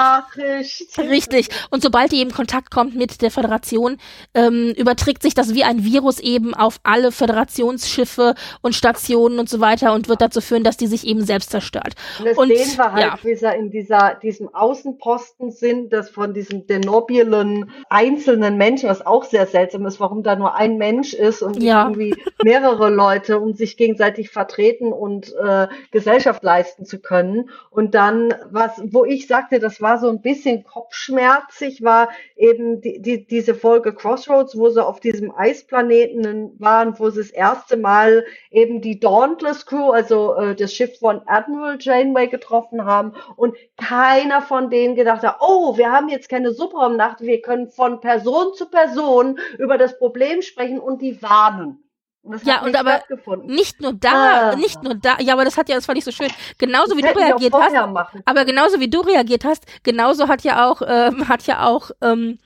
richtig, 0.98 1.48
und 1.70 1.82
sobald 1.82 2.12
die 2.12 2.16
eben 2.16 2.30
in 2.30 2.36
Kontakt 2.36 2.70
kommt 2.70 2.94
mit 2.94 3.22
der 3.22 3.30
Föderation, 3.30 3.98
ähm, 4.34 4.72
überträgt 4.76 5.22
sich 5.22 5.34
das 5.34 5.54
wie 5.54 5.64
ein 5.64 5.84
Virus 5.84 6.18
eben 6.18 6.54
auf 6.54 6.80
alle 6.82 7.12
Föderationsschiffe 7.12 8.34
und 8.60 8.74
Stationen 8.74 9.38
und 9.38 9.48
so 9.48 9.60
weiter 9.60 9.92
und 9.92 10.08
wird 10.08 10.20
dazu 10.20 10.40
führen, 10.40 10.64
dass 10.64 10.76
die 10.76 10.86
sich 10.86 11.06
eben 11.06 11.24
selbst 11.24 11.50
zerstört. 11.50 11.94
Und 12.18 12.26
das 12.26 12.38
und, 12.38 12.48
sehen 12.48 12.76
wir 12.76 12.92
halt, 12.92 13.04
ja. 13.04 13.18
wie 13.22 13.34
sie 13.34 13.54
in 13.54 13.70
dieser, 13.70 14.14
diesem 14.14 14.54
Außenposten 14.54 15.50
sind, 15.50 15.92
das 15.92 16.10
von 16.10 16.34
diesem 16.34 16.66
nobilen 16.82 17.70
einzelnen 17.88 18.56
Menschen, 18.56 18.88
was 18.88 19.04
auch 19.04 19.24
sehr 19.24 19.46
seltsam 19.46 19.86
ist, 19.86 20.00
warum 20.00 20.22
da 20.22 20.36
nur 20.36 20.54
ein 20.54 20.76
Mensch 20.76 21.14
ist 21.14 21.42
und 21.42 21.62
ja. 21.62 21.84
irgendwie 21.84 22.14
mehrere 22.44 22.90
Leute, 22.90 23.40
um 23.40 23.54
sich 23.54 23.76
gegenseitig 23.76 24.30
vertreten 24.30 24.92
und 24.92 25.34
äh, 25.36 25.68
Gesellschaft 25.90 26.42
leisten 26.42 26.84
zu 26.84 27.00
können. 27.00 27.50
Und 27.70 27.94
dann, 27.94 28.34
was, 28.50 28.82
wo 28.84 29.04
ich 29.04 29.26
sagte, 29.26 29.58
das 29.58 29.80
war 29.80 29.98
so 29.98 30.08
ein 30.08 30.20
bisschen 30.20 30.64
kopfschmerzig, 30.64 31.82
war 31.82 32.08
eben 32.36 32.80
die, 32.80 33.00
die, 33.00 33.26
diese 33.26 33.54
Folge 33.54 33.94
Crossroads, 33.94 34.56
wo 34.56 34.68
sie 34.68 34.84
auf 34.84 35.00
diesem 35.00 35.32
Eisplaneten 35.34 36.52
waren, 36.58 36.98
wo 36.98 37.10
sie 37.10 37.20
das 37.20 37.30
erste 37.30 37.76
Mal 37.76 38.24
eben 38.50 38.80
die 38.80 39.00
Dauntless 39.00 39.66
Crew, 39.66 39.90
also 39.90 40.34
äh, 40.34 40.54
das 40.54 40.74
Schiff 40.74 40.98
von 40.98 41.22
Admiral 41.26 41.78
Janeway 41.80 42.28
getroffen 42.28 42.84
haben 42.84 43.12
und 43.36 43.56
keiner 43.76 44.42
von 44.42 44.70
denen 44.70 44.94
gedacht 44.94 45.22
hat, 45.22 45.36
oh, 45.40 45.76
wir 45.76 45.90
haben 45.90 46.08
jetzt 46.08 46.28
keine 46.28 46.52
Suppe 46.52 46.71
Subraumnacht. 46.72 47.20
Wir 47.20 47.40
können 47.40 47.68
von 47.68 48.00
Person 48.00 48.54
zu 48.54 48.66
Person 48.66 49.38
über 49.58 49.78
das 49.78 49.98
Problem 49.98 50.42
sprechen 50.42 50.80
und 50.80 51.02
die 51.02 51.20
warnen. 51.22 51.78
Und 52.24 52.44
ja, 52.44 52.62
und 52.62 52.76
aber 52.76 53.02
nicht 53.42 53.80
nur 53.80 53.94
da, 53.94 54.52
ah. 54.52 54.56
nicht 54.56 54.80
nur 54.84 54.94
da, 54.94 55.16
ja, 55.18 55.32
aber 55.32 55.44
das 55.44 55.56
hat 55.56 55.68
ja, 55.68 55.74
das 55.74 55.86
fand 55.86 55.98
ich 55.98 56.04
so 56.04 56.12
schön. 56.12 56.30
Genauso 56.56 56.96
wie 56.96 57.02
du 57.02 57.08
reagiert 57.08 57.52
hast, 57.52 57.74
aber 57.74 58.44
genauso 58.44 58.78
wie 58.78 58.88
du 58.88 59.00
reagiert 59.00 59.44
hast, 59.44 59.64
genauso 59.82 60.28
hat 60.28 60.42
ja 60.42 60.70
auch, 60.70 60.82
ähm, 60.86 61.28
hat 61.28 61.42
ja 61.48 61.66
auch, 61.66 61.90
ähm, 62.00 62.38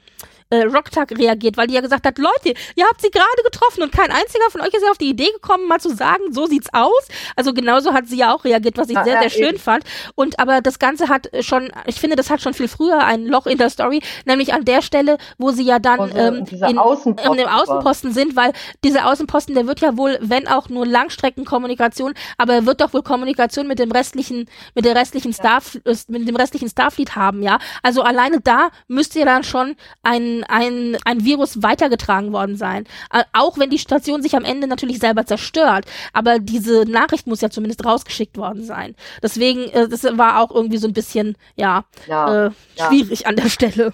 äh, 0.51 0.63
Rocktag 0.63 1.11
reagiert, 1.13 1.57
weil 1.57 1.67
die 1.67 1.75
ja 1.75 1.81
gesagt 1.81 2.07
hat, 2.07 2.19
Leute, 2.19 2.55
ihr 2.75 2.85
habt 2.87 3.01
sie 3.01 3.11
gerade 3.11 3.43
getroffen 3.45 3.83
und 3.83 3.93
kein 3.93 4.11
einziger 4.11 4.49
von 4.51 4.61
euch 4.61 4.73
ist 4.73 4.83
ja 4.83 4.91
auf 4.91 4.99
die 4.99 5.11
Idee 5.11 5.31
gekommen, 5.33 5.67
mal 5.67 5.81
zu 5.81 5.95
sagen, 5.95 6.33
so 6.33 6.47
sieht's 6.47 6.69
aus. 6.73 7.09
Also 7.35 7.53
genauso 7.53 7.93
hat 7.93 8.07
sie 8.07 8.17
ja 8.17 8.35
auch 8.35 8.45
reagiert, 8.45 8.79
was 8.79 8.89
ich 8.89 8.97
ah, 8.97 9.05
sehr, 9.05 9.21
sehr 9.21 9.31
schön 9.31 9.49
eben. 9.51 9.59
fand. 9.59 9.85
Und 10.15 10.39
aber 10.39 10.61
das 10.61 10.79
Ganze 10.79 11.09
hat 11.09 11.29
schon, 11.41 11.71
ich 11.87 11.97
finde, 11.97 12.17
das 12.17 12.31
hat 12.31 12.41
schon 12.41 12.55
viel 12.55 12.69
früher 12.69 13.03
ein 13.03 13.27
Loch 13.27 13.47
in 13.47 13.59
der 13.59 13.71
Story, 13.71 14.01
nämlich 14.25 14.55
an 14.55 14.65
der 14.65 14.83
Stelle, 14.83 15.19
wo 15.39 15.51
sie 15.51 15.65
ja 15.65 15.79
dann 15.79 16.01
also, 16.01 16.17
ähm, 16.17 16.45
in, 16.69 16.79
Außenposten 16.79 17.33
in 17.33 17.39
dem 17.39 17.49
Außenposten 17.49 18.13
sind, 18.13 18.37
weil 18.37 18.53
dieser 18.85 19.07
Außenposten, 19.07 19.55
der 19.55 19.67
wird 19.67 19.81
ja 19.81 19.97
wohl, 19.97 20.19
wenn 20.21 20.47
auch 20.47 20.69
nur 20.69 20.87
Langstreckenkommunikation, 20.87 22.15
aber 22.39 22.55
er 22.55 22.67
wird 22.67 22.81
doch 22.81 22.93
wohl 22.93 23.03
Kommunikation 23.03 23.67
mit 23.67 23.79
dem 23.79 23.91
restlichen, 23.91 24.49
mit 24.75 24.85
der 24.85 24.95
restlichen 24.95 25.33
Starf, 25.33 25.79
mit 26.09 26.29
dem 26.29 26.37
restlichen 26.37 26.69
Starfleet 26.69 27.17
haben, 27.17 27.43
ja. 27.43 27.59
Also 27.83 28.03
alleine 28.03 28.41
da 28.41 28.71
müsste 28.89 29.19
ja 29.19 29.25
dann 29.25 29.45
schon 29.45 29.77
ein 30.03 30.36
ein, 30.45 30.97
ein, 31.05 31.25
Virus 31.25 31.63
weitergetragen 31.63 32.33
worden 32.33 32.57
sein. 32.57 32.85
Äh, 33.13 33.25
auch 33.33 33.59
wenn 33.59 33.71
die 33.71 33.79
Station 33.79 34.23
sich 34.23 34.37
am 34.37 34.45
Ende 34.45 34.67
natürlich 34.67 34.99
selber 34.99 35.27
zerstört. 35.27 35.87
Aber 36.13 36.39
diese 36.39 36.85
Nachricht 36.85 37.27
muss 37.27 37.41
ja 37.41 37.51
zumindest 37.51 37.85
rausgeschickt 37.85 38.37
worden 38.37 38.65
sein. 38.65 38.95
Deswegen, 39.23 39.69
äh, 39.71 39.89
das 39.89 40.05
war 40.05 40.41
auch 40.41 40.51
irgendwie 40.51 40.79
so 40.79 40.89
ein 40.89 40.93
bisschen, 40.95 41.37
ja, 41.57 41.85
ja, 42.07 42.47
äh, 42.47 42.51
ja. 42.77 42.89
schwierig 42.89 43.27
an 43.27 43.37
der 43.37 43.49
Stelle. 43.49 43.93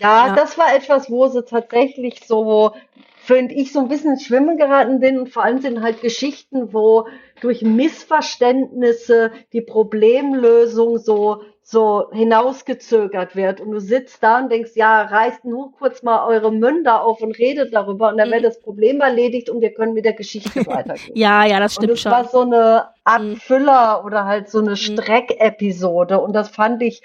Ja, 0.00 0.28
ja, 0.28 0.34
das 0.34 0.56
war 0.56 0.74
etwas, 0.74 1.10
wo 1.10 1.28
sie 1.28 1.44
tatsächlich 1.44 2.22
so 2.26 2.72
finde 3.22 3.54
ich, 3.54 3.72
so 3.72 3.80
ein 3.80 3.88
bisschen 3.88 4.12
ins 4.12 4.24
Schwimmen 4.24 4.56
geraten 4.56 4.98
bin. 4.98 5.18
Und 5.18 5.28
vor 5.28 5.44
allem 5.44 5.60
sind 5.60 5.82
halt 5.82 6.00
Geschichten, 6.00 6.72
wo 6.72 7.06
durch 7.40 7.62
Missverständnisse 7.62 9.30
die 9.52 9.60
Problemlösung 9.60 10.98
so 10.98 11.42
so 11.70 12.10
hinausgezögert 12.10 13.36
wird 13.36 13.60
und 13.60 13.70
du 13.70 13.78
sitzt 13.78 14.24
da 14.24 14.40
und 14.40 14.50
denkst, 14.50 14.72
ja, 14.74 15.02
reißt 15.02 15.44
nur 15.44 15.70
kurz 15.70 16.02
mal 16.02 16.26
eure 16.26 16.50
Münder 16.50 17.04
auf 17.04 17.22
und 17.22 17.38
redet 17.38 17.72
darüber 17.72 18.08
und 18.08 18.18
dann 18.18 18.28
mhm. 18.28 18.32
wird 18.32 18.44
das 18.44 18.60
Problem 18.60 19.00
erledigt 19.00 19.48
und 19.48 19.60
wir 19.60 19.72
können 19.72 19.94
mit 19.94 20.04
der 20.04 20.14
Geschichte 20.14 20.66
weitergehen. 20.66 21.12
ja, 21.14 21.44
ja, 21.44 21.60
das 21.60 21.74
stimmt 21.74 21.90
und 21.90 21.92
das 21.92 22.00
schon. 22.00 22.12
war 22.12 22.24
so 22.24 22.40
eine 22.40 22.88
Art 23.04 23.22
mhm. 23.22 23.36
Füller 23.36 24.04
oder 24.04 24.24
halt 24.24 24.50
so 24.50 24.58
eine 24.58 24.70
mhm. 24.70 24.76
Streckepisode 24.76 26.20
und 26.20 26.32
das 26.32 26.48
fand 26.48 26.82
ich 26.82 27.02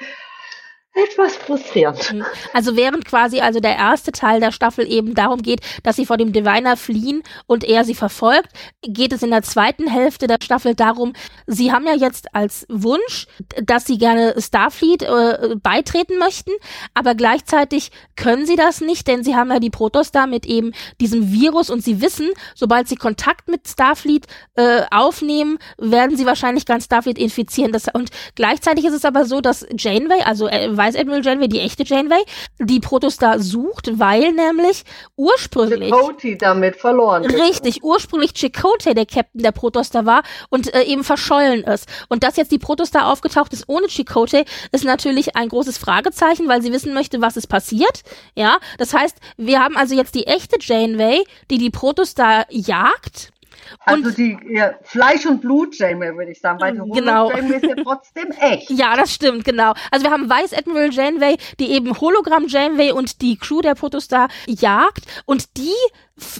etwas 0.96 1.36
frustrierend. 1.36 2.14
Mhm. 2.14 2.26
Also 2.54 2.78
während 2.78 3.06
quasi 3.06 3.42
also 3.42 3.60
der 3.60 3.76
erste 3.76 4.12
Teil 4.14 4.40
der 4.40 4.52
Staffel 4.52 4.90
eben 4.90 5.14
darum 5.14 5.42
geht, 5.42 5.60
dass 5.84 5.98
sie 5.98 6.06
vor 6.06 6.18
dem 6.18 6.32
Diviner 6.32 6.78
fliehen 6.78 7.22
und 7.48 7.66
er 7.66 7.84
sie 7.84 7.96
verfolgt, 7.96 8.50
geht 8.82 9.12
es 9.12 9.22
in 9.22 9.32
der 9.32 9.44
zweiten 9.44 9.88
Hälfte 9.88 10.28
der 10.28 10.38
Staffel 10.42 10.74
darum, 10.74 11.14
sie 11.48 11.74
haben 11.74 11.86
ja 11.86 11.96
jetzt 11.96 12.34
als 12.34 12.66
Wunsch, 12.70 13.28
dass 13.62 13.86
sie 13.86 13.98
gerne 13.98 14.36
Starfleet 14.38 15.04
äh, 15.04 15.56
beitreten 15.62 16.18
möchten, 16.18 16.52
aber 16.94 17.14
gleichzeitig 17.14 17.92
können 18.16 18.46
sie 18.46 18.56
das 18.56 18.80
nicht, 18.80 19.08
denn 19.08 19.24
sie 19.24 19.36
haben 19.36 19.52
ja 19.52 19.60
die 19.60 19.70
Protoss 19.70 20.12
da 20.12 20.28
mit 20.28 20.46
eben 20.46 20.72
diesem 21.02 21.32
Virus 21.32 21.70
und 21.70 21.84
sie 21.84 22.02
wissen, 22.02 22.30
sobald 22.56 22.88
sie 22.88 22.96
Kontakt 22.96 23.50
mit 23.50 23.68
Starfleet 23.68 24.28
äh, 24.56 24.84
aufnehmen, 24.92 25.58
werden 25.78 26.16
sie 26.16 26.26
wahrscheinlich 26.26 26.66
ganz 26.66 26.86
Starfleet 26.86 27.18
infizieren. 27.18 27.74
Das, 27.74 27.88
und 27.94 28.12
gleichzeitig 28.36 28.86
ist 28.86 28.94
es 28.94 29.04
aber 29.04 29.26
so, 29.26 29.42
dass 29.42 29.66
Janeway, 29.78 30.22
also 30.22 30.48
äh, 30.48 30.78
weiß 30.86 30.96
Admiral 30.96 31.24
Janeway, 31.24 31.48
die 31.48 31.60
echte 31.60 31.84
Janeway, 31.84 32.24
die 32.60 32.80
Protostar 32.80 33.40
sucht, 33.40 34.00
weil 34.00 34.34
nämlich 34.34 34.84
ursprünglich 35.16 35.90
Chakotay 35.90 36.38
damit 36.38 36.76
verloren 36.76 37.26
Richtig, 37.26 37.84
ursprünglich 37.84 38.34
Chakotay 38.34 38.94
der 38.94 39.06
Captain 39.06 39.42
der 39.42 39.52
Protostar 39.52 40.06
war 40.06 40.24
und 40.50 40.74
äh, 40.74 40.84
eben 40.84 41.04
verschollen 41.04 41.64
ist. 41.64 41.88
Und 42.10 42.24
dass 42.24 42.38
jetzt 42.38 42.52
die 42.52 42.60
Protostar 42.60 43.12
aufgetaucht 43.12 43.54
ist 43.54 43.68
ohne 43.68 43.88
Chakotay, 43.88 44.46
ist 44.72 44.86
natürlich 44.86 45.36
ein 45.36 45.50
großes 45.50 45.78
Fragezeichen, 45.78 46.48
weil 46.48 46.62
sie 46.62 46.72
wissen 46.72 46.94
möchte, 46.94 47.22
was 47.22 47.38
ist 47.38 47.48
passiert. 47.48 48.04
Ja, 48.36 48.58
das 48.78 48.94
heißt, 48.94 49.18
wir 49.38 49.60
haben 49.60 49.78
also 49.78 49.96
jetzt 49.96 50.16
die 50.16 50.28
echte 50.28 50.58
Janeway, 50.60 51.24
die 51.50 51.58
die 51.58 51.70
Protostar 51.70 52.46
jagt 52.50 53.32
also 53.80 54.12
die 54.12 54.38
ja, 54.48 54.74
Fleisch 54.84 55.26
und 55.26 55.42
Blut 55.42 55.78
Janeway, 55.78 56.16
würde 56.16 56.32
ich 56.32 56.40
sagen, 56.40 56.60
weil 56.60 56.74
die 56.74 56.90
genau. 56.92 57.32
Janeway 57.32 57.58
ist 57.58 57.66
ja 57.66 57.76
trotzdem 57.84 58.32
echt. 58.40 58.70
Ja, 58.70 58.96
das 58.96 59.14
stimmt, 59.14 59.46
genau. 59.46 59.74
Also 59.92 60.06
wir 60.06 60.12
haben 60.12 60.30
Weiß 60.30 60.54
Admiral 60.54 60.92
Janeway, 60.92 61.38
die 61.60 61.72
eben 61.72 62.00
Hologramm 62.00 62.48
Janeway 62.48 62.92
und 62.92 63.22
die 63.22 63.38
Crew 63.38 63.62
der 63.62 63.76
Protostar 63.76 64.30
jagt 64.48 65.06
und 65.26 65.58
die 65.58 65.74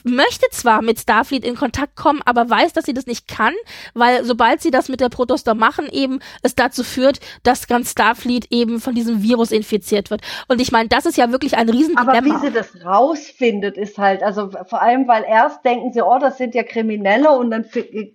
möchte 0.06 0.46
zwar 0.52 0.82
mit 0.82 1.00
Starfleet 1.00 1.44
in 1.44 1.56
Kontakt 1.56 1.98
kommen, 1.98 2.22
aber 2.24 2.50
weiß, 2.50 2.72
dass 2.74 2.86
sie 2.86 2.94
das 2.94 3.08
nicht 3.08 3.28
kann, 3.28 3.54
weil 3.94 4.24
sobald 4.24 4.62
sie 4.62 4.72
das 4.72 4.88
mit 4.88 5.02
der 5.02 5.10
Protostar 5.10 5.54
machen, 5.54 5.90
eben 5.92 6.20
es 6.44 6.56
dazu 6.56 6.84
führt, 6.84 7.20
dass 7.44 7.68
ganz 7.68 7.92
Starfleet 7.92 8.48
eben 8.52 8.80
von 8.80 8.96
diesem 8.96 9.22
Virus 9.22 9.52
infiziert 9.52 10.12
wird. 10.12 10.22
Und 10.48 10.62
ich 10.62 10.72
meine, 10.72 10.88
das 10.88 11.06
ist 11.06 11.18
ja 11.18 11.32
wirklich 11.32 11.58
ein 11.58 11.68
Riesendilemma. 11.68 12.12
Aber 12.14 12.26
wie 12.26 12.48
sie 12.48 12.54
das 12.54 12.86
rausfindet, 12.86 13.78
ist 13.78 13.98
halt, 13.98 14.24
also 14.24 14.50
vor 14.50 14.82
allem, 14.82 15.08
weil 15.10 15.24
erst 15.28 15.66
denken 15.66 15.92
sie, 15.92 16.02
oh, 16.02 16.20
das 16.20 16.38
sind 16.38 16.56
ja 16.56 16.64
Kriminelle 16.64 17.32
und 17.32 17.52
dann 17.52 17.66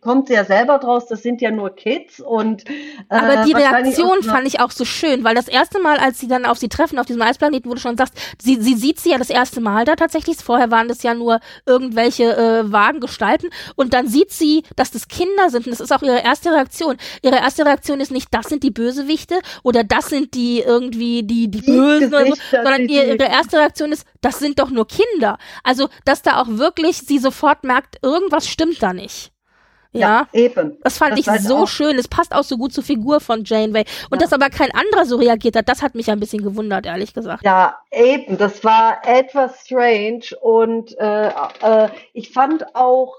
kommt 0.00 0.28
sie 0.28 0.34
ja 0.34 0.44
selber 0.44 0.78
draus, 0.78 1.08
das 1.08 1.22
sind 1.22 1.42
ja 1.42 1.50
nur 1.50 1.70
Kids 1.70 2.20
und 2.20 2.68
äh, 2.70 2.72
Aber 3.10 3.44
die 3.44 3.52
Reaktion 3.52 4.22
fand 4.22 4.46
ich 4.46 4.60
auch 4.60 4.70
so 4.70 4.86
schön, 4.86 5.24
weil 5.24 5.34
das 5.34 5.48
erste 5.48 5.78
Mal, 5.80 5.98
als 5.98 6.18
sie 6.18 6.28
dann 6.28 6.46
auf 6.46 6.56
sie 6.56 6.68
treffen, 6.70 6.98
auf 6.98 7.06
diesem 7.06 7.20
Eisplaneten, 7.20 7.70
wo 7.70 7.74
du 7.74 7.80
schon 7.80 7.98
sagst, 7.98 8.14
sie, 8.40 8.56
sie 8.60 8.74
sieht 8.74 8.98
sie 8.98 9.10
ja 9.10 9.18
das 9.18 9.30
erste 9.30 9.60
Mal 9.60 9.84
da 9.84 9.94
tatsächlich, 9.96 10.38
vorher 10.38 10.70
waren 10.70 10.88
das 10.88 11.02
ja 11.02 11.12
nur 11.12 11.40
irgendwelche 11.66 12.36
äh, 12.36 12.70
vagen 12.70 13.00
Gestalten 13.00 13.48
und 13.76 13.94
dann 13.94 14.08
sieht 14.08 14.30
sie, 14.30 14.62
dass 14.76 14.90
das 14.90 15.08
Kinder 15.08 15.50
sind 15.50 15.66
und 15.66 15.72
das 15.72 15.80
ist 15.80 15.92
auch 15.92 16.02
ihre 16.02 16.22
erste 16.22 16.50
Reaktion. 16.52 16.96
Ihre 17.22 17.36
erste 17.36 17.64
Reaktion 17.64 18.00
ist 18.00 18.12
nicht, 18.12 18.28
das 18.30 18.46
sind 18.46 18.62
die 18.62 18.70
Bösewichte 18.70 19.40
oder 19.62 19.84
das 19.84 20.08
sind 20.08 20.34
die 20.34 20.60
irgendwie 20.60 21.22
die 21.22 21.50
die, 21.50 21.60
die 21.60 21.62
Bösen 21.62 22.14
oder 22.14 22.26
so, 22.26 22.34
sondern 22.50 22.88
ihre, 22.88 23.14
ihre 23.14 23.24
erste 23.24 23.58
Reaktion 23.58 23.92
ist, 23.92 24.06
das 24.20 24.38
sind 24.38 24.58
doch 24.58 24.70
nur 24.70 24.86
Kinder. 24.86 25.38
Also, 25.62 25.88
dass 26.04 26.22
da 26.22 26.40
auch 26.40 26.48
wirklich 26.48 26.98
sie 26.98 27.18
sofort 27.18 27.64
merkt, 27.64 27.96
irgendwas 28.02 28.48
stimmt 28.48 28.82
da 28.82 28.92
nicht. 28.92 29.32
Ja, 29.92 30.28
ja, 30.32 30.40
eben. 30.40 30.78
Das 30.82 30.98
fand 30.98 31.12
das 31.12 31.26
ich 31.26 31.42
so 31.42 31.58
auch. 31.58 31.68
schön. 31.68 31.98
Es 31.98 32.06
passt 32.06 32.32
auch 32.32 32.44
so 32.44 32.56
gut 32.56 32.72
zur 32.72 32.84
Figur 32.84 33.20
von 33.20 33.42
Janeway. 33.44 33.84
Und 34.10 34.20
ja. 34.20 34.26
dass 34.26 34.32
aber 34.32 34.48
kein 34.48 34.70
anderer 34.72 35.04
so 35.04 35.16
reagiert 35.16 35.56
hat, 35.56 35.68
das 35.68 35.82
hat 35.82 35.94
mich 35.94 36.10
ein 36.10 36.20
bisschen 36.20 36.42
gewundert, 36.42 36.86
ehrlich 36.86 37.12
gesagt. 37.12 37.44
Ja, 37.44 37.78
eben. 37.90 38.38
Das 38.38 38.62
war 38.62 39.00
etwas 39.04 39.64
strange. 39.64 40.26
Und 40.40 40.96
äh, 40.98 41.28
äh, 41.28 41.88
ich 42.12 42.30
fand 42.32 42.76
auch 42.76 43.18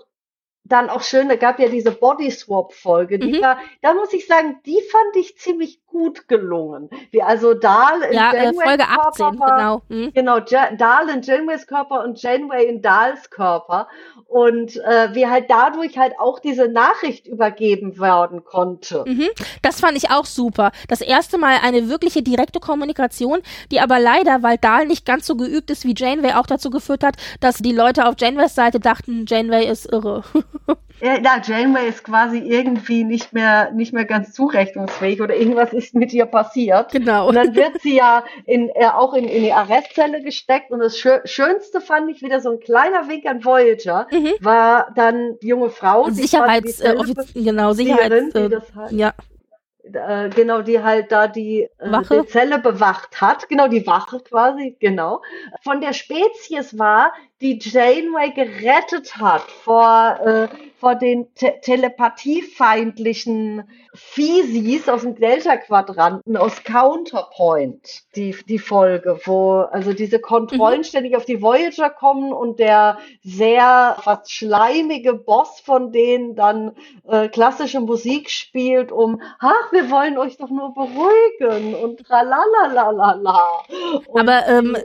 dann 0.64 0.90
auch 0.90 1.04
schön, 1.04 1.28
da 1.28 1.36
gab 1.36 1.60
ja 1.60 1.68
diese 1.68 1.92
Body 1.92 2.32
Swap 2.32 2.74
Folge, 2.74 3.20
die 3.20 3.34
mhm. 3.34 3.42
war, 3.42 3.58
da 3.82 3.94
muss 3.94 4.14
ich 4.14 4.26
sagen, 4.26 4.60
die 4.66 4.80
fand 4.90 5.16
ich 5.18 5.38
ziemlich 5.38 5.81
gut 5.92 6.28
gelungen. 6.28 6.90
Wie 7.12 7.22
also 7.22 7.54
Dahl 7.54 8.02
in 8.04 8.14
ja, 8.14 8.34
Janeways 8.34 8.60
äh, 8.60 8.64
Folge 8.64 8.84
18, 8.88 9.40
war, 9.40 9.58
genau. 9.58 9.82
Mhm. 9.90 10.14
Genau, 10.14 10.40
ja, 10.48 10.72
Dahl 10.72 11.10
in 11.10 11.22
Janeways 11.22 11.68
Körper 11.68 12.04
und 12.04 12.22
Janeway 12.22 12.66
in 12.66 12.82
Dahls 12.82 13.30
Körper 13.30 13.88
und 14.28 14.78
äh, 14.78 15.14
wie 15.14 15.28
halt 15.28 15.50
dadurch 15.50 15.98
halt 15.98 16.14
auch 16.18 16.40
diese 16.40 16.70
Nachricht 16.70 17.28
übergeben 17.28 18.00
werden 18.00 18.46
konnte. 18.46 19.04
Mhm. 19.06 19.28
Das 19.62 19.82
fand 19.82 19.98
ich 19.98 20.10
auch 20.10 20.26
super. 20.26 20.72
Das 20.88 21.02
erste 21.02 21.38
Mal 21.38 21.58
eine 21.62 21.90
wirkliche 21.90 22.24
direkte 22.24 22.60
Kommunikation, 22.60 23.40
die 23.72 23.82
aber 23.82 24.00
leider, 24.00 24.42
weil 24.42 24.58
Dahl 24.58 24.88
nicht 24.88 25.06
ganz 25.06 25.28
so 25.28 25.36
geübt 25.36 25.70
ist 25.70 25.86
wie 25.86 25.94
Janeway, 25.96 26.34
auch 26.34 26.48
dazu 26.48 26.70
geführt 26.70 27.04
hat, 27.04 27.18
dass 27.42 27.58
die 27.58 27.74
Leute 27.74 28.08
auf 28.08 28.16
Janeways 28.18 28.56
Seite 28.56 28.80
dachten, 28.80 29.26
Janeway 29.28 29.68
ist 29.68 29.92
irre. 29.92 30.24
Ja, 31.02 31.42
Janeway 31.44 31.90
ist 31.90 32.04
quasi 32.04 32.38
irgendwie 32.38 33.04
nicht 33.04 33.34
mehr, 33.34 33.72
nicht 33.72 33.92
mehr 33.92 34.06
ganz 34.06 34.34
zurechnungsfähig 34.34 35.20
oder 35.20 35.36
irgendwas 35.36 35.74
ist 35.74 35.81
mit 35.94 36.14
ihr 36.14 36.26
passiert. 36.26 36.92
Genau. 36.92 37.28
Und 37.28 37.36
dann 37.36 37.56
wird 37.56 37.82
sie 37.82 37.98
ja 37.98 38.24
in, 38.46 38.70
äh, 38.70 38.88
auch 38.88 39.14
in, 39.14 39.26
in 39.26 39.44
die 39.44 39.54
Arrestzelle 39.54 40.22
gesteckt 40.22 40.72
und 40.72 40.80
das 40.80 40.98
Schönste 40.98 41.82
fand 41.82 42.10
ich 42.10 42.22
wieder 42.22 42.40
so 42.42 42.52
ein 42.52 42.60
kleiner 42.60 43.08
Wink 43.08 43.26
an 43.26 43.44
Voyager, 43.44 44.08
mhm. 44.12 44.34
war 44.40 44.92
dann 44.96 45.38
die 45.42 45.48
junge 45.48 45.70
Frau. 45.70 46.10
Sicherheits, 46.10 46.80
äh, 46.80 46.96
genau, 47.34 47.74
Sicherheits, 47.74 48.36
äh, 48.36 48.50
halt, 48.76 48.92
ja 48.92 49.14
äh, 49.84 50.30
genau, 50.30 50.62
die 50.62 50.82
halt 50.82 51.12
da 51.12 51.28
die, 51.28 51.68
äh, 51.80 52.02
die 52.10 52.28
Zelle 52.28 52.60
bewacht 52.60 53.20
hat, 53.22 53.50
genau, 53.50 53.68
die 53.68 53.86
Wache 53.88 54.20
quasi, 54.20 54.76
genau, 54.80 55.22
von 55.64 55.82
der 55.82 55.94
Spezies 55.94 56.78
war, 56.78 57.14
die 57.42 57.60
Janeway 57.60 58.32
gerettet 58.32 59.18
hat 59.18 59.42
vor, 59.42 60.20
äh, 60.24 60.48
vor 60.82 60.96
den 60.96 61.34
te 61.36 61.54
telepathiefeindlichen 61.62 63.70
Physis 63.94 64.90
aus 64.90 65.04
dem 65.04 65.16
Delta-Quadranten, 65.16 66.36
aus 66.36 66.64
Counterpoint, 66.64 68.02
die, 68.16 68.36
die 68.50 68.58
Folge, 68.58 69.20
wo 69.26 69.60
also 69.60 69.94
diese 69.94 70.20
Kontrollen 70.20 70.80
mhm. 70.80 70.86
ständig 70.86 71.16
auf 71.16 71.26
die 71.26 71.40
Voyager 71.40 71.92
kommen 71.92 72.34
und 72.34 72.60
der 72.60 72.98
sehr 73.22 73.96
fast 74.02 74.32
schleimige 74.32 75.14
Boss 75.14 75.60
von 75.60 75.92
denen 75.92 76.36
dann 76.36 76.72
äh, 77.08 77.28
klassische 77.28 77.80
Musik 77.80 78.32
spielt, 78.32 78.92
um, 78.92 79.22
ach, 79.40 79.72
wir 79.72 79.92
wollen 79.92 80.18
euch 80.18 80.38
doch 80.38 80.50
nur 80.50 80.74
beruhigen 80.74 81.76
und 81.76 82.04
tralalalala. 82.08 83.46
Aber 84.16 84.48
ähm, 84.48 84.76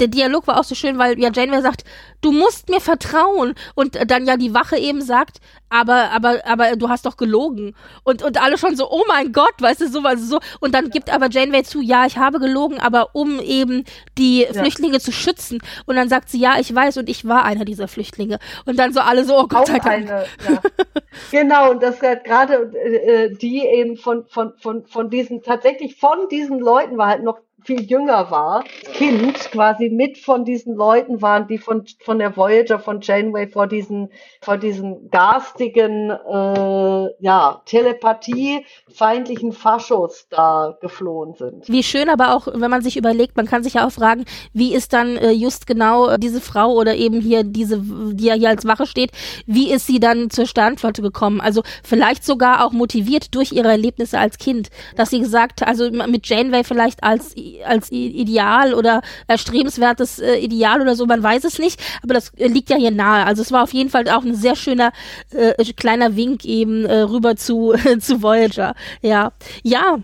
der 0.00 0.08
Dialog 0.08 0.48
war 0.48 0.58
auch 0.58 0.64
so 0.64 0.74
schön, 0.74 0.98
weil 0.98 1.16
ja 1.20 1.30
Janeway 1.32 1.62
sagt, 1.62 1.84
du 2.24 2.32
musst 2.32 2.68
mir 2.68 2.80
vertrauen. 2.80 3.54
Und 3.74 3.98
dann 4.10 4.26
ja 4.26 4.36
die 4.36 4.54
Wache 4.54 4.78
eben 4.78 5.02
sagt, 5.02 5.38
aber, 5.68 6.10
aber, 6.12 6.46
aber 6.46 6.76
du 6.76 6.88
hast 6.88 7.04
doch 7.04 7.16
gelogen. 7.16 7.74
Und, 8.04 8.22
und 8.22 8.40
alle 8.40 8.56
schon 8.58 8.76
so, 8.76 8.90
oh 8.90 9.02
mein 9.08 9.32
Gott, 9.32 9.54
weißt 9.58 9.82
du, 9.82 9.88
so, 9.88 10.00
also 10.00 10.24
so. 10.24 10.40
Und 10.60 10.74
dann 10.74 10.90
gibt 10.90 11.12
aber 11.12 11.28
Janeway 11.28 11.64
zu, 11.64 11.80
ja, 11.80 12.06
ich 12.06 12.16
habe 12.16 12.38
gelogen, 12.38 12.78
aber 12.78 13.10
um 13.14 13.40
eben 13.40 13.84
die 14.16 14.42
ja. 14.42 14.52
Flüchtlinge 14.52 15.00
zu 15.00 15.12
schützen. 15.12 15.58
Und 15.86 15.96
dann 15.96 16.08
sagt 16.08 16.30
sie, 16.30 16.38
ja, 16.38 16.58
ich 16.58 16.74
weiß 16.74 16.96
und 16.98 17.08
ich 17.08 17.26
war 17.26 17.44
einer 17.44 17.64
dieser 17.64 17.88
Flüchtlinge. 17.88 18.38
Und 18.64 18.78
dann 18.78 18.92
so 18.92 19.00
alle 19.00 19.24
so, 19.24 19.38
oh 19.38 19.46
Gott 19.46 19.66
sei 19.66 19.78
Dank. 19.78 20.10
Eine, 20.10 20.24
ja. 20.48 20.60
genau, 21.30 21.72
und 21.72 21.82
das 21.82 21.98
gerade 21.98 22.72
äh, 22.74 23.34
die 23.34 23.64
eben 23.64 23.96
von, 23.96 24.24
von, 24.26 24.54
von, 24.58 24.86
von 24.86 25.10
diesen, 25.10 25.42
tatsächlich 25.42 25.96
von 25.96 26.28
diesen 26.30 26.58
Leuten 26.60 26.96
war 26.96 27.08
halt 27.08 27.22
noch 27.22 27.38
viel 27.64 27.82
jünger 27.82 28.30
war, 28.30 28.64
Kind 28.92 29.38
quasi 29.50 29.88
mit 29.88 30.18
von 30.18 30.44
diesen 30.44 30.74
Leuten 30.74 31.22
waren, 31.22 31.48
die 31.48 31.58
von, 31.58 31.84
von 32.00 32.18
der 32.18 32.36
Voyager, 32.36 32.78
von 32.78 33.00
Janeway 33.00 33.48
vor 33.48 33.66
diesen, 33.66 34.10
vor 34.40 34.56
diesen 34.56 35.10
garstigen, 35.10 36.10
äh, 36.10 37.08
ja, 37.20 37.62
Telepathie 37.66 38.64
feindlichen 38.92 39.52
Faschos 39.52 40.26
da 40.30 40.76
geflohen 40.80 41.34
sind. 41.34 41.68
Wie 41.68 41.82
schön 41.82 42.08
aber 42.08 42.34
auch, 42.34 42.48
wenn 42.52 42.70
man 42.70 42.82
sich 42.82 42.96
überlegt, 42.96 43.36
man 43.36 43.46
kann 43.46 43.62
sich 43.62 43.74
ja 43.74 43.86
auch 43.86 43.92
fragen, 43.92 44.24
wie 44.52 44.74
ist 44.74 44.92
dann 44.92 45.16
äh, 45.16 45.30
just 45.30 45.66
genau 45.66 46.16
diese 46.16 46.40
Frau 46.40 46.72
oder 46.72 46.94
eben 46.94 47.20
hier 47.20 47.44
diese, 47.44 47.80
die 47.80 48.26
ja 48.26 48.34
hier 48.34 48.50
als 48.50 48.66
Wache 48.66 48.86
steht, 48.86 49.10
wie 49.46 49.70
ist 49.70 49.86
sie 49.86 50.00
dann 50.00 50.30
zur 50.30 50.46
Sternflotte 50.46 51.02
gekommen? 51.02 51.40
Also 51.40 51.62
vielleicht 51.82 52.24
sogar 52.24 52.64
auch 52.64 52.72
motiviert 52.72 53.34
durch 53.34 53.52
ihre 53.52 53.68
Erlebnisse 53.68 54.18
als 54.18 54.38
Kind, 54.38 54.68
dass 54.96 55.10
sie 55.10 55.20
gesagt, 55.20 55.66
also 55.66 55.90
mit 55.90 56.26
Janeway 56.26 56.64
vielleicht 56.64 57.02
als 57.02 57.34
als 57.64 57.90
Ideal 57.90 58.74
oder 58.74 59.02
erstrebenswertes 59.26 60.18
äh, 60.18 60.36
Ideal 60.36 60.80
oder 60.80 60.94
so, 60.94 61.06
man 61.06 61.22
weiß 61.22 61.44
es 61.44 61.58
nicht, 61.58 61.80
aber 62.02 62.14
das 62.14 62.30
äh, 62.36 62.48
liegt 62.48 62.70
ja 62.70 62.76
hier 62.76 62.90
nahe. 62.90 63.24
Also 63.24 63.42
es 63.42 63.52
war 63.52 63.62
auf 63.62 63.72
jeden 63.72 63.90
Fall 63.90 64.08
auch 64.08 64.24
ein 64.24 64.34
sehr 64.34 64.56
schöner 64.56 64.92
äh, 65.30 65.64
kleiner 65.74 66.16
Wink 66.16 66.44
eben 66.44 66.84
äh, 66.84 67.00
rüber 67.00 67.36
zu, 67.36 67.74
zu 68.00 68.22
Voyager. 68.22 68.74
Ja. 69.02 69.32
Ja, 69.62 69.98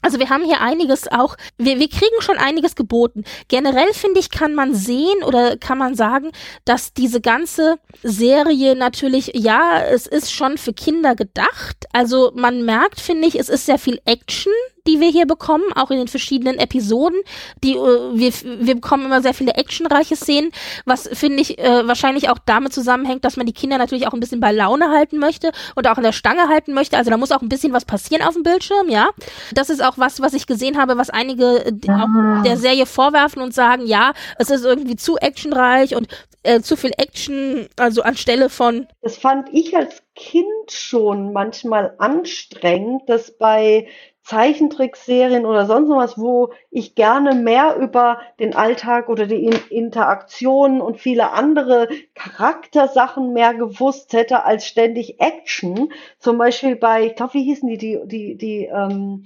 also 0.00 0.20
wir 0.20 0.30
haben 0.30 0.44
hier 0.44 0.60
einiges 0.60 1.08
auch, 1.08 1.36
wir, 1.56 1.80
wir 1.80 1.88
kriegen 1.88 2.20
schon 2.20 2.38
einiges 2.38 2.76
geboten. 2.76 3.24
Generell 3.48 3.92
finde 3.92 4.20
ich, 4.20 4.30
kann 4.30 4.54
man 4.54 4.74
sehen 4.74 5.24
oder 5.26 5.56
kann 5.56 5.76
man 5.76 5.96
sagen, 5.96 6.30
dass 6.64 6.92
diese 6.94 7.20
ganze 7.20 7.78
Serie 8.02 8.76
natürlich, 8.76 9.32
ja, 9.34 9.82
es 9.82 10.06
ist 10.06 10.32
schon 10.32 10.56
für 10.56 10.72
Kinder 10.72 11.16
gedacht. 11.16 11.86
Also 11.92 12.32
man 12.34 12.64
merkt, 12.64 13.00
finde 13.00 13.26
ich, 13.26 13.38
es 13.38 13.48
ist 13.48 13.66
sehr 13.66 13.78
viel 13.78 14.00
Action, 14.04 14.52
die 14.88 15.00
wir 15.00 15.10
hier 15.10 15.26
bekommen, 15.26 15.64
auch 15.74 15.90
in 15.90 15.98
den 15.98 16.08
verschiedenen 16.08 16.58
Episoden. 16.58 17.20
Die, 17.62 17.74
äh, 17.74 17.76
wir, 18.14 18.32
wir 18.60 18.74
bekommen 18.74 19.04
immer 19.04 19.22
sehr 19.22 19.34
viele 19.34 19.54
actionreiche 19.54 20.16
Szenen, 20.16 20.50
was 20.84 21.08
finde 21.12 21.42
ich 21.42 21.58
äh, 21.58 21.86
wahrscheinlich 21.86 22.30
auch 22.30 22.38
damit 22.44 22.72
zusammenhängt, 22.72 23.24
dass 23.24 23.36
man 23.36 23.46
die 23.46 23.52
Kinder 23.52 23.78
natürlich 23.78 24.06
auch 24.06 24.14
ein 24.14 24.20
bisschen 24.20 24.40
bei 24.40 24.50
Laune 24.50 24.90
halten 24.90 25.18
möchte 25.18 25.52
und 25.74 25.86
auch 25.86 25.98
in 25.98 26.04
der 26.04 26.12
Stange 26.12 26.48
halten 26.48 26.72
möchte. 26.72 26.96
Also 26.96 27.10
da 27.10 27.16
muss 27.16 27.32
auch 27.32 27.42
ein 27.42 27.48
bisschen 27.48 27.72
was 27.72 27.84
passieren 27.84 28.22
auf 28.22 28.34
dem 28.34 28.42
Bildschirm, 28.42 28.88
ja. 28.88 29.10
Das 29.54 29.70
ist 29.70 29.84
auch 29.84 29.98
was, 29.98 30.20
was 30.20 30.32
ich 30.32 30.46
gesehen 30.46 30.78
habe, 30.78 30.96
was 30.96 31.10
einige 31.10 31.66
äh, 31.66 31.72
auch 31.90 32.42
der 32.42 32.56
Serie 32.56 32.86
vorwerfen 32.86 33.42
und 33.42 33.54
sagen, 33.54 33.86
ja, 33.86 34.12
es 34.38 34.50
ist 34.50 34.64
irgendwie 34.64 34.96
zu 34.96 35.18
actionreich 35.18 35.94
und 35.94 36.08
äh, 36.42 36.60
zu 36.60 36.76
viel 36.76 36.92
Action, 36.96 37.68
also 37.76 38.02
anstelle 38.02 38.48
von. 38.48 38.86
Das 39.02 39.18
fand 39.18 39.48
ich 39.52 39.76
als 39.76 40.02
Kind 40.14 40.70
schon 40.70 41.32
manchmal 41.32 41.94
anstrengend, 41.98 43.02
dass 43.08 43.36
bei 43.36 43.86
Zeichentrickserien 44.28 45.46
oder 45.46 45.64
sonst 45.64 45.88
was, 45.88 46.18
wo 46.18 46.50
ich 46.70 46.94
gerne 46.94 47.34
mehr 47.34 47.76
über 47.76 48.18
den 48.38 48.54
Alltag 48.54 49.08
oder 49.08 49.26
die 49.26 49.46
Interaktionen 49.70 50.82
und 50.82 50.98
viele 50.98 51.30
andere 51.32 51.88
Charaktersachen 52.14 53.32
mehr 53.32 53.54
gewusst 53.54 54.12
hätte 54.12 54.44
als 54.44 54.66
ständig 54.66 55.18
Action. 55.18 55.90
Zum 56.18 56.36
Beispiel 56.36 56.76
bei, 56.76 57.06
ich 57.06 57.16
glaube, 57.16 57.34
wie 57.34 57.44
hießen 57.44 57.68
die, 57.70 57.78
die, 57.78 58.00
die, 58.04 58.36
die, 58.36 58.64
ähm, 58.66 59.24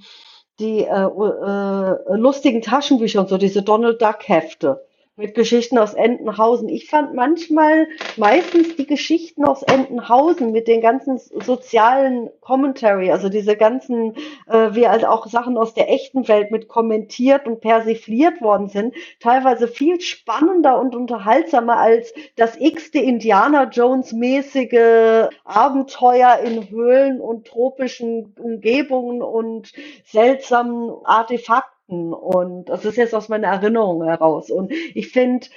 die 0.59 0.85
äh, 0.85 1.03
äh, 1.03 2.15
lustigen 2.15 2.61
Taschenbücher 2.61 3.19
und 3.19 3.27
so, 3.27 3.37
diese 3.37 3.61
Donald 3.61 4.01
Duck 4.01 4.29
Hefte 4.29 4.85
mit 5.15 5.35
Geschichten 5.35 5.77
aus 5.77 5.93
Entenhausen. 5.93 6.69
Ich 6.69 6.89
fand 6.89 7.13
manchmal 7.13 7.87
meistens 8.17 8.75
die 8.75 8.87
Geschichten 8.87 9.45
aus 9.45 9.61
Entenhausen 9.61 10.51
mit 10.51 10.67
den 10.67 10.81
ganzen 10.81 11.19
sozialen 11.19 12.31
Commentary, 12.41 13.11
also 13.11 13.29
diese 13.29 13.55
ganzen, 13.55 14.15
äh, 14.47 14.69
wie 14.73 14.87
halt 14.87 15.05
auch 15.05 15.27
Sachen 15.27 15.55
aus 15.57 15.75
der 15.75 15.91
echten 15.91 16.27
Welt 16.27 16.49
mit 16.49 16.67
kommentiert 16.67 17.45
und 17.45 17.61
persifliert 17.61 18.41
worden 18.41 18.69
sind, 18.69 18.95
teilweise 19.19 19.67
viel 19.67 20.01
spannender 20.01 20.79
und 20.79 20.95
unterhaltsamer 20.95 21.77
als 21.77 22.11
das 22.35 22.59
x-te 22.59 22.99
Indiana 22.99 23.69
Jones 23.69 24.13
mäßige 24.13 25.29
Abenteuer 25.43 26.39
in 26.43 26.69
Höhlen 26.69 27.21
und 27.21 27.45
tropischen 27.45 28.33
Umgebungen 28.39 29.21
und 29.21 29.73
seltsamen 30.05 30.91
Artefakten 31.03 31.73
Fakten 31.93 32.13
und 32.13 32.65
das 32.65 32.85
ist 32.85 32.97
jetzt 32.97 33.15
aus 33.15 33.29
meiner 33.29 33.47
Erinnerung 33.47 34.03
heraus. 34.03 34.49
Und 34.49 34.71
ich 34.71 35.09
finde, 35.09 35.47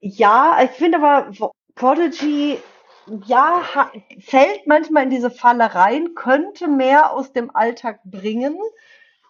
ja, 0.00 0.58
ich 0.62 0.70
finde 0.70 0.98
aber 0.98 1.30
Prodigy 1.74 2.58
ja, 3.24 3.62
fällt 4.20 4.66
manchmal 4.66 5.04
in 5.04 5.10
diese 5.10 5.30
Falle 5.30 5.74
rein, 5.74 6.14
könnte 6.14 6.68
mehr 6.68 7.14
aus 7.14 7.32
dem 7.32 7.54
Alltag 7.56 8.00
bringen. 8.04 8.58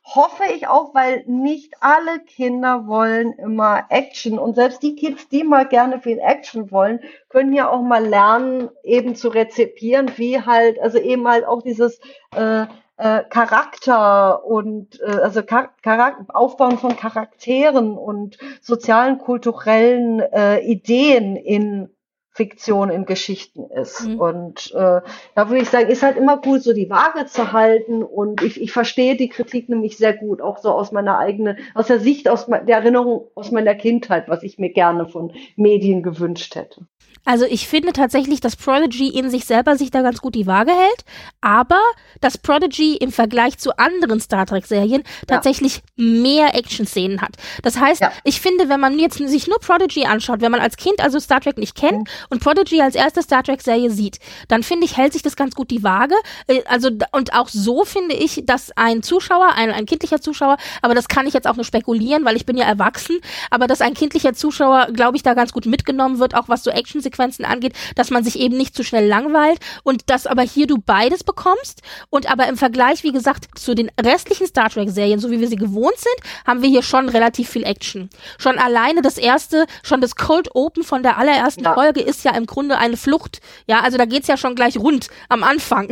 Hoffe 0.03 0.45
ich 0.53 0.67
auch, 0.67 0.95
weil 0.95 1.23
nicht 1.27 1.75
alle 1.81 2.19
Kinder 2.21 2.89
wollen 2.89 3.35
immer 3.35 3.85
Action. 3.91 4.39
Und 4.39 4.55
selbst 4.57 4.83
die 4.83 4.97
Kids, 4.97 5.29
die 5.29 5.45
mal 5.45 5.69
gerne 5.69 6.01
viel 6.01 6.19
Action 6.19 6.73
wollen, 6.73 7.01
können 7.29 7.53
ja 7.53 7.71
auch 7.71 7.83
mal 7.83 8.05
lernen, 8.05 8.71
eben 8.83 9.15
zu 9.15 9.29
rezipieren, 9.29 10.11
wie 10.17 10.41
halt, 10.41 10.81
also 10.81 10.99
eben 10.99 11.29
halt 11.29 11.45
auch 11.47 11.63
dieses 11.63 12.01
äh, 12.35 12.67
äh, 12.99 13.23
Charakter 13.31 14.45
und 14.45 15.01
äh, 15.01 15.07
also 15.07 15.43
Char 15.43 15.71
Charakter, 15.83 16.25
Aufbauen 16.35 16.79
von 16.79 16.97
Charakteren 16.97 17.97
und 17.97 18.39
sozialen, 18.61 19.19
kulturellen 19.19 20.21
äh, 20.21 20.61
Ideen 20.61 21.37
in 21.37 21.91
Fiktion, 22.39 22.91
in 22.91 23.05
Geschichten 23.05 23.69
ist. 23.71 24.07
Mhm. 24.07 24.21
Und 24.21 24.73
äh, 24.73 25.01
da 25.35 25.49
würde 25.49 25.59
ich 25.59 25.71
sagen, 25.71 25.89
ist 25.89 26.05
halt 26.05 26.17
immer 26.17 26.37
gut, 26.37 26.63
so 26.63 26.73
die 26.73 26.89
Waage 26.89 27.27
zu 27.27 27.53
halten. 27.53 28.05
Und 28.05 28.43
ich, 28.43 28.61
ich 28.61 28.71
verstehe 28.71 29.17
die 29.17 29.29
Kritik 29.29 29.69
nämlich 29.69 29.97
sehr 29.97 30.17
gut, 30.17 30.41
auch 30.41 30.59
so 30.59 30.71
aus 30.71 30.93
meiner 30.93 31.19
eigenen, 31.19 31.57
aus 31.75 31.89
der 31.89 31.99
Sicht, 31.99 32.29
aus 32.29 32.47
der 32.47 32.77
Erinnerung 32.77 33.27
aus 33.35 33.51
meiner 33.51 33.75
Kindheit, 33.75 34.29
was 34.29 34.45
ich 34.45 34.57
mir 34.59 34.71
gerne 34.71 35.07
von 35.07 35.33
Medien 35.57 36.05
gewünscht 36.05 36.55
hätte. 36.55 36.87
Also 37.29 37.45
ich 37.45 37.69
finde 37.69 37.93
tatsächlich, 37.93 38.41
dass 38.41 38.57
Prodigy 38.57 39.09
in 39.09 39.29
sich 39.29 39.45
selber 39.45 39.77
sich 39.77 39.91
da 39.91 40.01
ganz 40.01 40.23
gut 40.23 40.35
die 40.35 40.47
Waage 40.47 40.73
hält, 40.73 41.05
aber 41.43 41.81
dass 42.23 42.39
Prodigy 42.39 42.97
im 42.97 43.13
Vergleich 43.13 43.59
zu 43.59 43.77
anderen 43.79 44.19
Star 44.19 44.47
Trek-Serien 44.47 45.03
ja. 45.03 45.27
tatsächlich 45.27 45.83
mehr 45.95 46.55
Action-Szenen 46.55 47.21
hat. 47.21 47.37
Das 47.63 47.79
heißt, 47.79 48.01
ja. 48.01 48.13
ich 48.25 48.41
finde, 48.41 48.71
wenn 48.71 48.81
man 48.81 48.99
jetzt 48.99 49.19
sich 49.19 49.47
nur 49.47 49.59
Prodigy 49.59 50.07
anschaut, 50.07 50.41
wenn 50.41 50.51
man 50.51 50.61
als 50.61 50.79
Kind 50.79 51.01
also 51.01 51.21
Star 51.21 51.43
Trek 51.43 51.59
nicht 51.59 51.75
kennt 51.75 51.99
mhm. 51.99 52.05
und 52.31 52.43
Prodigy 52.43 52.81
als 52.81 52.95
erste 52.95 53.23
Star 53.23 53.43
Trek-Serie 53.43 53.91
sieht, 53.91 54.21
dann 54.49 54.63
finde 54.63 54.87
ich, 54.87 54.97
hält 54.97 55.13
sich 55.13 55.23
das 55.23 55.37
ganz 55.37 55.55
gut 55.55 55.71
die 55.71 55.83
Waage. 55.83 56.15
Äh, 56.47 56.63
also 56.65 56.89
und 57.13 57.35
auch 57.35 57.49
so 57.49 57.85
finde 57.85 58.15
ich, 58.15 58.43
dass 58.47 58.71
ein 58.75 59.03
Zuschauer, 59.03 59.53
ein, 59.55 59.71
ein 59.71 59.85
kindlicher 59.85 60.23
Zuschauer, 60.23 60.57
aber 60.81 60.95
das 60.95 61.09
kann 61.09 61.27
ich 61.27 61.35
jetzt 61.35 61.47
auch 61.47 61.57
nur 61.57 61.65
spekulieren, 61.65 62.25
weil 62.25 62.37
ich 62.37 62.47
bin 62.47 62.57
ja 62.57 62.65
erwachsen, 62.65 63.19
aber 63.51 63.67
dass 63.67 63.83
ein 63.83 63.93
kindlicher 63.93 64.33
Zuschauer, 64.33 64.89
glaube 64.95 65.19
ich, 65.19 65.23
da 65.23 65.35
ganz 65.35 65.53
gut 65.53 65.67
mitgenommen 65.67 66.19
wird, 66.21 66.35
auch 66.35 66.49
was 66.49 66.65
so 66.65 66.71
action 66.71 66.98
Sequenzen 67.01 67.45
angeht, 67.45 67.75
dass 67.97 68.11
man 68.11 68.25
sich 68.25 68.39
eben 68.39 68.57
nicht 68.57 68.75
zu 68.75 68.85
schnell 68.85 69.07
langweilt 69.07 69.59
und 69.83 70.11
dass 70.11 70.27
aber 70.27 70.43
hier 70.43 70.67
du 70.67 70.79
beides 70.79 71.25
bekommst 71.25 71.83
und 72.11 72.31
aber 72.31 72.49
im 72.49 72.57
Vergleich, 72.57 73.03
wie 73.03 73.13
gesagt, 73.13 73.59
zu 73.59 73.75
den 73.75 73.91
restlichen 74.01 74.47
Star 74.47 74.71
Trek 74.71 74.91
Serien, 74.91 75.21
so 75.21 75.31
wie 75.31 75.41
wir 75.41 75.49
sie 75.49 75.57
gewohnt 75.57 75.97
sind, 75.97 76.47
haben 76.47 76.63
wir 76.63 76.69
hier 76.69 76.83
schon 76.83 77.09
relativ 77.09 77.49
viel 77.49 77.65
Action. 77.65 78.11
Schon 78.39 78.59
alleine 78.59 79.03
das 79.03 79.19
erste, 79.19 79.67
schon 79.83 80.01
das 80.01 80.17
Cold 80.17 80.55
Open 80.55 80.83
von 80.83 81.03
der 81.03 81.19
allerersten 81.19 81.65
ja. 81.65 81.75
Folge 81.75 82.01
ist 82.01 82.25
ja 82.25 82.35
im 82.35 82.47
Grunde 82.47 82.79
eine 82.79 82.97
Flucht. 82.97 83.41
Ja, 83.67 83.81
also 83.81 83.99
da 83.99 84.05
geht's 84.05 84.29
ja 84.29 84.37
schon 84.37 84.55
gleich 84.55 84.77
rund 84.79 85.09
am 85.29 85.43
Anfang. 85.43 85.89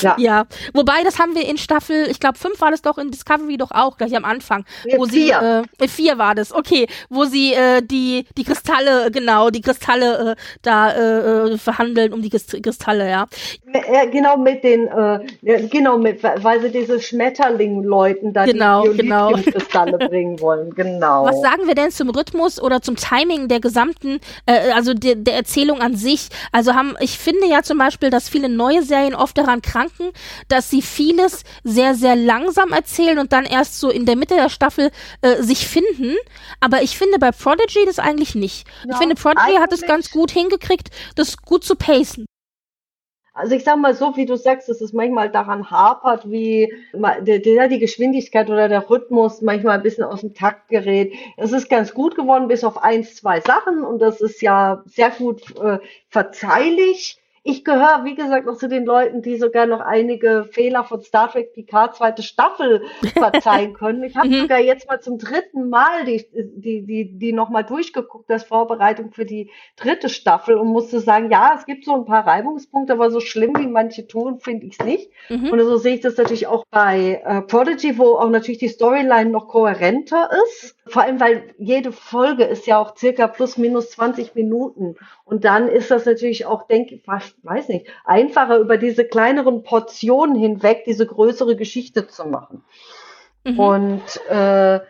Ja. 0.00 0.14
ja. 0.18 0.46
Wobei, 0.74 1.02
das 1.02 1.18
haben 1.18 1.34
wir 1.34 1.46
in 1.48 1.58
Staffel, 1.58 2.08
ich 2.08 2.20
glaube, 2.20 2.38
fünf 2.38 2.60
war 2.60 2.70
das 2.70 2.82
doch 2.82 2.98
in 2.98 3.10
Discovery 3.10 3.56
doch 3.56 3.72
auch, 3.72 3.96
gleich 3.96 4.16
am 4.16 4.24
Anfang. 4.24 4.64
Wo 4.96 5.06
vier. 5.06 5.64
sie, 5.78 5.84
äh, 5.84 5.88
vier 5.88 6.18
war 6.18 6.34
das, 6.34 6.52
okay, 6.52 6.86
wo 7.08 7.24
sie 7.24 7.52
äh, 7.52 7.82
die, 7.82 8.26
die 8.36 8.44
Kristalle, 8.44 9.10
genau, 9.10 9.50
die 9.50 9.60
Kristalle 9.60 10.32
äh, 10.32 10.36
da 10.62 10.90
äh, 10.92 11.52
äh 11.52 11.58
verhandeln 11.58 12.12
um 12.12 12.22
die 12.22 12.30
Kristalle, 12.30 13.10
ja. 13.10 13.26
ja 13.92 14.04
genau, 14.04 14.36
mit 14.36 14.62
den, 14.62 14.86
äh, 14.86 15.66
genau, 15.68 15.98
mit, 15.98 16.22
weil 16.22 16.60
sie 16.60 16.70
diese 16.70 17.00
Schmetterling-Leuten 17.00 18.32
da 18.32 18.44
genau, 18.44 18.86
die 18.88 18.98
genau. 18.98 19.32
Kristalle 19.32 19.98
bringen 20.08 20.40
wollen, 20.40 20.74
genau. 20.74 21.24
Was 21.24 21.40
sagen 21.40 21.66
wir 21.66 21.74
denn 21.74 21.90
zum 21.90 22.10
Rhythmus 22.10 22.60
oder 22.62 22.82
zum 22.82 22.96
Timing 22.96 23.48
der 23.48 23.60
gesamten, 23.60 24.20
äh, 24.46 24.70
also 24.72 24.94
der, 24.94 25.16
der 25.16 25.34
Erzählung 25.34 25.80
an 25.80 25.96
sich? 25.96 26.28
Also 26.52 26.74
haben, 26.74 26.96
ich 27.00 27.18
finde 27.18 27.46
ja 27.48 27.62
zum 27.62 27.78
Beispiel, 27.78 28.10
dass 28.10 28.28
viele 28.28 28.48
neue 28.48 28.82
Serien 28.82 29.14
oft 29.14 29.36
daran 29.36 29.55
daran 29.56 29.62
kranken, 29.62 30.12
dass 30.48 30.70
sie 30.70 30.82
vieles 30.82 31.44
sehr, 31.64 31.94
sehr 31.94 32.16
langsam 32.16 32.72
erzählen 32.72 33.18
und 33.18 33.32
dann 33.32 33.44
erst 33.44 33.80
so 33.80 33.90
in 33.90 34.06
der 34.06 34.16
Mitte 34.16 34.34
der 34.34 34.48
Staffel 34.48 34.90
äh, 35.22 35.42
sich 35.42 35.66
finden. 35.66 36.16
Aber 36.60 36.82
ich 36.82 36.96
finde 36.96 37.18
bei 37.18 37.32
Prodigy 37.32 37.84
das 37.86 37.98
eigentlich 37.98 38.34
nicht. 38.34 38.66
Ja, 38.84 38.92
ich 38.92 38.96
finde, 38.98 39.14
Prodigy 39.14 39.56
hat 39.58 39.72
es 39.72 39.82
ganz 39.82 40.10
gut 40.10 40.30
hingekriegt, 40.30 40.90
das 41.14 41.36
gut 41.38 41.64
zu 41.64 41.76
pacen. 41.76 42.26
Also 43.34 43.54
ich 43.54 43.64
sag 43.64 43.76
mal 43.76 43.92
so, 43.92 44.16
wie 44.16 44.24
du 44.24 44.36
sagst, 44.38 44.70
dass 44.70 44.80
es 44.80 44.94
manchmal 44.94 45.30
daran 45.30 45.70
hapert, 45.70 46.30
wie 46.30 46.72
die, 47.20 47.42
die 47.42 47.78
Geschwindigkeit 47.78 48.48
oder 48.48 48.66
der 48.70 48.88
Rhythmus 48.88 49.42
manchmal 49.42 49.76
ein 49.76 49.82
bisschen 49.82 50.04
aus 50.04 50.22
dem 50.22 50.32
Takt 50.32 50.68
gerät. 50.68 51.12
Es 51.36 51.52
ist 51.52 51.68
ganz 51.68 51.92
gut 51.92 52.16
geworden, 52.16 52.48
bis 52.48 52.64
auf 52.64 52.82
eins, 52.82 53.16
zwei 53.16 53.42
Sachen 53.42 53.84
und 53.84 53.98
das 53.98 54.22
ist 54.22 54.40
ja 54.40 54.82
sehr 54.86 55.10
gut 55.10 55.54
äh, 55.60 55.80
verzeihlich 56.08 57.18
ich 57.46 57.64
gehöre, 57.64 58.02
wie 58.04 58.16
gesagt, 58.16 58.44
noch 58.44 58.56
zu 58.56 58.68
den 58.68 58.84
Leuten, 58.84 59.22
die 59.22 59.36
sogar 59.36 59.66
noch 59.66 59.78
einige 59.78 60.48
Fehler 60.50 60.82
von 60.82 61.00
Star 61.00 61.30
Trek 61.30 61.54
Picard 61.54 61.94
zweite 61.94 62.24
Staffel 62.24 62.82
verzeihen 63.16 63.72
können. 63.72 64.02
Ich 64.02 64.16
habe 64.16 64.28
mhm. 64.28 64.40
sogar 64.40 64.58
jetzt 64.58 64.88
mal 64.88 65.00
zum 65.00 65.18
dritten 65.18 65.68
Mal 65.68 66.04
die, 66.04 66.26
die, 66.32 66.82
die, 66.82 67.18
die 67.18 67.32
nochmal 67.32 67.62
durchgeguckt, 67.62 68.28
als 68.30 68.42
Vorbereitung 68.42 69.12
für 69.12 69.24
die 69.24 69.50
dritte 69.76 70.08
Staffel 70.08 70.56
und 70.56 70.68
musste 70.68 70.98
sagen, 70.98 71.30
ja, 71.30 71.54
es 71.56 71.66
gibt 71.66 71.84
so 71.84 71.94
ein 71.94 72.04
paar 72.04 72.26
Reibungspunkte, 72.26 72.92
aber 72.92 73.12
so 73.12 73.20
schlimm 73.20 73.54
wie 73.58 73.68
manche 73.68 74.08
tun, 74.08 74.40
finde 74.40 74.66
ich 74.66 74.76
es 74.80 74.84
nicht. 74.84 75.10
Mhm. 75.28 75.50
Und 75.50 75.60
so 75.60 75.76
sehe 75.76 75.94
ich 75.94 76.00
das 76.00 76.16
natürlich 76.16 76.48
auch 76.48 76.64
bei 76.70 77.22
äh, 77.24 77.42
Prodigy, 77.42 77.96
wo 77.96 78.16
auch 78.16 78.28
natürlich 78.28 78.58
die 78.58 78.68
Storyline 78.68 79.30
noch 79.30 79.46
kohärenter 79.46 80.30
ist. 80.46 80.76
Vor 80.86 81.02
allem, 81.02 81.20
weil 81.20 81.54
jede 81.58 81.92
Folge 81.92 82.44
ist 82.44 82.66
ja 82.66 82.78
auch 82.78 82.96
circa 82.96 83.28
plus 83.28 83.56
minus 83.56 83.90
20 83.90 84.34
Minuten. 84.34 84.96
Und 85.24 85.44
dann 85.44 85.68
ist 85.68 85.90
das 85.90 86.06
natürlich 86.06 86.46
auch, 86.46 86.66
denke 86.66 86.96
ich, 86.96 87.06
weiß 87.42 87.68
nicht, 87.68 87.86
einfacher 88.04 88.58
über 88.58 88.76
diese 88.76 89.04
kleineren 89.04 89.62
Portionen 89.62 90.36
hinweg 90.36 90.84
diese 90.84 91.06
größere 91.06 91.56
Geschichte 91.56 92.08
zu 92.08 92.26
machen. 92.26 92.64
Mhm. 93.44 93.58
Und 93.58 94.02
äh, 94.28 94.80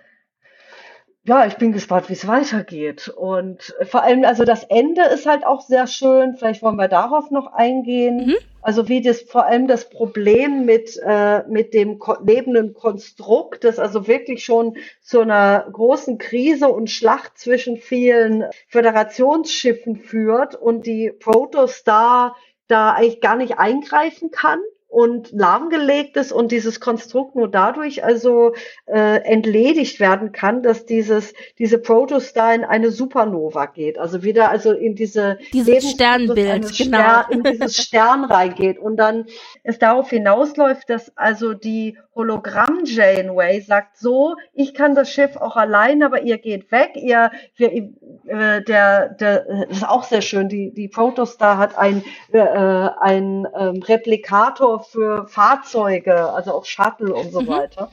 ja, 1.27 1.44
ich 1.44 1.57
bin 1.57 1.73
gespannt, 1.73 2.09
wie 2.09 2.12
es 2.12 2.28
weitergeht. 2.28 3.09
Und 3.09 3.74
vor 3.82 4.05
allem, 4.05 4.24
also 4.24 4.44
das 4.44 4.62
Ende 4.62 5.03
ist 5.03 5.27
halt 5.27 5.44
auch 5.44 5.61
sehr 5.61 5.89
schön. 5.89 6.36
Vielleicht 6.36 6.62
wollen 6.62 6.77
wir 6.77 6.86
darauf 6.86 7.32
noch 7.32 7.53
eingehen. 7.53 8.28
Mhm. 8.28 8.35
Also 8.62 8.89
wie 8.89 9.01
das 9.01 9.23
vor 9.23 9.44
allem 9.44 9.66
das 9.66 9.90
Problem 9.90 10.65
mit, 10.65 10.97
äh, 11.05 11.43
mit 11.48 11.74
dem 11.74 12.01
lebenden 12.24 12.74
Konstrukt, 12.74 13.65
das 13.65 13.81
also 13.81 14.07
wirklich 14.07 14.44
schon 14.44 14.77
zu 15.03 15.20
einer 15.20 15.66
großen 15.73 16.19
Krise 16.19 16.69
und 16.69 16.90
Schlacht 16.90 17.39
zwischen 17.39 17.77
vielen 17.77 18.44
Föderationsschiffen 18.69 19.97
führt 19.97 20.55
und 20.55 20.86
die 20.86 21.11
Protostar 21.11 22.36
da 22.69 22.93
eigentlich 22.93 23.20
gar 23.20 23.36
nicht 23.36 23.59
eingreifen 23.59 24.31
kann 24.31 24.61
und 24.97 25.31
lahmgelegt 25.32 26.16
ist 26.16 26.32
und 26.32 26.52
dieses 26.52 26.81
Konstrukt 26.81 27.36
nur 27.36 27.51
dadurch 27.51 28.02
also 28.02 28.55
äh, 28.86 29.20
entledigt 29.24 30.01
werden 30.01 30.32
kann, 30.32 30.62
dass 30.62 30.86
dieses 30.86 31.35
diese 31.59 31.77
Protostar 31.77 32.55
in 32.55 32.64
eine 32.64 32.90
Supernova 32.90 33.66
geht, 33.66 33.98
also 33.98 34.23
wieder 34.23 34.48
also 34.48 34.73
in 34.73 34.94
diese 34.94 35.39
dieses 35.52 35.90
Sternbild, 35.90 36.74
genau. 36.78 36.97
Stern, 36.97 37.24
in 37.28 37.43
dieses 37.43 37.77
Stern 37.77 38.24
reingeht 38.24 38.78
und 38.78 38.97
dann 38.97 39.27
es 39.64 39.78
darauf 39.78 40.09
hinausläuft, 40.09 40.89
dass 40.89 41.14
also 41.14 41.52
die 41.52 41.98
Hologramm 42.16 42.85
Janeway 42.85 43.60
sagt 43.60 43.98
so, 43.98 44.36
ich 44.55 44.73
kann 44.73 44.94
das 44.94 45.10
Schiff 45.10 45.36
auch 45.36 45.56
allein, 45.56 46.02
aber 46.02 46.23
ihr 46.23 46.39
geht 46.39 46.73
weg, 46.73 46.93
ihr, 46.94 47.31
wir, 47.56 47.70
äh, 47.70 48.62
der, 48.62 49.10
der, 49.10 49.66
das 49.68 49.77
ist 49.77 49.86
auch 49.86 50.05
sehr 50.05 50.23
schön, 50.23 50.48
die, 50.48 50.73
die 50.73 50.89
Protostar 50.89 51.59
hat 51.59 51.77
ein, 51.77 52.02
äh, 52.32 52.39
ein 52.39 53.47
ähm, 53.55 53.82
Replikator 53.82 54.86
für 54.91 55.27
Fahrzeuge, 55.27 56.31
also 56.31 56.53
auch 56.53 56.65
Shuttle 56.65 57.15
und 57.15 57.33
so 57.33 57.43
mhm. 57.43 57.49
weiter. 57.49 57.91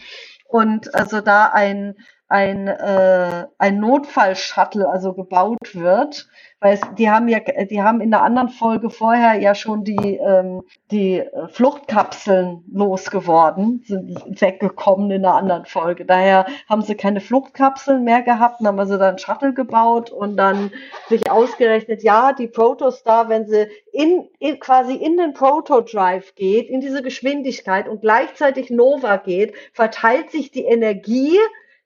Und 0.48 0.94
also 0.94 1.22
da 1.22 1.48
ein, 1.48 1.96
ein, 2.34 2.68
äh, 2.68 3.46
ein 3.60 3.80
Notfall-Shuttle 3.80 4.90
also 4.90 5.14
gebaut 5.14 5.76
wird, 5.76 6.28
weil 6.60 6.74
es, 6.74 6.82
die 6.98 7.08
haben 7.08 7.28
ja, 7.28 7.38
die 7.40 7.84
haben 7.84 8.02
in 8.02 8.10
der 8.10 8.24
anderen 8.24 8.50
Folge 8.50 8.90
vorher 8.90 9.40
ja 9.40 9.54
schon 9.54 9.84
die, 9.84 10.18
ähm, 10.18 10.64
die 10.90 11.22
Fluchtkapseln 11.50 12.64
losgeworden, 12.74 13.84
sind 13.86 14.42
weggekommen 14.42 15.12
in 15.12 15.22
der 15.22 15.36
anderen 15.36 15.66
Folge. 15.66 16.06
Daher 16.06 16.48
haben 16.68 16.82
sie 16.82 16.96
keine 16.96 17.22
Fluchtkapseln 17.22 18.04
mehr 18.04 18.24
gehabt, 18.24 18.62
dann 18.62 18.80
haben 18.80 18.88
sie 18.88 18.98
dann 18.98 19.20
Shuttle 19.20 19.54
gebaut 19.54 20.10
und 20.10 20.36
dann 20.36 20.72
sich 21.10 21.30
ausgerechnet, 21.30 22.02
ja, 22.02 22.34
die 22.34 22.48
Protostar, 22.48 23.30
wenn 23.30 23.46
sie 23.46 23.68
in, 23.92 24.28
in 24.40 24.60
quasi 24.60 24.96
in 24.96 25.18
den 25.18 25.34
Protodrive 25.34 26.34
geht, 26.36 26.68
in 26.68 26.82
diese 26.82 27.04
Geschwindigkeit 27.04 27.88
und 27.88 28.02
gleichzeitig 28.02 28.72
Nova 28.72 29.18
geht, 29.18 29.54
verteilt 29.72 30.32
sich 30.32 30.50
die 30.50 30.64
Energie 30.64 31.38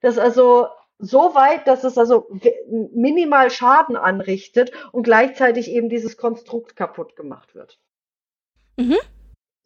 das 0.08 0.18
also 0.18 0.68
so 1.00 1.36
weit, 1.36 1.68
dass 1.68 1.84
es 1.84 1.98
also 1.98 2.28
minimal 2.70 3.52
Schaden 3.52 3.96
anrichtet 3.96 4.72
und 4.92 5.04
gleichzeitig 5.04 5.70
eben 5.70 5.90
dieses 5.90 6.18
Konstrukt 6.18 6.76
kaputt 6.76 7.16
gemacht 7.16 7.54
wird. 7.54 7.78
Mhm. 8.78 8.98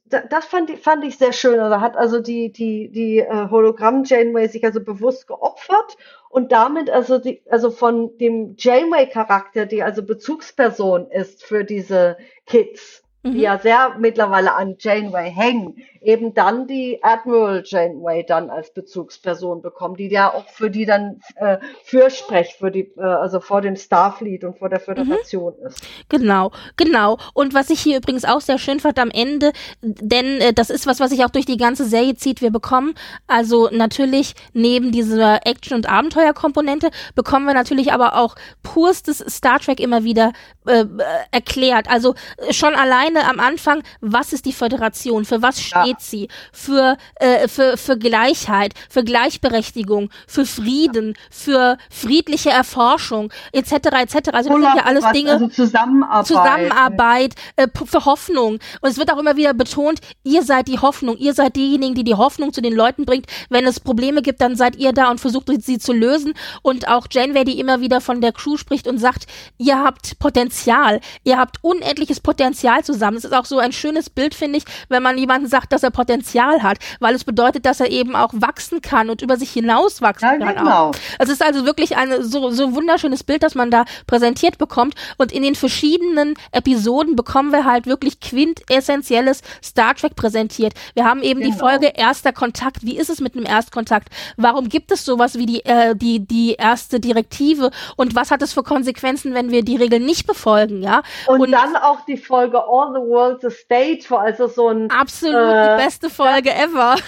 Das 0.05 0.45
fand 0.45 0.69
ich, 0.69 0.81
fand 0.81 1.05
ich 1.05 1.17
sehr 1.17 1.31
schön. 1.31 1.57
Also 1.59 1.79
hat 1.79 1.95
also 1.95 2.19
die, 2.19 2.51
die, 2.51 2.91
die 2.91 3.19
äh, 3.19 3.49
Hologramm 3.49 4.03
Janeway 4.03 4.49
sich 4.49 4.65
also 4.65 4.83
bewusst 4.83 5.25
geopfert 5.25 5.95
und 6.29 6.51
damit 6.51 6.89
also 6.89 7.17
die, 7.17 7.41
also 7.49 7.71
von 7.71 8.17
dem 8.17 8.55
Janeway-Charakter, 8.57 9.65
die 9.65 9.83
also 9.83 10.03
Bezugsperson 10.03 11.09
ist 11.11 11.45
für 11.45 11.63
diese 11.63 12.17
Kids, 12.45 13.00
mhm. 13.23 13.33
die 13.33 13.41
ja 13.41 13.57
sehr 13.59 13.95
mittlerweile 13.99 14.53
an 14.53 14.75
Janeway 14.79 15.31
hängen, 15.31 15.75
eben 16.01 16.33
dann 16.33 16.67
die 16.67 16.99
Admiral 17.03 17.63
Janeway 17.65 18.25
dann 18.25 18.49
als 18.49 18.73
Bezugsperson 18.73 19.61
bekommen, 19.61 19.95
die 19.95 20.09
ja 20.09 20.33
auch 20.33 20.47
für 20.49 20.69
die 20.69 20.85
dann 20.85 21.21
äh, 21.35 21.57
Fürsprech 21.83 22.55
für 22.57 22.71
die, 22.71 22.91
äh, 22.97 23.01
also 23.01 23.39
vor 23.39 23.61
dem 23.61 23.75
Starfleet 23.75 24.43
und 24.43 24.57
vor 24.57 24.69
der 24.69 24.79
Föderation 24.79 25.53
mhm. 25.59 25.67
ist. 25.67 25.83
Genau, 26.09 26.51
genau. 26.77 27.17
Und 27.33 27.53
was 27.53 27.69
ich 27.69 27.79
hier 27.79 27.97
übrigens 27.97 28.25
auch 28.25 28.41
sehr 28.41 28.57
schön 28.57 28.79
fand 28.79 28.99
am 28.99 29.11
Ende, 29.11 29.51
denn 29.81 30.41
äh, 30.41 30.53
das 30.53 30.69
ist 30.69 30.87
was, 30.87 30.99
was 30.99 31.11
sich 31.11 31.23
auch 31.23 31.29
durch 31.29 31.45
die 31.45 31.57
ganze 31.57 31.85
Serie 31.85 32.15
zieht, 32.15 32.41
wir 32.41 32.51
bekommen 32.51 32.95
also 33.27 33.69
natürlich 33.71 34.33
neben 34.53 34.91
dieser 34.91 35.45
Action- 35.45 35.75
und 35.75 35.89
Abenteuerkomponente 35.89 36.89
bekommen 37.15 37.45
wir 37.45 37.53
natürlich 37.53 37.93
aber 37.93 38.15
auch 38.15 38.35
purstes 38.63 39.19
Star 39.19 39.59
Trek 39.59 39.79
immer 39.79 40.03
wieder 40.03 40.33
äh, 40.65 40.85
erklärt. 41.31 41.89
Also 41.89 42.15
äh, 42.37 42.53
schon 42.53 42.73
alleine 43.15 43.29
am 43.29 43.39
Anfang, 43.39 43.83
was 44.01 44.33
ist 44.33 44.45
die 44.45 44.53
Föderation, 44.53 45.25
für 45.25 45.41
was 45.41 45.61
steht 45.61 45.81
steht 45.81 46.01
sie 46.01 46.27
für, 46.51 46.97
äh, 47.15 47.47
für, 47.47 47.77
für 47.77 47.97
Gleichheit, 47.97 48.73
für 48.89 49.03
Gleichberechtigung, 49.03 50.09
für 50.27 50.45
Frieden, 50.45 51.15
für 51.29 51.77
friedliche 51.89 52.49
Erforschung, 52.49 53.31
etc. 53.51 53.71
etc. 53.71 54.15
Also 54.31 54.31
das 54.31 54.45
sind 54.45 54.63
ja 54.63 54.83
alles 54.83 55.05
Dinge. 55.11 55.31
Also 55.31 55.47
Zusammenarbeit. 55.47 56.27
Zusammenarbeit, 56.27 57.35
äh, 57.55 57.67
für 57.85 58.05
Hoffnung. 58.05 58.59
Und 58.81 58.89
es 58.89 58.97
wird 58.97 59.11
auch 59.11 59.17
immer 59.17 59.35
wieder 59.35 59.53
betont, 59.53 59.99
ihr 60.23 60.43
seid 60.43 60.67
die 60.67 60.79
Hoffnung, 60.79 61.17
ihr 61.17 61.33
seid 61.33 61.55
diejenigen, 61.55 61.95
die 61.95 62.03
die 62.03 62.15
Hoffnung 62.15 62.53
zu 62.53 62.61
den 62.61 62.73
Leuten 62.73 63.05
bringt. 63.05 63.27
Wenn 63.49 63.65
es 63.65 63.79
Probleme 63.79 64.21
gibt, 64.21 64.41
dann 64.41 64.55
seid 64.55 64.75
ihr 64.75 64.93
da 64.93 65.09
und 65.09 65.19
versucht 65.19 65.49
sie 65.61 65.79
zu 65.79 65.93
lösen. 65.93 66.33
Und 66.61 66.87
auch 66.87 67.07
Janeway, 67.09 67.43
die 67.43 67.59
immer 67.59 67.81
wieder 67.81 68.01
von 68.01 68.21
der 68.21 68.31
Crew 68.31 68.57
spricht 68.57 68.87
und 68.87 68.97
sagt, 68.97 69.27
ihr 69.57 69.83
habt 69.83 70.19
Potenzial, 70.19 70.99
ihr 71.23 71.37
habt 71.37 71.63
unendliches 71.63 72.19
Potenzial 72.19 72.83
zusammen. 73.01 73.17
Es 73.17 73.25
ist 73.25 73.33
auch 73.33 73.45
so 73.45 73.57
ein 73.57 73.71
schönes 73.71 74.09
Bild, 74.09 74.35
finde 74.35 74.59
ich, 74.59 74.65
wenn 74.89 75.01
man 75.01 75.17
jemanden 75.17 75.47
sagt, 75.47 75.73
dass 75.73 75.83
er 75.83 75.89
Potenzial 75.89 76.61
hat, 76.61 76.77
weil 76.99 77.15
es 77.15 77.23
bedeutet, 77.23 77.65
dass 77.65 77.79
er 77.79 77.89
eben 77.89 78.15
auch 78.15 78.31
wachsen 78.33 78.81
kann 78.81 79.09
und 79.09 79.21
über 79.21 79.37
sich 79.37 79.51
hinaus 79.51 80.01
wachsen 80.01 80.39
ja, 80.39 80.45
kann. 80.45 80.55
Genau. 80.55 80.89
Auch. 80.89 80.91
Es 81.17 81.29
ist 81.29 81.43
also 81.43 81.65
wirklich 81.65 81.97
ein 81.97 82.23
so, 82.23 82.51
so 82.51 82.75
wunderschönes 82.75 83.23
Bild, 83.23 83.43
das 83.43 83.55
man 83.55 83.71
da 83.71 83.85
präsentiert 84.05 84.57
bekommt. 84.57 84.93
Und 85.17 85.31
in 85.31 85.41
den 85.41 85.55
verschiedenen 85.55 86.35
Episoden 86.51 87.15
bekommen 87.15 87.51
wir 87.51 87.65
halt 87.65 87.87
wirklich 87.87 88.19
quintessentielles 88.19 89.41
Star 89.63 89.95
Trek 89.95 90.15
präsentiert. 90.15 90.73
Wir 90.93 91.05
haben 91.05 91.23
eben 91.23 91.39
genau. 91.39 91.53
die 91.53 91.59
Folge 91.59 91.87
Erster 91.95 92.33
Kontakt. 92.33 92.83
Wie 92.83 92.97
ist 92.97 93.09
es 93.09 93.19
mit 93.19 93.35
einem 93.35 93.45
Erstkontakt? 93.45 94.09
Warum 94.37 94.69
gibt 94.69 94.91
es 94.91 95.05
sowas 95.05 95.35
wie 95.37 95.45
die, 95.47 95.65
äh, 95.65 95.95
die, 95.95 96.19
die 96.19 96.53
erste 96.53 96.99
Direktive? 96.99 97.71
Und 97.95 98.15
was 98.15 98.29
hat 98.29 98.41
es 98.41 98.53
für 98.53 98.63
Konsequenzen, 98.63 99.33
wenn 99.33 99.49
wir 99.49 99.63
die 99.63 99.75
Regeln 99.75 100.05
nicht 100.05 100.27
befolgen? 100.27 100.83
Ja? 100.83 101.01
Und, 101.25 101.41
und 101.41 101.51
dann 101.51 101.75
auch 101.75 102.05
die 102.05 102.17
Folge 102.17 102.61
All 102.63 102.90
the 102.93 102.99
World's 102.99 103.43
a 103.45 103.51
Stage, 103.51 104.05
wo 104.09 104.15
also 104.15 104.47
so 104.47 104.69
ein 104.69 104.89
absolut 104.91 105.35
äh, 105.35 105.77
die 105.77 105.83
beste 105.83 106.09
Folge 106.09 106.49
ja. 106.49 106.63
ever. 106.63 106.95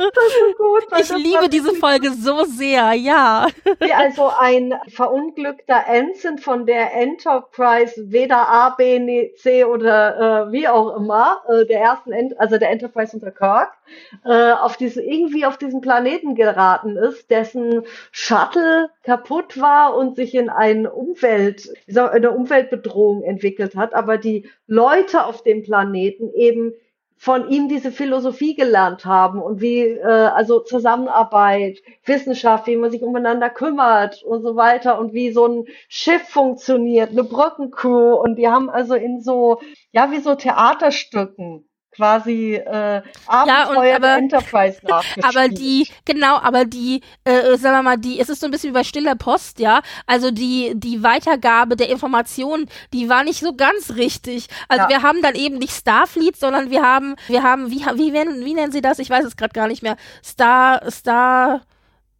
So 0.00 0.54
gut, 0.56 0.86
ich 0.98 1.10
liebe 1.10 1.48
diese 1.48 1.74
Folge 1.74 2.12
so 2.12 2.44
sehr, 2.44 2.92
ja. 2.94 3.48
Wie 3.80 3.92
also 3.92 4.30
ein 4.38 4.74
verunglückter 4.88 5.84
Ensign 5.86 6.38
von 6.38 6.64
der 6.64 6.94
Enterprise, 6.94 8.10
weder 8.10 8.48
A, 8.48 8.70
B, 8.70 9.34
C 9.36 9.64
oder 9.64 10.48
äh, 10.48 10.52
wie 10.52 10.68
auch 10.68 10.96
immer, 10.96 11.42
äh, 11.48 11.66
der 11.66 11.80
ersten, 11.80 12.12
Ent 12.12 12.38
also 12.40 12.56
der 12.56 12.70
Enterprise 12.70 13.14
unter 13.14 13.30
Kirk, 13.30 13.72
äh, 14.24 14.52
auf 14.52 14.76
diese, 14.76 15.02
irgendwie 15.02 15.44
auf 15.44 15.58
diesen 15.58 15.80
Planeten 15.80 16.34
geraten 16.34 16.96
ist, 16.96 17.30
dessen 17.30 17.82
Shuttle 18.10 18.90
kaputt 19.02 19.60
war 19.60 19.96
und 19.96 20.16
sich 20.16 20.34
in 20.34 20.48
eine 20.48 20.92
Umwelt, 20.92 21.68
eine 21.94 22.30
Umweltbedrohung 22.30 23.22
entwickelt 23.22 23.76
hat, 23.76 23.94
aber 23.94 24.18
die 24.18 24.48
Leute 24.66 25.09
auf 25.14 25.42
dem 25.42 25.62
Planeten 25.62 26.32
eben 26.34 26.72
von 27.16 27.50
ihm 27.50 27.68
diese 27.68 27.92
Philosophie 27.92 28.54
gelernt 28.54 29.04
haben 29.04 29.42
und 29.42 29.60
wie 29.60 29.80
äh, 29.80 30.04
also 30.04 30.60
Zusammenarbeit, 30.60 31.78
Wissenschaft, 32.06 32.66
wie 32.66 32.76
man 32.76 32.90
sich 32.90 33.02
umeinander 33.02 33.50
kümmert 33.50 34.22
und 34.22 34.42
so 34.42 34.56
weiter 34.56 34.98
und 34.98 35.12
wie 35.12 35.30
so 35.30 35.46
ein 35.46 35.64
Schiff 35.88 36.22
funktioniert, 36.28 37.10
eine 37.10 37.24
Brückencrew 37.24 38.14
und 38.14 38.36
die 38.36 38.48
haben 38.48 38.70
also 38.70 38.94
in 38.94 39.20
so 39.20 39.60
ja 39.92 40.10
wie 40.10 40.20
so 40.20 40.34
Theaterstücken 40.34 41.68
quasi 41.92 42.54
äh, 42.54 43.02
Abenteuer 43.26 43.86
ja, 43.86 43.96
aber, 43.96 44.16
Enterprise 44.16 44.78
nachgespielt. 44.86 45.24
Aber 45.24 45.48
die, 45.48 45.88
genau, 46.04 46.36
aber 46.36 46.64
die, 46.64 47.02
äh, 47.24 47.56
sagen 47.56 47.76
wir 47.76 47.82
mal, 47.82 47.98
die, 47.98 48.20
es 48.20 48.28
ist 48.28 48.40
so 48.40 48.46
ein 48.46 48.50
bisschen 48.50 48.70
wie 48.70 48.78
bei 48.78 48.84
stiller 48.84 49.16
Post, 49.16 49.58
ja. 49.58 49.82
Also 50.06 50.30
die, 50.30 50.72
die 50.74 51.02
Weitergabe 51.02 51.76
der 51.76 51.88
Informationen, 51.90 52.68
die 52.92 53.08
war 53.08 53.24
nicht 53.24 53.40
so 53.40 53.54
ganz 53.54 53.96
richtig. 53.96 54.46
Also 54.68 54.84
ja. 54.84 54.88
wir 54.88 55.02
haben 55.02 55.22
dann 55.22 55.34
eben 55.34 55.58
nicht 55.58 55.72
Starfleet, 55.72 56.36
sondern 56.36 56.70
wir 56.70 56.82
haben, 56.82 57.16
wir 57.26 57.42
haben, 57.42 57.70
wie, 57.70 57.80
wie, 57.80 58.12
wie, 58.12 58.44
wie 58.44 58.54
nennen 58.54 58.72
sie 58.72 58.82
das? 58.82 58.98
Ich 58.98 59.10
weiß 59.10 59.24
es 59.24 59.36
gerade 59.36 59.52
gar 59.52 59.68
nicht 59.68 59.82
mehr. 59.82 59.96
Star, 60.24 60.90
Star, 60.90 61.62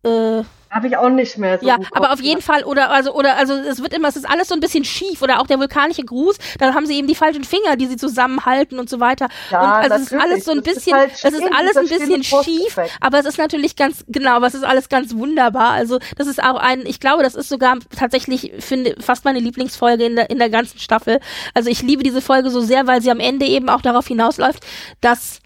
äh, 0.05 0.43
habe 0.71 0.87
ich 0.87 0.97
auch 0.97 1.09
nicht 1.09 1.37
mehr 1.37 1.59
so. 1.59 1.67
Ja, 1.67 1.79
aber 1.93 2.13
auf 2.13 2.21
jeden 2.21 2.43
Fall, 2.43 2.63
oder, 2.65 2.91
also, 2.91 3.13
oder, 3.13 3.37
also, 3.37 3.55
es 3.55 3.83
wird 3.83 3.93
immer, 3.93 4.09
es 4.09 4.17
ist 4.17 4.29
alles 4.29 4.49
so 4.49 4.55
ein 4.55 4.61
bisschen 4.61 4.85
schief, 4.85 5.21
oder 5.21 5.41
auch 5.41 5.47
der 5.47 5.59
vulkanische 5.59 6.05
Gruß, 6.05 6.37
da 6.59 6.75
haben 6.75 6.87
sie 6.87 6.97
eben 6.97 7.09
die 7.09 7.15
falschen 7.15 7.45
Finger, 7.45 7.77
die 7.77 7.87
sie 7.87 7.97
zusammenhalten 7.97 8.79
und 8.79 8.89
so 8.89 9.01
weiter. 9.01 9.29
Ja, 9.51 9.61
und 9.61 9.91
also, 9.91 9.95
es 9.97 10.13
ist 10.13 10.21
alles 10.21 10.45
so 10.45 10.53
ein 10.53 10.63
bisschen, 10.63 10.97
halt 10.97 11.13
es 11.13 11.25
ist 11.25 11.43
alles 11.43 11.77
ein 11.77 11.89
bisschen 11.89 12.23
schief, 12.23 12.79
aber 13.01 13.19
es 13.19 13.27
ist 13.27 13.39
natürlich 13.39 13.75
ganz, 13.77 14.05
genau, 14.07 14.37
aber 14.37 14.47
es 14.47 14.55
ist 14.55 14.65
alles 14.65 14.89
ganz 14.89 15.15
wunderbar. 15.15 15.71
Also, 15.71 15.99
das 16.17 16.27
ist 16.27 16.43
auch 16.43 16.57
ein, 16.57 16.87
ich 16.87 17.01
glaube, 17.01 17.23
das 17.23 17.35
ist 17.35 17.49
sogar 17.49 17.79
tatsächlich, 17.97 18.53
finde, 18.61 18.95
fast 19.01 19.25
meine 19.25 19.41
Lieblingsfolge 19.41 20.05
in 20.05 20.17
der, 20.17 20.31
in 20.31 20.39
der 20.39 20.51
ganzen 20.51 20.79
Staffel. 20.79 21.21
Also, 21.55 21.69
ich 21.69 21.83
liebe 21.83 22.03
diese 22.03 22.21
Folge 22.21 22.51
so 22.51 22.61
sehr, 22.61 22.87
weil 22.87 23.03
sie 23.03 23.11
am 23.11 23.21
Ende 23.21 23.47
eben 23.47 23.69
auch 23.69 23.83
darauf 23.83 24.07
hinausläuft, 24.07 24.65
dass 25.01 25.41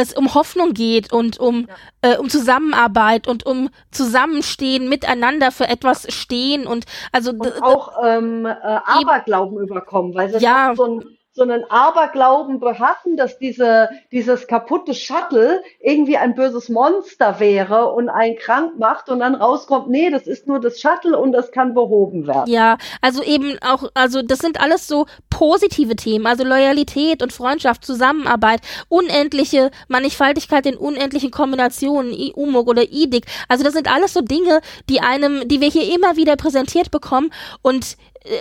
es 0.00 0.12
um 0.12 0.34
Hoffnung 0.34 0.74
geht 0.74 1.12
und 1.12 1.38
um, 1.38 1.68
ja. 2.02 2.12
äh, 2.12 2.16
um 2.16 2.28
Zusammenarbeit 2.28 3.28
und 3.28 3.46
um 3.46 3.70
Zusammenstehen, 3.90 4.88
miteinander 4.88 5.50
für 5.52 5.68
etwas 5.68 6.12
stehen 6.12 6.66
und 6.66 6.86
also 7.12 7.30
und 7.30 7.62
auch 7.62 7.92
ähm, 8.04 8.46
äh, 8.46 8.50
Aberglauben 8.50 9.58
überkommen, 9.58 10.14
weil 10.14 10.34
es 10.34 10.42
ja. 10.42 10.72
so 10.74 10.84
ein 10.84 11.04
so 11.40 11.44
einen 11.44 11.64
Aberglauben 11.70 12.60
behatten, 12.60 13.16
dass 13.16 13.38
diese, 13.38 13.88
dieses 14.12 14.46
kaputte 14.46 14.92
Shuttle 14.92 15.62
irgendwie 15.80 16.18
ein 16.18 16.34
böses 16.34 16.68
Monster 16.68 17.40
wäre 17.40 17.94
und 17.94 18.10
einen 18.10 18.36
krank 18.36 18.78
macht 18.78 19.08
und 19.08 19.20
dann 19.20 19.34
rauskommt, 19.34 19.88
nee, 19.88 20.10
das 20.10 20.26
ist 20.26 20.46
nur 20.46 20.60
das 20.60 20.82
Shuttle 20.82 21.18
und 21.18 21.32
das 21.32 21.50
kann 21.50 21.72
behoben 21.72 22.26
werden. 22.26 22.52
Ja, 22.52 22.76
also 23.00 23.22
eben 23.22 23.56
auch, 23.62 23.84
also 23.94 24.20
das 24.20 24.40
sind 24.40 24.60
alles 24.60 24.86
so 24.86 25.06
positive 25.30 25.96
Themen, 25.96 26.26
also 26.26 26.44
Loyalität 26.44 27.22
und 27.22 27.32
Freundschaft, 27.32 27.86
Zusammenarbeit, 27.86 28.60
unendliche 28.90 29.70
Mannigfaltigkeit 29.88 30.66
in 30.66 30.76
unendlichen 30.76 31.30
Kombinationen, 31.30 32.12
Umog 32.34 32.68
oder 32.68 32.82
Idik. 32.82 33.24
Also 33.48 33.64
das 33.64 33.72
sind 33.72 33.90
alles 33.90 34.12
so 34.12 34.20
Dinge, 34.20 34.60
die 34.90 35.00
einem, 35.00 35.48
die 35.48 35.62
wir 35.62 35.68
hier 35.70 35.94
immer 35.94 36.18
wieder 36.18 36.36
präsentiert 36.36 36.90
bekommen 36.90 37.32
und 37.62 37.96
äh, 38.24 38.36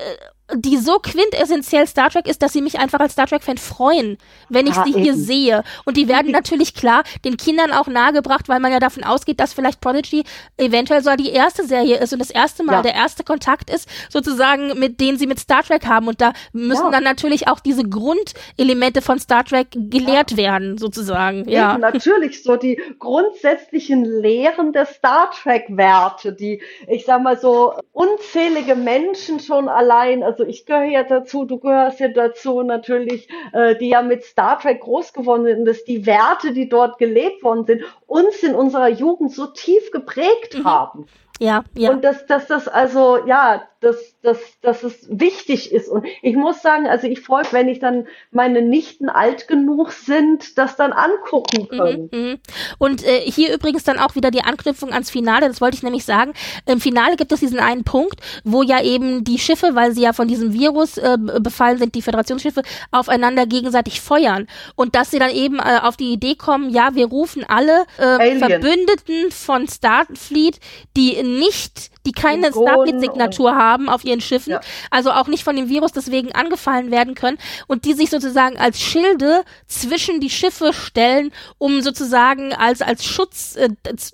die 0.55 0.77
so 0.77 0.99
quintessentiell 0.99 1.87
Star 1.87 2.09
Trek 2.09 2.27
ist, 2.27 2.41
dass 2.41 2.53
sie 2.53 2.61
mich 2.61 2.79
einfach 2.79 2.99
als 2.99 3.13
Star 3.13 3.27
Trek-Fan 3.27 3.57
freuen, 3.57 4.17
wenn 4.49 4.67
ich 4.67 4.75
ja, 4.75 4.83
sie 4.83 4.91
eben. 4.91 5.03
hier 5.03 5.15
sehe. 5.15 5.63
Und 5.85 5.97
die 5.97 6.07
werden 6.07 6.31
natürlich 6.39 6.73
klar 6.73 7.03
den 7.25 7.37
Kindern 7.37 7.71
auch 7.71 7.87
nahegebracht, 7.87 8.49
weil 8.49 8.59
man 8.59 8.71
ja 8.71 8.79
davon 8.79 9.03
ausgeht, 9.03 9.39
dass 9.39 9.53
vielleicht 9.53 9.81
Prodigy 9.81 10.23
eventuell 10.57 11.03
so 11.03 11.15
die 11.15 11.31
erste 11.31 11.65
Serie 11.65 11.97
ist 11.97 12.13
und 12.13 12.19
das 12.19 12.29
erste 12.29 12.63
Mal 12.63 12.73
ja. 12.73 12.81
der 12.81 12.95
erste 12.95 13.23
Kontakt 13.23 13.69
ist, 13.69 13.89
sozusagen, 14.09 14.77
mit 14.79 14.99
denen 14.99 15.17
sie 15.17 15.27
mit 15.27 15.39
Star 15.39 15.63
Trek 15.63 15.85
haben. 15.85 16.07
Und 16.07 16.21
da 16.21 16.33
müssen 16.53 16.85
ja. 16.85 16.91
dann 16.91 17.03
natürlich 17.03 17.47
auch 17.47 17.59
diese 17.59 17.83
Grundelemente 17.83 19.01
von 19.01 19.19
Star 19.19 19.43
Trek 19.43 19.67
gelehrt 19.71 20.37
werden, 20.37 20.77
sozusagen. 20.77 21.47
Ja, 21.49 21.73
eben, 21.73 21.81
natürlich 21.81 22.43
so 22.43 22.55
die 22.55 22.81
grundsätzlichen 22.97 24.05
Lehren 24.05 24.73
der 24.73 24.85
Star 24.85 25.31
Trek-Werte, 25.31 26.33
die, 26.33 26.61
ich 26.87 27.05
sag 27.05 27.21
mal 27.21 27.37
so, 27.37 27.73
unzählige 27.91 28.75
Menschen 28.75 29.39
schon 29.39 29.67
allein, 29.67 30.23
also 30.23 30.38
also 30.39 30.49
ich 30.49 30.65
gehöre 30.65 30.85
ja 30.85 31.03
dazu, 31.03 31.43
du 31.43 31.59
gehörst 31.59 31.99
ja 31.99 32.07
dazu 32.07 32.63
natürlich, 32.63 33.27
äh, 33.51 33.75
die 33.75 33.89
ja 33.89 34.01
mit 34.01 34.23
Star 34.23 34.57
Trek 34.57 34.79
groß 34.79 35.11
geworden 35.11 35.43
sind, 35.43 35.65
dass 35.65 35.83
die 35.83 36.05
Werte, 36.05 36.53
die 36.53 36.69
dort 36.69 36.97
gelebt 36.97 37.43
worden 37.43 37.65
sind, 37.65 37.83
uns 38.07 38.41
in 38.41 38.55
unserer 38.55 38.87
Jugend 38.87 39.33
so 39.33 39.47
tief 39.47 39.91
geprägt 39.91 40.57
mhm. 40.57 40.63
haben. 40.63 41.05
Ja, 41.39 41.63
ja. 41.75 41.91
Und 41.91 42.03
dass, 42.03 42.25
dass 42.25 42.47
das 42.47 42.67
also, 42.67 43.25
ja, 43.25 43.63
dass, 43.81 43.95
dass, 44.21 44.37
dass 44.61 44.83
es 44.83 45.07
wichtig 45.09 45.71
ist. 45.71 45.87
Und 45.87 46.05
ich 46.21 46.35
muss 46.35 46.61
sagen, 46.61 46.85
also 46.87 47.07
ich 47.07 47.21
freue 47.21 47.43
mich, 47.43 47.53
wenn 47.53 47.69
ich 47.69 47.79
dann 47.79 48.07
meine 48.31 48.61
Nichten 48.61 49.07
alt 49.07 49.47
genug 49.47 49.93
sind, 49.93 50.57
das 50.57 50.75
dann 50.75 50.91
angucken 50.91 51.61
mhm, 51.63 51.77
können. 51.77 52.09
Mhm, 52.11 52.29
mh. 52.31 52.37
Und 52.77 53.05
äh, 53.05 53.21
hier 53.21 53.53
übrigens 53.53 53.85
dann 53.85 53.99
auch 53.99 54.15
wieder 54.15 54.31
die 54.31 54.41
Anknüpfung 54.41 54.91
ans 54.91 55.09
Finale, 55.09 55.47
das 55.47 55.61
wollte 55.61 55.77
ich 55.77 55.83
nämlich 55.83 56.03
sagen. 56.03 56.33
Im 56.65 56.81
Finale 56.81 57.15
gibt 57.15 57.31
es 57.31 57.39
diesen 57.39 57.59
einen 57.59 57.85
Punkt, 57.85 58.19
wo 58.43 58.63
ja 58.63 58.81
eben 58.83 59.23
die 59.23 59.39
Schiffe, 59.39 59.75
weil 59.75 59.93
sie 59.93 60.01
ja 60.01 60.11
von 60.11 60.27
diesem 60.27 60.51
Virus 60.51 60.97
äh, 60.97 61.17
befallen 61.39 61.77
sind, 61.77 61.95
die 61.95 62.01
Föderationsschiffe, 62.01 62.63
aufeinander 62.91 63.45
gegenseitig 63.45 64.01
feuern. 64.01 64.47
Und 64.75 64.95
dass 64.95 65.11
sie 65.11 65.19
dann 65.19 65.31
eben 65.31 65.59
äh, 65.59 65.79
auf 65.81 65.95
die 65.95 66.11
Idee 66.11 66.35
kommen, 66.35 66.69
ja, 66.69 66.95
wir 66.95 67.05
rufen 67.05 67.45
alle 67.47 67.85
äh, 67.97 68.37
Verbündeten 68.39 69.31
von 69.31 69.69
Starfleet, 69.69 70.59
die 70.97 71.15
nicht 71.37 71.91
die 72.09 72.21
keine 72.21 72.51
Starfleet-Signatur 72.51 73.55
haben 73.55 73.87
auf 73.87 74.03
ihren 74.03 74.19
Schiffen, 74.19 74.53
ja. 74.53 74.61
also 74.89 75.11
auch 75.11 75.27
nicht 75.27 75.43
von 75.43 75.55
dem 75.55 75.69
Virus 75.69 75.91
deswegen 75.91 76.31
angefallen 76.31 76.89
werden 76.89 77.13
können 77.13 77.37
und 77.67 77.85
die 77.85 77.93
sich 77.93 78.09
sozusagen 78.09 78.57
als 78.57 78.79
Schilde 78.79 79.43
zwischen 79.67 80.19
die 80.19 80.31
Schiffe 80.31 80.73
stellen, 80.73 81.31
um 81.59 81.81
sozusagen 81.81 82.53
als 82.53 82.81
als 82.81 83.05
Schutzbuffer 83.05 83.69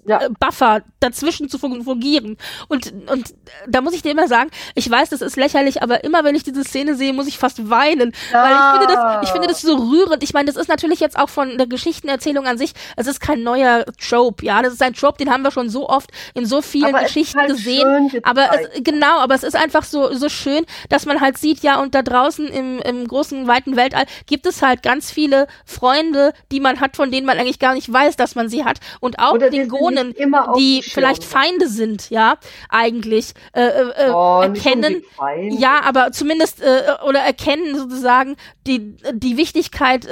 äh, 0.06 0.10
ja. 0.10 0.78
Äh, 0.78 0.82
dazwischen 1.00 1.48
zu 1.48 1.58
fungieren. 1.58 2.38
Und 2.68 2.94
und 3.10 3.34
da 3.68 3.80
muss 3.80 3.94
ich 3.94 4.02
dir 4.02 4.12
immer 4.12 4.28
sagen, 4.28 4.50
ich 4.74 4.90
weiß, 4.90 5.10
das 5.10 5.22
ist 5.22 5.38
lächerlich, 5.38 5.82
aber 5.82 6.04
immer 6.04 6.26
wenn 6.26 6.36
ich 6.36 6.44
diese 6.44 6.66
Szene 6.66 6.96
sehe, 6.96 7.14
muss 7.14 7.28
ich 7.28 7.38
fast 7.38 7.70
weinen, 7.70 8.12
ja. 8.34 8.44
weil 8.44 8.52
ich 8.52 8.82
finde 8.82 8.94
das 8.94 9.24
ich 9.24 9.30
finde 9.30 9.48
das 9.48 9.62
so 9.62 9.76
rührend. 9.78 10.22
Ich 10.22 10.34
meine, 10.34 10.48
das 10.48 10.58
ist 10.58 10.68
natürlich 10.68 11.00
jetzt 11.00 11.18
auch 11.18 11.30
von 11.30 11.58
der 11.58 11.68
Geschichtenerzählung 11.68 12.46
an 12.46 12.58
sich, 12.58 12.74
es 12.98 13.08
ist 13.08 13.22
kein 13.22 13.44
neuer 13.44 13.86
Trope, 14.02 14.46
ja, 14.46 14.62
das 14.62 14.74
ist 14.74 14.82
ein 14.82 14.94
Trope, 14.94 15.18
den 15.18 15.32
haben 15.32 15.44
wir 15.44 15.52
schon 15.52 15.70
so 15.70 15.88
oft 15.88 16.10
in 16.34 16.46
so 16.46 16.62
vielen 16.62 16.94
Geschichten 16.94 17.40
halt 17.40 17.52
gesehen 17.52 17.85
sehen. 18.10 18.24
Aber 18.24 18.50
es, 18.54 18.84
genau, 18.84 19.20
aber 19.20 19.36
es 19.36 19.44
ist 19.44 19.56
einfach 19.56 19.84
so, 19.84 20.14
so 20.14 20.30
schön, 20.30 20.66
dass 20.90 21.06
man 21.06 21.22
halt 21.22 21.38
sieht, 21.38 21.60
ja, 21.64 21.80
und 21.80 21.96
da 21.96 22.02
draußen 22.02 22.48
im, 22.48 22.80
im 22.80 23.08
großen, 23.08 23.48
weiten 23.48 23.76
Weltall 23.76 24.06
gibt 24.26 24.46
es 24.46 24.62
halt 24.62 24.84
ganz 24.84 25.12
viele 25.12 25.48
Freunde, 25.66 26.34
die 26.52 26.60
man 26.60 26.80
hat, 26.80 26.96
von 26.96 27.12
denen 27.12 27.26
man 27.26 27.38
eigentlich 27.38 27.60
gar 27.60 27.74
nicht 27.74 27.92
weiß, 27.92 28.16
dass 28.16 28.36
man 28.36 28.50
sie 28.50 28.64
hat. 28.64 28.80
Und 29.00 29.20
auch 29.20 29.38
Klingonen, 29.38 30.14
die 30.58 30.82
vielleicht 30.82 31.24
Feinde 31.24 31.68
sind, 31.68 32.10
ja, 32.10 32.36
eigentlich, 32.70 33.34
äh, 33.54 33.64
äh, 33.64 34.12
oh, 34.12 34.42
erkennen. 34.42 35.04
Ja, 35.50 35.82
aber 35.84 36.12
zumindest, 36.12 36.62
äh, 36.62 36.84
oder 37.08 37.20
erkennen 37.20 37.76
sozusagen 37.76 38.36
die, 38.68 38.96
die 39.14 39.38
Wichtigkeit 39.38 40.06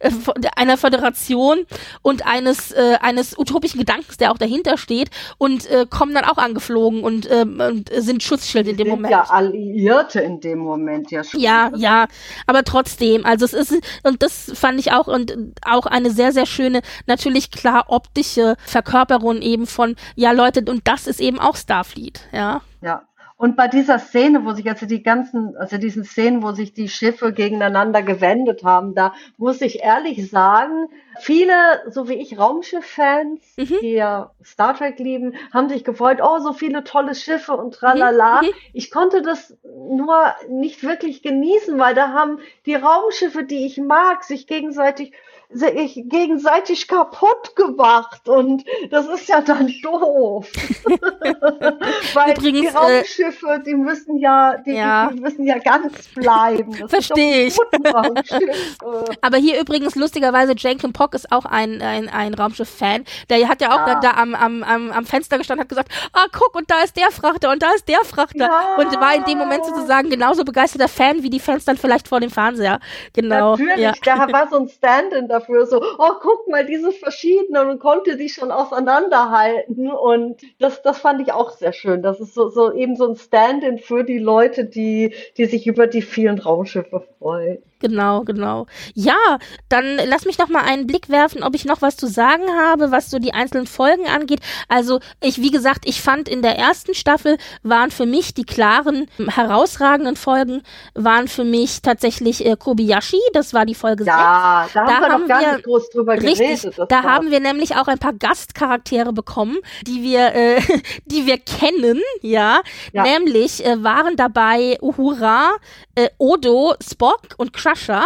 äh, 0.00 0.10
einer 0.56 0.76
Föderation 0.76 1.66
und 2.02 2.26
eines, 2.26 2.72
äh, 2.72 2.98
eines 3.00 3.36
utopischen 3.38 3.78
Gedankens, 3.78 4.16
der 4.16 4.32
auch 4.32 4.38
dahinter 4.38 4.78
steht 4.78 5.10
und 5.38 5.66
äh, 5.70 5.86
kommen 5.88 6.14
dann 6.14 6.24
auch 6.24 6.38
angeflogen 6.38 7.02
und, 7.08 7.30
ähm, 7.30 7.60
und 7.60 7.90
sind 7.92 8.22
Schutzschild 8.22 8.68
in 8.68 8.76
dem 8.76 8.86
sind 8.86 8.96
Moment. 8.96 9.12
Ja, 9.12 9.22
Alliierte 9.22 10.20
in 10.20 10.40
dem 10.40 10.58
Moment, 10.58 11.10
ja. 11.10 11.24
Schon. 11.24 11.40
Ja, 11.40 11.70
ja, 11.74 12.06
aber 12.46 12.64
trotzdem, 12.64 13.24
also 13.24 13.44
es 13.46 13.52
ist, 13.54 13.74
und 14.02 14.22
das 14.22 14.52
fand 14.54 14.78
ich 14.78 14.92
auch, 14.92 15.08
und 15.08 15.36
auch 15.62 15.86
eine 15.86 16.10
sehr, 16.10 16.32
sehr 16.32 16.46
schöne, 16.46 16.82
natürlich 17.06 17.50
klar 17.50 17.86
optische 17.88 18.56
Verkörperung 18.66 19.40
eben 19.40 19.66
von, 19.66 19.96
ja 20.14 20.32
Leute, 20.32 20.60
und 20.70 20.86
das 20.86 21.06
ist 21.06 21.20
eben 21.20 21.38
auch 21.38 21.56
Starfleet, 21.56 22.20
ja. 22.32 22.60
Ja, 22.80 23.07
und 23.38 23.56
bei 23.56 23.68
dieser 23.68 24.00
Szene, 24.00 24.44
wo 24.44 24.52
sich 24.52 24.68
also 24.68 24.84
die 24.84 25.00
ganzen, 25.00 25.56
also 25.56 25.78
diesen 25.78 26.02
Szenen, 26.02 26.42
wo 26.42 26.50
sich 26.50 26.74
die 26.74 26.88
Schiffe 26.88 27.32
gegeneinander 27.32 28.02
gewendet 28.02 28.64
haben, 28.64 28.96
da 28.96 29.14
muss 29.36 29.60
ich 29.60 29.80
ehrlich 29.80 30.28
sagen, 30.28 30.88
viele, 31.20 31.54
so 31.88 32.08
wie 32.08 32.14
ich, 32.14 32.36
Raumschiff-Fans, 32.36 33.40
mhm. 33.56 33.76
die 33.80 33.92
ja 33.92 34.32
Star 34.44 34.76
Trek 34.76 34.98
lieben, 34.98 35.36
haben 35.52 35.68
sich 35.68 35.84
gefreut, 35.84 36.18
oh, 36.20 36.40
so 36.40 36.52
viele 36.52 36.82
tolle 36.82 37.14
Schiffe 37.14 37.52
und 37.52 37.74
tralala. 37.74 38.42
Mhm. 38.42 38.48
Ich 38.72 38.90
konnte 38.90 39.22
das 39.22 39.56
nur 39.62 40.34
nicht 40.48 40.82
wirklich 40.82 41.22
genießen, 41.22 41.78
weil 41.78 41.94
da 41.94 42.08
haben 42.08 42.40
die 42.66 42.74
Raumschiffe, 42.74 43.44
die 43.44 43.66
ich 43.66 43.78
mag, 43.78 44.24
sich 44.24 44.48
gegenseitig 44.48 45.12
gegenseitig 45.50 46.86
kaputt 46.88 47.56
gemacht 47.56 48.28
und 48.28 48.64
das 48.90 49.06
ist 49.06 49.28
ja 49.28 49.40
dann 49.40 49.72
doof. 49.82 50.46
Weil 52.14 52.36
Übrigens, 52.36 52.60
die 52.60 52.66
äh, 52.66 52.78
Raumschiffe, 52.78 53.62
die 53.64 53.74
müssen 53.74 54.18
ja, 54.18 54.58
die, 54.58 54.72
ja. 54.72 55.10
die, 55.10 55.20
müssen 55.20 55.46
ja 55.46 55.58
ganz 55.58 56.08
bleiben. 56.08 56.74
Verstehe 56.88 57.46
ich. 57.46 57.56
Aber 59.22 59.38
hier 59.38 59.58
übrigens 59.60 59.94
lustigerweise 59.94 60.54
Jenkins 60.56 60.92
Pock 60.92 61.14
ist 61.14 61.32
auch 61.32 61.46
ein, 61.46 61.80
ein, 61.80 62.08
ein 62.08 62.34
Raumschiff-Fan. 62.34 63.04
Der 63.30 63.48
hat 63.48 63.62
ja 63.62 63.70
auch 63.70 63.86
ja. 63.86 63.94
da, 63.94 64.00
da 64.00 64.20
am, 64.20 64.34
am, 64.34 64.62
am, 64.62 64.90
am 64.90 65.06
Fenster 65.06 65.38
gestanden 65.38 65.62
hat 65.62 65.68
gesagt, 65.68 65.90
ah, 66.12 66.26
guck, 66.30 66.54
und 66.56 66.70
da 66.70 66.82
ist 66.82 66.96
der 66.96 67.10
Frachter 67.10 67.50
und 67.50 67.62
da 67.62 67.72
ist 67.72 67.88
der 67.88 68.04
Frachter. 68.04 68.46
Ja. 68.46 68.76
Und 68.76 68.98
war 69.00 69.14
in 69.14 69.24
dem 69.24 69.38
Moment 69.38 69.64
sozusagen 69.64 70.10
genauso 70.10 70.44
begeisterter 70.44 70.88
Fan 70.88 71.22
wie 71.22 71.30
die 71.30 71.40
Fans 71.40 71.64
dann 71.64 71.76
vielleicht 71.76 72.08
vor 72.08 72.20
dem 72.20 72.30
Fernseher. 72.30 72.80
Genau. 73.14 73.56
Natürlich, 73.56 74.00
da 74.02 74.30
war 74.30 74.48
so 74.48 74.58
ein 74.58 74.68
Stand-in 74.68 75.28
dafür, 75.38 75.66
so, 75.66 75.82
oh, 75.82 76.12
guck 76.20 76.48
mal, 76.48 76.64
diese 76.66 76.92
verschiedenen 76.92 77.68
und 77.68 77.78
konnte 77.78 78.16
die 78.16 78.28
schon 78.28 78.50
auseinanderhalten. 78.50 79.90
Und 79.90 80.40
das, 80.58 80.82
das 80.82 80.98
fand 80.98 81.20
ich 81.22 81.32
auch 81.32 81.50
sehr 81.50 81.72
schön. 81.72 82.02
Das 82.02 82.20
ist 82.20 82.34
so, 82.34 82.48
so 82.48 82.72
eben 82.72 82.96
so 82.96 83.08
ein 83.08 83.16
Stand-in 83.16 83.78
für 83.78 84.04
die 84.04 84.18
Leute, 84.18 84.64
die, 84.64 85.14
die 85.36 85.46
sich 85.46 85.66
über 85.66 85.86
die 85.86 86.02
vielen 86.02 86.38
Raumschiffe 86.38 87.06
freuen. 87.18 87.62
Genau, 87.80 88.22
genau. 88.22 88.66
Ja, 88.94 89.38
dann 89.68 89.98
lass 90.06 90.24
mich 90.24 90.38
noch 90.38 90.48
mal 90.48 90.62
einen 90.64 90.86
Blick 90.86 91.08
werfen, 91.08 91.42
ob 91.42 91.54
ich 91.54 91.64
noch 91.64 91.80
was 91.80 91.96
zu 91.96 92.06
sagen 92.06 92.42
habe, 92.56 92.90
was 92.90 93.10
so 93.10 93.18
die 93.18 93.32
einzelnen 93.32 93.66
Folgen 93.66 94.06
angeht. 94.06 94.40
Also, 94.68 95.00
ich, 95.20 95.40
wie 95.40 95.50
gesagt, 95.50 95.86
ich 95.86 96.00
fand 96.00 96.28
in 96.28 96.42
der 96.42 96.58
ersten 96.58 96.94
Staffel 96.94 97.38
waren 97.62 97.90
für 97.90 98.06
mich 98.06 98.34
die 98.34 98.44
klaren, 98.44 99.08
herausragenden 99.28 100.16
Folgen 100.16 100.62
waren 100.94 101.28
für 101.28 101.44
mich 101.44 101.82
tatsächlich 101.82 102.44
äh, 102.44 102.56
Kobayashi. 102.56 103.20
Das 103.32 103.54
war 103.54 103.64
die 103.64 103.74
Folge 103.74 104.04
ja, 104.04 104.62
6. 104.64 104.74
Da, 104.74 104.84
da 104.84 105.08
haben 105.08 105.28
wir 105.28 105.34
haben 105.36 105.56
wir, 105.56 105.62
groß 105.62 105.90
drüber 105.90 106.14
richtig, 106.14 106.62
geredet. 106.62 106.90
Da 106.90 107.02
haben 107.02 107.30
wir 107.30 107.40
nämlich 107.40 107.76
auch 107.76 107.88
ein 107.88 107.98
paar 107.98 108.12
Gastcharaktere 108.12 109.12
bekommen, 109.12 109.56
die 109.86 110.02
wir, 110.02 110.34
äh, 110.34 110.60
die 111.06 111.26
wir 111.26 111.38
kennen, 111.38 112.00
ja. 112.22 112.60
ja. 112.92 113.02
Nämlich 113.02 113.64
äh, 113.64 113.82
waren 113.82 114.16
dabei 114.16 114.78
Uhura, 114.80 115.52
äh, 115.94 116.08
Odo, 116.18 116.74
Spock 116.82 117.20
und 117.36 117.52
Crusher. 117.68 118.04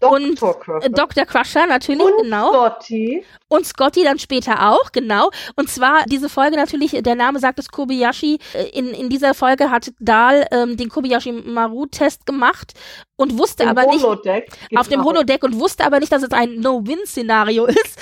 Dr. 0.00 0.12
Und 0.12 0.38
Crusher. 0.40 0.82
Äh, 0.82 0.90
Dr. 0.90 1.24
Crusher 1.24 1.66
natürlich, 1.66 2.02
und 2.02 2.22
genau. 2.22 2.52
Scotty. 2.52 3.24
Und 3.48 3.66
Scotty 3.66 4.04
dann 4.04 4.18
später 4.18 4.70
auch, 4.70 4.92
genau. 4.92 5.30
Und 5.56 5.70
zwar 5.70 6.04
diese 6.06 6.28
Folge 6.28 6.56
natürlich, 6.56 6.92
der 7.02 7.14
Name 7.14 7.38
sagt 7.38 7.58
es 7.58 7.68
Kobayashi. 7.68 8.38
Äh, 8.54 8.68
in, 8.70 8.88
in 8.90 9.08
dieser 9.08 9.34
Folge 9.34 9.70
hat 9.70 9.92
Dahl 9.98 10.46
ähm, 10.50 10.76
den 10.76 10.88
Kobayashi 10.88 11.32
Maru-Test 11.32 12.26
gemacht 12.26 12.74
und 13.16 13.38
wusste 13.38 13.64
Im 13.64 13.70
aber 13.70 13.86
nicht 13.86 14.02
Holodeck, 14.04 14.50
auf 14.76 14.88
dem. 14.88 15.04
Holodeck 15.04 15.42
und 15.42 15.58
wusste 15.58 15.84
aber 15.84 15.98
nicht, 16.00 16.12
dass 16.12 16.22
es 16.22 16.30
ein 16.32 16.56
No-Win-Szenario 16.60 17.66
ist 17.66 17.98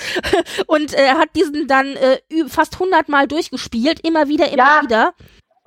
und 0.67 0.93
äh, 0.93 1.09
hat 1.09 1.29
diesen 1.35 1.67
dann 1.67 1.95
äh, 1.95 2.19
fast 2.47 2.79
hundertmal 2.79 3.27
durchgespielt, 3.27 4.05
immer 4.05 4.27
wieder, 4.27 4.47
immer 4.51 4.57
Ja. 4.57 4.81
wieder. 4.83 5.13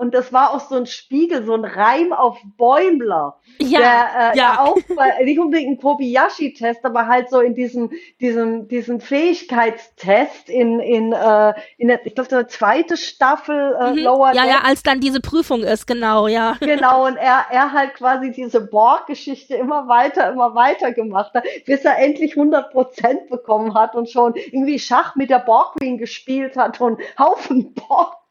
Und 0.01 0.14
das 0.14 0.32
war 0.32 0.55
auch 0.55 0.60
so 0.60 0.77
ein 0.77 0.86
Spiegel, 0.86 1.44
so 1.44 1.52
ein 1.52 1.64
Reim 1.64 2.12
auf 2.14 2.39
Bäumler. 2.56 3.36
Ja, 3.59 3.81
der, 3.81 4.32
äh, 4.32 4.39
ja. 4.39 4.60
auch 4.60 4.78
bei, 4.97 5.22
nicht 5.24 5.39
unbedingt 5.39 5.72
ein 5.72 5.81
Kobayashi-Test, 5.81 6.85
aber 6.85 7.06
halt 7.06 7.28
so 7.28 7.40
in 7.40 7.55
diesem, 7.55 7.90
diesem, 8.20 8.66
diesem 8.68 9.01
Fähigkeitstest 9.01 10.48
in, 10.48 10.81
in, 10.81 11.12
äh, 11.12 11.52
in 11.77 11.89
der, 11.89 12.05
ich 12.06 12.14
glaube, 12.14 12.31
der 12.31 12.48
zweite 12.48 12.97
Staffel 12.97 13.77
äh, 13.78 13.90
Mhm. 13.90 13.98
Lower 14.05 14.32
ja, 14.35 14.43
Deck. 14.43 14.51
ja, 14.51 14.60
als 14.64 14.82
dann 14.82 15.01
diese 15.01 15.20
Prüfung 15.20 15.62
ist, 15.62 15.86
genau, 15.86 16.27
ja. 16.27 16.56
Genau, 16.60 17.06
und 17.06 17.16
er, 17.16 17.47
er 17.51 17.72
halt 17.72 17.94
quasi 17.94 18.31
diese 18.31 18.60
Borg-Geschichte 18.60 19.55
immer 19.55 19.89
weiter, 19.89 20.31
immer 20.31 20.55
weiter 20.55 20.93
gemacht 20.93 21.32
hat, 21.35 21.44
bis 21.66 21.85
er 21.85 21.98
endlich 21.98 22.36
100 22.36 22.72
Prozent 22.72 23.28
bekommen 23.28 23.74
hat 23.74 23.94
und 23.94 24.09
schon 24.09 24.35
irgendwie 24.35 24.78
Schach 24.78 25.16
mit 25.16 25.31
der 25.31 25.40
Borg 25.40 25.77
Queen 25.77 25.98
gespielt 25.98 26.56
hat 26.56 26.81
und 26.81 27.01
Haufen 27.18 27.74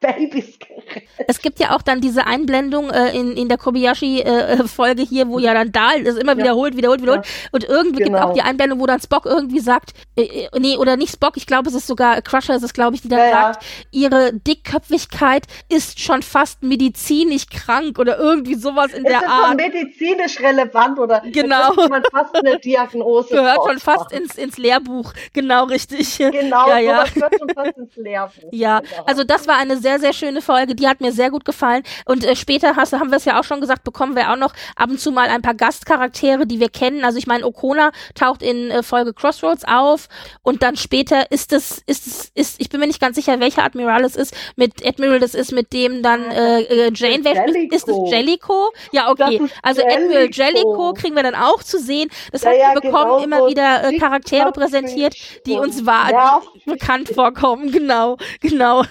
Borg-Babys 0.02 0.60
gerettet. 0.60 1.04
Es 1.28 1.42
gibt 1.42 1.60
ja 1.60 1.76
auch 1.76 1.82
dann 1.82 2.02
diese 2.02 2.26
Einblendung 2.26 2.90
äh, 2.90 3.16
in, 3.18 3.34
in 3.36 3.50
der 3.50 3.58
Kobayashi-Folge 3.58 5.04
hier, 5.04 5.28
wo 5.28 5.40
ja 5.40 5.54
dann 5.54 5.72
Dahl 5.72 6.04
das 6.04 6.16
immer 6.16 6.34
Ja. 6.34 6.38
wiederholt, 6.40 6.76
wiederholt, 6.78 7.02
wiederholt. 7.02 7.26
Und 7.52 7.64
irgendwie 7.66 7.98
gibt 7.98 8.10
es 8.10 8.16
Genau. 8.16 8.30
auch 8.30 8.34
die 8.34 8.42
Einblendung, 8.42 8.80
wo 8.80 8.86
dann 8.86 9.00
Spock 9.02 9.26
irgendwie 9.26 9.60
sagt, 9.60 9.92
äh, 10.16 10.24
äh, 10.46 10.50
nee, 10.60 10.78
oder 10.78 10.96
nicht 10.98 11.14
Spock, 11.14 11.34
ich 11.38 11.46
glaube, 11.46 11.70
es 11.70 11.76
ist 11.76 11.88
sogar 11.88 12.22
Crusher, 12.22 12.56
ist 12.56 12.64
es, 12.64 12.74
glaube 12.74 12.96
ich, 12.96 13.02
die 13.02 13.10
dann 13.10 13.20
Ja, 13.20 13.26
ja. 13.26 13.32
sagt, 13.54 13.66
ihre 13.92 14.34
Dickköpfigkeit 14.34 15.46
ist 15.70 16.00
schon 16.00 16.22
fast 16.24 16.64
medizinisch 16.64 17.48
krank 17.50 18.00
oder 18.00 18.18
irgendwie 18.18 18.56
sowas 18.56 18.94
in 18.94 19.06
Es 19.06 19.12
der 19.12 19.22
ist 19.22 19.28
Art. 19.30 19.48
schon 19.48 19.56
medizinisch 19.58 20.40
relevant 20.40 21.00
oder 21.00 21.22
Genau. 21.32 21.74
da 21.76 21.88
man 21.88 22.04
fast 22.12 22.36
eine 22.36 22.58
Diagnose 22.64 23.30
Gehört 23.30 23.58
schon 23.68 23.80
fast 23.80 24.12
ins, 24.12 24.36
ins 24.36 24.58
Lehrbuch. 24.58 25.14
Genau, 25.34 25.66
richtig. 25.66 26.18
Genau, 26.18 26.68
ja, 26.70 26.78
ja. 26.80 27.04
gehört 27.14 27.34
schon 27.38 27.50
fast 27.50 27.78
ins 27.78 27.96
Lehrbuch. 27.96 28.50
Ja, 28.52 28.82
also 29.06 29.24
das 29.24 29.48
war 29.48 29.58
eine 29.58 29.78
sehr, 29.78 29.89
sehr 29.98 30.14
schöne 30.14 30.41
Folge, 30.41 30.76
die 30.76 30.88
hat 30.88 31.02
mir 31.02 31.11
sehr 31.11 31.32
gut 31.32 31.45
gefallen. 31.45 31.84
Und 32.06 32.24
äh, 32.24 32.36
später 32.36 32.76
hast, 32.76 32.94
haben 32.94 33.10
wir 33.10 33.18
es 33.18 33.26
ja 33.26 33.40
auch 33.40 33.44
schon 33.44 33.61
gesagt, 33.61 33.84
bekommen 33.84 34.16
wir 34.16 34.32
auch 34.32 34.36
noch 34.36 34.53
ab 34.76 34.90
und 34.90 34.99
zu 34.99 35.11
mal 35.11 35.30
ein 35.30 35.41
paar 35.41 35.56
Gastcharaktere, 35.56 36.45
die 36.45 36.60
wir 36.60 36.70
kennen. 36.70 37.03
Also 37.03 37.18
ich 37.18 37.28
meine, 37.28 37.45
Okona 37.45 37.91
taucht 38.14 38.44
in 38.44 38.70
äh, 38.70 38.84
Folge 38.84 39.14
Crossroads 39.14 39.64
auf 39.66 40.07
und 40.44 40.61
dann 40.61 40.76
später 40.76 41.32
ist 41.32 41.53
es, 41.53 41.82
ist 41.88 42.06
es, 42.06 42.32
ist, 42.36 42.61
ich 42.61 42.70
bin 42.70 42.80
mir 42.80 42.88
nicht 42.88 43.02
ganz 43.02 43.16
sicher, 43.16 43.40
welcher 43.40 43.64
Admiral 43.64 44.03
es 44.03 44.16
ist, 44.16 44.36
mit 44.56 44.86
Admiral 44.86 45.20
das 45.20 45.34
ist, 45.34 45.52
mit 45.52 45.74
dem 45.74 46.03
dann 46.03 46.24
äh, 46.32 46.61
äh, 46.61 46.91
Janeway 46.94 47.68
ist, 47.72 47.88
ist 47.88 47.88
es. 47.88 48.11
Jellico? 48.11 48.72
Ja, 48.91 49.10
okay. 49.10 49.41
Also 49.64 49.82
Admiral. 49.82 50.30
Jellico 50.32 50.94
kriegen 50.94 51.16
wir 51.16 51.24
dann 51.24 51.36
auch 51.36 51.64
zu 51.64 51.80
sehen. 51.80 52.10
Das 52.32 52.45
heißt, 52.45 52.60
ja, 52.60 52.74
wir 52.74 52.82
bekommen 52.82 53.24
genau 53.24 53.24
immer 53.24 53.40
so 53.40 53.48
wieder 53.48 53.84
äh, 53.84 53.98
Charaktere 53.98 54.52
präsentiert, 54.52 55.16
die 55.45 55.53
uns 55.53 55.86
wahr, 55.86 56.41
bekannt 56.66 57.10
vorkommen, 57.10 57.72
genau, 57.72 58.18
genau. 58.40 58.84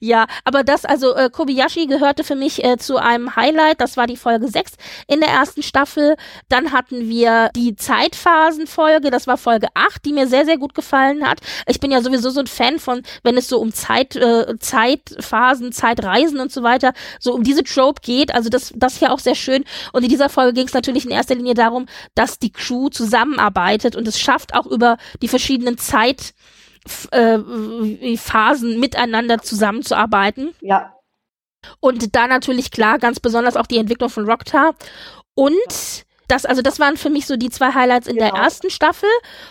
Ja, 0.00 0.26
aber 0.44 0.64
das, 0.64 0.84
also 0.84 1.14
äh, 1.14 1.30
Kobayashi 1.30 1.86
gehörte 1.86 2.24
für 2.24 2.34
mich 2.34 2.64
äh, 2.64 2.76
zu 2.78 2.96
einem 2.96 3.36
Highlight, 3.36 3.80
das 3.80 3.96
war 3.96 4.06
die 4.06 4.16
Folge 4.16 4.48
6 4.48 4.72
in 5.06 5.20
der 5.20 5.30
ersten 5.30 5.62
Staffel. 5.62 6.16
Dann 6.48 6.72
hatten 6.72 7.08
wir 7.08 7.50
die 7.54 7.76
Zeitphasenfolge, 7.76 9.10
das 9.10 9.26
war 9.26 9.36
Folge 9.36 9.68
8, 9.74 10.04
die 10.04 10.12
mir 10.12 10.26
sehr, 10.26 10.44
sehr 10.44 10.58
gut 10.58 10.74
gefallen 10.74 11.28
hat. 11.28 11.40
Ich 11.66 11.80
bin 11.80 11.90
ja 11.90 12.00
sowieso 12.00 12.30
so 12.30 12.40
ein 12.40 12.46
Fan 12.46 12.78
von, 12.78 13.02
wenn 13.22 13.36
es 13.36 13.48
so 13.48 13.58
um 13.60 13.72
Zeit, 13.72 14.16
äh, 14.16 14.58
Zeitphasen, 14.58 15.72
Zeitreisen 15.72 16.40
und 16.40 16.52
so 16.52 16.62
weiter, 16.62 16.92
so 17.20 17.34
um 17.34 17.42
diese 17.42 17.64
Trope 17.64 18.00
geht. 18.02 18.34
Also 18.34 18.48
das, 18.48 18.72
das 18.74 18.98
hier 18.98 19.12
auch 19.12 19.18
sehr 19.18 19.34
schön. 19.34 19.64
Und 19.92 20.02
in 20.02 20.08
dieser 20.08 20.28
Folge 20.28 20.52
ging 20.52 20.66
es 20.66 20.74
natürlich 20.74 21.04
in 21.04 21.10
erster 21.10 21.34
Linie 21.34 21.54
darum, 21.54 21.86
dass 22.14 22.38
die 22.38 22.52
Crew 22.52 22.88
zusammenarbeitet 22.88 23.96
und 23.96 24.06
es 24.08 24.18
schafft 24.18 24.54
auch 24.54 24.66
über 24.66 24.98
die 25.22 25.28
verschiedenen 25.28 25.78
Zeit 25.78 26.34
äh, 27.10 28.16
Phasen 28.16 28.78
miteinander 28.80 29.38
zusammenzuarbeiten. 29.38 30.54
Ja, 30.60 30.92
Und 31.80 32.14
da 32.14 32.26
natürlich 32.26 32.70
klar, 32.70 32.98
ganz 32.98 33.20
besonders 33.20 33.56
auch 33.56 33.66
die 33.66 33.78
Entwicklung 33.78 34.10
von 34.10 34.28
Rocktar. 34.28 34.74
Und 35.34 36.04
das, 36.28 36.46
also 36.46 36.62
das 36.62 36.78
waren 36.80 36.96
für 36.96 37.10
mich 37.10 37.26
so 37.26 37.36
die 37.36 37.50
zwei 37.50 37.72
Highlights 37.74 38.06
in 38.06 38.16
der 38.16 38.30
Genau. 38.30 38.42
ersten 38.42 38.70
Staffel. 38.70 39.08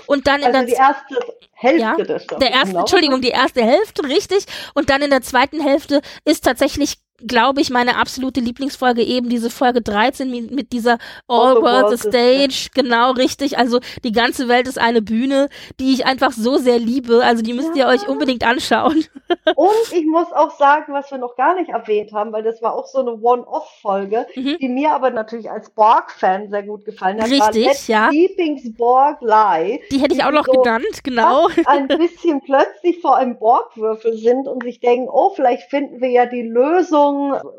Und 0.07 0.27
dann 0.27 0.41
in 0.41 0.47
also 0.47 0.59
der 0.59 0.65
die 0.67 0.73
erste 0.73 1.15
Hälfte 1.53 1.81
Ja, 1.81 1.95
der 1.95 2.19
Staffel. 2.19 2.39
der 2.39 2.51
ersten, 2.51 2.69
genau. 2.69 2.79
Entschuldigung, 2.81 3.21
die 3.21 3.29
erste 3.29 3.63
Hälfte, 3.63 4.03
richtig. 4.07 4.45
Und 4.73 4.89
dann 4.89 5.01
in 5.01 5.09
der 5.11 5.21
zweiten 5.21 5.59
Hälfte 5.61 6.01
ist 6.25 6.43
tatsächlich, 6.43 6.97
glaube 7.25 7.61
ich, 7.61 7.69
meine 7.69 7.97
absolute 7.97 8.39
Lieblingsfolge 8.41 9.01
eben 9.03 9.29
diese 9.29 9.49
Folge 9.49 9.81
13 9.81 10.29
mit, 10.29 10.51
mit 10.51 10.73
dieser 10.73 10.97
All, 11.27 11.55
All 11.55 11.57
a 11.57 11.61
World's 11.61 12.05
a 12.05 12.09
Stage. 12.09 12.69
Genau, 12.73 13.11
richtig. 13.11 13.57
Also 13.57 13.79
die 14.03 14.11
ganze 14.11 14.47
Welt 14.47 14.67
ist 14.67 14.79
eine 14.79 15.01
Bühne, 15.01 15.49
die 15.79 15.93
ich 15.93 16.05
einfach 16.05 16.31
so 16.31 16.57
sehr 16.57 16.79
liebe. 16.79 17.23
Also 17.23 17.43
die 17.43 17.53
müsst 17.53 17.75
ihr 17.75 17.83
Ja. 17.83 17.89
euch 17.89 18.07
unbedingt 18.07 18.43
anschauen. 18.45 19.05
Und 19.55 19.91
ich 19.93 20.05
muss 20.05 20.31
auch 20.33 20.57
sagen, 20.57 20.91
was 20.93 21.11
wir 21.11 21.17
noch 21.17 21.35
gar 21.35 21.55
nicht 21.55 21.69
erwähnt 21.69 22.11
haben, 22.13 22.31
weil 22.33 22.43
das 22.43 22.61
war 22.61 22.73
auch 22.73 22.87
so 22.87 22.99
eine 22.99 23.13
One-Off-Folge, 23.13 24.25
Mhm. 24.35 24.57
die 24.59 24.69
mir 24.69 24.91
aber 24.91 25.09
natürlich 25.11 25.49
als 25.49 25.69
Borg-Fan 25.69 26.49
sehr 26.49 26.63
gut 26.63 26.83
gefallen 26.85 27.21
hat. 27.21 27.29
Richtig, 27.29 27.87
ja. 27.87 28.09
Keepings 28.09 28.73
Borg 28.75 29.21
Lie. 29.21 29.81
Die 29.91 29.99
hätte 29.99 30.15
ich 30.15 30.23
auch 30.23 30.31
noch 30.31 30.45
so 30.45 30.61
genannt, 30.61 31.03
genau. 31.03 31.47
ein 31.67 31.87
bisschen 31.87 32.41
plötzlich 32.41 32.99
vor 33.01 33.17
einem 33.17 33.37
Borgwürfel 33.37 34.17
sind 34.17 34.47
und 34.47 34.63
sich 34.63 34.79
denken, 34.79 35.09
oh, 35.11 35.31
vielleicht 35.35 35.69
finden 35.69 36.01
wir 36.01 36.09
ja 36.09 36.25
die 36.25 36.41
Lösung 36.41 37.02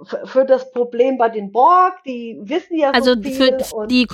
f- 0.02 0.30
für 0.30 0.44
das 0.44 0.70
Problem 0.72 1.18
bei 1.18 1.28
den 1.28 1.52
Borg. 1.52 1.94
Die 2.04 2.38
wissen 2.42 2.76
ja 2.78 2.90
Also 2.90 3.14
so 3.14 3.22
viel. 3.22 3.58
für 3.62 3.86
die, 3.86 4.06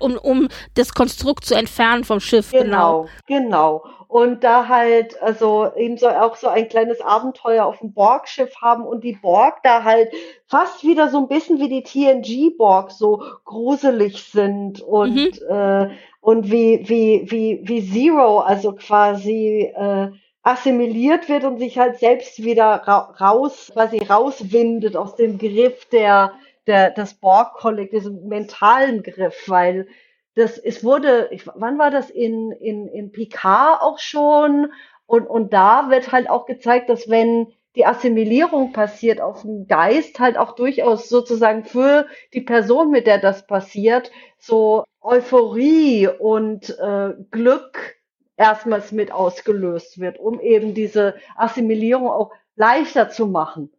um, 0.00 0.16
um 0.18 0.48
das 0.74 0.92
Konstrukt 0.94 1.44
zu 1.44 1.54
entfernen 1.54 2.04
vom 2.04 2.20
Schiff, 2.20 2.50
genau. 2.52 3.06
Genau, 3.26 3.82
genau. 3.82 3.84
Und 4.08 4.42
da 4.42 4.68
halt, 4.68 5.20
also 5.22 5.70
eben 5.76 5.98
so 5.98 6.08
auch 6.08 6.34
so 6.36 6.48
ein 6.48 6.68
kleines 6.70 7.02
Abenteuer 7.02 7.66
auf 7.66 7.80
dem 7.80 7.92
Borg-Schiff 7.92 8.54
haben 8.62 8.84
und 8.86 9.04
die 9.04 9.12
Borg 9.20 9.56
da 9.62 9.84
halt 9.84 10.08
fast 10.46 10.82
wieder 10.82 11.10
so 11.10 11.18
ein 11.18 11.28
bisschen 11.28 11.58
wie 11.60 11.68
die 11.68 11.82
TNG-Borg 11.82 12.90
so 12.90 13.22
gruselig 13.44 14.22
sind 14.22 14.80
und, 14.80 15.14
Mhm. 15.14 15.30
äh, 15.50 15.88
und 16.22 16.50
wie, 16.50 16.84
wie, 16.88 17.26
wie, 17.30 17.60
wie 17.64 17.86
Zero, 17.86 18.38
also 18.40 18.72
quasi 18.72 19.72
äh, 19.76 20.08
assimiliert 20.48 21.28
wird 21.28 21.44
und 21.44 21.58
sich 21.58 21.78
halt 21.78 21.98
selbst 21.98 22.42
wieder 22.42 22.64
ra 22.64 23.14
raus, 23.20 23.70
quasi 23.72 23.98
rauswindet 23.98 24.96
aus 24.96 25.14
dem 25.16 25.38
Griff 25.38 25.84
der, 25.86 26.32
der, 26.66 26.90
des 26.90 27.14
Borg-Kollektivs, 27.14 28.04
diesem 28.04 28.28
mentalen 28.28 29.02
Griff, 29.02 29.44
weil 29.48 29.88
das, 30.34 30.56
es 30.56 30.84
wurde, 30.84 31.28
ich, 31.32 31.46
wann 31.54 31.78
war 31.78 31.90
das 31.90 32.10
in, 32.10 32.52
in, 32.52 32.88
in 32.88 33.12
Picard 33.12 33.82
auch 33.82 33.98
schon? 33.98 34.72
Und, 35.06 35.26
und 35.26 35.52
da 35.52 35.90
wird 35.90 36.12
halt 36.12 36.30
auch 36.30 36.46
gezeigt, 36.46 36.88
dass 36.88 37.08
wenn 37.08 37.52
die 37.74 37.86
Assimilierung 37.86 38.72
passiert 38.72 39.20
auf 39.20 39.42
dem 39.42 39.66
Geist, 39.66 40.18
halt 40.18 40.36
auch 40.36 40.52
durchaus 40.52 41.08
sozusagen 41.08 41.64
für 41.64 42.06
die 42.34 42.40
Person, 42.40 42.90
mit 42.90 43.06
der 43.06 43.18
das 43.18 43.46
passiert, 43.46 44.10
so 44.38 44.84
Euphorie 45.00 46.08
und 46.08 46.70
äh, 46.78 47.14
Glück 47.30 47.97
erstmals 48.38 48.92
mit 48.92 49.12
ausgelöst 49.12 49.98
wird, 50.00 50.18
um 50.18 50.40
eben 50.40 50.72
diese 50.72 51.14
Assimilierung 51.36 52.08
auch 52.08 52.30
leichter 52.56 53.10
zu 53.10 53.26
machen. 53.26 53.70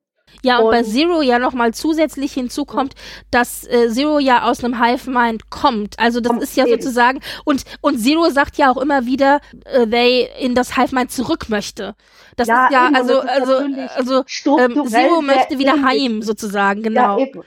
Ja, 0.43 0.59
und, 0.59 0.69
bei 0.69 0.79
Und- 0.79 0.85
Zero 0.85 1.21
ja 1.23 1.39
nochmal 1.39 1.73
zusätzlich 1.73 2.33
hinzukommt, 2.33 2.93
dass 3.31 3.65
äh, 3.65 3.89
Zero 3.89 4.19
ja 4.19 4.43
aus 4.43 4.63
einem 4.63 4.79
Hive 4.79 5.09
Mind 5.09 5.49
kommt. 5.49 5.97
Also 5.97 6.19
das 6.21 6.37
ist 6.43 6.55
ja 6.55 6.67
eben. 6.67 6.79
sozusagen, 6.79 7.19
und, 7.45 7.63
und 7.81 7.97
Zero 7.97 8.29
sagt 8.29 8.57
ja 8.57 8.69
auch 8.71 8.77
immer 8.77 9.07
wieder, 9.07 9.39
äh, 9.65 9.87
they 9.87 10.29
in 10.39 10.53
das 10.53 10.75
Hive 10.77 10.93
Mind 10.93 11.11
zurück 11.11 11.49
möchte. 11.49 11.95
Das 12.35 12.47
Ja, 12.47 12.67
ist 12.67 12.73
ja, 12.73 12.87
eben, 12.87 12.95
also, 12.95 13.21
ist 13.21 13.27
also, 13.27 13.53
also, 13.95 14.23
ähm, 14.59 14.85
Zero 14.87 15.21
möchte 15.23 15.57
wieder 15.57 15.73
ähnlich. 15.75 15.85
heim, 15.85 16.21
sozusagen, 16.21 16.83
genau. 16.83 17.17
Ja, 17.17 17.25
eben. 17.25 17.41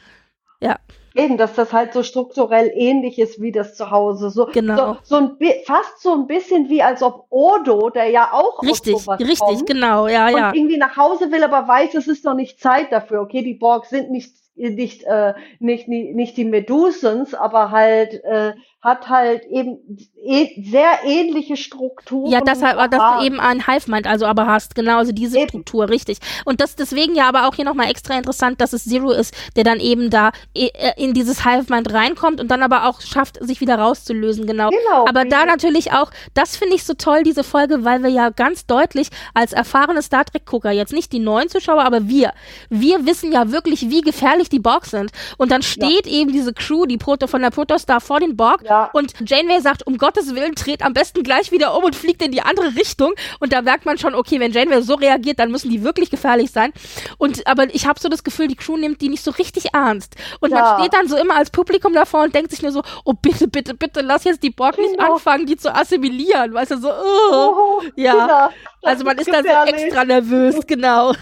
Eben, 1.14 1.36
dass 1.36 1.54
das 1.54 1.72
halt 1.72 1.92
so 1.92 2.02
strukturell 2.02 2.70
ähnlich 2.74 3.18
ist 3.18 3.40
wie 3.40 3.52
das 3.52 3.76
Zuhause. 3.76 4.30
So, 4.30 4.46
Genau. 4.46 4.96
so, 5.02 5.16
so 5.16 5.16
ein 5.16 5.36
fast 5.64 6.02
so 6.02 6.12
ein 6.12 6.26
bisschen 6.26 6.68
wie 6.68 6.82
als 6.82 7.02
ob 7.02 7.26
Odo, 7.30 7.90
der 7.90 8.08
ja 8.08 8.30
auch 8.32 8.62
richtig, 8.62 8.94
aus 8.94 9.04
sowas 9.04 9.20
richtig, 9.20 9.38
kommt, 9.38 9.66
genau, 9.66 10.06
ja, 10.08 10.28
und 10.28 10.36
ja. 10.36 10.52
irgendwie 10.54 10.78
nach 10.78 10.96
Hause 10.96 11.30
will, 11.30 11.44
aber 11.44 11.68
weiß, 11.68 11.94
es 11.94 12.08
ist 12.08 12.24
noch 12.24 12.34
nicht 12.34 12.60
Zeit 12.60 12.92
dafür. 12.92 13.20
Okay, 13.22 13.42
die 13.42 13.54
Borg 13.54 13.86
sind 13.86 14.10
nicht 14.10 14.32
nicht 14.54 15.04
äh, 15.04 15.34
nicht 15.60 15.88
nicht, 15.88 16.14
nicht 16.14 16.36
die 16.36 16.44
Medusens, 16.44 17.34
aber 17.34 17.70
halt 17.70 18.22
äh, 18.24 18.52
hat 18.82 19.08
halt 19.08 19.44
eben 19.46 19.78
eh, 20.16 20.48
sehr 20.60 21.04
ähnliche 21.04 21.56
Strukturen. 21.56 22.30
Ja, 22.30 22.40
das 22.40 22.60
dass 22.60 23.00
Ah, 23.00 23.18
du 23.20 23.26
eben 23.26 23.38
ein 23.40 23.66
Hive 23.66 23.90
Mind 23.90 24.06
also 24.06 24.26
aber 24.26 24.46
hast, 24.46 24.74
genau, 24.74 24.98
also 24.98 25.12
diese 25.12 25.38
Eben. 25.38 25.48
Struktur, 25.48 25.88
richtig. 25.88 26.18
Und 26.44 26.60
das 26.60 26.74
deswegen 26.74 27.14
ja 27.14 27.28
aber 27.28 27.46
auch 27.46 27.54
hier 27.54 27.64
nochmal 27.64 27.90
extra 27.90 28.16
interessant, 28.16 28.60
dass 28.60 28.72
es 28.72 28.84
Zero 28.84 29.12
ist, 29.12 29.34
der 29.56 29.64
dann 29.64 29.78
eben 29.80 30.10
da 30.10 30.32
äh, 30.54 30.68
in 30.96 31.14
dieses 31.14 31.44
Hive 31.44 31.72
Mind 31.72 31.92
reinkommt 31.92 32.40
und 32.40 32.50
dann 32.50 32.62
aber 32.62 32.88
auch 32.88 33.00
schafft, 33.00 33.38
sich 33.44 33.60
wieder 33.60 33.76
rauszulösen, 33.76 34.46
genau. 34.46 34.70
Genau, 34.70 35.06
Aber 35.06 35.24
da 35.24 35.46
natürlich 35.46 35.92
auch, 35.92 36.10
das 36.34 36.56
finde 36.56 36.74
ich 36.74 36.84
so 36.84 36.94
toll, 36.94 37.22
diese 37.22 37.44
Folge, 37.44 37.84
weil 37.84 38.02
wir 38.02 38.10
ja 38.10 38.30
ganz 38.30 38.66
deutlich 38.66 39.08
als 39.34 39.52
erfahrene 39.52 40.02
Star 40.02 40.24
Trek-Gucker, 40.24 40.70
jetzt 40.72 40.92
nicht 40.92 41.12
die 41.12 41.20
neuen 41.20 41.48
Zuschauer, 41.48 41.84
aber 41.84 42.08
wir, 42.08 42.32
wir 42.68 43.06
wissen 43.06 43.32
ja 43.32 43.52
wirklich, 43.52 43.88
wie 43.90 44.00
gefährlich 44.00 44.32
gefährlich 44.32 44.48
die 44.48 44.58
Borg 44.58 44.86
sind. 44.86 45.10
Und 45.38 45.50
dann 45.50 45.62
steht 45.62 46.06
ja. 46.06 46.12
eben 46.12 46.32
diese 46.32 46.52
Crew, 46.52 46.86
die 46.86 46.98
Proto 46.98 47.26
von 47.26 47.42
der 47.42 47.50
Protostar 47.50 48.00
vor 48.00 48.20
den 48.20 48.36
Borg 48.36 48.62
ja. 48.64 48.71
Und 48.92 49.14
Janeway 49.28 49.60
sagt, 49.60 49.86
um 49.86 49.98
Gottes 49.98 50.34
Willen, 50.34 50.54
dreht 50.54 50.82
am 50.82 50.92
besten 50.92 51.22
gleich 51.22 51.52
wieder 51.52 51.76
um 51.76 51.84
und 51.84 51.96
fliegt 51.96 52.22
in 52.22 52.32
die 52.32 52.42
andere 52.42 52.74
Richtung. 52.76 53.12
Und 53.40 53.52
da 53.52 53.62
merkt 53.62 53.84
man 53.84 53.98
schon, 53.98 54.14
okay, 54.14 54.40
wenn 54.40 54.52
Janeway 54.52 54.82
so 54.82 54.94
reagiert, 54.94 55.38
dann 55.38 55.50
müssen 55.50 55.70
die 55.70 55.84
wirklich 55.84 56.10
gefährlich 56.10 56.50
sein. 56.50 56.72
Und 57.18 57.46
aber 57.46 57.72
ich 57.74 57.86
habe 57.86 58.00
so 58.00 58.08
das 58.08 58.24
Gefühl, 58.24 58.48
die 58.48 58.56
Crew 58.56 58.76
nimmt 58.76 59.00
die 59.00 59.08
nicht 59.08 59.24
so 59.24 59.30
richtig 59.30 59.74
ernst. 59.74 60.16
Und 60.40 60.50
ja. 60.50 60.60
man 60.60 60.78
steht 60.80 60.94
dann 60.94 61.08
so 61.08 61.16
immer 61.16 61.36
als 61.36 61.50
Publikum 61.50 61.92
davor 61.92 62.24
und 62.24 62.34
denkt 62.34 62.50
sich 62.50 62.62
nur 62.62 62.72
so, 62.72 62.82
oh 63.04 63.14
bitte, 63.14 63.48
bitte, 63.48 63.74
bitte, 63.74 64.00
lass 64.00 64.24
jetzt 64.24 64.42
die 64.42 64.50
Borg 64.50 64.78
nicht 64.78 64.96
genau. 64.96 65.14
anfangen, 65.14 65.46
die 65.46 65.56
zu 65.56 65.74
assimilieren. 65.74 66.54
Weißt 66.54 66.72
du, 66.72 66.78
so, 66.78 66.90
oh, 66.90 67.32
oh 67.32 67.82
ja. 67.96 68.50
Also 68.82 69.04
man 69.04 69.16
ist 69.18 69.32
da 69.32 69.42
so 69.42 69.70
extra 69.72 70.04
nervös, 70.04 70.56
genau. 70.66 71.12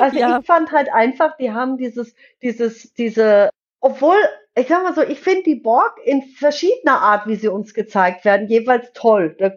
Also 0.00 0.18
ja. 0.18 0.38
ich 0.38 0.46
fand 0.46 0.72
halt 0.72 0.92
einfach, 0.92 1.36
die 1.36 1.52
haben 1.52 1.76
dieses, 1.76 2.14
dieses, 2.42 2.92
diese, 2.94 3.50
obwohl, 3.80 4.16
ich 4.58 4.68
sag 4.68 4.82
mal 4.82 4.94
so, 4.94 5.02
ich 5.02 5.20
finde 5.20 5.42
die 5.42 5.54
Borg 5.54 6.00
in 6.02 6.22
verschiedener 6.22 7.02
Art, 7.02 7.26
wie 7.26 7.36
sie 7.36 7.48
uns 7.48 7.74
gezeigt 7.74 8.24
werden, 8.24 8.48
jeweils 8.48 8.90
toll. 8.94 9.36
Da 9.38 9.52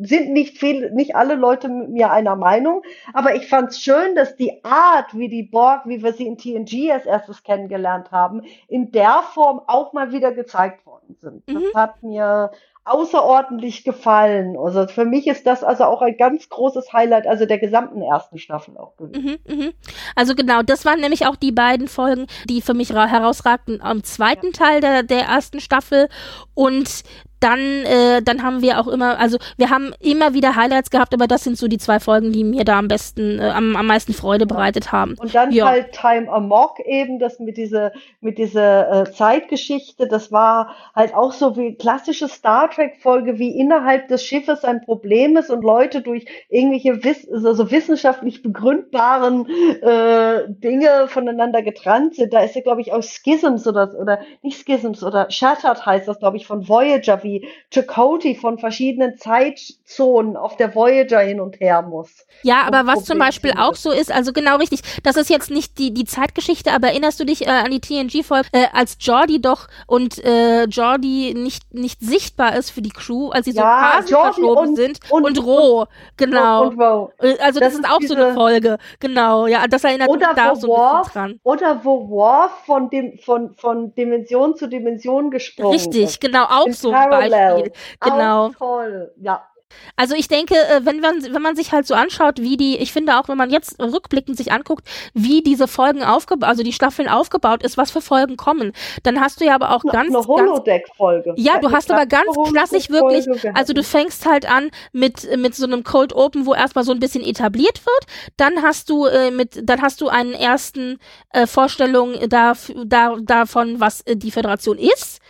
sind 0.00 0.32
nicht 0.32 0.58
viele, 0.58 0.94
nicht 0.94 1.16
alle 1.16 1.34
Leute 1.34 1.68
mit 1.68 1.90
mir 1.90 2.12
einer 2.12 2.36
Meinung, 2.36 2.82
aber 3.12 3.34
ich 3.34 3.48
fand 3.48 3.70
es 3.70 3.80
schön, 3.80 4.14
dass 4.14 4.36
die 4.36 4.64
Art, 4.64 5.18
wie 5.18 5.28
die 5.28 5.42
Borg, 5.42 5.86
wie 5.86 6.04
wir 6.04 6.12
sie 6.12 6.26
in 6.26 6.38
TNG 6.38 6.92
als 6.92 7.04
erstes 7.04 7.42
kennengelernt 7.42 8.12
haben, 8.12 8.42
in 8.68 8.92
der 8.92 9.24
Form 9.34 9.60
auch 9.66 9.92
mal 9.92 10.12
wieder 10.12 10.30
gezeigt 10.32 10.86
worden 10.86 11.16
sind. 11.20 11.42
Das 11.48 11.62
mhm. 11.62 11.74
hat 11.74 12.02
mir 12.04 12.52
außerordentlich 12.88 13.84
gefallen. 13.84 14.56
Also 14.58 14.86
für 14.86 15.04
mich 15.04 15.26
ist 15.26 15.46
das 15.46 15.62
also 15.62 15.84
auch 15.84 16.02
ein 16.02 16.16
ganz 16.16 16.48
großes 16.48 16.92
Highlight, 16.92 17.26
also 17.26 17.46
der 17.46 17.58
gesamten 17.58 18.02
ersten 18.02 18.38
Staffel 18.38 18.76
auch 18.76 18.96
gewesen. 18.96 19.38
Mhm, 19.46 19.58
mh. 19.58 19.70
Also 20.16 20.34
genau, 20.34 20.62
das 20.62 20.84
waren 20.84 21.00
nämlich 21.00 21.26
auch 21.26 21.36
die 21.36 21.52
beiden 21.52 21.88
Folgen, 21.88 22.26
die 22.48 22.62
für 22.62 22.74
mich 22.74 22.90
herausragten 22.90 23.80
am 23.80 24.02
zweiten 24.04 24.46
ja. 24.46 24.52
Teil 24.52 24.80
der, 24.80 25.02
der 25.02 25.22
ersten 25.22 25.60
Staffel. 25.60 26.08
Und 26.54 27.04
dann, 27.40 27.60
äh, 27.60 28.22
dann 28.22 28.42
haben 28.42 28.62
wir 28.62 28.80
auch 28.80 28.88
immer, 28.88 29.18
also 29.18 29.38
wir 29.56 29.70
haben 29.70 29.92
immer 30.00 30.34
wieder 30.34 30.56
Highlights 30.56 30.90
gehabt, 30.90 31.14
aber 31.14 31.26
das 31.26 31.44
sind 31.44 31.56
so 31.56 31.68
die 31.68 31.78
zwei 31.78 32.00
Folgen, 32.00 32.32
die 32.32 32.44
mir 32.44 32.64
da 32.64 32.78
am 32.78 32.88
besten, 32.88 33.38
äh, 33.38 33.50
am, 33.50 33.76
am 33.76 33.86
meisten 33.86 34.12
Freude 34.12 34.46
bereitet 34.46 34.92
haben. 34.92 35.14
Und 35.18 35.34
dann 35.34 35.52
ja. 35.52 35.68
halt 35.68 35.92
Time 35.92 36.30
Amok 36.30 36.80
eben, 36.80 37.18
das 37.18 37.38
mit 37.38 37.56
dieser, 37.56 37.92
mit 38.20 38.38
dieser 38.38 39.02
äh, 39.02 39.12
Zeitgeschichte, 39.12 40.06
das 40.08 40.32
war 40.32 40.74
halt 40.94 41.14
auch 41.14 41.32
so 41.32 41.56
wie 41.56 41.74
klassische 41.76 42.28
Star 42.28 42.70
Trek 42.70 42.96
Folge, 43.00 43.38
wie 43.38 43.58
innerhalb 43.58 44.08
des 44.08 44.24
Schiffes 44.24 44.64
ein 44.64 44.82
Problem 44.82 45.36
ist 45.36 45.50
und 45.50 45.62
Leute 45.62 46.02
durch 46.02 46.26
irgendwelche 46.48 47.04
Wiss 47.04 47.28
also 47.30 47.70
wissenschaftlich 47.70 48.42
begründbaren 48.42 49.46
äh, 49.82 50.44
Dinge 50.48 51.08
voneinander 51.08 51.62
getrennt 51.62 52.16
sind. 52.16 52.32
Da 52.32 52.40
ist 52.40 52.54
ja, 52.54 52.62
glaube 52.62 52.80
ich, 52.80 52.92
auch 52.92 53.02
Schisms 53.02 53.66
oder, 53.66 53.94
oder 53.98 54.20
nicht 54.42 54.64
Schisms 54.64 55.02
oder 55.02 55.30
Shattered 55.30 55.84
heißt 55.84 56.08
das, 56.08 56.18
glaube 56.18 56.36
ich, 56.36 56.46
von 56.46 56.68
Voyager, 56.68 57.22
wie 57.28 57.48
Chakotay 57.70 58.34
von 58.34 58.58
verschiedenen 58.58 59.16
Zeitzonen 59.18 60.36
auf 60.36 60.56
der 60.56 60.74
Voyager 60.74 61.20
hin 61.20 61.40
und 61.40 61.60
her 61.60 61.82
muss. 61.82 62.26
Ja, 62.42 62.62
aber 62.62 62.86
was 62.86 63.04
zum 63.04 63.18
Beispiel 63.18 63.52
auch 63.58 63.74
so 63.74 63.90
ist, 63.90 64.12
also 64.12 64.32
genau 64.32 64.56
richtig, 64.56 64.80
das 65.02 65.16
ist 65.16 65.28
jetzt 65.28 65.50
nicht 65.50 65.78
die, 65.78 65.92
die 65.92 66.04
Zeitgeschichte, 66.04 66.72
aber 66.72 66.88
erinnerst 66.88 67.20
du 67.20 67.24
dich 67.24 67.46
äh, 67.46 67.50
an 67.50 67.70
die 67.70 67.80
TNG-Folge, 67.80 68.48
äh, 68.52 68.66
als 68.72 68.96
Jordi 69.00 69.40
doch 69.40 69.68
und 69.86 70.22
äh, 70.24 70.64
Jordi 70.64 71.34
nicht, 71.36 71.74
nicht 71.74 72.00
sichtbar 72.00 72.56
ist 72.56 72.70
für 72.70 72.82
die 72.82 72.90
Crew, 72.90 73.30
als 73.30 73.46
sie 73.46 73.52
so 73.52 73.60
ja, 73.60 73.92
Phasen 73.92 74.16
verschoben 74.16 74.68
und, 74.68 74.76
sind 74.76 75.00
und, 75.10 75.24
und 75.24 75.44
Ro, 75.44 75.86
genau. 76.16 76.68
Und, 76.68 76.80
und 76.80 77.10
äh, 77.18 77.36
also 77.40 77.60
das, 77.60 77.74
das 77.74 77.80
ist 77.80 77.90
auch 77.90 77.98
diese, 77.98 78.14
so 78.14 78.22
eine 78.22 78.34
Folge, 78.34 78.78
genau, 79.00 79.46
ja, 79.46 79.66
das 79.66 79.84
erinnert 79.84 80.10
mich 80.10 80.20
da 80.34 80.54
so 80.56 80.74
ein 80.74 81.02
bisschen 81.02 81.12
dran. 81.12 81.40
Oder 81.42 81.80
wo 81.84 82.08
Worf 82.08 82.52
von 82.64 82.88
dem, 82.90 83.18
von, 83.18 83.54
von 83.54 83.94
Dimension 83.94 84.56
zu 84.56 84.68
Dimension 84.68 85.30
gesprungen 85.30 85.72
Richtig, 85.72 86.04
ist. 86.04 86.20
genau, 86.20 86.44
auch 86.44 86.66
In 86.66 86.72
so 86.72 86.92
Beispiel. 87.18 87.72
Genau. 88.00 88.46
Auch 88.46 88.54
toll, 88.54 89.12
ja. 89.16 89.47
Also 89.96 90.14
ich 90.14 90.28
denke, 90.28 90.54
äh, 90.54 90.80
wenn 90.84 91.00
man, 91.00 91.22
wenn 91.22 91.42
man 91.42 91.56
sich 91.56 91.72
halt 91.72 91.86
so 91.86 91.94
anschaut, 91.94 92.40
wie 92.40 92.56
die, 92.56 92.78
ich 92.78 92.92
finde 92.92 93.18
auch, 93.18 93.28
wenn 93.28 93.36
man 93.36 93.50
jetzt 93.50 93.80
rückblickend 93.80 94.36
sich 94.36 94.52
anguckt, 94.52 94.86
wie 95.14 95.42
diese 95.42 95.68
Folgen 95.68 96.02
aufgebaut, 96.02 96.48
also 96.48 96.62
die 96.62 96.72
Staffeln 96.72 97.08
aufgebaut 97.08 97.62
ist, 97.62 97.76
was 97.76 97.90
für 97.90 98.00
Folgen 98.00 98.36
kommen, 98.36 98.72
dann 99.02 99.20
hast 99.20 99.40
du 99.40 99.44
ja 99.44 99.54
aber 99.54 99.74
auch 99.74 99.82
eine, 99.84 99.92
ganz, 99.92 100.14
eine 100.14 100.26
Holodeck-Folge. 100.26 101.34
Ja, 101.36 101.58
du 101.58 101.70
hast 101.70 101.90
aber 101.90 102.06
ganz 102.06 102.28
klassisch 102.50 102.90
wirklich, 102.90 103.26
also 103.54 103.72
du 103.72 103.82
fängst 103.82 104.26
halt 104.26 104.48
an 104.48 104.70
mit 104.92 105.28
mit 105.36 105.54
so 105.54 105.66
einem 105.66 105.84
Cold 105.84 106.14
Open, 106.14 106.46
wo 106.46 106.54
erstmal 106.54 106.84
so 106.84 106.92
ein 106.92 107.00
bisschen 107.00 107.24
etabliert 107.24 107.84
wird, 107.84 108.06
dann 108.36 108.62
hast 108.62 108.88
du 108.90 109.06
äh, 109.06 109.30
mit, 109.30 109.60
dann 109.68 109.82
hast 109.82 110.00
du 110.00 110.08
einen 110.08 110.32
ersten 110.32 110.98
äh, 111.32 111.46
Vorstellung 111.46 112.14
da, 112.28 112.54
da 112.84 113.16
davon, 113.20 113.80
was 113.80 114.02
äh, 114.02 114.16
die 114.16 114.30
Föderation 114.30 114.78
ist. 114.78 115.20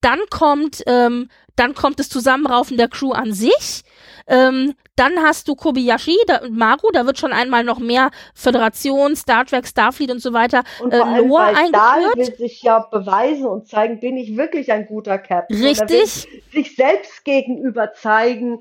Dann 0.00 0.18
kommt 0.30 0.82
ähm, 0.86 1.28
dann 1.56 1.74
kommt 1.74 1.98
das 1.98 2.08
Zusammenraufen 2.08 2.76
der 2.76 2.88
Crew 2.88 3.12
an 3.12 3.32
sich. 3.32 3.82
Ähm, 4.26 4.74
dann 4.96 5.18
hast 5.22 5.48
du 5.48 5.54
Kobayashi 5.54 6.16
da, 6.26 6.40
Maru, 6.48 6.90
da 6.92 7.04
wird 7.04 7.18
schon 7.18 7.32
einmal 7.32 7.64
noch 7.64 7.78
mehr 7.78 8.10
Föderation, 8.34 9.16
Star 9.16 9.44
Trek, 9.44 9.66
Starfleet 9.66 10.10
und 10.10 10.20
so 10.20 10.32
weiter 10.32 10.62
und 10.80 10.92
äh, 10.92 10.98
Lore 10.98 11.42
eingeführt. 11.46 11.74
Dahl 11.74 12.02
will 12.14 12.34
sich 12.36 12.62
ja 12.62 12.78
beweisen 12.78 13.46
und 13.46 13.66
zeigen, 13.68 14.00
bin 14.00 14.16
ich 14.16 14.36
wirklich 14.36 14.72
ein 14.72 14.86
guter 14.86 15.18
Captain. 15.18 15.62
Richtig. 15.62 16.28
sich 16.52 16.76
selbst 16.76 17.24
gegenüber 17.24 17.92
zeigen, 17.92 18.60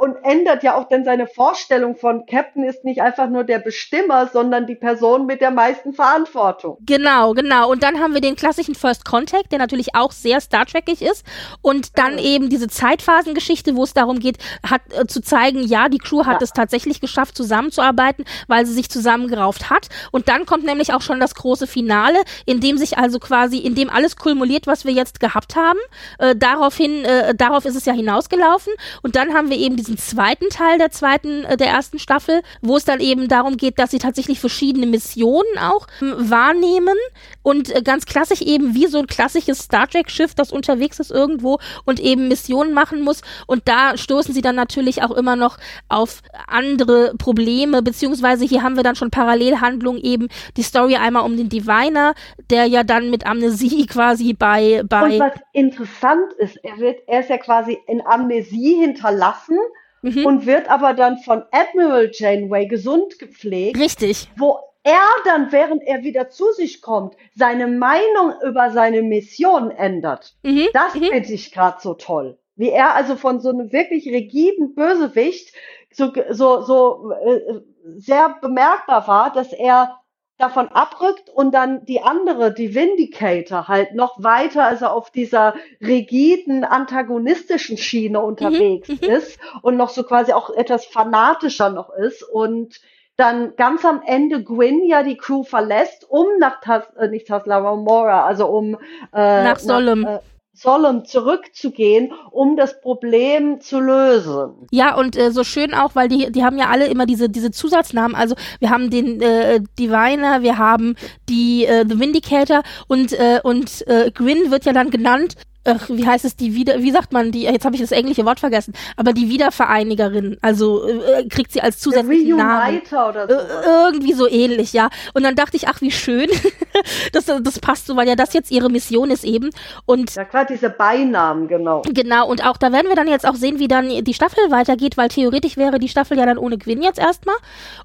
und 0.00 0.16
ändert 0.24 0.62
ja 0.62 0.76
auch 0.76 0.88
dann 0.88 1.04
seine 1.04 1.26
Vorstellung 1.26 1.96
von 1.96 2.26
Captain 2.26 2.64
ist 2.64 2.84
nicht 2.84 3.02
einfach 3.02 3.28
nur 3.28 3.44
der 3.44 3.58
Bestimmer, 3.58 4.28
sondern 4.32 4.66
die 4.66 4.74
Person 4.74 5.26
mit 5.26 5.40
der 5.40 5.50
meisten 5.50 5.92
Verantwortung. 5.92 6.78
Genau, 6.80 7.32
genau. 7.34 7.70
Und 7.70 7.82
dann 7.82 8.00
haben 8.00 8.14
wir 8.14 8.20
den 8.20 8.36
klassischen 8.36 8.74
First 8.74 9.04
Contact, 9.04 9.52
der 9.52 9.58
natürlich 9.58 9.94
auch 9.94 10.12
sehr 10.12 10.40
Star 10.40 10.66
Trekig 10.66 11.02
ist. 11.02 11.24
Und 11.62 11.98
dann 11.98 12.18
ja. 12.18 12.24
eben 12.24 12.48
diese 12.48 12.68
Zeitphasengeschichte, 12.68 13.76
wo 13.76 13.84
es 13.84 13.94
darum 13.94 14.18
geht, 14.18 14.38
hat 14.68 14.82
äh, 14.92 15.06
zu 15.06 15.20
zeigen, 15.20 15.62
ja, 15.62 15.88
die 15.88 15.98
Crew 15.98 16.24
hat 16.24 16.40
ja. 16.40 16.44
es 16.44 16.52
tatsächlich 16.52 17.00
geschafft, 17.00 17.36
zusammenzuarbeiten, 17.36 18.24
weil 18.48 18.66
sie 18.66 18.72
sich 18.72 18.90
zusammengerauft 18.90 19.70
hat. 19.70 19.88
Und 20.10 20.28
dann 20.28 20.46
kommt 20.46 20.64
nämlich 20.64 20.92
auch 20.92 21.02
schon 21.02 21.20
das 21.20 21.34
große 21.34 21.66
Finale, 21.66 22.18
in 22.46 22.60
dem 22.60 22.78
sich 22.78 22.98
also 22.98 23.18
quasi, 23.18 23.58
in 23.58 23.74
dem 23.74 23.90
alles 23.90 24.16
kulmuliert, 24.16 24.66
was 24.66 24.84
wir 24.84 24.92
jetzt 24.92 25.20
gehabt 25.20 25.56
haben. 25.56 25.78
Äh, 26.18 26.34
daraufhin, 26.36 27.04
äh, 27.04 27.34
darauf 27.34 27.64
ist 27.64 27.76
es 27.76 27.84
ja 27.84 27.92
hinausgelaufen. 27.92 28.72
Und 29.02 29.16
dann 29.16 29.34
haben 29.34 29.50
wir 29.50 29.59
eben 29.60 29.76
diesen 29.76 29.98
zweiten 29.98 30.48
Teil 30.50 30.78
der 30.78 30.90
zweiten, 30.90 31.44
äh, 31.44 31.56
der 31.56 31.68
ersten 31.68 31.98
Staffel, 31.98 32.42
wo 32.62 32.76
es 32.76 32.84
dann 32.84 33.00
eben 33.00 33.28
darum 33.28 33.56
geht, 33.56 33.78
dass 33.78 33.90
sie 33.90 33.98
tatsächlich 33.98 34.40
verschiedene 34.40 34.86
Missionen 34.86 35.58
auch 35.58 35.86
ähm, 36.02 36.14
wahrnehmen 36.30 36.96
und 37.42 37.74
äh, 37.74 37.82
ganz 37.82 38.06
klassisch 38.06 38.42
eben 38.42 38.74
wie 38.74 38.86
so 38.86 38.98
ein 38.98 39.06
klassisches 39.06 39.60
Star 39.60 39.88
Trek 39.88 40.10
Schiff, 40.10 40.34
das 40.34 40.52
unterwegs 40.52 40.98
ist 40.98 41.10
irgendwo 41.10 41.58
und 41.84 42.00
eben 42.00 42.28
Missionen 42.28 42.74
machen 42.74 43.02
muss. 43.02 43.22
Und 43.46 43.68
da 43.68 43.96
stoßen 43.96 44.34
sie 44.34 44.42
dann 44.42 44.56
natürlich 44.56 45.02
auch 45.02 45.10
immer 45.10 45.36
noch 45.36 45.58
auf 45.88 46.22
andere 46.46 47.14
Probleme, 47.18 47.82
beziehungsweise 47.82 48.44
hier 48.44 48.62
haben 48.62 48.76
wir 48.76 48.82
dann 48.82 48.96
schon 48.96 49.10
Parallelhandlungen 49.10 50.02
eben 50.02 50.28
die 50.56 50.62
Story 50.62 50.96
einmal 50.96 51.24
um 51.24 51.36
den 51.36 51.48
Diviner, 51.48 52.14
der 52.50 52.66
ja 52.66 52.84
dann 52.84 53.10
mit 53.10 53.26
Amnesie 53.26 53.86
quasi 53.90 54.32
bei, 54.32 54.82
bei. 54.88 55.14
Und 55.14 55.20
was 55.20 55.32
interessant 55.52 56.32
ist, 56.38 56.56
er 56.62 56.78
wird, 56.78 57.00
er 57.06 57.20
ist 57.20 57.30
ja 57.30 57.38
quasi 57.38 57.78
in 57.86 58.02
Amnesie 58.06 58.74
hinterlassen 58.80 59.49
entlassen 59.50 59.58
mhm. 60.02 60.26
und 60.26 60.46
wird 60.46 60.70
aber 60.70 60.94
dann 60.94 61.18
von 61.18 61.42
Admiral 61.50 62.10
Janeway 62.12 62.66
gesund 62.66 63.18
gepflegt. 63.18 63.78
Richtig. 63.78 64.28
Wo 64.36 64.58
er 64.82 65.08
dann, 65.24 65.52
während 65.52 65.82
er 65.82 66.02
wieder 66.02 66.30
zu 66.30 66.52
sich 66.52 66.80
kommt, 66.80 67.14
seine 67.34 67.66
Meinung 67.66 68.34
über 68.46 68.70
seine 68.70 69.02
Mission 69.02 69.70
ändert. 69.70 70.34
Mhm. 70.42 70.68
Das 70.72 70.94
mhm. 70.94 71.04
finde 71.04 71.32
ich 71.32 71.52
gerade 71.52 71.78
so 71.80 71.94
toll. 71.94 72.38
Wie 72.56 72.70
er 72.70 72.94
also 72.94 73.16
von 73.16 73.40
so 73.40 73.50
einem 73.50 73.72
wirklich 73.72 74.06
rigiden 74.06 74.74
Bösewicht 74.74 75.54
so, 75.92 76.12
so, 76.30 76.62
so 76.62 77.10
äh, 77.12 77.60
sehr 77.96 78.36
bemerkbar 78.40 79.06
war, 79.08 79.32
dass 79.32 79.52
er 79.52 79.99
davon 80.40 80.68
abrückt 80.68 81.28
und 81.28 81.52
dann 81.52 81.84
die 81.84 82.02
andere, 82.02 82.52
die 82.52 82.74
Vindicator, 82.74 83.68
halt 83.68 83.94
noch 83.94 84.22
weiter, 84.22 84.64
also 84.64 84.86
auf 84.86 85.10
dieser 85.10 85.54
rigiden, 85.80 86.64
antagonistischen 86.64 87.76
Schiene 87.76 88.20
unterwegs 88.20 88.88
mhm, 88.88 88.98
mhm. 89.02 89.10
ist 89.10 89.38
und 89.62 89.76
noch 89.76 89.90
so 89.90 90.02
quasi 90.02 90.32
auch 90.32 90.50
etwas 90.50 90.86
fanatischer 90.86 91.70
noch 91.70 91.90
ist 91.90 92.22
und 92.22 92.80
dann 93.16 93.54
ganz 93.56 93.84
am 93.84 94.02
Ende 94.04 94.42
Gwyn 94.42 94.82
ja 94.86 95.02
die 95.02 95.18
Crew 95.18 95.42
verlässt, 95.42 96.06
um 96.08 96.26
nach 96.38 96.60
Tas 96.62 96.84
äh, 96.98 97.08
nicht 97.08 97.28
Tasla 97.28 97.60
Mora, 97.60 98.24
also 98.24 98.46
um 98.46 98.76
äh, 99.12 99.44
nach 99.44 99.58
Solemn. 99.58 100.00
Nach, 100.00 100.16
äh, 100.16 100.20
Solemn 100.60 101.06
zurückzugehen, 101.06 102.12
um 102.30 102.54
das 102.54 102.82
Problem 102.82 103.62
zu 103.62 103.80
lösen. 103.80 104.66
Ja, 104.70 104.94
und 104.94 105.16
äh, 105.16 105.30
so 105.30 105.42
schön 105.42 105.72
auch, 105.72 105.94
weil 105.94 106.08
die, 106.08 106.30
die 106.30 106.44
haben 106.44 106.58
ja 106.58 106.68
alle 106.68 106.86
immer 106.86 107.06
diese, 107.06 107.30
diese 107.30 107.50
Zusatznamen. 107.50 108.14
Also 108.14 108.34
wir 108.58 108.68
haben 108.68 108.90
den 108.90 109.22
äh, 109.22 109.60
Diviner, 109.78 110.42
wir 110.42 110.58
haben 110.58 110.96
die 111.30 111.64
äh, 111.64 111.86
The 111.88 111.98
Vindicator 111.98 112.62
und, 112.88 113.14
äh, 113.14 113.40
und 113.42 113.86
äh, 113.86 114.10
Gwyn 114.10 114.50
wird 114.50 114.66
ja 114.66 114.74
dann 114.74 114.90
genannt 114.90 115.36
ach, 115.64 115.88
wie 115.88 116.06
heißt 116.06 116.24
es, 116.24 116.36
die 116.36 116.54
wieder, 116.54 116.82
wie 116.82 116.90
sagt 116.90 117.12
man, 117.12 117.32
die, 117.32 117.42
jetzt 117.42 117.64
habe 117.64 117.74
ich 117.74 117.80
das 117.80 117.92
englische 117.92 118.24
Wort 118.24 118.40
vergessen, 118.40 118.72
aber 118.96 119.12
die 119.12 119.28
Wiedervereinigerin, 119.28 120.38
also 120.40 120.86
äh, 120.86 121.26
kriegt 121.28 121.52
sie 121.52 121.60
als 121.60 121.78
zusätzlichen 121.78 122.36
Namen. 122.36 122.80
Oder 122.90 123.28
so. 123.28 123.34
Äh, 123.34 123.86
irgendwie 123.86 124.12
so 124.12 124.28
ähnlich, 124.28 124.72
ja. 124.72 124.88
Und 125.14 125.22
dann 125.22 125.34
dachte 125.34 125.56
ich, 125.56 125.68
ach, 125.68 125.80
wie 125.80 125.90
schön, 125.90 126.28
das, 127.12 127.26
das 127.26 127.58
passt 127.58 127.86
so, 127.86 127.96
weil 127.96 128.08
ja 128.08 128.16
das 128.16 128.32
jetzt 128.32 128.50
ihre 128.50 128.70
Mission 128.70 129.10
ist 129.10 129.24
eben. 129.24 129.50
Und 129.86 130.14
ja, 130.14 130.24
klar, 130.24 130.44
diese 130.44 130.70
Beinamen, 130.70 131.48
genau. 131.48 131.82
Genau, 131.82 132.28
und 132.28 132.46
auch 132.46 132.56
da 132.56 132.72
werden 132.72 132.88
wir 132.88 132.96
dann 132.96 133.08
jetzt 133.08 133.26
auch 133.26 133.34
sehen, 133.34 133.58
wie 133.58 133.68
dann 133.68 133.88
die 133.88 134.14
Staffel 134.14 134.50
weitergeht, 134.50 134.96
weil 134.96 135.08
theoretisch 135.08 135.56
wäre 135.56 135.78
die 135.78 135.88
Staffel 135.88 136.18
ja 136.18 136.26
dann 136.26 136.38
ohne 136.38 136.58
Gwyn 136.58 136.82
jetzt 136.82 136.98
erstmal. 136.98 137.36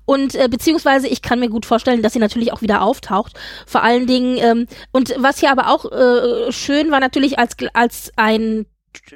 Und 0.05 0.35
äh, 0.35 0.47
beziehungsweise 0.47 1.07
ich 1.07 1.21
kann 1.21 1.39
mir 1.39 1.49
gut 1.49 1.65
vorstellen, 1.65 2.01
dass 2.01 2.13
sie 2.13 2.19
natürlich 2.19 2.53
auch 2.53 2.61
wieder 2.61 2.81
auftaucht. 2.81 3.33
Vor 3.65 3.83
allen 3.83 4.07
Dingen, 4.07 4.37
ähm, 4.39 4.67
und 4.91 5.13
was 5.17 5.39
hier 5.39 5.51
aber 5.51 5.69
auch 5.69 5.91
äh, 5.91 6.51
schön 6.51 6.91
war 6.91 6.99
natürlich 6.99 7.39
als, 7.39 7.55
als 7.73 8.11
ein 8.15 8.65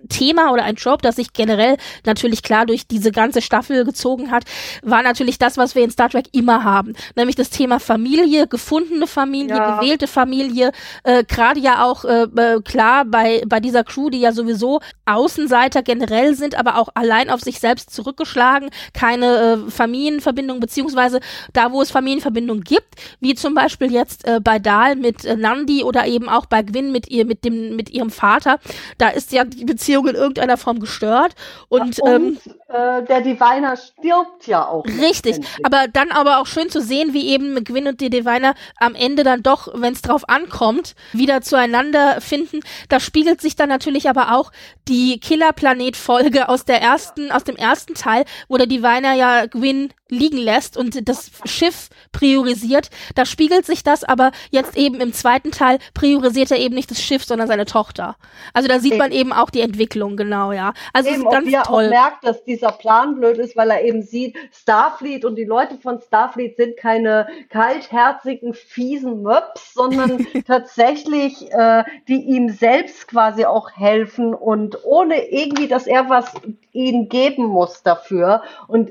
Thema 0.10 0.52
oder 0.52 0.64
ein 0.64 0.76
Trope, 0.76 1.02
das 1.02 1.16
sich 1.16 1.34
generell 1.34 1.78
natürlich 2.06 2.44
klar 2.44 2.66
durch 2.66 2.88
diese 2.88 3.12
ganze 3.12 3.42
Staffel 3.42 3.86
gezogen 3.86 4.32
hat, 4.32 4.44
war 4.84 5.04
natürlich 5.04 5.38
das, 5.38 5.58
was 5.58 5.76
wir 5.76 5.84
in 5.84 5.92
Star 5.92 6.10
Trek 6.10 6.28
immer 6.32 6.64
haben, 6.64 6.94
nämlich 7.16 7.36
das 7.36 7.50
Thema 7.50 7.80
Familie, 7.80 8.48
gefundene 8.48 9.08
Familie, 9.08 9.56
ja. 9.56 9.80
gewählte 9.80 10.08
Familie, 10.08 10.72
äh, 11.04 11.24
gerade 11.24 11.60
ja 11.60 11.84
auch 11.84 12.06
äh, 12.06 12.24
äh, 12.24 12.62
klar 12.62 13.06
bei 13.06 13.44
bei 13.48 13.60
dieser 13.60 13.84
Crew, 13.84 14.10
die 14.10 14.20
ja 14.20 14.32
sowieso 14.32 14.80
Außenseiter 15.06 15.84
generell 15.84 16.36
sind, 16.36 16.56
aber 16.56 16.78
auch 16.78 16.90
allein 16.94 17.30
auf 17.30 17.42
sich 17.42 17.60
selbst 17.60 17.94
zurückgeschlagen, 17.94 18.70
keine 18.94 19.66
äh, 19.68 19.72
Familienverbindung 19.72 20.60
beziehungsweise 20.60 21.20
da, 21.54 21.72
wo 21.72 21.82
es 21.82 21.92
Familienverbindung 21.92 22.62
gibt, 22.62 22.96
wie 23.20 23.36
zum 23.36 23.54
Beispiel 23.54 23.92
jetzt 23.92 24.26
äh, 24.26 24.40
bei 24.42 24.60
Dahl 24.60 24.96
mit 24.96 25.26
äh, 25.26 25.36
Nandi 25.36 25.84
oder 25.84 26.06
eben 26.06 26.30
auch 26.30 26.46
bei 26.46 26.62
Gwyn 26.62 26.92
mit 26.92 27.10
ihr 27.10 27.26
mit 27.26 27.44
dem 27.46 27.76
mit 27.76 27.90
ihrem 27.90 28.10
Vater, 28.10 28.60
da 28.98 29.10
ist 29.10 29.32
ja 29.32 29.44
die 29.44 29.66
Beziehung 29.70 30.08
in 30.08 30.16
irgendeiner 30.16 30.58
Form 30.58 30.80
gestört. 30.80 31.36
Und, 31.70 32.00
und 32.00 32.10
ähm, 32.10 32.38
äh, 32.68 33.04
der 33.04 33.22
Diviner 33.22 33.78
stirbt 33.78 34.48
ja 34.48 34.68
auch. 34.68 34.86
Richtig, 34.86 35.40
aber 35.64 35.88
dann 35.88 36.12
aber 36.12 36.40
auch 36.40 36.48
schön 36.48 36.70
zu 36.70 36.82
sehen, 36.82 37.14
wie 37.14 37.30
eben 37.30 37.64
Gwyn 37.64 37.88
und 37.88 38.02
die 38.02 38.10
Diviner 38.10 38.56
am 38.78 38.96
Ende 38.96 39.24
dann 39.24 39.44
doch, 39.44 39.70
wenn 39.74 39.94
es 39.94 40.02
drauf 40.02 40.28
ankommt, 40.28 40.96
wieder 41.14 41.42
zueinander 41.42 42.20
finden. 42.20 42.62
Da 42.90 43.00
spiegelt 43.00 43.42
sich 43.42 43.56
dann 43.56 43.70
natürlich 43.70 44.10
aber 44.10 44.36
auch 44.36 44.52
die 44.88 45.20
Killerplanet-Folge 45.20 46.50
aus 46.50 46.66
der 46.66 46.82
ersten, 46.82 47.32
aus 47.32 47.44
dem 47.44 47.56
ersten 47.56 47.94
Teil, 47.94 48.26
wo 48.48 48.58
der 48.58 48.68
Diviner 48.68 49.14
ja 49.14 49.46
Gwyn 49.46 49.94
liegen 50.10 50.38
lässt 50.38 50.78
und 50.78 51.08
das 51.08 51.32
Schiff 51.46 51.90
priorisiert. 52.12 52.90
Da 53.16 53.26
spiegelt 53.26 53.66
sich 53.66 53.84
das 53.84 54.04
aber 54.04 54.32
jetzt 54.50 54.76
eben 54.76 55.00
im 55.00 55.14
zweiten 55.14 55.52
Teil 55.52 55.80
priorisiert 55.94 56.52
er 56.52 56.58
eben 56.58 56.76
nicht 56.76 56.92
das 56.92 57.02
Schiff, 57.02 57.24
sondern 57.24 57.48
seine 57.48 57.66
Tochter. 57.66 58.16
Also 58.54 58.68
da 58.68 58.80
sieht 58.80 58.98
man 58.98 59.12
eben 59.12 59.32
auch 59.32 59.50
die 59.50 59.62
Entwicklung, 59.62 60.18
genau, 60.18 60.52
ja. 60.52 60.74
Also 60.94 61.10
eben, 61.10 61.24
ist 61.24 61.32
ganz 61.32 61.54
ob 61.54 61.64
toll. 61.64 61.86
Auch 61.86 61.90
merkt, 61.90 62.24
dass 62.24 62.44
dieser 62.44 62.72
Plan 62.72 63.16
blöd 63.16 63.38
ist, 63.38 63.56
weil 63.56 63.70
er 63.70 63.84
eben 63.84 64.02
sieht, 64.02 64.36
Starfleet 64.52 65.26
und 65.26 65.36
die 65.36 65.46
Leute 65.46 65.78
von 65.78 66.00
Starfleet 66.02 66.58
sind 66.58 66.78
keine 66.78 67.28
kaltherzigen, 67.50 68.54
fiesen 68.54 69.22
Möps, 69.22 69.74
sondern 69.74 70.26
tatsächlich, 70.48 71.52
äh, 71.52 71.84
die 72.08 72.22
ihm 72.22 72.50
selbst 72.50 73.08
quasi 73.08 73.46
auch 73.46 73.72
helfen 73.72 74.34
und 74.34 74.84
ohne 74.84 75.30
irgendwie, 75.30 75.68
dass 75.68 75.88
er 75.88 76.10
was 76.10 76.34
ihnen 76.72 77.10
geben 77.10 77.46
muss 77.46 77.84
dafür 77.84 78.42
und 78.68 78.90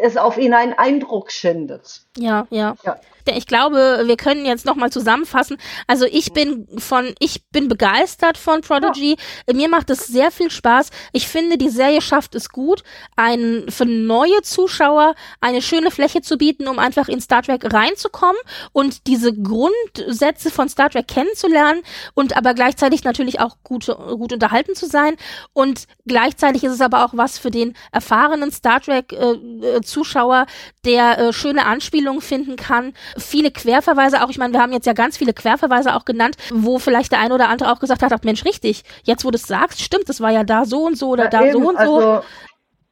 es 0.00 0.16
auf 0.16 0.38
ihn 0.38 0.54
einen 0.54 0.72
Eindruck 0.72 1.30
schindet. 1.30 2.02
Ja, 2.16 2.46
ja. 2.50 2.76
ja 2.84 2.98
ich 3.32 3.46
glaube, 3.46 4.02
wir 4.04 4.16
können 4.16 4.44
jetzt 4.44 4.66
nochmal 4.66 4.90
zusammenfassen. 4.90 5.56
Also 5.86 6.04
ich 6.04 6.32
bin 6.32 6.66
von, 6.78 7.14
ich 7.18 7.46
bin 7.50 7.68
begeistert 7.68 8.36
von 8.36 8.60
Prodigy. 8.60 9.16
Ja. 9.48 9.54
Mir 9.54 9.68
macht 9.68 9.90
es 9.90 10.06
sehr 10.06 10.30
viel 10.30 10.50
Spaß. 10.50 10.90
Ich 11.12 11.26
finde, 11.26 11.56
die 11.56 11.70
Serie 11.70 12.02
schafft 12.02 12.34
es 12.34 12.50
gut, 12.50 12.82
einen, 13.16 13.70
für 13.70 13.86
neue 13.86 14.42
Zuschauer 14.42 15.14
eine 15.40 15.62
schöne 15.62 15.90
Fläche 15.90 16.20
zu 16.20 16.36
bieten, 16.36 16.68
um 16.68 16.78
einfach 16.78 17.08
in 17.08 17.20
Star 17.20 17.42
Trek 17.42 17.72
reinzukommen 17.72 18.40
und 18.72 19.06
diese 19.06 19.32
Grundsätze 19.32 20.50
von 20.50 20.68
Star 20.68 20.90
Trek 20.90 21.08
kennenzulernen 21.08 21.82
und 22.14 22.36
aber 22.36 22.54
gleichzeitig 22.54 23.04
natürlich 23.04 23.40
auch 23.40 23.56
gut, 23.62 23.86
gut 23.86 24.32
unterhalten 24.32 24.74
zu 24.74 24.86
sein. 24.86 25.16
Und 25.52 25.86
gleichzeitig 26.06 26.64
ist 26.64 26.72
es 26.72 26.80
aber 26.80 27.04
auch 27.04 27.14
was 27.14 27.38
für 27.38 27.50
den 27.50 27.74
erfahrenen 27.92 28.52
Star 28.52 28.80
Trek 28.80 29.12
äh, 29.12 29.73
äh 29.74 29.82
Zuschauer, 29.82 30.46
der 30.84 31.18
äh, 31.18 31.32
schöne 31.32 31.66
Anspielungen 31.66 32.20
finden 32.20 32.56
kann 32.56 32.92
viele 33.18 33.50
Querverweise 33.50 34.22
auch. 34.22 34.30
Ich 34.30 34.38
meine, 34.38 34.52
wir 34.52 34.60
haben 34.60 34.72
jetzt 34.72 34.86
ja 34.86 34.92
ganz 34.92 35.16
viele 35.16 35.32
Querverweise 35.32 35.94
auch 35.94 36.04
genannt, 36.04 36.36
wo 36.52 36.78
vielleicht 36.78 37.12
der 37.12 37.20
eine 37.20 37.34
oder 37.34 37.48
andere 37.48 37.72
auch 37.72 37.80
gesagt 37.80 38.02
hat, 38.02 38.12
ach 38.12 38.22
Mensch, 38.22 38.44
richtig, 38.44 38.84
jetzt 39.04 39.24
wo 39.24 39.30
du 39.30 39.36
es 39.36 39.46
sagst, 39.46 39.80
stimmt, 39.80 40.08
das 40.08 40.20
war 40.20 40.30
ja 40.30 40.44
da 40.44 40.64
so 40.64 40.84
und 40.84 40.96
so 40.96 41.10
oder 41.10 41.24
ja, 41.24 41.30
da 41.30 41.42
eben, 41.42 41.52
so 41.52 41.68
und 41.68 41.76
also, 41.76 42.00
so. 42.00 42.22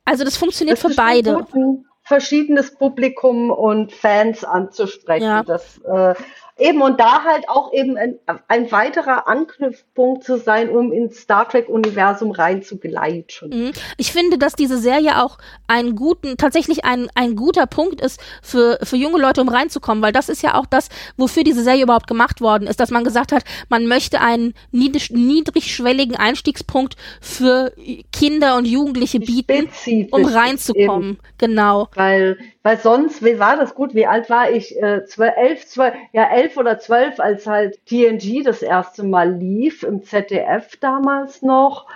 Also 0.04 0.24
das 0.24 0.36
funktioniert 0.36 0.82
das 0.82 0.90
für 0.90 0.96
beide. 0.96 1.34
Gut, 1.34 1.54
ein 1.54 1.84
verschiedenes 2.04 2.74
Publikum 2.74 3.50
und 3.50 3.92
Fans 3.92 4.44
anzusprechen. 4.44 5.24
Ja. 5.24 5.42
Das 5.42 5.78
äh, 5.78 6.14
Eben, 6.58 6.82
und 6.82 7.00
da 7.00 7.24
halt 7.24 7.48
auch 7.48 7.72
eben 7.72 7.96
ein, 7.96 8.18
ein 8.46 8.70
weiterer 8.70 9.26
Anknüpfpunkt 9.26 10.22
zu 10.22 10.36
sein, 10.36 10.68
um 10.68 10.92
ins 10.92 11.20
Star 11.20 11.48
Trek-Universum 11.48 12.30
reinzugleitschen. 12.30 13.48
Mhm. 13.48 13.72
Ich 13.96 14.12
finde, 14.12 14.36
dass 14.36 14.54
diese 14.54 14.76
Serie 14.76 15.22
auch 15.22 15.38
einen 15.66 15.96
guten, 15.96 16.36
tatsächlich 16.36 16.84
ein, 16.84 17.08
ein 17.14 17.36
guter 17.36 17.66
Punkt 17.66 18.00
ist 18.00 18.20
für, 18.42 18.78
für 18.82 18.96
junge 18.96 19.18
Leute, 19.18 19.40
um 19.40 19.48
reinzukommen, 19.48 20.02
weil 20.02 20.12
das 20.12 20.28
ist 20.28 20.42
ja 20.42 20.54
auch 20.54 20.66
das, 20.66 20.88
wofür 21.16 21.42
diese 21.42 21.62
Serie 21.62 21.84
überhaupt 21.84 22.06
gemacht 22.06 22.40
worden 22.42 22.66
ist, 22.66 22.80
dass 22.80 22.90
man 22.90 23.04
gesagt 23.04 23.32
hat, 23.32 23.44
man 23.70 23.86
möchte 23.86 24.20
einen 24.20 24.52
niedrig, 24.70 25.10
niedrigschwelligen 25.10 26.16
Einstiegspunkt 26.16 26.96
für 27.20 27.72
Kinder 28.12 28.56
und 28.56 28.66
Jugendliche 28.66 29.20
bieten, 29.20 29.68
um 30.10 30.24
reinzukommen. 30.24 31.12
Eben. 31.12 31.18
Genau. 31.38 31.88
Weil, 31.94 32.38
weil 32.62 32.78
sonst, 32.78 33.24
wie 33.24 33.38
war 33.38 33.56
das 33.56 33.74
gut? 33.74 33.94
Wie 33.94 34.06
alt 34.06 34.30
war 34.30 34.50
ich? 34.50 34.80
Äh, 34.80 35.04
zwölf, 35.04 35.34
elf, 35.36 35.66
zwölf, 35.66 35.94
ja, 36.12 36.30
elf 36.30 36.56
oder 36.56 36.78
zwölf, 36.78 37.18
als 37.18 37.46
halt 37.46 37.84
TNG 37.86 38.42
das 38.44 38.62
erste 38.62 39.02
Mal 39.04 39.32
lief, 39.34 39.82
im 39.82 40.02
ZDF 40.02 40.76
damals 40.76 41.42
noch. 41.42 41.86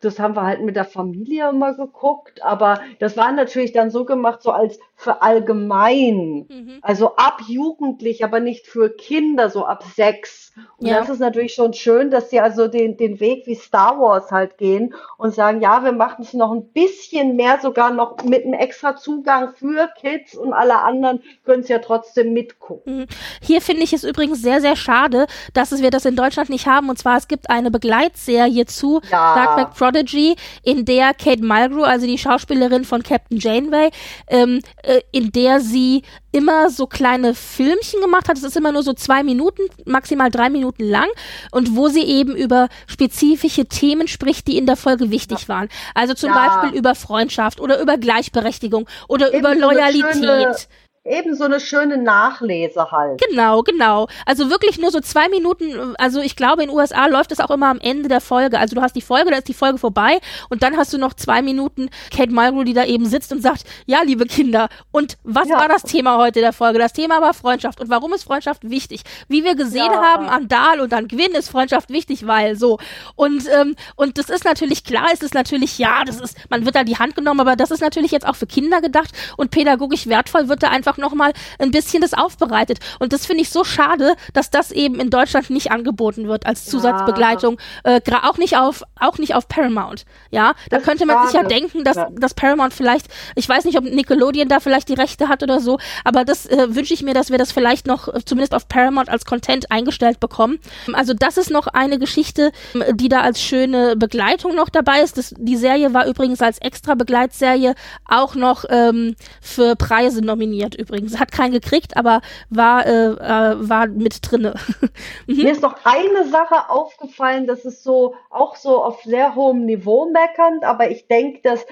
Das 0.00 0.18
haben 0.18 0.34
wir 0.34 0.42
halt 0.42 0.62
mit 0.62 0.74
der 0.74 0.84
Familie 0.84 1.48
immer 1.48 1.74
geguckt, 1.74 2.42
aber 2.42 2.80
das 2.98 3.16
war 3.16 3.30
natürlich 3.30 3.72
dann 3.72 3.90
so 3.90 4.04
gemacht, 4.04 4.42
so 4.42 4.50
als 4.50 4.80
für 4.96 5.22
allgemein. 5.22 6.46
Mhm. 6.48 6.78
Also 6.82 7.14
ab 7.16 7.40
Jugendlich, 7.46 8.24
aber 8.24 8.40
nicht 8.40 8.66
für 8.66 8.90
Kinder, 8.90 9.48
so 9.48 9.64
ab 9.64 9.84
sechs. 9.94 10.41
Und 10.76 10.86
ja. 10.86 10.98
das 10.98 11.08
ist 11.08 11.20
natürlich 11.20 11.54
schon 11.54 11.72
schön, 11.72 12.10
dass 12.10 12.30
sie 12.30 12.40
also 12.40 12.68
den, 12.68 12.96
den 12.96 13.20
Weg 13.20 13.46
wie 13.46 13.54
Star 13.54 13.98
Wars 13.98 14.30
halt 14.30 14.58
gehen 14.58 14.94
und 15.16 15.34
sagen, 15.34 15.60
ja, 15.60 15.82
wir 15.84 15.92
machen 15.92 16.22
es 16.22 16.34
noch 16.34 16.52
ein 16.52 16.68
bisschen 16.72 17.36
mehr, 17.36 17.58
sogar 17.60 17.92
noch 17.92 18.22
mit 18.24 18.44
einem 18.44 18.54
extra 18.54 18.96
Zugang 18.96 19.54
für 19.54 19.88
Kids 20.00 20.34
und 20.34 20.52
alle 20.52 20.80
anderen 20.80 21.22
können 21.44 21.62
es 21.62 21.68
ja 21.68 21.78
trotzdem 21.78 22.32
mitgucken. 22.32 23.00
Mhm. 23.00 23.06
Hier 23.40 23.60
finde 23.60 23.82
ich 23.82 23.92
es 23.92 24.04
übrigens 24.04 24.42
sehr, 24.42 24.60
sehr 24.60 24.76
schade, 24.76 25.26
dass 25.54 25.72
wir 25.80 25.90
das 25.90 26.04
in 26.04 26.16
Deutschland 26.16 26.50
nicht 26.50 26.66
haben. 26.66 26.88
Und 26.90 26.98
zwar, 26.98 27.16
es 27.16 27.28
gibt 27.28 27.48
eine 27.48 27.70
Begleitserie 27.70 28.66
zu 28.66 29.00
ja. 29.10 29.34
Dark 29.34 29.54
Knight 29.54 29.74
Prodigy, 29.74 30.36
in 30.62 30.84
der 30.84 31.14
Kate 31.14 31.42
Mulgrew, 31.42 31.82
also 31.82 32.06
die 32.06 32.18
Schauspielerin 32.18 32.84
von 32.84 33.02
Captain 33.02 33.38
Janeway, 33.38 33.90
ähm, 34.28 34.60
äh, 34.82 35.00
in 35.12 35.32
der 35.32 35.60
sie 35.60 36.02
immer 36.32 36.70
so 36.70 36.86
kleine 36.86 37.34
Filmchen 37.34 38.00
gemacht 38.00 38.28
hat. 38.28 38.36
Es 38.36 38.42
ist 38.42 38.56
immer 38.56 38.72
nur 38.72 38.82
so 38.82 38.94
zwei 38.94 39.22
Minuten, 39.22 39.62
maximal 39.84 40.30
drei 40.30 40.50
Minuten 40.50 40.84
lang 40.84 41.08
und 41.50 41.76
wo 41.76 41.88
sie 41.88 42.02
eben 42.02 42.34
über 42.34 42.68
spezifische 42.86 43.66
Themen 43.66 44.08
spricht, 44.08 44.48
die 44.48 44.56
in 44.56 44.66
der 44.66 44.76
Folge 44.76 45.10
wichtig 45.10 45.42
ja. 45.42 45.48
waren. 45.48 45.68
Also 45.94 46.14
zum 46.14 46.30
ja. 46.30 46.60
Beispiel 46.60 46.78
über 46.78 46.94
Freundschaft 46.94 47.60
oder 47.60 47.80
über 47.80 47.98
Gleichberechtigung 47.98 48.88
oder 49.08 49.28
Eben 49.28 49.40
über 49.40 49.54
Loyalität. 49.54 50.68
Eben 51.04 51.34
so 51.34 51.42
eine 51.42 51.58
schöne 51.58 51.98
Nachlese 51.98 52.92
halt. 52.92 53.20
Genau, 53.28 53.62
genau. 53.62 54.06
Also 54.24 54.50
wirklich 54.50 54.78
nur 54.78 54.92
so 54.92 55.00
zwei 55.00 55.28
Minuten. 55.28 55.96
Also 55.96 56.20
ich 56.20 56.36
glaube, 56.36 56.62
in 56.62 56.68
den 56.68 56.76
USA 56.76 57.06
läuft 57.06 57.32
es 57.32 57.40
auch 57.40 57.50
immer 57.50 57.66
am 57.66 57.80
Ende 57.80 58.08
der 58.08 58.20
Folge. 58.20 58.56
Also 58.56 58.76
du 58.76 58.82
hast 58.82 58.94
die 58.94 59.00
Folge, 59.00 59.30
da 59.32 59.38
ist 59.38 59.48
die 59.48 59.54
Folge 59.54 59.78
vorbei 59.78 60.20
und 60.48 60.62
dann 60.62 60.76
hast 60.76 60.92
du 60.92 60.98
noch 60.98 61.14
zwei 61.14 61.42
Minuten 61.42 61.90
Kate 62.16 62.32
Mulgrew, 62.32 62.62
die 62.62 62.72
da 62.72 62.84
eben 62.84 63.04
sitzt 63.06 63.32
und 63.32 63.42
sagt, 63.42 63.64
ja, 63.86 64.02
liebe 64.02 64.26
Kinder, 64.26 64.68
und 64.92 65.18
was 65.24 65.48
ja. 65.48 65.58
war 65.58 65.66
das 65.66 65.82
Thema 65.82 66.18
heute 66.18 66.38
der 66.38 66.52
Folge? 66.52 66.78
Das 66.78 66.92
Thema 66.92 67.20
war 67.20 67.34
Freundschaft. 67.34 67.80
Und 67.80 67.90
warum 67.90 68.12
ist 68.12 68.22
Freundschaft 68.22 68.70
wichtig? 68.70 69.02
Wie 69.26 69.42
wir 69.42 69.56
gesehen 69.56 69.90
ja. 69.92 70.00
haben 70.00 70.28
an 70.28 70.46
Dahl 70.46 70.78
und 70.78 70.94
an 70.94 71.08
Gwyn 71.08 71.32
ist 71.32 71.48
Freundschaft 71.48 71.90
wichtig, 71.90 72.28
weil 72.28 72.54
so. 72.54 72.78
Und, 73.16 73.48
ähm, 73.52 73.74
und 73.96 74.18
das 74.18 74.30
ist 74.30 74.44
natürlich 74.44 74.84
klar, 74.84 75.06
es 75.12 75.22
ist 75.22 75.34
natürlich, 75.34 75.78
ja, 75.78 76.04
das 76.04 76.20
ist, 76.20 76.36
man 76.48 76.64
wird 76.64 76.76
da 76.76 76.84
die 76.84 76.98
Hand 76.98 77.16
genommen, 77.16 77.40
aber 77.40 77.56
das 77.56 77.72
ist 77.72 77.80
natürlich 77.80 78.12
jetzt 78.12 78.26
auch 78.26 78.36
für 78.36 78.46
Kinder 78.46 78.80
gedacht 78.80 79.10
und 79.36 79.50
pädagogisch 79.50 80.06
wertvoll 80.06 80.48
wird 80.48 80.62
da 80.62 80.68
einfach 80.68 80.91
einfach 80.92 80.98
nochmal 80.98 81.32
ein 81.58 81.70
bisschen 81.70 82.02
das 82.02 82.14
aufbereitet. 82.14 82.78
Und 82.98 83.12
das 83.12 83.26
finde 83.26 83.42
ich 83.42 83.50
so 83.50 83.64
schade, 83.64 84.14
dass 84.32 84.50
das 84.50 84.70
eben 84.70 85.00
in 85.00 85.10
Deutschland 85.10 85.50
nicht 85.50 85.70
angeboten 85.70 86.28
wird 86.28 86.46
als 86.46 86.66
Zusatzbegleitung. 86.66 87.58
Ja. 87.84 87.96
Äh, 87.96 88.00
auch 88.22 88.38
nicht 88.38 88.56
auf, 88.56 88.82
auch 89.00 89.18
nicht 89.18 89.34
auf 89.34 89.48
Paramount. 89.48 90.04
Ja, 90.30 90.54
da 90.70 90.76
das 90.76 90.84
könnte 90.84 91.06
man 91.06 91.26
sich 91.26 91.34
ja 91.34 91.42
denken, 91.42 91.82
dass, 91.84 91.96
ja. 91.96 92.08
dass 92.12 92.34
Paramount 92.34 92.74
vielleicht, 92.74 93.06
ich 93.34 93.48
weiß 93.48 93.64
nicht, 93.64 93.78
ob 93.78 93.84
Nickelodeon 93.84 94.48
da 94.48 94.60
vielleicht 94.60 94.88
die 94.88 94.94
Rechte 94.94 95.28
hat 95.28 95.42
oder 95.42 95.60
so, 95.60 95.78
aber 96.04 96.24
das 96.24 96.46
äh, 96.46 96.74
wünsche 96.74 96.94
ich 96.94 97.02
mir, 97.02 97.14
dass 97.14 97.30
wir 97.30 97.38
das 97.38 97.52
vielleicht 97.52 97.86
noch 97.86 98.08
äh, 98.08 98.20
zumindest 98.24 98.54
auf 98.54 98.68
Paramount 98.68 99.08
als 99.08 99.24
Content 99.24 99.70
eingestellt 99.70 100.20
bekommen. 100.20 100.58
Also 100.92 101.14
das 101.14 101.36
ist 101.36 101.50
noch 101.50 101.66
eine 101.66 101.98
Geschichte, 101.98 102.52
die 102.92 103.08
da 103.08 103.22
als 103.22 103.40
schöne 103.40 103.96
Begleitung 103.96 104.54
noch 104.54 104.68
dabei 104.68 105.00
ist. 105.00 105.18
Das, 105.18 105.34
die 105.36 105.56
Serie 105.56 105.94
war 105.94 106.06
übrigens 106.06 106.40
als 106.40 106.58
extra 106.58 106.94
Begleitserie 106.94 107.74
auch 108.06 108.34
noch 108.34 108.64
ähm, 108.68 109.16
für 109.40 109.74
Preise 109.76 110.22
nominiert 110.22 110.74
übrigens. 110.82 111.18
Hat 111.18 111.32
keinen 111.32 111.52
gekriegt, 111.52 111.96
aber 111.96 112.20
war, 112.50 112.86
äh, 112.86 113.06
äh, 113.06 113.68
war 113.68 113.86
mit 113.86 114.18
drinne. 114.22 114.54
mhm. 115.26 115.36
Mir 115.36 115.52
ist 115.52 115.62
noch 115.62 115.76
eine 115.84 116.28
Sache 116.28 116.68
aufgefallen, 116.68 117.46
das 117.46 117.64
ist 117.64 117.82
so 117.82 118.14
auch 118.30 118.56
so 118.56 118.82
auf 118.82 119.02
sehr 119.02 119.34
hohem 119.34 119.64
Niveau 119.64 120.10
meckernd, 120.10 120.64
aber 120.64 120.90
ich 120.90 121.08
denke, 121.08 121.40
dass 121.42 121.66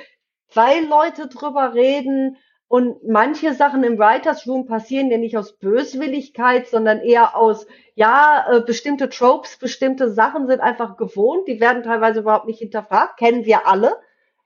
weil 0.54 0.84
Leute 0.86 1.28
drüber 1.28 1.74
reden 1.74 2.36
und 2.68 3.02
manche 3.02 3.54
Sachen 3.54 3.82
im 3.82 3.98
Writers 3.98 4.46
Room 4.46 4.66
passieren 4.66 5.10
ja 5.10 5.18
nicht 5.18 5.36
aus 5.36 5.58
Böswilligkeit, 5.58 6.68
sondern 6.68 7.00
eher 7.00 7.36
aus, 7.36 7.66
ja, 7.96 8.46
äh, 8.48 8.60
bestimmte 8.60 9.08
Tropes, 9.08 9.56
bestimmte 9.56 10.10
Sachen 10.10 10.46
sind 10.46 10.60
einfach 10.60 10.96
gewohnt, 10.96 11.48
die 11.48 11.60
werden 11.60 11.82
teilweise 11.82 12.20
überhaupt 12.20 12.46
nicht 12.46 12.60
hinterfragt, 12.60 13.18
kennen 13.18 13.44
wir 13.44 13.66
alle. 13.66 13.96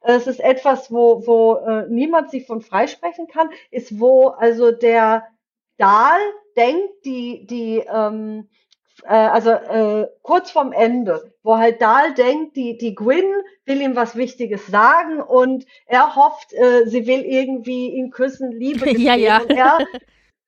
Es 0.07 0.27
ist 0.27 0.41
etwas, 0.41 0.93
wo, 0.93 1.27
wo 1.27 1.55
äh, 1.57 1.87
niemand 1.89 2.31
sich 2.31 2.47
von 2.47 2.61
freisprechen 2.61 3.27
kann, 3.27 3.49
ist, 3.71 3.99
wo 3.99 4.29
also 4.29 4.71
der 4.71 5.27
Dahl 5.79 6.21
denkt, 6.57 7.05
die, 7.05 7.47
die, 7.47 7.79
ähm, 7.79 8.49
äh, 9.05 9.15
also 9.15 9.51
äh, 9.51 10.07
kurz 10.23 10.51
vorm 10.51 10.73
Ende, 10.73 11.33
wo 11.43 11.57
halt 11.57 11.81
Dahl 11.81 12.15
denkt, 12.15 12.57
die, 12.57 12.77
die 12.77 12.95
Gwyn 12.95 13.25
will 13.65 13.81
ihm 13.81 13.97
was 13.97 14.15
Wichtiges 14.15 14.67
sagen 14.67 15.21
und 15.21 15.67
er 15.87 16.15
hofft, 16.15 16.53
äh, 16.53 16.87
sie 16.87 17.07
will 17.07 17.23
irgendwie 17.23 17.89
ihn 17.95 18.11
küssen, 18.11 18.53
Liebe 18.53 18.91
ja, 18.99 19.15
ja. 19.15 19.39
Und 19.39 19.51
er, 19.51 19.79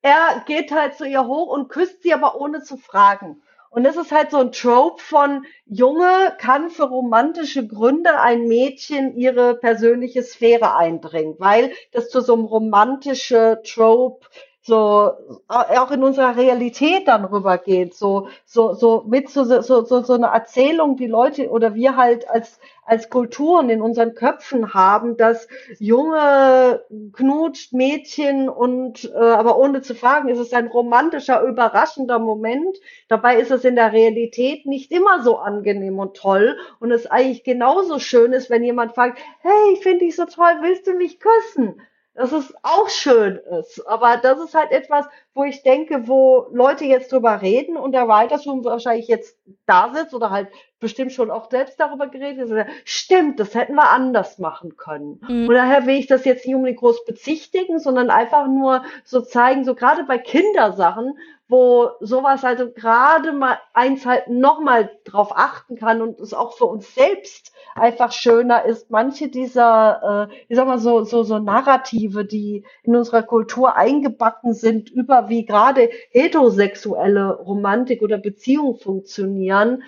er 0.03 0.45
geht 0.47 0.71
halt 0.71 0.95
zu 0.97 1.05
ihr 1.05 1.27
hoch 1.27 1.49
und 1.49 1.69
küsst 1.69 2.03
sie 2.03 2.13
aber 2.13 2.41
ohne 2.41 2.63
zu 2.63 2.77
fragen. 2.77 3.43
Und 3.71 3.85
das 3.85 3.97
ist 3.97 4.13
halt 4.13 4.31
so 4.31 4.39
ein 4.39 4.53
Trope 4.53 5.03
von 5.03 5.45
Junge 5.67 6.35
kann 6.39 6.71
für 6.71 6.85
romantische 6.85 7.67
Gründe 7.67 8.19
ein 8.21 8.47
Mädchen 8.47 9.17
ihre 9.17 9.55
persönliche 9.57 10.23
Sphäre 10.23 10.77
eindringen, 10.77 11.35
weil 11.39 11.73
das 11.93 12.09
zu 12.09 12.21
so 12.21 12.35
einem 12.35 12.45
romantische 12.45 13.61
Trope 13.65 14.27
so 14.67 15.13
auch 15.47 15.91
in 15.93 16.03
unserer 16.03 16.37
Realität 16.37 17.07
dann 17.07 17.25
rübergeht, 17.25 17.95
so 17.95 18.29
so 18.45 18.75
so 18.75 19.05
mit 19.07 19.31
so 19.31 19.45
so 19.45 19.61
so 19.85 20.03
so 20.03 20.13
eine 20.13 20.27
Erzählung, 20.27 20.97
die 20.97 21.07
Leute 21.07 21.51
oder 21.51 21.75
wir 21.77 21.97
halt 21.97 22.29
als 22.29 22.59
als 22.85 23.09
Kulturen 23.09 23.71
in 23.71 23.81
unseren 23.81 24.15
Köpfen 24.15 24.75
haben, 24.75 25.17
dass 25.17 25.47
junge 25.79 26.85
knutscht 27.13 27.73
Mädchen 27.73 28.49
und 28.49 29.05
äh, 29.15 29.19
aber 29.19 29.57
ohne 29.57 29.83
zu 29.83 29.95
fragen, 29.95 30.29
ist 30.29 30.41
es 30.41 30.53
ein 30.53 30.67
romantischer, 30.67 31.43
überraschender 31.43 32.19
Moment. 32.19 32.77
Dabei 33.09 33.37
ist 33.37 33.53
es 33.53 33.65
in 33.65 33.77
der 33.77 33.93
Realität 33.93 34.67
nicht 34.67 34.91
immer 34.91 35.23
so 35.23 35.39
angenehm 35.39 36.01
und 36.01 36.17
toll 36.17 36.59
und 36.81 36.91
es 36.91 37.07
eigentlich 37.07 37.45
genauso 37.45 38.01
schön 38.01 38.33
ist, 38.33 38.51
wenn 38.51 38.65
jemand 38.65 38.95
fragt, 38.95 39.19
hey, 39.43 39.75
ich 39.75 39.83
finde 39.83 40.07
dich 40.07 40.17
so 40.17 40.25
toll, 40.25 40.57
willst 40.63 40.89
du 40.89 40.95
mich 40.95 41.21
küssen? 41.21 41.81
Dass 42.17 42.33
es 42.33 42.55
auch 42.63 42.89
schön 42.89 43.37
ist. 43.61 43.87
Aber 43.87 44.17
das 44.17 44.41
ist 44.41 44.55
halt 44.55 44.73
etwas, 44.73 45.07
wo 45.35 45.45
ich 45.45 45.63
denke, 45.63 46.09
wo 46.09 46.47
Leute 46.51 46.85
jetzt 46.85 47.13
drüber 47.13 47.43
reden 47.43 47.77
und 47.77 47.93
der 47.93 48.09
Writers 48.09 48.47
Room 48.47 48.65
wahrscheinlich 48.65 49.07
jetzt 49.07 49.39
da 49.67 49.93
sitzt 49.95 50.15
oder 50.15 50.31
halt 50.31 50.49
bestimmt 50.81 51.13
schon 51.13 51.31
auch 51.31 51.51
selbst 51.51 51.79
darüber 51.79 52.07
geredet 52.09 52.51
hat. 52.51 52.67
Stimmt, 52.85 53.39
das 53.39 53.55
hätten 53.55 53.75
wir 53.75 53.91
anders 53.91 54.39
machen 54.39 54.77
können. 54.77 55.21
Mhm. 55.29 55.49
Und 55.49 55.55
daher 55.55 55.87
will 55.87 55.97
ich 55.97 56.07
das 56.07 56.25
jetzt 56.25 56.47
nicht 56.47 56.55
unbedingt 56.55 56.81
groß 56.81 57.05
bezichtigen, 57.05 57.79
sondern 57.79 58.11
einfach 58.11 58.47
nur 58.47 58.83
so 59.05 59.21
zeigen, 59.21 59.65
so 59.65 59.75
gerade 59.75 60.05
bei 60.05 60.19
Kindersachen, 60.19 61.19
wo 61.49 61.91
sowas 62.01 62.45
also 62.45 62.71
gerade 62.73 63.33
mal 63.33 63.59
eins 63.73 64.05
halt 64.05 64.29
nochmal 64.29 64.91
drauf 65.05 65.31
achten 65.35 65.77
kann 65.77 66.03
und 66.03 66.19
es 66.19 66.35
auch 66.35 66.57
für 66.57 66.65
uns 66.65 66.95
selbst 66.95 67.53
einfach 67.75 68.13
schöner 68.13 68.65
ist. 68.65 68.91
Manche 68.91 69.29
dieser, 69.29 70.29
äh, 70.31 70.35
ich 70.49 70.57
sag 70.57 70.67
mal 70.67 70.79
so, 70.79 71.05
so, 71.05 71.23
so 71.23 71.39
Narrative, 71.39 72.25
die 72.25 72.65
in 72.83 72.97
unserer 72.97 73.23
Kultur 73.23 73.77
eingebacken 73.77 74.55
sind, 74.55 74.91
über 74.91 75.29
wie 75.29 75.45
gerade 75.45 75.91
heterosexuelle 76.11 77.35
Romantik 77.37 78.03
oder 78.03 78.19
Beziehung 78.19 78.77
funktionieren, 78.77 79.83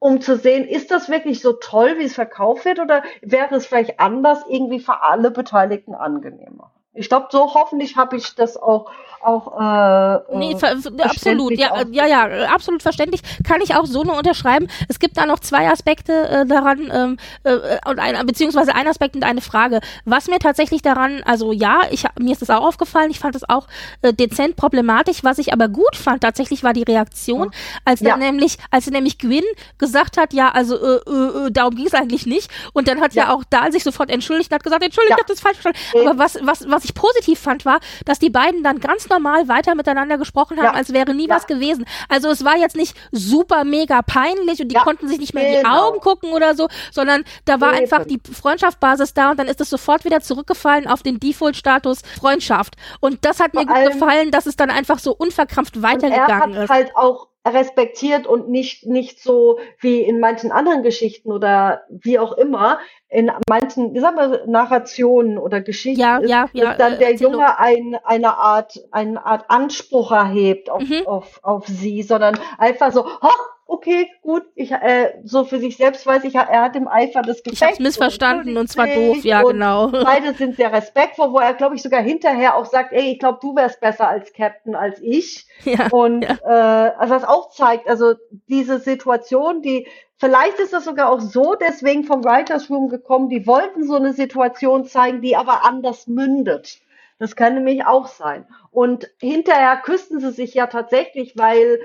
um 0.00 0.20
zu 0.20 0.36
sehen, 0.36 0.68
ist 0.68 0.90
das 0.90 1.08
wirklich 1.08 1.40
so 1.40 1.54
toll, 1.54 1.98
wie 1.98 2.04
es 2.04 2.14
verkauft 2.14 2.64
wird, 2.66 2.78
oder 2.78 3.02
wäre 3.22 3.54
es 3.54 3.66
vielleicht 3.66 4.00
anders 4.00 4.44
irgendwie 4.48 4.80
für 4.80 5.02
alle 5.02 5.30
Beteiligten 5.30 5.94
angenehmer? 5.94 6.72
Ich 6.94 7.08
glaube, 7.08 7.28
so 7.30 7.54
hoffentlich 7.54 7.96
habe 7.96 8.16
ich 8.16 8.34
das 8.34 8.56
auch 8.56 8.90
auch 9.24 9.58
äh, 9.58 10.36
nee, 10.36 10.52
äh, 10.52 11.02
absolut. 11.02 11.56
ja 11.58 11.82
ja 11.90 12.06
ja 12.06 12.46
absolut 12.48 12.82
verständlich. 12.82 13.22
Kann 13.42 13.60
ich 13.60 13.74
auch 13.74 13.86
so 13.86 14.02
nur 14.04 14.16
unterschreiben. 14.16 14.68
Es 14.88 14.98
gibt 14.98 15.16
da 15.16 15.26
noch 15.26 15.38
zwei 15.38 15.68
Aspekte 15.70 16.28
äh, 16.28 16.46
daran 16.46 16.90
ähm, 16.92 17.16
äh, 17.44 17.78
und 17.88 17.98
ein, 17.98 18.26
beziehungsweise 18.26 18.74
ein 18.74 18.86
Aspekt 18.86 19.16
und 19.16 19.24
eine 19.24 19.40
Frage. 19.40 19.80
Was 20.04 20.28
mir 20.28 20.38
tatsächlich 20.38 20.82
daran 20.82 21.22
also 21.24 21.52
ja 21.52 21.82
ich 21.90 22.04
mir 22.18 22.32
ist 22.32 22.42
das 22.42 22.50
auch 22.50 22.64
aufgefallen. 22.64 23.10
Ich 23.10 23.18
fand 23.18 23.34
es 23.34 23.48
auch 23.48 23.66
äh, 24.02 24.12
dezent 24.12 24.56
problematisch. 24.56 25.24
Was 25.24 25.38
ich 25.38 25.52
aber 25.52 25.68
gut 25.68 25.96
fand 25.96 26.22
tatsächlich 26.22 26.62
war 26.62 26.72
die 26.72 26.82
Reaktion 26.82 27.50
als 27.84 28.00
dann 28.00 28.20
ja. 28.20 28.30
nämlich 28.30 28.58
als 28.70 28.90
nämlich 28.90 29.18
Gwyn 29.18 29.44
gesagt 29.78 30.18
hat 30.18 30.32
ja 30.32 30.50
also 30.50 30.76
äh, 30.76 31.00
äh, 31.06 31.46
äh 31.46 31.50
darum 31.50 31.74
ging 31.74 31.86
es 31.86 31.94
eigentlich 31.94 32.26
nicht. 32.26 32.50
Und 32.72 32.88
dann 32.88 33.00
hat 33.00 33.14
ja, 33.14 33.24
ja. 33.24 33.34
auch 33.34 33.44
Dahl 33.44 33.72
sich 33.72 33.84
sofort 33.84 34.10
entschuldigt 34.10 34.50
und 34.50 34.56
hat 34.56 34.64
gesagt 34.64 34.82
entschuldigt 34.82 35.12
ja. 35.12 35.16
ich 35.16 35.22
habe 35.22 35.32
das 35.32 35.40
falsch 35.40 35.58
verstanden. 35.58 36.08
Aber 36.08 36.18
was 36.18 36.38
was 36.42 36.68
was 36.68 36.83
ich 36.84 36.94
positiv 36.94 37.38
fand, 37.38 37.64
war, 37.64 37.80
dass 38.04 38.18
die 38.18 38.30
beiden 38.30 38.62
dann 38.62 38.80
ganz 38.80 39.08
normal 39.08 39.48
weiter 39.48 39.74
miteinander 39.74 40.18
gesprochen 40.18 40.58
haben, 40.58 40.66
ja. 40.66 40.72
als 40.72 40.92
wäre 40.92 41.14
nie 41.14 41.28
ja. 41.28 41.34
was 41.34 41.46
gewesen. 41.46 41.84
Also 42.08 42.28
es 42.28 42.44
war 42.44 42.56
jetzt 42.56 42.76
nicht 42.76 42.96
super 43.12 43.64
mega 43.64 44.02
peinlich 44.02 44.60
und 44.60 44.68
die 44.68 44.74
ja. 44.74 44.82
konnten 44.82 45.08
sich 45.08 45.18
nicht 45.18 45.34
mehr 45.34 45.44
genau. 45.44 45.54
in 45.54 45.64
die 45.64 45.70
genau. 45.70 45.88
Augen 45.88 46.00
gucken 46.00 46.32
oder 46.32 46.54
so, 46.54 46.68
sondern 46.92 47.24
da 47.44 47.60
war 47.60 47.72
Eben. 47.72 47.82
einfach 47.82 48.04
die 48.04 48.20
Freundschaftsbasis 48.32 49.14
da 49.14 49.30
und 49.30 49.38
dann 49.38 49.48
ist 49.48 49.60
es 49.60 49.70
sofort 49.70 50.04
wieder 50.04 50.20
zurückgefallen 50.20 50.86
auf 50.86 51.02
den 51.02 51.20
Default-Status 51.20 52.02
Freundschaft. 52.18 52.74
Und 53.00 53.24
das 53.24 53.40
hat 53.40 53.52
Vor 53.52 53.64
mir 53.64 53.66
gut 53.66 53.92
gefallen, 53.92 54.30
dass 54.30 54.46
es 54.46 54.56
dann 54.56 54.70
einfach 54.70 54.98
so 54.98 55.12
unverkrampft 55.12 55.82
weitergegangen 55.82 56.56
ist. 56.56 56.70
Halt 56.70 56.94
auch 56.96 57.28
respektiert 57.46 58.26
und 58.26 58.48
nicht, 58.48 58.86
nicht 58.86 59.22
so 59.22 59.58
wie 59.78 60.00
in 60.00 60.18
manchen 60.18 60.50
anderen 60.50 60.82
Geschichten 60.82 61.30
oder 61.30 61.82
wie 61.90 62.18
auch 62.18 62.32
immer, 62.32 62.78
in 63.08 63.30
manchen, 63.48 63.98
sagen 64.00 64.16
wir, 64.16 64.44
Narrationen 64.46 65.38
oder 65.38 65.60
Geschichten 65.60 66.00
ja, 66.00 66.18
ist, 66.18 66.30
ja, 66.30 66.48
ja, 66.52 66.64
dass 66.64 66.78
dann 66.78 66.98
der 66.98 67.14
Junge 67.14 67.58
ein, 67.58 67.96
eine 68.04 68.38
Art, 68.38 68.80
eine 68.90 69.24
Art 69.24 69.44
Anspruch 69.48 70.10
erhebt 70.10 70.70
auf, 70.70 70.82
mhm. 70.82 71.06
auf, 71.06 71.40
auf 71.42 71.66
sie, 71.66 72.02
sondern 72.02 72.38
einfach 72.58 72.92
so, 72.92 73.04
hoch, 73.04 73.53
okay, 73.66 74.10
gut, 74.22 74.44
ich, 74.54 74.70
äh, 74.72 75.14
so 75.24 75.44
für 75.44 75.58
sich 75.58 75.76
selbst 75.76 76.06
weiß 76.06 76.24
ich, 76.24 76.34
er 76.34 76.62
hat 76.62 76.76
im 76.76 76.88
Eifer 76.88 77.22
das 77.22 77.42
Gefecht. 77.42 77.62
Ich 77.62 77.62
hab's 77.62 77.78
missverstanden 77.78 78.56
und, 78.56 78.68
zwar 78.68 78.86
doof, 78.86 79.24
ja, 79.24 79.42
genau. 79.42 79.88
Beide 80.04 80.34
sind 80.34 80.56
sehr 80.56 80.72
respektvoll, 80.72 81.32
wo 81.32 81.38
er, 81.38 81.54
glaube 81.54 81.74
ich, 81.74 81.82
sogar 81.82 82.02
hinterher 82.02 82.56
auch 82.56 82.66
sagt, 82.66 82.92
ey, 82.92 83.12
ich 83.12 83.18
glaube, 83.18 83.38
du 83.40 83.54
wärst 83.56 83.80
besser 83.80 84.08
als 84.08 84.32
Captain 84.32 84.74
als 84.74 85.00
ich. 85.00 85.46
Ja, 85.64 85.88
und 85.90 86.22
ja. 86.22 86.36
Äh, 86.44 86.92
also 86.98 87.14
das 87.14 87.24
auch 87.24 87.50
zeigt, 87.50 87.88
also 87.88 88.14
diese 88.48 88.78
Situation, 88.78 89.62
die 89.62 89.86
Vielleicht 90.16 90.58
ist 90.60 90.72
das 90.72 90.84
sogar 90.84 91.10
auch 91.10 91.20
so 91.20 91.54
deswegen 91.54 92.04
vom 92.04 92.24
Writers 92.24 92.70
Room 92.70 92.88
gekommen, 92.88 93.28
die 93.28 93.46
wollten 93.46 93.84
so 93.84 93.96
eine 93.96 94.12
Situation 94.12 94.84
zeigen, 94.84 95.20
die 95.20 95.36
aber 95.36 95.64
anders 95.64 96.06
mündet. 96.06 96.80
Das 97.18 97.36
kann 97.36 97.54
nämlich 97.54 97.84
auch 97.84 98.06
sein. 98.06 98.46
Und 98.70 99.10
hinterher 99.20 99.76
küssten 99.76 100.20
sie 100.20 100.30
sich 100.30 100.54
ja 100.54 100.66
tatsächlich, 100.66 101.36
weil 101.36 101.80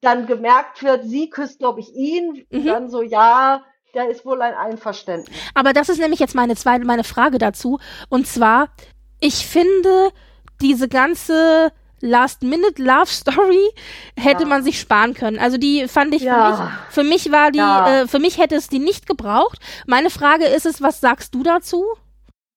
dann 0.00 0.26
gemerkt 0.26 0.82
wird, 0.82 1.04
sie 1.04 1.28
küsst, 1.28 1.58
glaube 1.58 1.80
ich, 1.80 1.94
ihn, 1.94 2.46
mhm. 2.50 2.64
dann 2.64 2.90
so, 2.90 3.02
ja, 3.02 3.62
da 3.92 4.04
ist 4.04 4.24
wohl 4.24 4.40
ein 4.40 4.54
Einverständnis. 4.54 5.36
Aber 5.54 5.72
das 5.72 5.88
ist 5.88 5.98
nämlich 5.98 6.20
jetzt 6.20 6.34
meine 6.34 6.56
zweite, 6.56 6.84
meine 6.84 7.04
Frage 7.04 7.38
dazu. 7.38 7.78
Und 8.08 8.26
zwar, 8.26 8.68
ich 9.20 9.46
finde, 9.46 10.10
diese 10.60 10.88
ganze 10.88 11.72
Last-Minute-Love-Story 12.00 13.70
hätte 14.16 14.44
ja. 14.44 14.48
man 14.48 14.62
sich 14.62 14.80
sparen 14.80 15.14
können. 15.14 15.38
Also 15.38 15.58
die 15.58 15.86
fand 15.86 16.14
ich, 16.14 16.22
ja. 16.22 16.52
für, 16.92 17.04
mich, 17.04 17.24
für 17.24 17.26
mich 17.26 17.32
war 17.32 17.50
die, 17.50 17.58
ja. 17.58 18.02
äh, 18.02 18.08
für 18.08 18.18
mich 18.18 18.38
hätte 18.38 18.54
es 18.54 18.68
die 18.68 18.78
nicht 18.78 19.06
gebraucht. 19.06 19.58
Meine 19.86 20.08
Frage 20.10 20.46
ist 20.46 20.66
es, 20.66 20.80
was 20.80 21.00
sagst 21.00 21.34
du 21.34 21.42
dazu? 21.42 21.84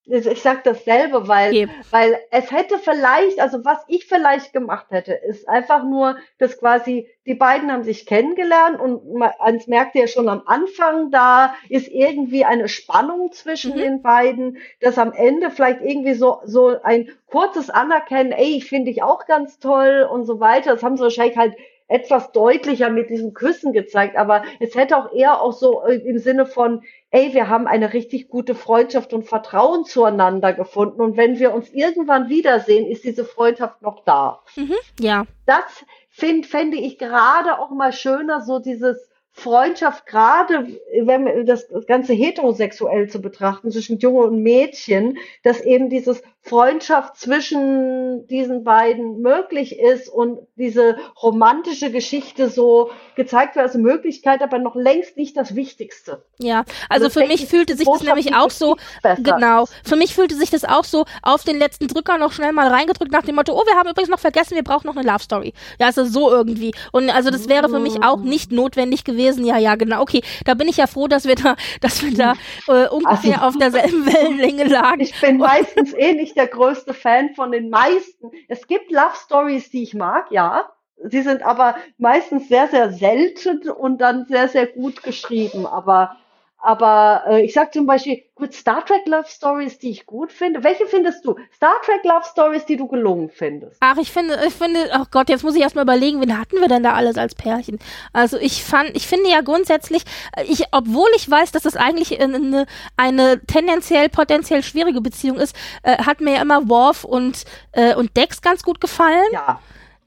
Ich 0.06 0.42
sag 0.42 0.66
dasselbe, 0.66 1.28
weil, 1.30 1.52
okay. 1.52 1.70
weil 1.92 2.20
es 2.30 2.52
hätte 2.52 2.78
vielleicht, 2.78 3.40
also 3.40 3.64
was 3.64 3.78
ich 3.88 4.06
vielleicht 4.06 4.52
gemacht 4.52 4.88
hätte, 4.90 5.14
ist 5.14 5.48
einfach 5.48 5.84
nur, 5.84 6.18
dass 6.40 6.60
quasi 6.60 7.08
die 7.26 7.36
beiden 7.36 7.72
haben 7.72 7.84
sich 7.84 8.06
kennengelernt 8.06 8.82
und 8.82 9.14
man 9.14 9.32
merkt 9.68 9.96
ja 9.96 10.08
schon 10.08 10.28
am 10.28 10.44
Anfang, 10.46 11.10
da 11.10 11.56
ist 11.70 11.88
irgendwie 11.88 12.44
eine 12.44 12.68
Spannung 12.68 13.32
zwischen 13.32 13.76
mhm. 13.76 13.78
den 13.78 14.02
beiden, 14.02 14.58
dass 14.82 14.98
am 14.98 15.14
Ende 15.14 15.52
vielleicht 15.52 15.82
irgendwie 15.82 16.16
so, 16.16 16.42
so 16.44 16.76
ein 16.84 17.10
kurzes 17.28 17.70
Anerkennen, 17.70 18.34
ey, 18.34 18.58
ich 18.58 18.66
finde 18.66 18.92
dich 18.92 19.04
auch 19.04 19.26
ganz 19.26 19.60
toll 19.60 20.08
und 20.12 20.26
so 20.26 20.42
weiter. 20.42 20.74
Das 20.74 20.84
haben 20.84 20.98
sie 20.98 21.04
wahrscheinlich 21.04 21.38
halt 21.38 21.56
etwas 21.88 22.32
deutlicher 22.32 22.90
mit 22.90 23.10
diesem 23.10 23.34
Küssen 23.34 23.72
gezeigt, 23.72 24.18
aber 24.18 24.44
es 24.60 24.76
hätte 24.76 24.98
auch 24.98 25.14
eher 25.14 25.42
auch 25.42 25.54
so 25.54 25.84
äh, 25.84 25.96
im 25.96 26.18
Sinne 26.18 26.46
von, 26.46 26.82
ey, 27.14 27.34
wir 27.36 27.48
haben 27.48 27.68
eine 27.68 27.94
richtig 27.94 28.28
gute 28.28 28.56
Freundschaft 28.56 29.14
und 29.14 29.24
Vertrauen 29.24 29.86
zueinander 29.86 30.52
gefunden 30.52 31.00
und 31.00 31.16
wenn 31.16 31.38
wir 31.40 31.54
uns 31.54 31.70
irgendwann 31.70 32.28
wiedersehen, 32.28 32.88
ist 32.88 33.04
diese 33.04 33.24
Freundschaft 33.24 33.84
noch 33.84 34.04
da. 34.04 34.42
Mhm, 34.56 34.74
ja. 35.00 35.26
Das 35.46 35.86
find, 36.10 36.48
fände 36.48 36.78
ich 36.78 36.98
gerade 36.98 37.60
auch 37.60 37.70
mal 37.70 37.94
schöner, 37.94 38.42
so 38.42 38.58
dieses 38.58 39.10
Freundschaft, 39.32 40.08
gerade 40.08 40.68
wenn 41.02 41.46
das 41.46 41.68
Ganze 41.88 42.14
heterosexuell 42.14 43.08
zu 43.10 43.22
betrachten, 43.22 43.72
zwischen 43.72 44.00
Junge 44.00 44.24
und 44.26 44.42
Mädchen, 44.42 45.18
dass 45.44 45.62
eben 45.62 45.90
dieses 45.90 46.24
Freundschaft 46.46 47.18
zwischen 47.18 48.28
diesen 48.28 48.64
beiden 48.64 49.22
möglich 49.22 49.80
ist 49.80 50.10
und 50.10 50.40
diese 50.56 50.98
romantische 51.22 51.90
Geschichte 51.90 52.50
so 52.50 52.92
gezeigt 53.16 53.56
wird 53.56 53.66
als 53.66 53.76
Möglichkeit, 53.76 54.42
aber 54.42 54.60
noch 54.60 54.76
längst 54.76 55.16
nicht 55.16 55.38
das 55.38 55.56
Wichtigste. 55.56 56.26
Ja, 56.40 56.66
also, 56.90 57.06
also 57.06 57.22
für 57.22 57.28
mich 57.28 57.48
fühlte 57.48 57.78
sich 57.78 57.88
das 57.88 58.04
nämlich 58.04 58.36
auch 58.36 58.52
so, 58.52 58.76
genau, 59.20 59.68
für 59.86 59.96
mich 59.96 60.14
fühlte 60.14 60.36
sich 60.36 60.50
das 60.50 60.66
auch 60.66 60.84
so 60.84 61.06
auf 61.22 61.44
den 61.44 61.58
letzten 61.58 61.88
Drücker 61.88 62.18
noch 62.18 62.34
schnell 62.34 62.52
mal 62.52 62.68
reingedrückt 62.68 63.12
nach 63.12 63.24
dem 63.24 63.36
Motto, 63.36 63.54
oh, 63.54 63.66
wir 63.66 63.76
haben 63.76 63.90
übrigens 63.90 64.10
noch 64.10 64.20
vergessen, 64.20 64.56
wir 64.56 64.64
brauchen 64.64 64.88
noch 64.88 64.98
eine 64.98 65.10
Love 65.10 65.24
Story. 65.24 65.54
Ja, 65.80 65.88
also 65.88 66.04
so 66.04 66.30
irgendwie. 66.30 66.74
Und 66.92 67.10
also 67.10 67.30
das 67.30 67.48
wäre 67.48 67.70
für 67.70 67.80
mich 67.80 68.04
auch 68.04 68.20
nicht 68.20 68.52
notwendig 68.52 69.04
gewesen. 69.04 69.46
Ja, 69.46 69.58
ja, 69.58 69.76
genau. 69.76 70.02
Okay, 70.02 70.22
da 70.46 70.56
bin 70.56 70.68
ich 70.68 70.78
ja 70.78 70.88
froh, 70.88 71.08
dass 71.08 71.26
wir 71.26 71.36
da, 71.36 71.56
dass 71.82 72.04
wir 72.04 72.14
da 72.14 72.34
äh, 72.68 72.88
ungefähr 72.90 73.42
also, 73.42 73.48
auf 73.48 73.58
derselben 73.58 74.06
Wellenlänge 74.14 74.66
lagen. 74.66 75.02
Ich 75.02 75.20
bin 75.20 75.38
meistens 75.38 75.94
eh 75.94 76.14
nicht 76.14 76.33
der 76.34 76.48
größte 76.48 76.94
Fan 76.94 77.34
von 77.36 77.52
den 77.52 77.70
meisten. 77.70 78.32
Es 78.48 78.68
gibt 78.68 78.92
Love 78.92 79.16
Stories, 79.16 79.70
die 79.70 79.84
ich 79.84 79.94
mag, 79.94 80.32
ja. 80.32 80.70
Sie 81.06 81.22
sind 81.22 81.44
aber 81.44 81.76
meistens 81.98 82.48
sehr, 82.48 82.68
sehr 82.68 82.92
selten 82.92 83.70
und 83.70 84.00
dann 84.00 84.26
sehr, 84.26 84.48
sehr 84.48 84.68
gut 84.68 85.04
geschrieben. 85.04 85.66
Aber 85.66 86.18
aber 86.64 87.24
äh, 87.28 87.44
ich 87.44 87.54
sag 87.54 87.74
zum 87.74 87.86
Beispiel, 87.86 88.24
gut, 88.36 88.54
Star 88.54 88.86
Trek 88.86 89.06
Love 89.06 89.28
Stories, 89.28 89.80
die 89.80 89.90
ich 89.90 90.06
gut 90.06 90.32
finde. 90.32 90.64
Welche 90.64 90.86
findest 90.88 91.26
du? 91.26 91.36
Star 91.54 91.76
Trek 91.84 92.06
Love 92.06 92.24
Stories, 92.24 92.66
die 92.66 92.78
du 92.78 92.88
gelungen 92.88 93.30
findest? 93.30 93.76
Ach, 93.82 93.98
ich 93.98 94.14
finde, 94.14 94.40
ich 94.48 94.54
finde, 94.54 94.80
ach 94.94 95.12
Gott, 95.12 95.28
jetzt 95.28 95.44
muss 95.44 95.56
ich 95.56 95.62
erstmal 95.62 95.84
überlegen, 95.84 96.22
wen 96.22 96.40
hatten 96.40 96.62
wir 96.62 96.70
denn 96.70 96.82
da 96.82 96.94
alles 96.94 97.18
als 97.18 97.36
Pärchen? 97.36 97.80
Also 98.14 98.38
ich 98.38 98.64
fand, 98.64 98.96
ich 98.96 99.08
finde 99.08 99.30
ja 99.30 99.42
grundsätzlich, 99.42 100.04
ich, 100.48 100.64
obwohl 100.72 101.10
ich 101.18 101.30
weiß, 101.30 101.52
dass 101.52 101.64
das 101.64 101.76
eigentlich 101.76 102.22
eine, 102.22 102.66
eine 102.96 103.42
tendenziell, 103.46 104.08
potenziell 104.08 104.64
schwierige 104.64 105.02
Beziehung 105.02 105.40
ist, 105.40 105.54
äh, 105.84 105.98
hat 105.98 106.22
mir 106.22 106.36
ja 106.36 106.42
immer 106.44 106.70
Worf 106.70 107.04
und, 107.04 107.44
äh, 107.74 107.94
und 107.94 108.16
Dex 108.16 108.42
ganz 108.42 108.64
gut 108.64 108.80
gefallen. 108.80 109.28
Ja. 109.34 109.60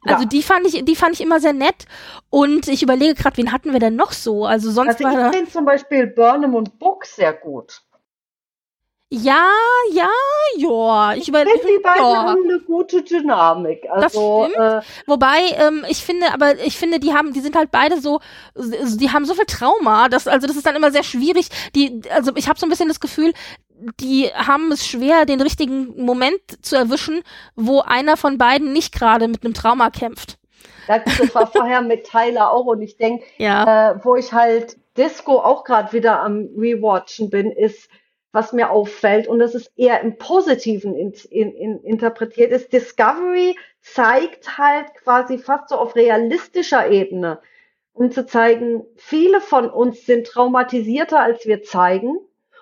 Also 0.06 0.22
ja. 0.22 0.28
die 0.28 0.42
fand 0.42 0.66
ich, 0.66 0.84
die 0.84 0.96
fand 0.96 1.14
ich 1.14 1.20
immer 1.20 1.40
sehr 1.40 1.52
nett. 1.52 1.86
Und 2.30 2.68
ich 2.68 2.82
überlege 2.82 3.14
gerade, 3.14 3.36
wen 3.36 3.52
hatten 3.52 3.72
wir 3.72 3.80
denn 3.80 3.96
noch 3.96 4.12
so? 4.12 4.46
Also 4.46 4.70
sonst 4.70 5.02
also 5.02 5.04
war 5.04 5.30
ich 5.30 5.36
finde 5.36 5.50
zum 5.50 5.64
Beispiel 5.64 6.06
Burnham 6.06 6.54
und 6.54 6.78
Book 6.78 7.04
sehr 7.04 7.32
gut. 7.32 7.82
Ja, 9.08 9.52
ja, 9.92 10.08
ja. 10.56 11.12
Ich, 11.12 11.20
ich 11.20 11.24
finde, 11.26 11.44
die 11.44 11.80
beiden 11.80 12.02
ja. 12.02 12.24
haben 12.24 12.44
eine 12.44 12.58
gute 12.60 13.02
Dynamik. 13.02 13.88
Also, 13.88 14.48
das 14.48 14.50
stimmt. 14.50 14.66
Äh, 14.66 14.80
Wobei, 15.06 15.38
ähm, 15.58 15.84
ich 15.88 16.04
finde, 16.04 16.32
aber 16.32 16.58
ich 16.58 16.76
finde, 16.76 16.98
die 16.98 17.14
haben, 17.14 17.32
die 17.32 17.40
sind 17.40 17.54
halt 17.54 17.70
beide 17.70 18.00
so, 18.00 18.20
die 18.56 19.10
haben 19.12 19.24
so 19.24 19.34
viel 19.34 19.44
Trauma, 19.44 20.08
dass, 20.08 20.26
also 20.26 20.48
das 20.48 20.56
ist 20.56 20.66
dann 20.66 20.74
immer 20.74 20.90
sehr 20.90 21.04
schwierig. 21.04 21.48
Die, 21.76 22.00
also 22.10 22.32
ich 22.34 22.48
habe 22.48 22.58
so 22.58 22.66
ein 22.66 22.70
bisschen 22.70 22.88
das 22.88 22.98
Gefühl, 22.98 23.32
die 24.00 24.28
haben 24.34 24.72
es 24.72 24.84
schwer, 24.84 25.24
den 25.24 25.40
richtigen 25.40 26.04
Moment 26.04 26.40
zu 26.62 26.74
erwischen, 26.74 27.22
wo 27.54 27.82
einer 27.82 28.16
von 28.16 28.38
beiden 28.38 28.72
nicht 28.72 28.92
gerade 28.92 29.28
mit 29.28 29.44
einem 29.44 29.54
Trauma 29.54 29.90
kämpft. 29.90 30.38
Das 30.88 31.34
war 31.34 31.46
vorher 31.46 31.82
mit 31.82 32.08
Tyler 32.08 32.52
auch 32.52 32.66
und 32.66 32.82
ich 32.82 32.96
denke, 32.96 33.24
ja. 33.38 33.92
äh, 33.92 34.04
wo 34.04 34.16
ich 34.16 34.32
halt 34.32 34.76
Disco 34.96 35.38
auch 35.38 35.64
gerade 35.64 35.92
wieder 35.92 36.20
am 36.20 36.48
Rewatchen 36.56 37.28
bin, 37.28 37.50
ist, 37.52 37.88
was 38.36 38.52
mir 38.52 38.70
auffällt, 38.70 39.26
und 39.26 39.38
das 39.38 39.54
ist 39.54 39.72
eher 39.76 40.02
im 40.02 40.18
Positiven 40.18 40.94
in, 40.94 41.14
in, 41.30 41.52
in, 41.52 41.80
interpretiert, 41.82 42.52
ist 42.52 42.70
Discovery 42.70 43.56
zeigt 43.80 44.58
halt 44.58 44.94
quasi 45.02 45.38
fast 45.38 45.70
so 45.70 45.76
auf 45.76 45.96
realistischer 45.96 46.90
Ebene, 46.90 47.40
um 47.94 48.10
zu 48.10 48.26
zeigen, 48.26 48.84
viele 48.96 49.40
von 49.40 49.70
uns 49.70 50.04
sind 50.04 50.26
traumatisierter, 50.26 51.18
als 51.18 51.46
wir 51.46 51.62
zeigen 51.62 52.18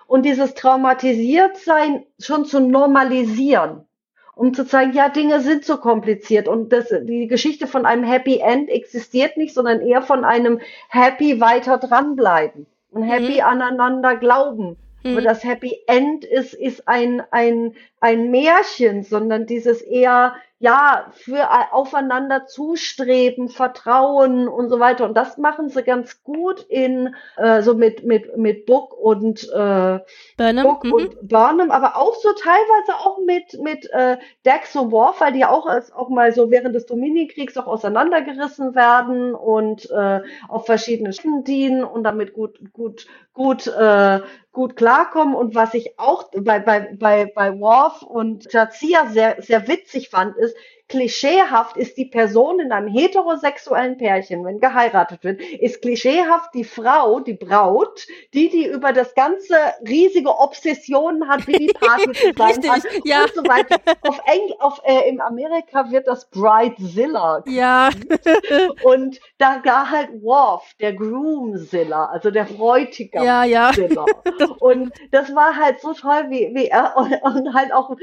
und 0.07 0.23
dieses 0.23 0.53
Traumatisiertsein 0.53 2.05
schon 2.19 2.45
zu 2.45 2.61
normalisieren, 2.61 3.85
um 4.33 4.53
zu 4.53 4.65
zeigen, 4.65 4.93
ja, 4.93 5.09
Dinge 5.09 5.41
sind 5.41 5.65
so 5.65 5.75
kompliziert 5.75 6.47
und 6.47 6.71
das, 6.71 6.87
die 7.01 7.27
Geschichte 7.27 7.67
von 7.67 7.85
einem 7.85 8.05
Happy 8.05 8.37
End 8.37 8.69
existiert 8.69 9.35
nicht, 9.35 9.53
sondern 9.53 9.81
eher 9.81 10.01
von 10.01 10.23
einem 10.23 10.61
Happy 10.87 11.41
weiter 11.41 11.79
dranbleiben 11.79 12.65
und 12.91 13.03
Happy 13.03 13.41
mhm. 13.41 13.41
aneinander 13.41 14.15
glauben. 14.15 14.77
Mhm. 15.05 15.11
Aber 15.11 15.21
das 15.21 15.43
Happy 15.43 15.79
End 15.85 16.25
ist, 16.25 16.53
ist 16.53 16.87
ein, 16.87 17.21
ein, 17.31 17.73
ein 17.99 18.31
Märchen, 18.31 19.03
sondern 19.03 19.45
dieses 19.45 19.81
eher, 19.81 20.35
ja, 20.59 21.07
für 21.11 21.49
aufeinander 21.73 22.45
zustreben, 22.45 23.49
Vertrauen 23.49 24.47
und 24.47 24.69
so 24.69 24.79
weiter. 24.79 25.05
Und 25.05 25.15
das 25.15 25.37
machen 25.37 25.67
sie 25.67 25.83
ganz 25.83 26.23
gut 26.23 26.61
in 26.69 27.13
äh, 27.35 27.61
so 27.61 27.73
mit 27.73 28.05
mit 28.05 28.37
mit 28.37 28.65
Book 28.65 28.97
und 28.97 29.43
äh, 29.51 29.99
Burnham. 30.37 30.63
Book 30.63 30.85
mhm. 30.85 30.93
und 30.93 31.27
Burnham, 31.27 31.71
aber 31.71 31.97
auch 31.97 32.15
so 32.15 32.31
teilweise 32.31 32.93
auch 32.99 33.19
mit 33.25 33.61
mit 33.61 33.91
äh, 33.91 34.17
Dex 34.45 34.73
und 34.77 34.91
Worf, 34.91 35.19
weil 35.19 35.33
die 35.33 35.43
auch 35.43 35.65
als 35.65 35.91
auch 35.91 36.07
mal 36.07 36.31
so 36.31 36.49
während 36.49 36.73
des 36.73 36.85
Dominiekriegs 36.85 37.57
auch 37.57 37.67
auseinandergerissen 37.67 38.75
werden 38.75 39.35
und 39.35 39.89
äh, 39.91 40.21
auf 40.47 40.65
verschiedene 40.65 41.11
Schienen 41.11 41.43
dienen 41.43 41.83
und 41.83 42.05
damit 42.05 42.33
gut 42.33 42.59
gut 42.71 43.07
gut 43.33 43.67
äh, 43.67 44.21
gut 44.53 44.77
klarkommen. 44.77 45.35
Und 45.35 45.53
was 45.53 45.73
ich 45.73 45.99
auch 45.99 46.31
bei 46.31 46.59
bei 46.59 46.95
bei 46.97 47.25
bei 47.35 47.59
Worf 47.59 48.03
und 48.03 48.51
Jazia 48.53 49.07
sehr 49.07 49.41
sehr 49.41 49.67
witzig 49.67 50.09
fand, 50.09 50.37
ist 50.37 50.44
is 50.45 50.55
klischeehaft 50.87 51.77
ist 51.77 51.97
die 51.97 52.05
Person 52.05 52.59
in 52.59 52.71
einem 52.71 52.87
heterosexuellen 52.87 53.97
Pärchen, 53.97 54.45
wenn 54.45 54.59
geheiratet 54.59 55.23
wird, 55.23 55.41
ist 55.41 55.81
klischeehaft 55.81 56.53
die 56.53 56.63
Frau, 56.63 57.19
die 57.19 57.33
Braut, 57.33 58.05
die, 58.33 58.49
die 58.49 58.67
über 58.67 58.93
das 58.93 59.15
ganze 59.15 59.55
riesige 59.87 60.29
Obsessionen 60.29 61.27
hat, 61.27 61.47
wie 61.47 61.57
die 61.57 61.73
Party 61.73 62.11
zu 62.11 62.33
sein 62.37 62.47
Richtig, 62.47 62.69
hat 62.69 62.83
ja. 63.03 63.23
und 63.23 63.33
so 63.33 63.43
weiter. 63.43 63.77
Auf, 64.01 64.19
Eng 64.25 64.53
auf 64.59 64.81
äh, 64.83 65.09
in 65.09 65.21
Amerika 65.21 65.89
wird 65.91 66.07
das 66.07 66.29
Bridezilla. 66.29 67.43
Ja. 67.47 67.89
und 68.83 69.19
da, 69.37 69.59
da 69.63 69.89
halt 69.89 70.09
Worf, 70.21 70.73
der 70.79 70.93
Groomzilla, 70.93 72.05
also 72.05 72.29
der 72.31 72.43
Bräutigam. 72.43 73.23
Ja, 73.23 73.43
ja. 73.43 73.71
Und 74.59 74.91
das 75.11 75.33
war 75.35 75.55
halt 75.55 75.81
so 75.81 75.93
toll, 75.93 76.25
wie, 76.29 76.51
wie 76.53 76.67
er 76.67 76.95
und, 76.97 77.13
und 77.23 77.53
halt 77.53 77.73
auch, 77.73 77.95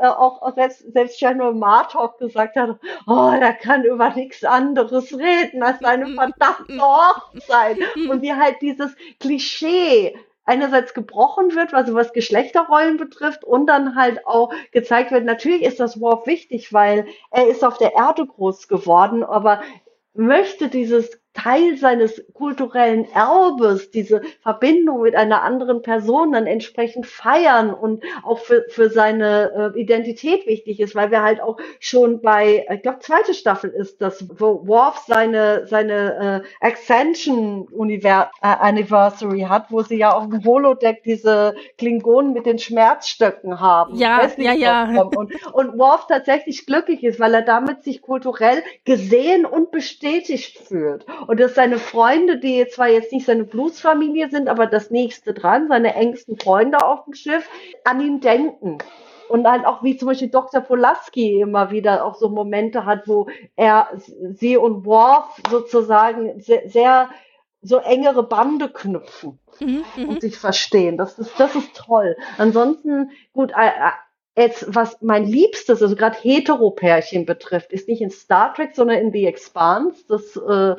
auch 0.00 0.54
selbst, 0.54 0.92
selbst 0.92 1.18
General 1.18 1.54
Martok 1.54 2.18
gesagt 2.28 2.56
hat, 2.56 2.78
oh, 3.06 3.32
der 3.38 3.54
kann 3.54 3.84
über 3.84 4.10
nichts 4.10 4.44
anderes 4.44 5.12
reden 5.16 5.62
als 5.62 5.80
seine 5.80 6.06
verdammte 6.14 6.80
Hochzeit. 6.80 7.78
Und 8.08 8.22
wie 8.22 8.32
halt 8.32 8.56
dieses 8.62 8.94
Klischee 9.20 10.16
einerseits 10.44 10.94
gebrochen 10.94 11.54
wird, 11.54 11.74
also 11.74 11.94
was 11.94 12.14
Geschlechterrollen 12.14 12.96
betrifft 12.96 13.44
und 13.44 13.66
dann 13.66 13.96
halt 13.96 14.26
auch 14.26 14.50
gezeigt 14.72 15.10
wird, 15.10 15.24
natürlich 15.24 15.62
ist 15.62 15.78
das 15.78 16.00
Worf 16.00 16.26
wichtig, 16.26 16.72
weil 16.72 17.06
er 17.30 17.48
ist 17.48 17.62
auf 17.64 17.76
der 17.76 17.94
Erde 17.94 18.26
groß 18.26 18.66
geworden, 18.66 19.22
aber 19.22 19.60
möchte 20.14 20.68
dieses 20.68 21.20
Teil 21.38 21.76
seines 21.76 22.24
kulturellen 22.34 23.06
Erbes, 23.12 23.90
diese 23.90 24.22
Verbindung 24.42 25.02
mit 25.02 25.14
einer 25.14 25.42
anderen 25.42 25.82
Person 25.82 26.32
dann 26.32 26.46
entsprechend 26.46 27.06
feiern 27.06 27.72
und 27.72 28.02
auch 28.24 28.40
für, 28.40 28.64
für 28.70 28.90
seine 28.90 29.72
äh, 29.74 29.80
Identität 29.80 30.46
wichtig 30.46 30.80
ist, 30.80 30.94
weil 30.94 31.10
wir 31.10 31.22
halt 31.22 31.40
auch 31.40 31.58
schon 31.78 32.20
bei, 32.22 32.66
ich 32.72 32.82
glaube, 32.82 32.98
zweite 33.00 33.34
Staffel 33.34 33.70
ist 33.70 34.00
das, 34.00 34.24
wo 34.40 34.66
Worf 34.66 35.04
seine, 35.06 35.66
seine 35.66 36.42
äh, 36.60 36.66
Extension 36.66 37.68
Univer 37.68 38.30
äh, 38.42 38.46
Anniversary 38.46 39.46
hat, 39.48 39.70
wo 39.70 39.82
sie 39.82 39.96
ja 39.96 40.14
auf 40.14 40.28
dem 40.28 40.44
Holodeck 40.44 41.04
diese 41.04 41.54
Klingonen 41.76 42.32
mit 42.32 42.46
den 42.46 42.58
Schmerzstöcken 42.58 43.60
haben. 43.60 43.96
Ja, 43.96 44.28
ja, 44.36 44.52
ja. 44.52 45.02
Und, 45.02 45.34
und 45.52 45.78
Worf 45.78 46.06
tatsächlich 46.08 46.66
glücklich 46.66 47.04
ist, 47.04 47.20
weil 47.20 47.34
er 47.34 47.42
damit 47.42 47.84
sich 47.84 48.02
kulturell 48.02 48.62
gesehen 48.84 49.44
und 49.44 49.70
bestätigt 49.70 50.58
fühlt 50.58 51.06
und 51.28 51.38
dass 51.38 51.54
seine 51.54 51.78
Freunde, 51.78 52.38
die 52.38 52.66
zwar 52.68 52.88
jetzt 52.88 53.12
nicht 53.12 53.26
seine 53.26 53.44
Bluesfamilie 53.44 54.30
sind, 54.30 54.48
aber 54.48 54.66
das 54.66 54.90
nächste 54.90 55.34
dran, 55.34 55.68
seine 55.68 55.94
engsten 55.94 56.38
Freunde 56.38 56.82
auf 56.82 57.04
dem 57.04 57.12
Schiff, 57.12 57.46
an 57.84 58.00
ihn 58.00 58.20
denken. 58.20 58.78
Und 59.28 59.46
halt 59.46 59.66
auch 59.66 59.82
wie 59.82 59.98
zum 59.98 60.08
Beispiel 60.08 60.30
Dr. 60.30 60.62
Polaski 60.62 61.42
immer 61.42 61.70
wieder 61.70 62.06
auch 62.06 62.14
so 62.14 62.30
Momente 62.30 62.86
hat, 62.86 63.06
wo 63.06 63.28
er 63.56 63.90
sie 64.32 64.56
und 64.56 64.86
Worf 64.86 65.38
sozusagen 65.50 66.40
sehr, 66.40 66.66
sehr 66.66 67.10
so 67.60 67.76
engere 67.76 68.22
Bande 68.22 68.70
knüpfen 68.70 69.38
mhm, 69.60 69.84
und 69.96 70.10
mhm. 70.14 70.20
sich 70.20 70.38
verstehen. 70.38 70.96
Das 70.96 71.18
ist, 71.18 71.38
das 71.38 71.54
ist 71.54 71.76
toll. 71.76 72.16
Ansonsten, 72.38 73.10
gut, 73.34 73.52
Jetzt, 74.38 74.72
was 74.72 74.98
mein 75.00 75.24
Liebstes, 75.24 75.82
also 75.82 75.96
gerade 75.96 76.16
Heteropärchen 76.16 77.26
betrifft, 77.26 77.72
ist 77.72 77.88
nicht 77.88 78.00
in 78.00 78.10
Star 78.12 78.54
Trek, 78.54 78.70
sondern 78.72 78.98
in 78.98 79.10
The 79.10 79.26
Expanse. 79.26 80.04
Das, 80.06 80.36
äh, 80.36 80.76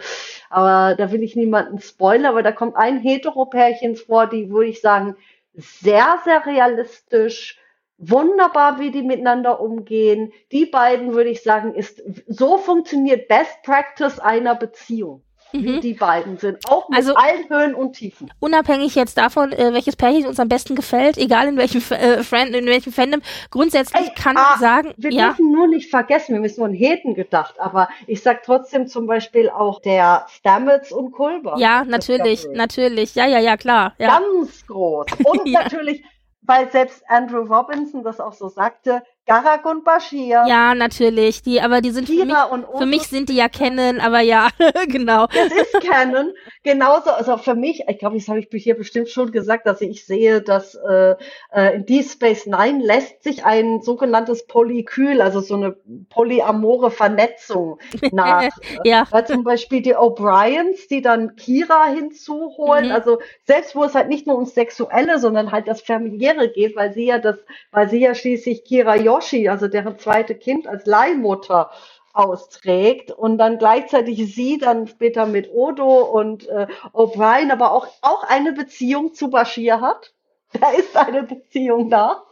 aber 0.49 0.95
da 0.95 1.11
will 1.11 1.21
ich 1.23 1.35
niemanden 1.35 1.79
spoilern, 1.79 2.27
aber 2.27 2.41
da 2.41 2.53
kommt 2.53 2.77
ein 2.77 3.01
Heteropärchen 3.01 3.97
vor, 3.97 4.27
die 4.27 4.49
würde 4.49 4.69
ich 4.69 4.79
sagen, 4.79 5.17
sehr, 5.55 6.19
sehr 6.23 6.45
realistisch, 6.45 7.59
wunderbar, 7.97 8.79
wie 8.79 8.91
die 8.91 9.03
miteinander 9.03 9.59
umgehen. 9.59 10.31
Die 10.53 10.65
beiden 10.65 11.13
würde 11.13 11.29
ich 11.29 11.43
sagen, 11.43 11.75
ist 11.75 12.01
so 12.27 12.59
funktioniert 12.59 13.27
Best 13.27 13.61
Practice 13.63 14.19
einer 14.19 14.55
Beziehung. 14.55 15.21
Mhm. 15.51 15.65
wie 15.65 15.79
die 15.79 15.93
beiden 15.93 16.37
sind. 16.37 16.67
Auch 16.67 16.89
mit 16.89 16.97
also, 16.97 17.13
allen 17.15 17.49
Höhen 17.49 17.75
und 17.75 17.93
Tiefen. 17.93 18.31
Unabhängig 18.39 18.95
jetzt 18.95 19.17
davon, 19.17 19.51
äh, 19.51 19.73
welches 19.73 19.95
Pärchen 19.95 20.25
uns 20.25 20.39
am 20.39 20.49
besten 20.49 20.75
gefällt, 20.75 21.17
egal 21.17 21.47
in 21.47 21.57
welchem, 21.57 21.81
äh, 21.91 22.23
Friend, 22.23 22.55
in 22.55 22.65
welchem 22.65 22.93
Fandom, 22.93 23.21
grundsätzlich 23.49 24.07
Ey, 24.07 24.13
kann 24.15 24.37
ah, 24.37 24.51
man 24.51 24.59
sagen, 24.59 24.93
wir 24.97 25.11
ja. 25.11 25.27
dürfen 25.27 25.51
nur 25.51 25.67
nicht 25.67 25.89
vergessen, 25.89 26.41
wir 26.41 26.49
haben 26.49 26.55
nur 26.57 26.67
an 26.67 26.73
Heden 26.73 27.15
gedacht, 27.15 27.59
aber 27.59 27.89
ich 28.07 28.21
sag 28.21 28.43
trotzdem 28.43 28.87
zum 28.87 29.07
Beispiel 29.07 29.49
auch 29.49 29.81
der 29.81 30.25
Stamets 30.29 30.91
und 30.91 31.11
Kulber. 31.11 31.55
Ja, 31.57 31.83
natürlich, 31.83 32.47
natürlich, 32.53 33.15
ja, 33.15 33.25
ja, 33.25 33.39
ja, 33.39 33.57
klar. 33.57 33.93
Ja. 33.97 34.19
Ganz 34.19 34.65
groß. 34.67 35.07
Und 35.23 35.47
ja. 35.47 35.63
natürlich 35.63 36.03
weil 36.49 36.71
selbst 36.71 37.03
Andrew 37.07 37.43
Robinson 37.43 38.03
das 38.03 38.19
auch 38.19 38.33
so 38.33 38.49
sagte, 38.49 39.03
Garak 39.29 39.63
und 39.65 39.83
Bashir. 39.83 40.43
Ja, 40.47 40.73
natürlich. 40.73 41.43
Die, 41.43 41.61
aber 41.61 41.81
die 41.81 41.91
sind 41.91 42.07
für 42.09 42.25
mich, 42.25 42.35
für 42.79 42.85
mich 42.87 43.03
sind 43.03 43.29
die 43.29 43.35
ja 43.35 43.47
Canon, 43.47 43.99
aber 43.99 44.21
ja, 44.21 44.49
genau. 44.87 45.27
Das 45.27 45.53
ist 45.53 45.87
Canon. 45.87 46.33
Genauso, 46.63 47.11
also 47.11 47.37
für 47.37 47.53
mich, 47.53 47.83
ich 47.87 47.99
glaube, 47.99 48.17
das 48.17 48.27
habe 48.27 48.39
ich 48.39 48.47
hier 48.51 48.75
bestimmt 48.75 49.07
schon 49.07 49.31
gesagt, 49.31 49.67
dass 49.67 49.81
ich 49.81 50.03
sehe, 50.03 50.41
dass 50.41 50.73
äh, 50.73 51.15
äh 51.53 51.75
in 51.75 51.85
Deep 51.85 52.05
Space 52.05 52.47
Nine 52.47 52.83
lässt 52.83 53.21
sich 53.21 53.45
ein 53.45 53.81
sogenanntes 53.81 54.47
Polykyl, 54.47 55.21
also 55.21 55.41
so 55.41 55.55
eine 55.55 55.75
polyamore 56.09 56.89
Vernetzung 56.89 57.77
nach. 58.11 58.49
ja. 58.83 59.05
Weil 59.11 59.27
zum 59.27 59.43
Beispiel 59.43 59.83
die 59.83 59.95
O'Briens, 59.95 60.87
die 60.89 61.03
dann 61.03 61.35
Kira 61.35 61.85
hinzuholen, 61.85 62.87
mhm. 62.87 62.93
also 62.93 63.19
selbst 63.45 63.75
wo 63.75 63.83
es 63.83 63.93
halt 63.93 64.09
nicht 64.09 64.25
nur 64.25 64.37
ums 64.37 64.55
Sexuelle, 64.55 65.19
sondern 65.19 65.51
halt 65.51 65.67
das 65.67 65.81
Familiäre 65.81 66.49
geht, 66.49 66.75
weil 66.75 66.93
sie 66.93 67.05
ja 67.05 67.19
das, 67.19 67.37
weil 67.69 67.89
sie 67.89 67.99
ja 67.99 68.15
schließlich 68.15 68.63
Kira 68.63 68.95
Yoshi 68.95 69.18
Yoshi, 69.19 69.49
also 69.49 69.67
deren 69.67 69.99
zweite 69.99 70.35
Kind, 70.35 70.67
als 70.67 70.85
Leihmutter 70.85 71.71
austrägt 72.13 73.11
und 73.11 73.37
dann 73.37 73.57
gleichzeitig 73.57 74.33
sie 74.33 74.57
dann 74.57 74.87
später 74.87 75.25
mit 75.25 75.51
Odo 75.51 76.01
und 76.03 76.47
äh, 76.47 76.67
O'Brien 76.93 77.51
aber 77.51 77.71
auch, 77.71 77.87
auch 78.01 78.23
eine 78.23 78.53
Beziehung 78.53 79.13
zu 79.13 79.29
Bashir 79.29 79.81
hat. 79.81 80.13
Da 80.59 80.71
ist 80.71 80.97
eine 80.97 81.21
Beziehung 81.21 81.91
da. 81.91 82.23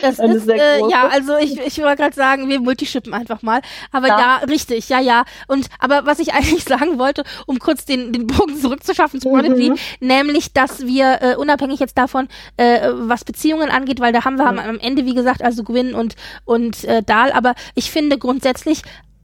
Das 0.00 0.18
Eine 0.18 0.34
ist, 0.34 0.48
äh, 0.48 0.80
ja, 0.88 1.08
also 1.08 1.36
ich, 1.36 1.58
ich 1.58 1.78
wollte 1.78 2.02
gerade 2.02 2.14
sagen, 2.14 2.48
wir 2.48 2.60
multishippen 2.60 3.12
einfach 3.12 3.42
mal. 3.42 3.60
Aber 3.92 4.08
ja. 4.08 4.18
ja. 4.18 4.36
richtig, 4.48 4.88
ja, 4.88 5.00
ja. 5.00 5.24
Und 5.46 5.66
aber 5.78 6.06
was 6.06 6.18
ich 6.18 6.32
eigentlich 6.34 6.64
sagen 6.64 6.98
wollte, 6.98 7.24
um 7.46 7.58
kurz 7.58 7.84
den, 7.84 8.12
den 8.12 8.26
Bogen 8.26 8.56
zurückzuschaffen 8.56 9.20
zu 9.20 9.28
Prodigy, 9.28 9.70
mhm. 9.70 9.76
nämlich, 10.00 10.52
dass 10.52 10.86
wir 10.86 11.18
äh, 11.20 11.34
unabhängig 11.36 11.80
jetzt 11.80 11.98
davon, 11.98 12.28
äh, 12.56 12.88
was 12.92 13.24
Beziehungen 13.24 13.70
angeht, 13.70 14.00
weil 14.00 14.12
da 14.12 14.24
haben 14.24 14.36
wir 14.36 14.50
mhm. 14.50 14.58
am 14.58 14.78
Ende, 14.78 15.04
wie 15.04 15.14
gesagt, 15.14 15.42
also 15.42 15.62
Gwyn 15.64 15.94
und, 15.94 16.14
und 16.44 16.84
äh, 16.84 17.02
Dahl, 17.02 17.32
aber 17.32 17.54
ich 17.74 17.90
finde 17.90 18.18
grundsätzlich 18.18 18.82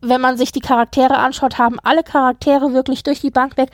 wenn 0.09 0.20
man 0.20 0.36
sich 0.36 0.52
die 0.52 0.60
Charaktere 0.60 1.18
anschaut, 1.18 1.59
haben 1.59 1.78
alle 1.82 2.02
Charaktere 2.02 2.72
wirklich 2.72 3.02
durch 3.02 3.20
die 3.20 3.31
Bank 3.31 3.56
weg, 3.56 3.70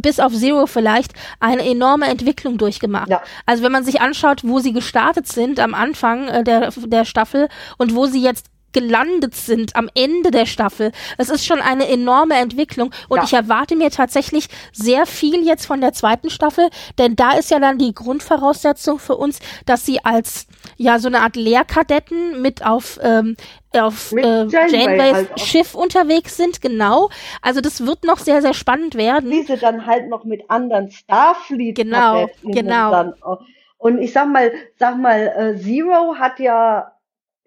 bis 0.00 0.20
auf 0.20 0.32
Zero 0.32 0.66
vielleicht, 0.66 1.12
eine 1.40 1.64
enorme 1.64 2.06
Entwicklung 2.06 2.58
durchgemacht. 2.58 3.08
Ja. 3.08 3.22
Also 3.46 3.62
wenn 3.62 3.72
man 3.72 3.84
sich 3.84 4.00
anschaut, 4.00 4.42
wo 4.44 4.58
sie 4.58 4.72
gestartet 4.72 5.26
sind 5.26 5.60
am 5.60 5.74
Anfang 5.74 6.28
äh, 6.28 6.44
der, 6.44 6.70
der 6.70 7.04
Staffel 7.04 7.48
und 7.78 7.94
wo 7.94 8.06
sie 8.06 8.22
jetzt 8.22 8.46
gelandet 8.72 9.34
sind 9.34 9.76
am 9.76 9.88
Ende 9.94 10.30
der 10.30 10.46
Staffel. 10.46 10.92
Es 11.16 11.30
ist 11.30 11.46
schon 11.46 11.60
eine 11.60 11.88
enorme 11.88 12.34
Entwicklung 12.36 12.90
und 13.08 13.18
ja. 13.18 13.24
ich 13.24 13.32
erwarte 13.32 13.76
mir 13.76 13.90
tatsächlich 13.90 14.48
sehr 14.72 15.06
viel 15.06 15.46
jetzt 15.46 15.66
von 15.66 15.80
der 15.80 15.92
zweiten 15.92 16.30
Staffel, 16.30 16.68
denn 16.98 17.16
da 17.16 17.32
ist 17.32 17.50
ja 17.50 17.58
dann 17.58 17.78
die 17.78 17.94
Grundvoraussetzung 17.94 18.98
für 18.98 19.16
uns, 19.16 19.40
dass 19.66 19.86
sie 19.86 20.04
als 20.04 20.46
ja 20.76 20.98
so 20.98 21.08
eine 21.08 21.20
Art 21.20 21.36
Lehrkadetten 21.36 22.42
mit 22.42 22.64
auf 22.64 22.98
ähm, 23.02 23.36
auf 23.76 24.12
mit 24.12 24.24
äh, 24.24 24.46
Janeways 24.46 25.14
halt 25.14 25.40
Schiff 25.40 25.74
unterwegs 25.74 26.36
sind, 26.36 26.62
genau. 26.62 27.10
Also 27.42 27.60
das 27.60 27.84
wird 27.84 28.04
noch 28.04 28.18
sehr, 28.18 28.40
sehr 28.40 28.54
spannend 28.54 28.94
werden. 28.94 29.30
Diese 29.30 29.58
dann 29.58 29.86
halt 29.86 30.08
noch 30.08 30.24
mit 30.24 30.48
anderen 30.48 30.90
Starfleet 30.90 31.76
genau, 31.76 32.28
genau. 32.42 33.14
Und 33.76 33.98
ich 33.98 34.12
sag 34.12 34.28
mal, 34.32 34.50
sag 34.76 34.98
mal, 34.98 35.32
äh, 35.36 35.56
Zero 35.56 36.16
hat 36.16 36.40
ja 36.40 36.92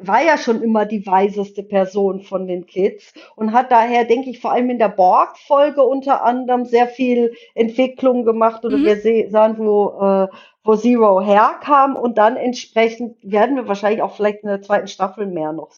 war 0.07 0.23
ja 0.23 0.38
schon 0.38 0.61
immer 0.61 0.86
die 0.86 1.06
weiseste 1.06 1.64
Person 1.64 2.22
von 2.22 2.48
den 2.48 2.65
Kids 2.65 3.14
und 3.36 3.53
hat 3.53 3.72
daher, 3.72 4.06
denke 4.06 4.30
ich, 4.30 4.40
vor 4.40 4.52
allem 4.52 4.69
in 4.69 4.80
der 4.80 4.90
Borg-Folge 4.90 5.84
unter 5.84 6.23
anderem 6.23 6.65
sehr 6.65 6.88
viel 6.88 7.34
Entwicklung 7.56 8.26
gemacht 8.26 8.65
oder 8.65 8.78
mhm. 8.78 8.86
wir 8.86 9.30
sahen, 9.30 9.57
wo, 9.57 9.99
äh, 10.02 10.28
wo 10.64 10.76
Zero 10.76 11.22
herkam 11.22 11.95
und 11.95 12.18
dann 12.18 12.38
entsprechend 12.38 13.18
werden 13.22 13.56
wir 13.56 13.68
wahrscheinlich 13.68 14.02
auch 14.02 14.15
vielleicht 14.15 14.44
in 14.44 14.49
der 14.49 14.61
zweiten 14.61 14.88
Staffel 14.88 15.28
mehr 15.28 15.53
noch 15.53 15.72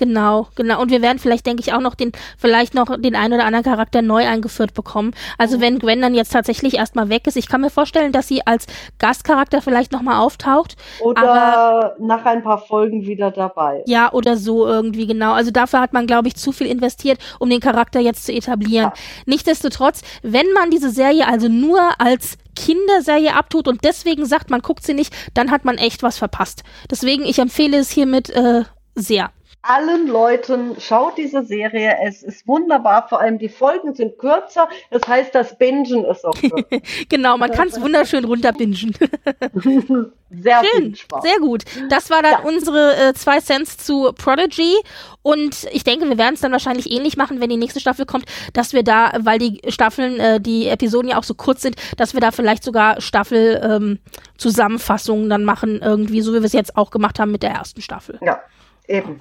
Genau, 0.00 0.48
genau. 0.54 0.80
Und 0.80 0.90
wir 0.90 1.02
werden 1.02 1.18
vielleicht, 1.18 1.44
denke 1.44 1.60
ich, 1.60 1.74
auch 1.74 1.80
noch 1.80 1.94
den, 1.94 2.12
vielleicht 2.38 2.72
noch 2.72 2.98
den 2.98 3.14
einen 3.14 3.34
oder 3.34 3.44
anderen 3.44 3.66
Charakter 3.66 4.00
neu 4.00 4.26
eingeführt 4.26 4.72
bekommen. 4.72 5.12
Also 5.36 5.58
mhm. 5.58 5.60
wenn 5.60 5.78
Gwen 5.78 6.00
dann 6.00 6.14
jetzt 6.14 6.32
tatsächlich 6.32 6.78
erstmal 6.78 7.10
weg 7.10 7.26
ist, 7.26 7.36
ich 7.36 7.50
kann 7.50 7.60
mir 7.60 7.68
vorstellen, 7.68 8.10
dass 8.10 8.26
sie 8.26 8.46
als 8.46 8.64
Gastcharakter 8.98 9.60
vielleicht 9.60 9.92
nochmal 9.92 10.18
auftaucht. 10.18 10.76
Oder 11.00 11.22
aber, 11.22 11.96
nach 11.98 12.24
ein 12.24 12.42
paar 12.42 12.56
Folgen 12.56 13.02
wieder 13.04 13.30
dabei. 13.30 13.82
Ja, 13.86 14.10
oder 14.10 14.38
so 14.38 14.66
irgendwie, 14.66 15.06
genau. 15.06 15.32
Also 15.32 15.50
dafür 15.50 15.82
hat 15.82 15.92
man, 15.92 16.06
glaube 16.06 16.28
ich, 16.28 16.36
zu 16.36 16.50
viel 16.50 16.68
investiert, 16.68 17.18
um 17.38 17.50
den 17.50 17.60
Charakter 17.60 18.00
jetzt 18.00 18.24
zu 18.24 18.32
etablieren. 18.32 18.86
Ja. 18.86 19.02
Nichtsdestotrotz, 19.26 20.00
wenn 20.22 20.50
man 20.54 20.70
diese 20.70 20.88
Serie 20.88 21.28
also 21.28 21.48
nur 21.48 21.78
als 21.98 22.38
Kinderserie 22.56 23.34
abtut 23.34 23.68
und 23.68 23.84
deswegen 23.84 24.24
sagt, 24.24 24.48
man 24.48 24.62
guckt 24.62 24.82
sie 24.82 24.94
nicht, 24.94 25.14
dann 25.34 25.50
hat 25.50 25.66
man 25.66 25.76
echt 25.76 26.02
was 26.02 26.16
verpasst. 26.16 26.64
Deswegen, 26.90 27.26
ich 27.26 27.38
empfehle 27.38 27.76
es 27.76 27.90
hiermit 27.90 28.30
äh, 28.30 28.64
sehr 28.94 29.30
allen 29.62 30.06
Leuten, 30.06 30.76
schaut 30.80 31.18
diese 31.18 31.44
Serie, 31.44 31.96
es 32.02 32.22
ist 32.22 32.48
wunderbar, 32.48 33.08
vor 33.08 33.20
allem 33.20 33.38
die 33.38 33.48
Folgen 33.48 33.94
sind 33.94 34.18
kürzer, 34.18 34.68
das 34.90 35.06
heißt, 35.06 35.34
das 35.34 35.58
Bingen 35.58 36.04
ist 36.06 36.24
auch 36.24 36.34
kürzer. 36.34 36.64
genau, 37.08 37.36
man 37.36 37.50
kann 37.50 37.68
es 37.68 37.80
wunderschön 37.80 38.24
runterbingen. 38.24 38.94
sehr 40.30 40.62
Schön, 40.64 40.96
sehr 41.22 41.38
gut. 41.40 41.64
Das 41.90 42.08
war 42.08 42.22
dann 42.22 42.32
ja. 42.32 42.40
unsere 42.40 42.96
äh, 42.96 43.14
zwei 43.14 43.40
Cents 43.40 43.76
zu 43.76 44.12
Prodigy 44.14 44.76
und 45.22 45.66
ich 45.72 45.84
denke, 45.84 46.08
wir 46.08 46.16
werden 46.16 46.34
es 46.34 46.40
dann 46.40 46.52
wahrscheinlich 46.52 46.90
ähnlich 46.90 47.18
machen, 47.18 47.40
wenn 47.40 47.50
die 47.50 47.56
nächste 47.58 47.80
Staffel 47.80 48.06
kommt, 48.06 48.24
dass 48.54 48.72
wir 48.72 48.82
da, 48.82 49.12
weil 49.18 49.38
die 49.38 49.60
Staffeln, 49.68 50.18
äh, 50.18 50.40
die 50.40 50.68
Episoden 50.68 51.10
ja 51.10 51.18
auch 51.18 51.24
so 51.24 51.34
kurz 51.34 51.60
sind, 51.60 51.76
dass 51.98 52.14
wir 52.14 52.20
da 52.20 52.30
vielleicht 52.30 52.64
sogar 52.64 53.00
Staffel 53.00 53.60
ähm, 53.62 53.98
Zusammenfassungen 54.38 55.28
dann 55.28 55.44
machen, 55.44 55.80
irgendwie, 55.82 56.22
so 56.22 56.32
wie 56.32 56.38
wir 56.38 56.44
es 56.44 56.54
jetzt 56.54 56.76
auch 56.76 56.90
gemacht 56.90 57.18
haben 57.18 57.30
mit 57.30 57.42
der 57.42 57.50
ersten 57.50 57.82
Staffel. 57.82 58.18
Ja, 58.22 58.40
eben. 58.88 59.20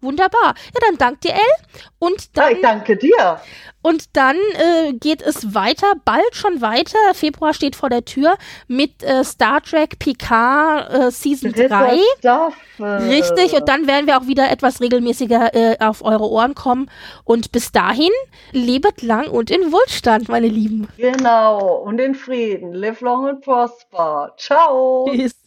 Wunderbar. 0.00 0.54
Ja, 0.74 0.80
dann 0.88 0.98
danke 0.98 1.20
dir, 1.20 1.34
El. 1.34 1.82
Und 1.98 2.36
dann, 2.36 2.50
ja, 2.50 2.56
ich 2.56 2.62
danke 2.62 2.96
dir. 2.96 3.40
Und 3.82 4.16
dann 4.16 4.36
äh, 4.36 4.92
geht 4.92 5.22
es 5.22 5.54
weiter, 5.54 5.94
bald 6.04 6.34
schon 6.34 6.60
weiter. 6.60 6.98
Februar 7.14 7.54
steht 7.54 7.76
vor 7.76 7.88
der 7.88 8.04
Tür 8.04 8.36
mit 8.66 9.02
äh, 9.02 9.24
Star 9.24 9.62
Trek 9.62 9.98
Picard 9.98 10.92
äh, 10.92 11.10
Season 11.10 11.52
Dritte 11.52 11.68
3. 11.68 11.98
Staffel. 12.18 13.08
Richtig, 13.08 13.54
und 13.54 13.68
dann 13.68 13.86
werden 13.86 14.06
wir 14.06 14.18
auch 14.18 14.26
wieder 14.26 14.50
etwas 14.50 14.80
regelmäßiger 14.80 15.54
äh, 15.54 15.76
auf 15.80 16.04
eure 16.04 16.28
Ohren 16.28 16.54
kommen. 16.54 16.90
Und 17.24 17.52
bis 17.52 17.72
dahin, 17.72 18.10
lebet 18.52 19.02
lang 19.02 19.28
und 19.28 19.50
in 19.50 19.72
Wohlstand, 19.72 20.28
meine 20.28 20.48
Lieben. 20.48 20.88
Genau, 20.96 21.76
und 21.76 22.00
in 22.00 22.14
Frieden. 22.14 22.72
Live 22.72 23.00
long 23.00 23.28
and 23.28 23.40
prosper. 23.40 24.34
Ciao. 24.36 25.08
Tschüss. 25.10 25.38